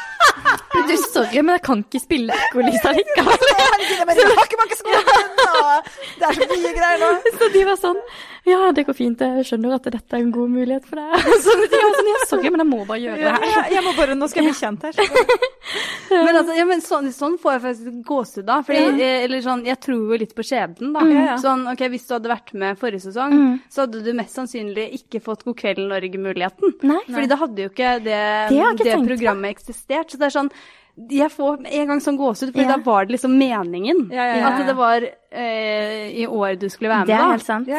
Du, 0.74 0.96
sorry, 1.14 1.42
men 1.42 1.54
jeg 1.56 1.62
kan 1.66 1.82
ikke 1.86 2.00
spille 2.02 2.36
Ekko-Lisa 2.48 2.92
likevel. 2.98 3.44
Det 6.20 6.28
er 6.28 6.38
så 6.38 6.48
mye 6.50 6.72
greier 6.78 7.02
nå. 7.02 7.10
Så 7.38 7.50
de 7.54 7.62
var 7.68 7.78
sånn 7.80 8.00
Ja, 8.44 8.72
det 8.76 8.84
går 8.84 8.96
fint, 8.98 9.22
jeg 9.24 9.46
skjønner 9.48 9.78
at 9.78 9.86
dette 9.88 10.18
er 10.18 10.20
en 10.20 10.32
god 10.36 10.52
mulighet 10.52 10.84
for 10.88 11.00
deg. 11.00 11.28
Sånn, 11.46 11.62
var 11.64 11.94
sånn, 11.96 12.10
ja, 12.12 12.24
sorry, 12.28 12.50
men 12.52 12.64
jeg 12.64 12.70
må 12.74 12.80
bare 12.90 13.00
gjøre 13.00 13.22
det 13.22 13.32
her. 13.32 13.46
Ja, 13.54 13.62
jeg 13.78 13.84
må 13.86 13.94
bare, 13.96 14.18
Nå 14.20 14.28
skal 14.32 14.44
jeg 14.44 14.52
bli 14.52 14.60
kjent 14.60 14.84
her. 14.88 14.98
Men 16.14 16.36
altså, 16.38 16.54
ja, 16.54 16.66
men 16.68 16.82
sånn, 16.84 17.08
sånn 17.16 17.38
får 17.42 17.56
jeg 17.56 17.62
faktisk 17.64 17.94
gåsehud 18.06 18.46
da. 18.46 18.60
Fordi, 18.68 18.82
ja. 19.00 19.08
Eh, 19.08 19.24
eller 19.26 19.42
sånn, 19.42 19.64
jeg 19.66 19.80
tror 19.82 20.12
jo 20.12 20.20
litt 20.22 20.36
på 20.38 20.44
skjebnen, 20.46 20.92
da. 20.94 21.02
Mm. 21.08 21.40
Sånn, 21.42 21.64
ok, 21.72 21.82
Hvis 21.90 22.06
du 22.06 22.14
hadde 22.14 22.30
vært 22.30 22.54
med 22.60 22.78
forrige 22.78 23.08
sesong, 23.08 23.34
mm. 23.34 23.56
så 23.74 23.86
hadde 23.86 24.04
du 24.06 24.12
mest 24.20 24.38
sannsynlig 24.38 24.86
ikke 25.00 25.24
fått 25.24 25.42
God 25.48 25.58
kveld 25.64 25.82
Norge-muligheten. 25.90 26.78
Fordi 26.84 27.32
da 27.32 27.40
hadde 27.42 27.66
jo 27.66 27.72
ikke 27.72 27.96
det, 28.06 28.22
det, 28.52 28.62
det 28.84 29.00
programmet 29.08 29.56
eksistert. 29.56 30.14
Så 30.14 30.22
det 30.22 30.30
er 30.30 30.38
sånn 30.38 30.54
jeg 30.94 31.32
får 31.34 31.64
en 31.66 31.88
gang 31.90 32.02
sånn 32.06 32.18
gåsehud, 32.20 32.52
for 32.54 32.62
ja. 32.62 32.76
da 32.76 32.84
var 32.86 33.08
det 33.08 33.16
liksom 33.16 33.34
meningen. 33.40 34.06
Ja, 34.14 34.28
ja, 34.30 34.52
at 34.52 34.68
det 34.68 34.76
var 34.78 35.06
eh, 35.06 36.12
i 36.22 36.28
år 36.28 36.60
du 36.62 36.68
skulle 36.70 36.92
være 36.92 37.08
med. 37.08 37.14
Det 37.14 37.18
er 37.18 37.32
helt 37.32 37.48
sant. 37.48 37.72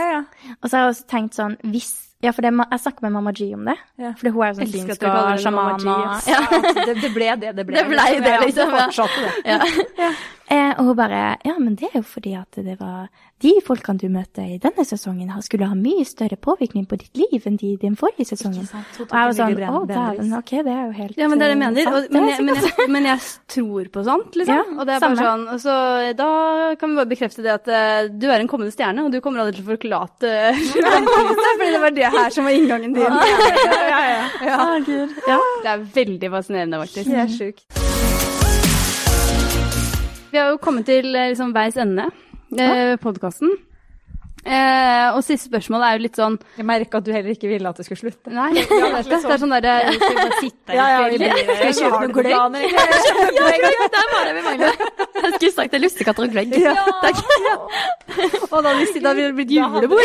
Og 0.58 0.66
så 0.66 0.76
har 0.76 0.82
jeg 0.86 0.96
også 0.96 1.06
tenkt 1.14 1.38
sånn 1.38 1.54
hvis 1.62 1.92
ja, 2.24 2.30
for 2.32 2.40
det, 2.40 2.54
jeg 2.56 2.80
snakker 2.80 3.04
med 3.04 3.12
Mamma 3.12 3.32
G 3.36 3.50
om 3.52 3.66
det. 3.68 3.74
Ja. 4.00 4.14
For 4.16 4.32
hun 4.32 4.44
er 4.46 4.52
jo 4.52 4.56
sånn 4.62 4.70
synsk 4.72 5.02
og 5.04 5.42
sjaman 5.42 5.82
ja. 5.84 6.38
det, 6.86 6.94
det, 7.02 7.10
ble 7.12 7.26
det 7.42 7.50
det 7.58 7.66
ble. 7.68 7.76
Det 7.76 7.84
ble 7.90 8.06
det, 8.24 8.36
liksom. 8.46 8.72
Ja. 8.72 8.86
Fortsatte 8.88 9.26
det. 9.28 10.08
Eh, 10.53 10.72
og 10.76 10.90
hun 10.90 10.97
bare 10.99 11.36
Ja, 11.45 11.55
men 11.59 11.76
det 11.80 11.88
er 11.92 12.03
jo 12.03 12.05
fordi 12.05 12.34
at 12.36 12.59
det 12.61 12.76
var 12.80 13.09
de 13.45 13.53
folkene 13.64 14.01
du 14.01 14.09
møtte 14.12 14.45
i 14.45 14.59
denne 14.61 14.84
sesongen, 14.86 15.30
skulle 15.45 15.68
ha 15.68 15.76
mye 15.76 16.05
større 16.09 16.36
påvirkning 16.40 16.86
på 16.88 16.97
ditt 17.01 17.16
liv 17.18 17.45
enn 17.49 17.57
de 17.61 17.72
i 17.74 17.78
den 17.80 17.97
forrige 17.97 18.28
sesongen. 18.30 18.64
Og 18.64 19.03
jeg 19.03 19.09
var 19.11 19.34
sånn 19.36 19.57
Å, 19.64 19.80
dæven, 19.88 20.32
ok, 20.38 20.53
det 20.64 20.74
er 20.74 20.82
jo 20.86 20.95
helt 20.99 21.18
Ja, 21.20 21.28
men 21.28 21.40
det 21.40 21.49
er 21.49 21.53
det 21.53 21.57
jeg 21.57 21.62
mener. 21.62 21.80
Eh, 21.80 21.97
og, 21.97 22.09
men, 22.14 22.28
jeg, 22.30 22.45
men, 22.45 22.61
jeg, 22.61 22.88
men, 22.97 23.09
jeg, 23.11 23.24
tror 23.55 23.90
på 23.97 24.05
sånt, 24.07 24.38
liksom. 24.40 24.61
Ja, 24.61 24.78
og 24.78 24.88
det 24.88 24.97
er 24.97 25.05
bare 25.05 25.18
samme. 25.18 25.59
sånn 25.59 25.64
Så 25.64 25.76
da 26.20 26.30
kan 26.80 26.92
vi 26.92 27.01
bare 27.01 27.12
bekrefte 27.14 27.45
det 27.45 27.53
at 27.55 27.68
uh, 27.68 28.12
du 28.12 28.28
er 28.30 28.38
en 28.38 28.51
kommende 28.51 28.74
stjerne, 28.74 29.05
og 29.05 29.12
du 29.12 29.20
kommer 29.24 29.45
aldri 29.45 29.59
til 29.59 29.66
å 29.66 29.72
forklate 29.74 30.32
verdenslyset, 30.88 31.51
fordi 31.51 31.72
det 31.74 31.84
var 31.88 31.99
det 32.01 32.14
her 32.18 32.32
som 32.36 32.49
var 32.49 32.59
inngangen 32.61 32.97
din. 32.97 33.05
ja, 33.05 33.76
ja, 33.90 34.01
ja. 34.12 34.24
ja. 34.49 35.05
ja. 35.34 35.42
det 35.64 35.76
er 35.76 35.86
veldig 36.01 36.34
fascinerende, 36.38 36.84
faktisk. 36.86 37.12
Det 37.12 37.22
er 37.24 37.38
sjukt. 37.40 38.03
Vi 40.35 40.39
har 40.43 40.49
jo 40.51 40.57
kommet 40.59 40.82
til 40.89 41.14
eh, 41.14 41.28
liksom, 41.30 41.53
veis 41.55 41.76
ende, 41.78 42.09
eh, 42.59 42.97
podkasten. 42.99 43.53
Eh, 44.45 45.14
og 45.14 45.22
siste 45.24 45.47
spørsmål 45.47 45.85
er 45.87 45.95
jo 45.95 46.01
litt 46.03 46.18
sånn 46.20 46.35
Jeg 46.59 46.66
merka 46.68 46.99
at 46.99 47.07
du 47.07 47.14
heller 47.14 47.32
ikke 47.32 47.49
ville 47.49 47.70
at 47.70 47.78
det 47.78 47.87
skulle 47.87 48.01
slutte. 48.03 48.32
Nei, 48.35 48.51
ja, 48.59 48.64
det, 48.66 49.05
det, 49.07 49.20
er 49.30 49.39
sånn 49.41 49.55
derre 49.55 49.76
ja, 49.87 49.93
Skal 49.95 50.11
vi 50.11 50.16
bare 50.18 50.74
ja, 50.76 50.89
ja, 50.91 50.99
Skal 51.07 51.62
vi 51.62 51.76
kjøpe 51.78 52.01
noen 52.03 52.16
gløgg? 52.18 52.35
Ja, 53.39 53.87
der 53.95 54.11
var 54.11 54.26
det 54.26 54.35
vi 54.35 54.43
mangler. 54.49 54.82
Jeg 55.22 55.32
skulle 55.37 55.53
sagt 55.55 55.70
det 55.70 55.78
er 55.78 55.85
lussekatter 55.87 56.26
og 56.26 56.35
gløgg. 56.35 56.59
Ja. 56.61 56.74
Takk. 57.05 57.22
Ja. 57.47 57.55
Og 58.51 58.59
da 58.66 58.74
hadde 58.74 59.14
det 59.22 59.30
blitt 59.39 59.55
julebord. 59.55 60.03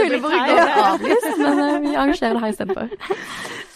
Julebord 0.00 0.40
er 0.40 0.72
avlyst, 0.86 1.30
men 1.44 1.62
vi 1.84 1.92
arrangerer 1.92 2.40
det 2.40 2.42
her 2.46 2.56
istedenfor. 2.56 2.90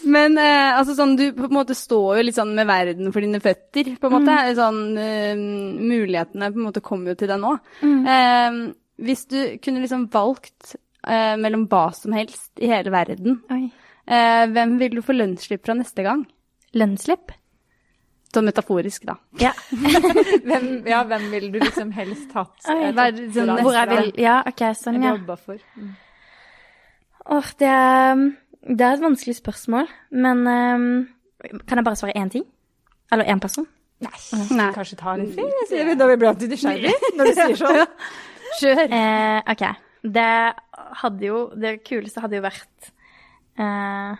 Men 0.09 0.37
eh, 0.41 0.77
altså 0.77 0.95
sånn, 0.97 1.15
du 1.19 1.27
på 1.37 1.47
en 1.47 1.55
måte 1.55 1.75
står 1.77 2.19
jo 2.19 2.25
litt 2.25 2.37
sånn 2.37 2.53
med 2.57 2.69
verden 2.69 3.11
for 3.13 3.23
dine 3.23 3.41
føtter, 3.43 3.93
på 4.01 4.09
en 4.09 4.15
måte. 4.15 4.37
Mm. 4.37 4.53
Sånn, 4.57 4.79
uh, 4.97 5.81
mulighetene 5.91 6.51
på 6.51 6.61
en 6.61 6.69
måte 6.69 6.83
kommer 6.85 7.13
jo 7.13 7.19
til 7.21 7.31
deg 7.31 7.41
nå. 7.41 7.55
Mm. 7.81 7.99
Eh, 8.15 8.61
hvis 9.01 9.25
du 9.31 9.39
kunne 9.63 9.83
liksom 9.83 10.07
valgt 10.13 10.75
eh, 11.07 11.35
mellom 11.41 11.67
hva 11.71 11.89
som 11.97 12.13
helst 12.15 12.61
i 12.61 12.69
hele 12.71 12.93
verden, 12.93 13.39
eh, 13.49 14.45
hvem 14.51 14.77
vil 14.81 14.97
du 14.99 15.03
få 15.05 15.15
lønnsslipp 15.17 15.65
fra 15.65 15.77
neste 15.77 16.05
gang? 16.05 16.25
Lønnsslipp? 16.77 17.33
Sånn 18.31 18.47
metaforisk, 18.47 19.07
da. 19.09 19.17
Ja. 19.41 19.51
hvem, 20.47 20.69
ja, 20.87 21.01
hvem 21.09 21.27
vil 21.33 21.49
du 21.51 21.59
liksom 21.59 21.91
helst 21.95 22.31
hatt 22.37 22.69
et 22.71 22.93
Hver, 22.95 23.17
sånn, 23.35 23.57
Hvor 23.59 23.75
jeg 23.75 23.91
vil 23.91 24.13
Ja, 24.23 24.37
OK, 24.47 24.63
sånn, 24.79 25.01
ja. 25.03 25.17
Jobba 25.17 25.35
for. 25.41 25.59
Mm. 25.75 25.91
Åh, 27.31 27.51
det 27.59 27.67
er 27.69 28.23
det 28.61 28.85
er 28.85 28.97
et 28.97 29.03
vanskelig 29.03 29.35
spørsmål, 29.39 29.87
men 30.13 30.41
um, 30.47 30.89
kan 31.67 31.79
jeg 31.79 31.85
bare 31.85 31.97
svare 31.97 32.17
én 32.17 32.29
ting? 32.29 32.45
Eller 33.11 33.25
én 33.25 33.41
person? 33.41 33.65
Nei. 34.01 34.71
Kanskje 34.73 34.97
ta 34.97 35.13
en 35.13 35.27
sier 35.69 35.85
vi, 35.85 35.95
da 35.97 36.07
blir 36.09 36.29
alltid 36.31 36.53
nysgjerrig 36.55 36.93
når 37.17 37.29
du 37.29 37.37
sier 37.37 37.57
sånn. 37.59 37.81
Kjør. 38.59 38.81
Eh, 38.87 39.51
OK. 39.53 39.63
Det 40.01 40.31
hadde 41.01 41.25
jo 41.27 41.41
Det 41.53 41.75
kuleste 41.85 42.23
hadde 42.23 42.39
jo 42.39 42.43
vært 42.43 42.87
eh, 43.61 44.15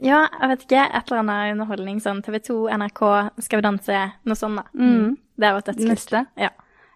Ja, 0.00 0.22
jeg 0.24 0.48
vet 0.54 0.64
ikke. 0.66 0.86
Et 0.88 1.12
eller 1.12 1.20
annet 1.20 1.52
underholdning. 1.56 2.00
Sånn 2.02 2.22
TV 2.24 2.40
2, 2.48 2.56
NRK, 2.80 3.02
Skal 3.44 3.60
vi 3.60 3.66
danse, 3.68 4.00
noe 4.24 4.40
sånt, 4.40 4.62
da. 4.62 4.64
Mm. 4.72 5.12
Det 5.36 5.48
har 5.48 5.58
vært 5.58 5.70
dødskult. 5.72 5.92
Neste. 5.92 6.24
Ja. 6.40 6.50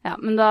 Ja, 0.06 0.16
men 0.22 0.38
da 0.38 0.50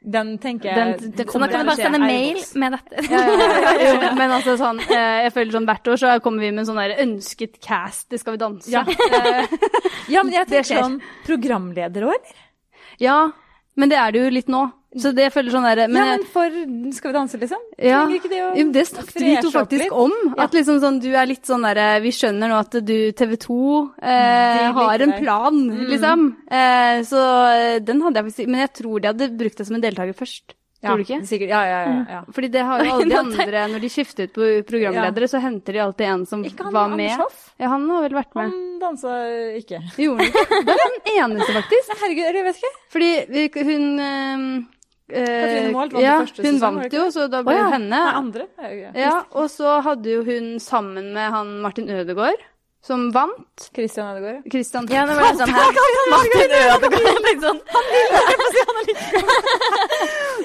Den 0.00 0.38
tenker 0.38 0.74
Den- 0.74 0.88
jeg 1.00 1.16
det 1.16 1.26
Så 1.28 1.38
nå 1.40 1.48
kan 1.50 1.60
du 1.66 1.66
bare 1.66 1.76
sende 1.76 1.98
mail 1.98 2.38
med 2.54 2.72
dette. 2.72 3.02
ja, 3.10 3.18
ja, 3.18 4.00
ja, 4.00 4.12
men 4.20 4.30
altså 4.30 4.54
sånn, 4.56 4.78
eh, 4.90 5.24
jeg 5.26 5.32
føler 5.34 5.52
sånn 5.52 5.66
hvert 5.66 5.90
år 5.90 5.96
så 5.98 6.12
kommer 6.22 6.40
vi 6.40 6.50
med 6.52 6.60
en 6.62 6.68
sånn 6.70 6.78
der 6.78 6.94
ønsket 7.02 7.58
cast, 7.60 8.08
det 8.08 8.20
skal 8.20 8.36
vi 8.36 8.38
danse. 8.44 8.70
Ja. 8.70 8.84
Eh, 10.08 10.22
men 10.22 10.32
jeg 10.32 10.46
tenker 10.48 10.78
sånn 10.84 11.00
programlederår. 11.26 12.14
ja, 13.02 13.30
men 13.76 13.88
det 13.90 13.98
er 13.98 14.12
det 14.12 14.22
jo 14.22 14.30
litt 14.30 14.48
nå. 14.48 14.62
Så 15.02 15.12
det 15.16 15.28
føler 15.34 15.54
sånn 15.54 15.66
der, 15.68 15.84
men, 15.86 15.98
ja, 16.00 16.16
men 16.16 16.26
for 16.32 16.58
Skal 16.96 17.12
vi 17.12 17.16
danse, 17.16 17.40
liksom? 17.40 17.62
ja, 17.90 18.02
ikke 18.18 18.30
det 18.32 18.42
å 18.42 18.50
ja, 18.56 18.66
det 18.74 18.84
snakket 18.90 19.22
vi 19.22 19.34
to 19.44 19.52
faktisk 19.54 19.94
om. 19.94 20.14
At 20.40 20.56
liksom 20.56 20.80
sånn, 20.82 21.00
du 21.04 21.10
er 21.12 21.28
litt 21.30 21.48
sånn 21.48 21.66
derre 21.66 21.88
Vi 22.04 22.12
skjønner 22.14 22.52
nå 22.52 22.60
at 22.60 22.78
du, 22.82 22.96
TV 23.16 23.36
2, 23.44 23.58
eh, 24.02 24.68
har 24.78 25.06
en 25.06 25.16
plan, 25.18 25.22
plan, 25.22 25.88
liksom. 25.94 26.28
Eh, 26.50 27.00
så 27.08 27.24
eh, 27.54 27.80
den 27.84 28.04
hadde 28.04 28.20
jeg 28.20 28.30
faktisk 28.30 28.52
Men 28.52 28.64
jeg 28.66 28.74
tror 28.82 29.02
de 29.02 29.12
hadde 29.12 29.32
brukt 29.38 29.60
deg 29.60 29.68
som 29.68 29.78
en 29.78 29.84
deltaker 29.84 30.16
først. 30.16 30.58
Ja, 30.78 30.92
Tror 30.92 31.00
du 31.00 31.08
ikke? 31.08 31.26
Sikkert. 31.26 31.50
Ja, 31.50 31.60
ja, 31.66 31.78
ja. 31.82 32.02
ja. 32.08 32.18
Fordi 32.30 32.48
det 32.54 32.62
har 32.62 32.84
jo 32.84 32.92
alle 32.94 33.06
de 33.10 33.16
andre, 33.18 33.62
når 33.72 33.82
de 33.82 33.88
skifter 33.90 34.28
ut 34.28 34.34
på 34.36 34.50
programledere, 34.68 35.26
så 35.30 35.40
henter 35.42 35.74
de 35.74 35.80
alltid 35.82 36.06
en 36.06 36.22
som 36.30 36.44
Ikke 36.46 36.68
han 36.68 36.74
var 36.76 36.92
Anders 36.92 37.00
med. 37.02 37.22
Hoff? 37.24 37.40
Ja, 37.58 37.70
han 37.72 37.88
har 37.90 38.04
vel 38.04 38.14
vært 38.14 38.36
med. 38.38 38.52
Han 38.52 38.78
dansa 38.78 39.16
ikke. 39.58 39.80
Gjorde 39.98 40.22
han 40.22 40.30
ikke? 40.30 40.60
Det 40.68 40.76
er 40.76 40.82
den 40.84 41.00
eneste, 41.16 41.48
faktisk. 41.56 41.96
Herregud, 42.04 42.28
jeg 42.28 42.46
vet 42.46 42.62
ikke. 42.62 42.72
Fordi 42.94 43.64
hun 43.72 43.88
eh, 44.04 44.12
eh, 44.12 44.77
Katrine 45.08 45.72
Moholt 45.72 45.94
vant 45.96 46.04
ja, 46.04 46.18
første 46.20 46.42
hun 46.44 46.58
sesong, 46.58 46.76
var 46.76 46.84
vant 46.84 46.94
jo, 46.98 47.06
så 47.14 47.26
da 47.32 47.40
ble 47.46 47.54
Å, 47.54 47.56
ja. 47.56 47.66
henne. 47.72 47.88
Nei, 47.96 48.12
andre. 48.20 48.46
Ja. 48.60 48.92
Ja, 48.98 49.16
og 49.40 49.48
så 49.52 49.78
hadde 49.86 50.12
jo 50.18 50.22
hun 50.26 50.54
sammen 50.60 51.12
med 51.16 51.32
han 51.32 51.58
Martin 51.64 51.88
Ødegaard, 51.88 52.42
som 52.84 53.08
vant. 53.14 53.68
Christian 53.74 54.12
Ødegaard. 54.12 54.44
Christian 54.52 54.86
Ja, 54.92 55.06
det 55.08 55.16
var 55.16 55.32
det 55.32 55.40
sånn 55.40 55.54
her. 55.56 55.80
Martin 56.14 56.56
Ødegaard, 56.60 57.22
litt 57.24 57.42
sånn. 57.46 57.60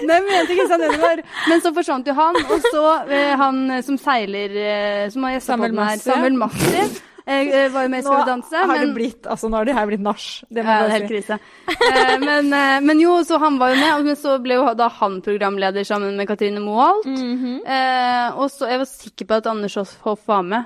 Nei, 0.04 0.16
jeg 0.18 0.24
mente 0.28 0.56
Christian 0.56 0.86
Ødegaard. 0.88 1.24
Men 1.50 1.64
så 1.64 1.74
forsvant 1.76 2.08
jo 2.10 2.16
han, 2.18 2.40
og 2.48 2.70
så 2.72 2.86
eh, 3.08 3.34
han 3.40 3.64
eh, 3.72 3.84
som 3.86 4.00
seiler, 4.02 4.56
eh, 4.64 5.10
som 5.14 5.28
har 5.28 5.36
gjesta 5.38 5.60
på 5.60 5.70
den 5.70 5.84
her. 5.84 6.00
Samuel 6.04 6.40
Massi, 6.40 6.88
eh, 7.26 7.48
eh, 7.48 7.70
var 7.72 7.84
jo 7.84 7.90
med 7.90 8.00
i 8.00 8.04
Skal 8.04 8.18
vi 8.20 8.30
danse. 8.32 8.56
har 8.68 8.78
det 8.86 8.94
blitt, 8.96 9.24
altså 9.28 9.50
nå 9.50 9.56
har 9.58 9.66
det 9.66 9.76
her 9.76 9.86
blitt 9.88 10.02
nach. 10.02 10.44
Det 10.52 10.64
må 10.66 10.70
Ja, 10.70 10.88
jeg 10.88 10.92
helt 10.92 11.08
si. 11.08 11.14
krise. 11.14 11.40
Eh, 11.70 12.18
men, 12.20 12.54
eh, 12.54 12.80
men 12.82 13.00
jo, 13.00 13.18
så 13.24 13.40
han 13.40 13.58
var 13.60 13.70
jo 13.74 13.76
med, 13.80 13.94
og- 14.00 14.06
men 14.06 14.16
så 14.16 14.38
ble 14.44 14.56
jo 14.56 14.74
da 14.76 14.90
han 14.90 15.22
programleder 15.22 15.84
sammen 15.86 16.16
med 16.18 16.28
Katrine 16.28 16.60
Moholt. 16.60 17.06
Mhm. 17.06 17.62
eh, 17.66 18.32
og 18.38 18.50
så 18.52 18.68
jeg 18.70 18.80
var 18.80 18.86
sikker 18.86 19.26
på 19.26 19.36
at 19.38 19.48
Anders 19.48 19.76
Hoff 20.04 20.28
var 20.28 20.42
med 20.44 20.66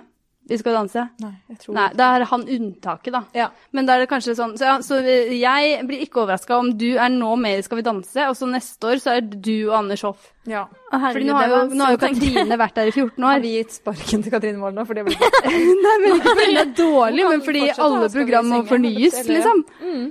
i 0.49 0.57
Skal 0.59 0.75
danse. 0.77 1.03
Nei, 1.19 1.31
jeg 1.51 1.57
tror 1.63 1.75
Nei, 1.75 1.85
da 1.99 2.05
er 2.15 2.23
han 2.29 2.43
unntaket, 2.55 3.11
da. 3.13 3.21
Ja. 3.35 3.47
Men 3.75 3.87
da 3.87 3.95
er 3.97 4.05
det 4.05 4.09
kanskje 4.11 4.35
sånn 4.37 4.53
Så, 4.59 4.63
ja, 4.67 4.75
så 4.85 4.99
jeg 5.03 5.81
blir 5.89 6.03
ikke 6.05 6.21
overraska 6.23 6.55
om 6.57 6.69
du 6.79 6.85
er 6.95 7.09
nå 7.11 7.33
med 7.41 7.59
i 7.59 7.65
Skal 7.65 7.81
vi 7.81 7.85
danse, 7.87 8.27
og 8.29 8.37
så 8.39 8.47
neste 8.49 8.87
år 8.93 9.01
så 9.03 9.17
er 9.17 9.25
du 9.27 9.53
og 9.67 9.75
Anders 9.81 10.05
Hoff. 10.07 10.29
ja. 10.47 10.65
Å, 10.87 11.01
Fordi 11.03 11.25
nå 11.27 11.35
har 11.35 11.49
jo, 11.51 11.57
nå 11.75 11.83
har 11.83 11.97
jo. 11.97 11.99
Katrine 11.99 12.57
vært 12.61 12.77
der 12.79 12.87
i 12.87 12.95
14 12.95 13.19
år. 13.19 13.31
Har 13.33 13.41
vi 13.43 13.49
gitt 13.57 13.73
sparken 13.75 14.21
til 14.23 14.31
Katrine 14.31 14.61
Mål 14.61 14.71
nå, 14.77 14.85
for 14.87 14.95
det 14.95 15.03
blir 15.03 15.19
Nei, 15.83 15.95
men 15.99 16.15
ikke 16.15 16.31
fordi 16.31 16.53
det 16.55 16.61
er 16.63 16.73
dårlig, 16.83 17.25
men 17.27 17.43
fordi 17.43 17.63
alle 17.75 18.09
program 18.13 18.51
må 18.53 18.61
fornyes, 18.69 19.17
liksom. 19.27 19.65
Mm. 19.83 20.05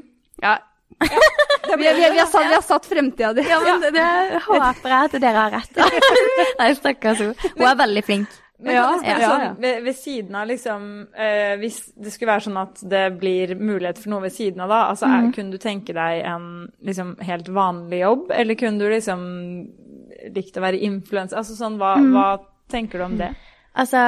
Ja. 0.45 0.59
Vi, 1.67 1.83
vi, 1.83 1.89
vi, 1.99 2.19
har 2.19 2.27
satt, 2.31 2.45
vi 2.47 2.55
har 2.55 2.63
satt 2.63 2.85
fremtida 2.87 3.33
di. 3.35 3.43
Ja, 3.45 3.57
men 3.65 3.81
det, 3.83 3.91
det 3.91 4.39
håper 4.45 4.93
jeg 4.93 5.09
at 5.09 5.17
dere 5.21 5.41
har 5.43 5.51
rett. 5.57 5.81
Nei, 6.61 6.69
stakkars 6.79 7.19
henne. 7.25 7.51
Hun 7.57 7.65
er 7.67 7.75
veldig 7.81 8.03
flink. 8.07 8.37
Men 8.59 8.73
Ja, 8.73 8.85
spørre 8.97 9.21
ja, 9.21 9.31
sånn. 9.31 9.57
Ved, 9.61 9.83
ved 9.85 9.97
siden 9.99 10.37
av 10.41 10.47
liksom 10.49 10.85
eh, 11.13 11.57
Hvis 11.61 11.81
det 11.93 12.13
skulle 12.15 12.33
være 12.33 12.47
sånn 12.47 12.61
at 12.63 12.81
det 12.89 13.05
blir 13.21 13.53
mulighet 13.59 14.01
for 14.01 14.15
noe 14.15 14.25
ved 14.25 14.33
siden 14.33 14.65
av 14.65 14.73
da, 14.73 14.79
altså 14.95 15.11
er, 15.13 15.29
kunne 15.37 15.53
du 15.53 15.61
tenke 15.61 15.93
deg 15.97 16.23
en 16.25 16.47
liksom 16.87 17.15
helt 17.27 17.51
vanlig 17.53 18.01
jobb, 18.01 18.31
eller 18.33 18.59
kunne 18.59 18.81
du 18.81 18.89
liksom 18.89 19.27
likt 20.33 20.57
å 20.57 20.65
være 20.65 20.81
influenser? 20.89 21.37
Altså 21.37 21.57
sånn, 21.59 21.77
hva, 21.81 21.95
hva 22.01 22.27
tenker 22.73 23.03
du 23.03 23.07
om 23.07 23.19
det? 23.21 23.31
Altså, 23.77 24.01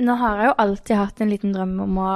nå 0.00 0.16
har 0.22 0.40
jeg 0.40 0.48
jo 0.48 0.58
alltid 0.64 1.00
hatt 1.02 1.20
en 1.20 1.32
liten 1.32 1.52
drøm 1.52 1.76
om 1.84 1.98
å 2.00 2.12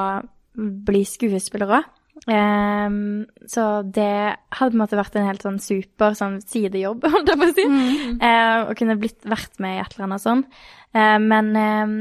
bli 0.56 1.04
skuespiller 1.08 1.76
òg. 1.80 1.88
Så 2.28 3.64
det 3.82 4.12
hadde 4.52 4.70
på 4.70 4.76
en 4.76 4.82
måte 4.82 4.98
vært 4.98 5.16
en 5.16 5.26
helt 5.26 5.44
sånn 5.46 5.60
super 5.62 6.16
sånn 6.18 6.40
sidejobb, 6.44 7.06
holdt 7.14 7.32
jeg 7.32 7.40
på 7.40 7.48
å 7.48 7.54
si. 7.56 7.66
Eh, 8.20 8.56
å 8.68 8.76
kunne 8.78 8.98
blitt, 9.00 9.20
vært 9.24 9.56
med 9.62 9.78
i 9.78 9.80
et 9.82 9.96
eller 9.96 10.08
annet 10.08 10.24
sånn. 10.24 10.44
Uh, 10.90 11.18
men 11.22 11.50
eh, 11.56 11.94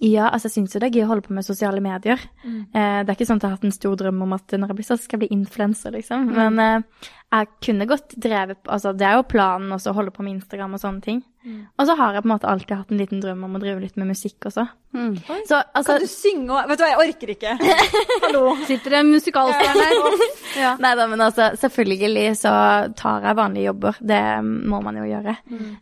ja, 0.00 0.28
altså 0.28 0.48
jeg 0.48 0.54
syns 0.56 0.74
jo 0.74 0.80
det 0.82 0.88
er 0.88 0.96
gøy 0.96 1.04
å 1.06 1.10
holde 1.10 1.26
på 1.26 1.34
med 1.36 1.46
sosiale 1.46 1.82
medier. 1.84 2.20
Eh, 2.46 3.00
det 3.02 3.10
er 3.10 3.16
ikke 3.16 3.26
sånn 3.28 3.40
at 3.40 3.44
jeg 3.44 3.52
har 3.52 3.58
hatt 3.58 3.66
en 3.68 3.74
stor 3.74 3.98
drøm 4.00 4.22
om 4.24 4.36
at 4.36 4.54
når 4.56 4.72
jeg 4.72 4.78
blir 4.78 4.88
så 4.88 4.96
skal 5.00 5.18
jeg 5.18 5.24
bli 5.26 5.36
influenser, 5.36 5.92
liksom. 5.94 6.30
Men 6.32 6.62
eh, 6.62 7.10
jeg 7.32 7.48
kunne 7.64 7.86
godt 7.88 8.12
drevet 8.20 8.68
Altså, 8.68 8.92
det 8.96 9.06
er 9.08 9.14
jo 9.16 9.28
planen 9.28 9.72
også 9.72 9.92
å 9.92 9.96
holde 9.96 10.12
på 10.12 10.24
med 10.24 10.36
Instagram 10.36 10.74
og 10.76 10.82
sånne 10.82 11.04
ting. 11.04 11.20
Og 11.42 11.88
så 11.88 11.96
har 11.98 12.14
jeg 12.14 12.22
på 12.22 12.28
en 12.28 12.32
måte 12.36 12.46
alltid 12.46 12.76
hatt 12.76 12.92
en 12.92 13.00
liten 13.00 13.22
drøm 13.22 13.40
om 13.48 13.56
å 13.58 13.60
drive 13.62 13.82
litt 13.82 13.96
med 13.98 14.12
musikk 14.12 14.46
også. 14.46 14.62
Mm. 14.94 15.16
Så 15.48 15.58
altså 15.58 15.96
Kan 15.96 16.04
du 16.04 16.10
synge 16.12 16.54
og 16.54 16.68
Vet 16.70 16.78
du 16.78 16.84
hva, 16.84 16.90
jeg 16.92 17.08
orker 17.08 17.32
ikke. 17.34 17.54
Hallo. 18.26 18.42
Sitter 18.68 18.94
det 18.94 19.00
en 19.00 19.12
musikalstjerne 19.14 19.88
her? 19.88 20.28
Ja. 20.52 20.74
Nei 20.76 20.90
da, 20.98 21.06
men 21.08 21.22
altså, 21.24 21.46
selvfølgelig 21.56 22.26
så 22.36 22.50
tar 22.98 23.24
jeg 23.24 23.38
vanlige 23.38 23.70
jobber. 23.70 23.96
Det 24.04 24.20
må 24.44 24.82
man 24.84 24.98
jo 25.00 25.06
gjøre. 25.08 25.32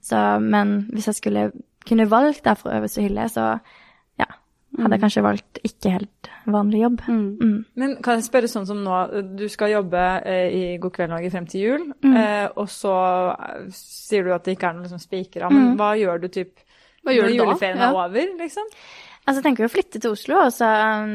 Så, 0.07 0.21
men 0.45 0.77
hvis 0.95 1.11
jeg 1.11 1.19
skulle 1.19 1.49
kunne 1.89 2.07
valgt 2.11 2.45
der 2.47 2.55
fra 2.55 2.77
øverste 2.79 3.03
hylle, 3.03 3.27
så 3.33 3.49
hadde 4.79 4.97
jeg 4.97 5.03
kanskje 5.03 5.25
valgt 5.25 5.61
ikke 5.67 5.93
helt 5.97 6.31
vanlig 6.51 6.83
jobb. 6.85 7.03
Mm. 7.11 7.57
Men 7.81 7.95
kan 8.05 8.19
jeg 8.19 8.29
spørre 8.29 8.51
sånn 8.51 8.69
som 8.69 8.81
nå, 8.85 8.97
du 9.37 9.47
skal 9.51 9.75
jobbe 9.75 10.05
eh, 10.29 10.47
i 10.55 10.63
God 10.83 10.95
kveld 10.95 11.13
Norge 11.13 11.31
frem 11.35 11.49
til 11.51 11.65
jul, 11.67 11.87
mm. 12.05 12.17
og 12.55 12.71
så 12.71 12.97
eh, 13.35 13.69
sier 13.75 14.27
du 14.27 14.35
at 14.37 14.47
det 14.47 14.57
ikke 14.57 14.71
er 14.71 14.79
noe 14.79 14.87
liksom 14.87 15.03
spikra, 15.03 15.51
men 15.53 15.75
hva 15.81 15.93
gjør 15.99 16.25
du 16.25 16.29
typ 16.33 16.67
Hva 17.07 17.15
gjør 17.17 17.31
når 17.31 17.33
du 17.33 17.39
da? 17.41 17.69
Ja. 17.71 17.89
er 17.89 17.99
over, 17.99 18.35
liksom? 18.43 18.75
Altså, 19.29 19.43
jeg 19.43 19.45
tenker 19.45 19.63
jo 19.63 19.69
å 19.69 19.73
flytte 19.73 20.01
til 20.03 20.15
Oslo, 20.15 20.39
og 20.47 20.53
så 20.55 20.67
um, 21.05 21.11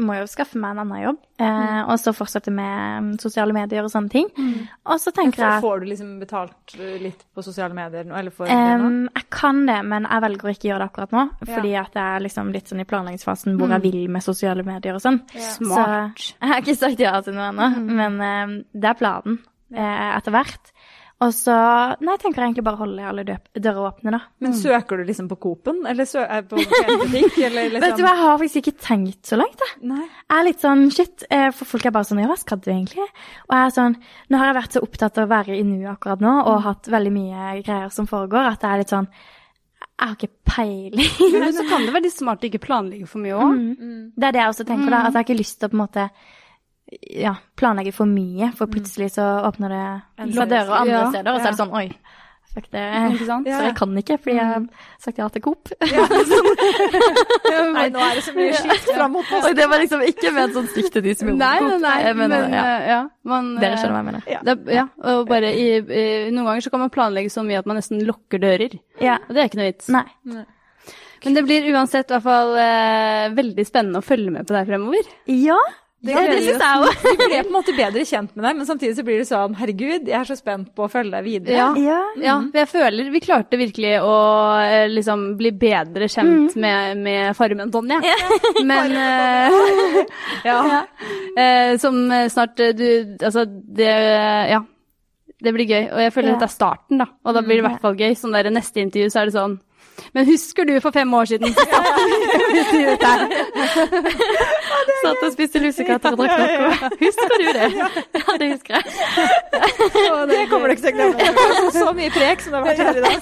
må 0.00 0.16
jeg 0.16 0.24
jo 0.24 0.30
skaffe 0.32 0.58
meg 0.58 0.72
en 0.72 0.80
annen 0.82 1.02
jobb. 1.04 1.18
Eh, 1.40 1.80
og 1.84 2.00
så 2.00 2.12
fortsette 2.16 2.52
med 2.52 3.04
um, 3.04 3.10
sosiale 3.20 3.54
medier 3.54 3.84
og 3.84 3.92
sånne 3.92 4.10
ting. 4.12 4.30
Og 4.88 5.00
så 5.00 5.12
tenker 5.16 5.44
jeg 5.44 5.62
Får 5.64 5.82
du 5.82 5.86
liksom 5.90 6.14
betalt 6.20 6.74
eh, 6.78 6.96
litt 7.04 7.22
på 7.36 7.44
sosiale 7.44 7.76
medier 7.76 8.08
nå, 8.08 8.16
eller 8.16 8.34
får 8.34 8.48
du 8.48 8.52
det 8.52 8.78
nå? 8.80 8.90
Jeg 9.20 9.28
kan 9.36 9.62
det, 9.68 9.78
men 9.92 10.08
jeg 10.08 10.24
velger 10.26 10.48
å 10.48 10.54
ikke 10.56 10.70
gjøre 10.70 10.82
det 10.82 10.88
akkurat 10.90 11.14
nå. 11.16 11.26
Fordi 11.44 11.76
at 11.82 12.00
jeg 12.00 12.16
er 12.16 12.26
liksom 12.26 12.50
litt 12.56 12.72
sånn 12.72 12.82
i 12.82 12.88
planleggingsfasen 12.90 13.60
hvor 13.60 13.76
jeg 13.76 13.84
vil 13.86 14.00
med 14.16 14.26
sosiale 14.26 14.66
medier 14.66 14.96
og 14.96 15.04
sånn. 15.04 15.20
Smart. 15.36 16.18
Så 16.24 16.34
jeg 16.40 16.52
har 16.54 16.64
ikke 16.64 16.78
sagt 16.80 17.04
ja 17.04 17.14
til 17.24 17.38
noe 17.38 17.52
ennå, 17.52 17.70
men 17.92 18.20
em, 18.24 18.58
det 18.72 18.92
er 18.94 18.98
planen 18.98 19.38
eh, 19.76 20.08
etter 20.16 20.34
hvert. 20.34 20.72
Og 21.20 21.32
så 21.36 21.54
Nei, 22.00 22.14
jeg 22.14 22.20
tenker 22.22 22.44
egentlig 22.46 22.62
bare 22.64 22.80
holde 22.80 23.04
alle 23.04 23.24
dører 23.26 23.80
åpne, 23.90 24.12
da. 24.14 24.20
Men 24.40 24.54
søker 24.56 25.00
du 25.00 25.04
liksom 25.04 25.26
på 25.28 25.36
Coop-en, 25.42 25.82
eller 25.90 26.08
sø 26.08 26.22
er 26.24 26.46
på 26.48 26.56
butikk, 26.56 27.36
eller 27.48 27.74
liksom 27.74 27.84
Vet 27.84 27.98
du 27.98 28.04
hva, 28.06 28.14
jeg 28.14 28.22
har 28.22 28.38
faktisk 28.40 28.60
ikke 28.62 28.84
tenkt 28.86 29.28
så 29.28 29.36
langt, 29.36 29.60
jeg. 29.66 29.82
Nei. 29.90 30.06
Jeg 30.06 30.36
er 30.38 30.46
litt 30.48 30.64
sånn 30.64 30.86
shit, 30.96 31.26
eh, 31.28 31.50
for 31.56 31.68
folk 31.68 31.90
er 31.90 31.94
bare 31.96 32.08
sånn 32.08 32.22
ja, 32.24 32.30
hva 32.30 32.38
skal 32.40 32.62
du 32.64 32.70
egentlig? 32.72 33.04
Og 33.50 33.56
jeg 33.56 33.66
er 33.66 33.76
sånn 33.76 33.98
Nå 34.00 34.40
har 34.40 34.50
jeg 34.50 34.58
vært 34.62 34.78
så 34.78 34.84
opptatt 34.86 35.20
av 35.20 35.28
å 35.28 35.32
være 35.34 35.58
i 35.58 35.66
nuet 35.66 35.92
akkurat 35.92 36.24
nå 36.24 36.34
og 36.40 36.64
hatt 36.64 36.88
veldig 36.96 37.12
mye 37.18 37.52
greier 37.68 37.92
som 37.92 38.08
foregår, 38.08 38.48
at 38.54 38.64
jeg 38.64 38.72
er 38.72 38.82
litt 38.84 38.96
sånn 38.96 39.12
Jeg 39.12 40.00
har 40.00 40.16
ikke 40.16 40.32
peiling. 40.54 41.14
Men 41.44 41.56
så 41.56 41.68
kan 41.68 41.84
det 41.84 41.92
være 41.98 42.06
litt 42.08 42.16
smart 42.16 42.44
å 42.44 42.48
ikke 42.48 42.64
planlegge 42.64 43.08
for 43.10 43.20
mye 43.20 43.36
òg. 43.36 43.64
Det 44.16 44.30
er 44.30 44.36
det 44.38 44.40
jeg 44.46 44.54
også 44.54 44.68
tenker, 44.72 44.88
da. 44.88 45.04
At 45.04 45.12
jeg 45.12 45.18
har 45.20 45.28
ikke 45.28 45.42
lyst 45.42 45.60
til 45.60 45.68
å 45.68 45.72
på 45.74 45.76
en 45.76 45.84
måte 45.84 46.08
ja, 46.90 47.34
planlegge 47.56 47.92
for 47.94 48.10
mye, 48.10 48.50
for 48.58 48.70
plutselig 48.72 49.12
så 49.16 49.26
åpner 49.46 49.74
det 49.76 49.84
fra 50.34 50.46
dører 50.50 50.74
andre 50.80 50.96
Ja, 50.96 51.04
steder, 51.12 51.32
og 51.32 51.38
så 51.40 51.46
er 51.46 51.54
det 51.54 51.60
sånn 51.62 51.76
oi. 51.76 51.86
Fuck 52.50 52.66
det. 52.74 52.82
Ikke 53.14 53.26
sant? 53.28 53.46
Så 53.46 53.62
jeg 53.62 53.74
kan 53.78 53.98
ikke, 54.00 54.16
fordi 54.18 54.34
jeg 54.34 54.46
har 54.48 54.64
sagt 54.98 55.20
ja 55.22 55.28
til 55.30 55.42
Coop. 55.44 55.70
Nei, 57.76 57.84
nå 57.94 58.00
er 58.02 58.18
det 58.18 58.24
så 58.26 58.34
mye 58.34 58.56
skift 58.58 58.90
fram 58.90 59.14
mot 59.14 59.30
Og 59.38 59.54
det 59.54 59.68
var 59.70 59.78
liksom 59.82 60.02
ikke 60.06 60.32
ment 60.34 60.56
sånn 60.56 60.66
stygt 60.72 60.92
til 60.96 61.04
de 61.04 61.14
som 61.14 61.30
jobber 61.30 61.44
Nei, 61.44 61.52
på 61.60 61.68
nei, 61.68 61.70
Coop. 61.76 61.84
nei, 61.84 61.96
Jeg 62.08 62.16
mener, 62.18 62.46
men 62.48 62.56
ja. 62.56 62.64
eh, 62.66 62.88
ja, 62.90 63.00
man, 63.30 63.52
Dere 63.62 63.76
eh, 63.76 63.82
skjønner 63.82 63.94
hva 63.94 64.00
jeg 64.02 64.08
mener. 64.10 64.46
Det, 64.48 64.56
ja, 64.80 64.86
og 65.12 65.28
bare 65.30 65.52
i, 65.54 65.66
i, 65.78 66.06
noen 66.34 66.48
ganger 66.50 66.66
så 66.66 66.72
kan 66.74 66.82
man 66.82 66.92
planlegge 66.94 67.30
så 67.32 67.44
mye 67.46 67.60
at 67.62 67.68
man 67.70 67.78
nesten 67.78 68.02
lukker 68.08 68.42
dører. 68.42 68.74
Ja. 68.98 69.20
Og 69.28 69.36
det 69.36 69.44
er 69.44 69.52
ikke 69.52 69.60
noe 69.62 69.70
vits. 69.70 69.92
Nei. 69.94 70.08
Men 71.20 71.36
det 71.36 71.44
blir 71.44 71.66
uansett 71.74 72.10
i 72.10 72.16
hvert 72.16 72.24
fall 72.24 72.54
eh, 72.58 73.26
veldig 73.36 73.66
spennende 73.68 74.00
å 74.00 74.06
følge 74.06 74.32
med 74.34 74.48
på 74.48 74.56
deg 74.56 74.70
fremover. 74.72 75.10
Ja, 75.30 75.58
Det, 76.00 76.14
Ja, 76.14 76.20
det 76.24 76.38
syns 76.40 76.62
jeg 76.64 76.80
òg. 76.80 77.02
Vi 77.04 77.16
ble 77.18 77.40
på 77.42 77.50
en 77.50 77.52
måte 77.52 77.74
bedre 77.76 78.04
kjent 78.08 78.30
med 78.32 78.44
deg, 78.46 78.56
men 78.56 78.66
samtidig 78.68 78.94
så 78.96 79.02
blir 79.04 79.18
det 79.20 79.26
sånn 79.28 79.56
herregud, 79.58 80.06
jeg 80.08 80.16
er 80.16 80.24
så 80.30 80.36
spent 80.38 80.70
på 80.72 80.86
å 80.86 80.88
følge 80.88 81.12
deg 81.12 81.26
videre. 81.26 81.58
Ja. 81.58 81.66
Ja. 81.76 81.98
Ja, 82.24 82.36
jeg 82.56 82.70
føler 82.72 83.10
vi 83.12 83.20
klarte 83.20 83.60
virkelig 83.60 83.92
å 84.00 84.14
eh, 84.64 84.86
liksom 84.88 85.26
bli 85.36 85.52
bedre 85.60 86.08
kjent 86.08 86.56
med, 86.56 86.96
med 87.04 87.36
Farmen, 87.36 87.68
Tonje. 87.74 88.00
Men 88.70 88.96
uh, 88.96 90.00
ja. 90.48 90.58
Uh, 91.36 91.76
som 91.82 92.00
snart 92.32 92.56
du 92.56 92.86
Altså, 93.20 93.44
det 93.44 93.92
Ja. 94.54 94.62
Det 95.40 95.54
blir 95.56 95.64
gøy. 95.64 95.86
Og 95.88 96.00
jeg 96.04 96.12
føler 96.12 96.28
Ja. 96.28 96.34
dette 96.36 96.48
er 96.50 96.52
starten, 96.52 96.98
da. 97.00 97.06
Og 97.24 97.32
da 97.36 97.40
blir 97.40 97.56
det 97.56 97.62
i 97.64 97.68
hvert 97.68 97.80
fall 97.80 97.94
gøy. 97.96 98.12
Sånn 98.16 98.34
der 98.36 98.50
neste 98.52 98.82
intervju 98.82 99.08
så 99.12 99.22
er 99.22 99.30
det 99.30 99.36
sånn 99.36 99.54
Men 100.16 100.26
husker 100.28 100.64
du 100.68 100.74
for 100.80 100.92
fem 100.92 101.08
år 101.16 101.28
siden? 101.28 101.52
så 101.56 101.64
satt 102.50 102.58
og 102.58 102.58
intervjuet 102.60 103.00
deg?» 103.00 103.18
Satt 105.00 105.22
og 105.24 105.32
spiste 105.32 105.58
lussekatter 105.62 106.10
og 106.12 106.18
drakk 106.20 106.32
noe. 106.38 106.90
Husker 107.00 107.34
du 107.40 107.46
det? 107.56 107.68
Ja, 107.80 107.88
det 108.42 108.48
husker 108.52 108.72
jeg. 108.76 108.84
Det 110.30 110.42
kommer 110.50 110.66
du 110.66 110.72
ikke 110.74 110.84
til 110.84 110.90
å 110.90 110.94
glemme. 110.96 111.44
Så 111.74 111.86
mye 111.96 112.12
prek 112.14 112.38
som 112.44 112.50
det 112.52 112.58
har 112.58 112.66
vært 112.68 112.80
her 112.84 112.94
i 112.96 113.02
dag. 113.06 113.18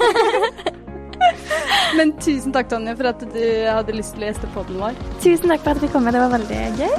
Men 1.98 2.12
tusen 2.22 2.52
takk, 2.54 2.68
Tonje, 2.70 2.92
for 2.98 3.06
at 3.10 3.20
du 3.32 3.44
hadde 3.66 3.92
lyst 3.96 4.12
til 4.14 4.22
å 4.22 4.26
gjeste 4.28 4.46
podden 4.54 4.76
vår. 4.82 4.92
Tusen 5.24 5.48
takk 5.50 5.62
for 5.64 5.70
at 5.74 5.82
vi 5.82 5.88
kom 5.92 6.02
med, 6.06 6.12
det 6.14 6.22
var 6.22 6.32
veldig 6.36 6.60
gøy. 6.78 6.92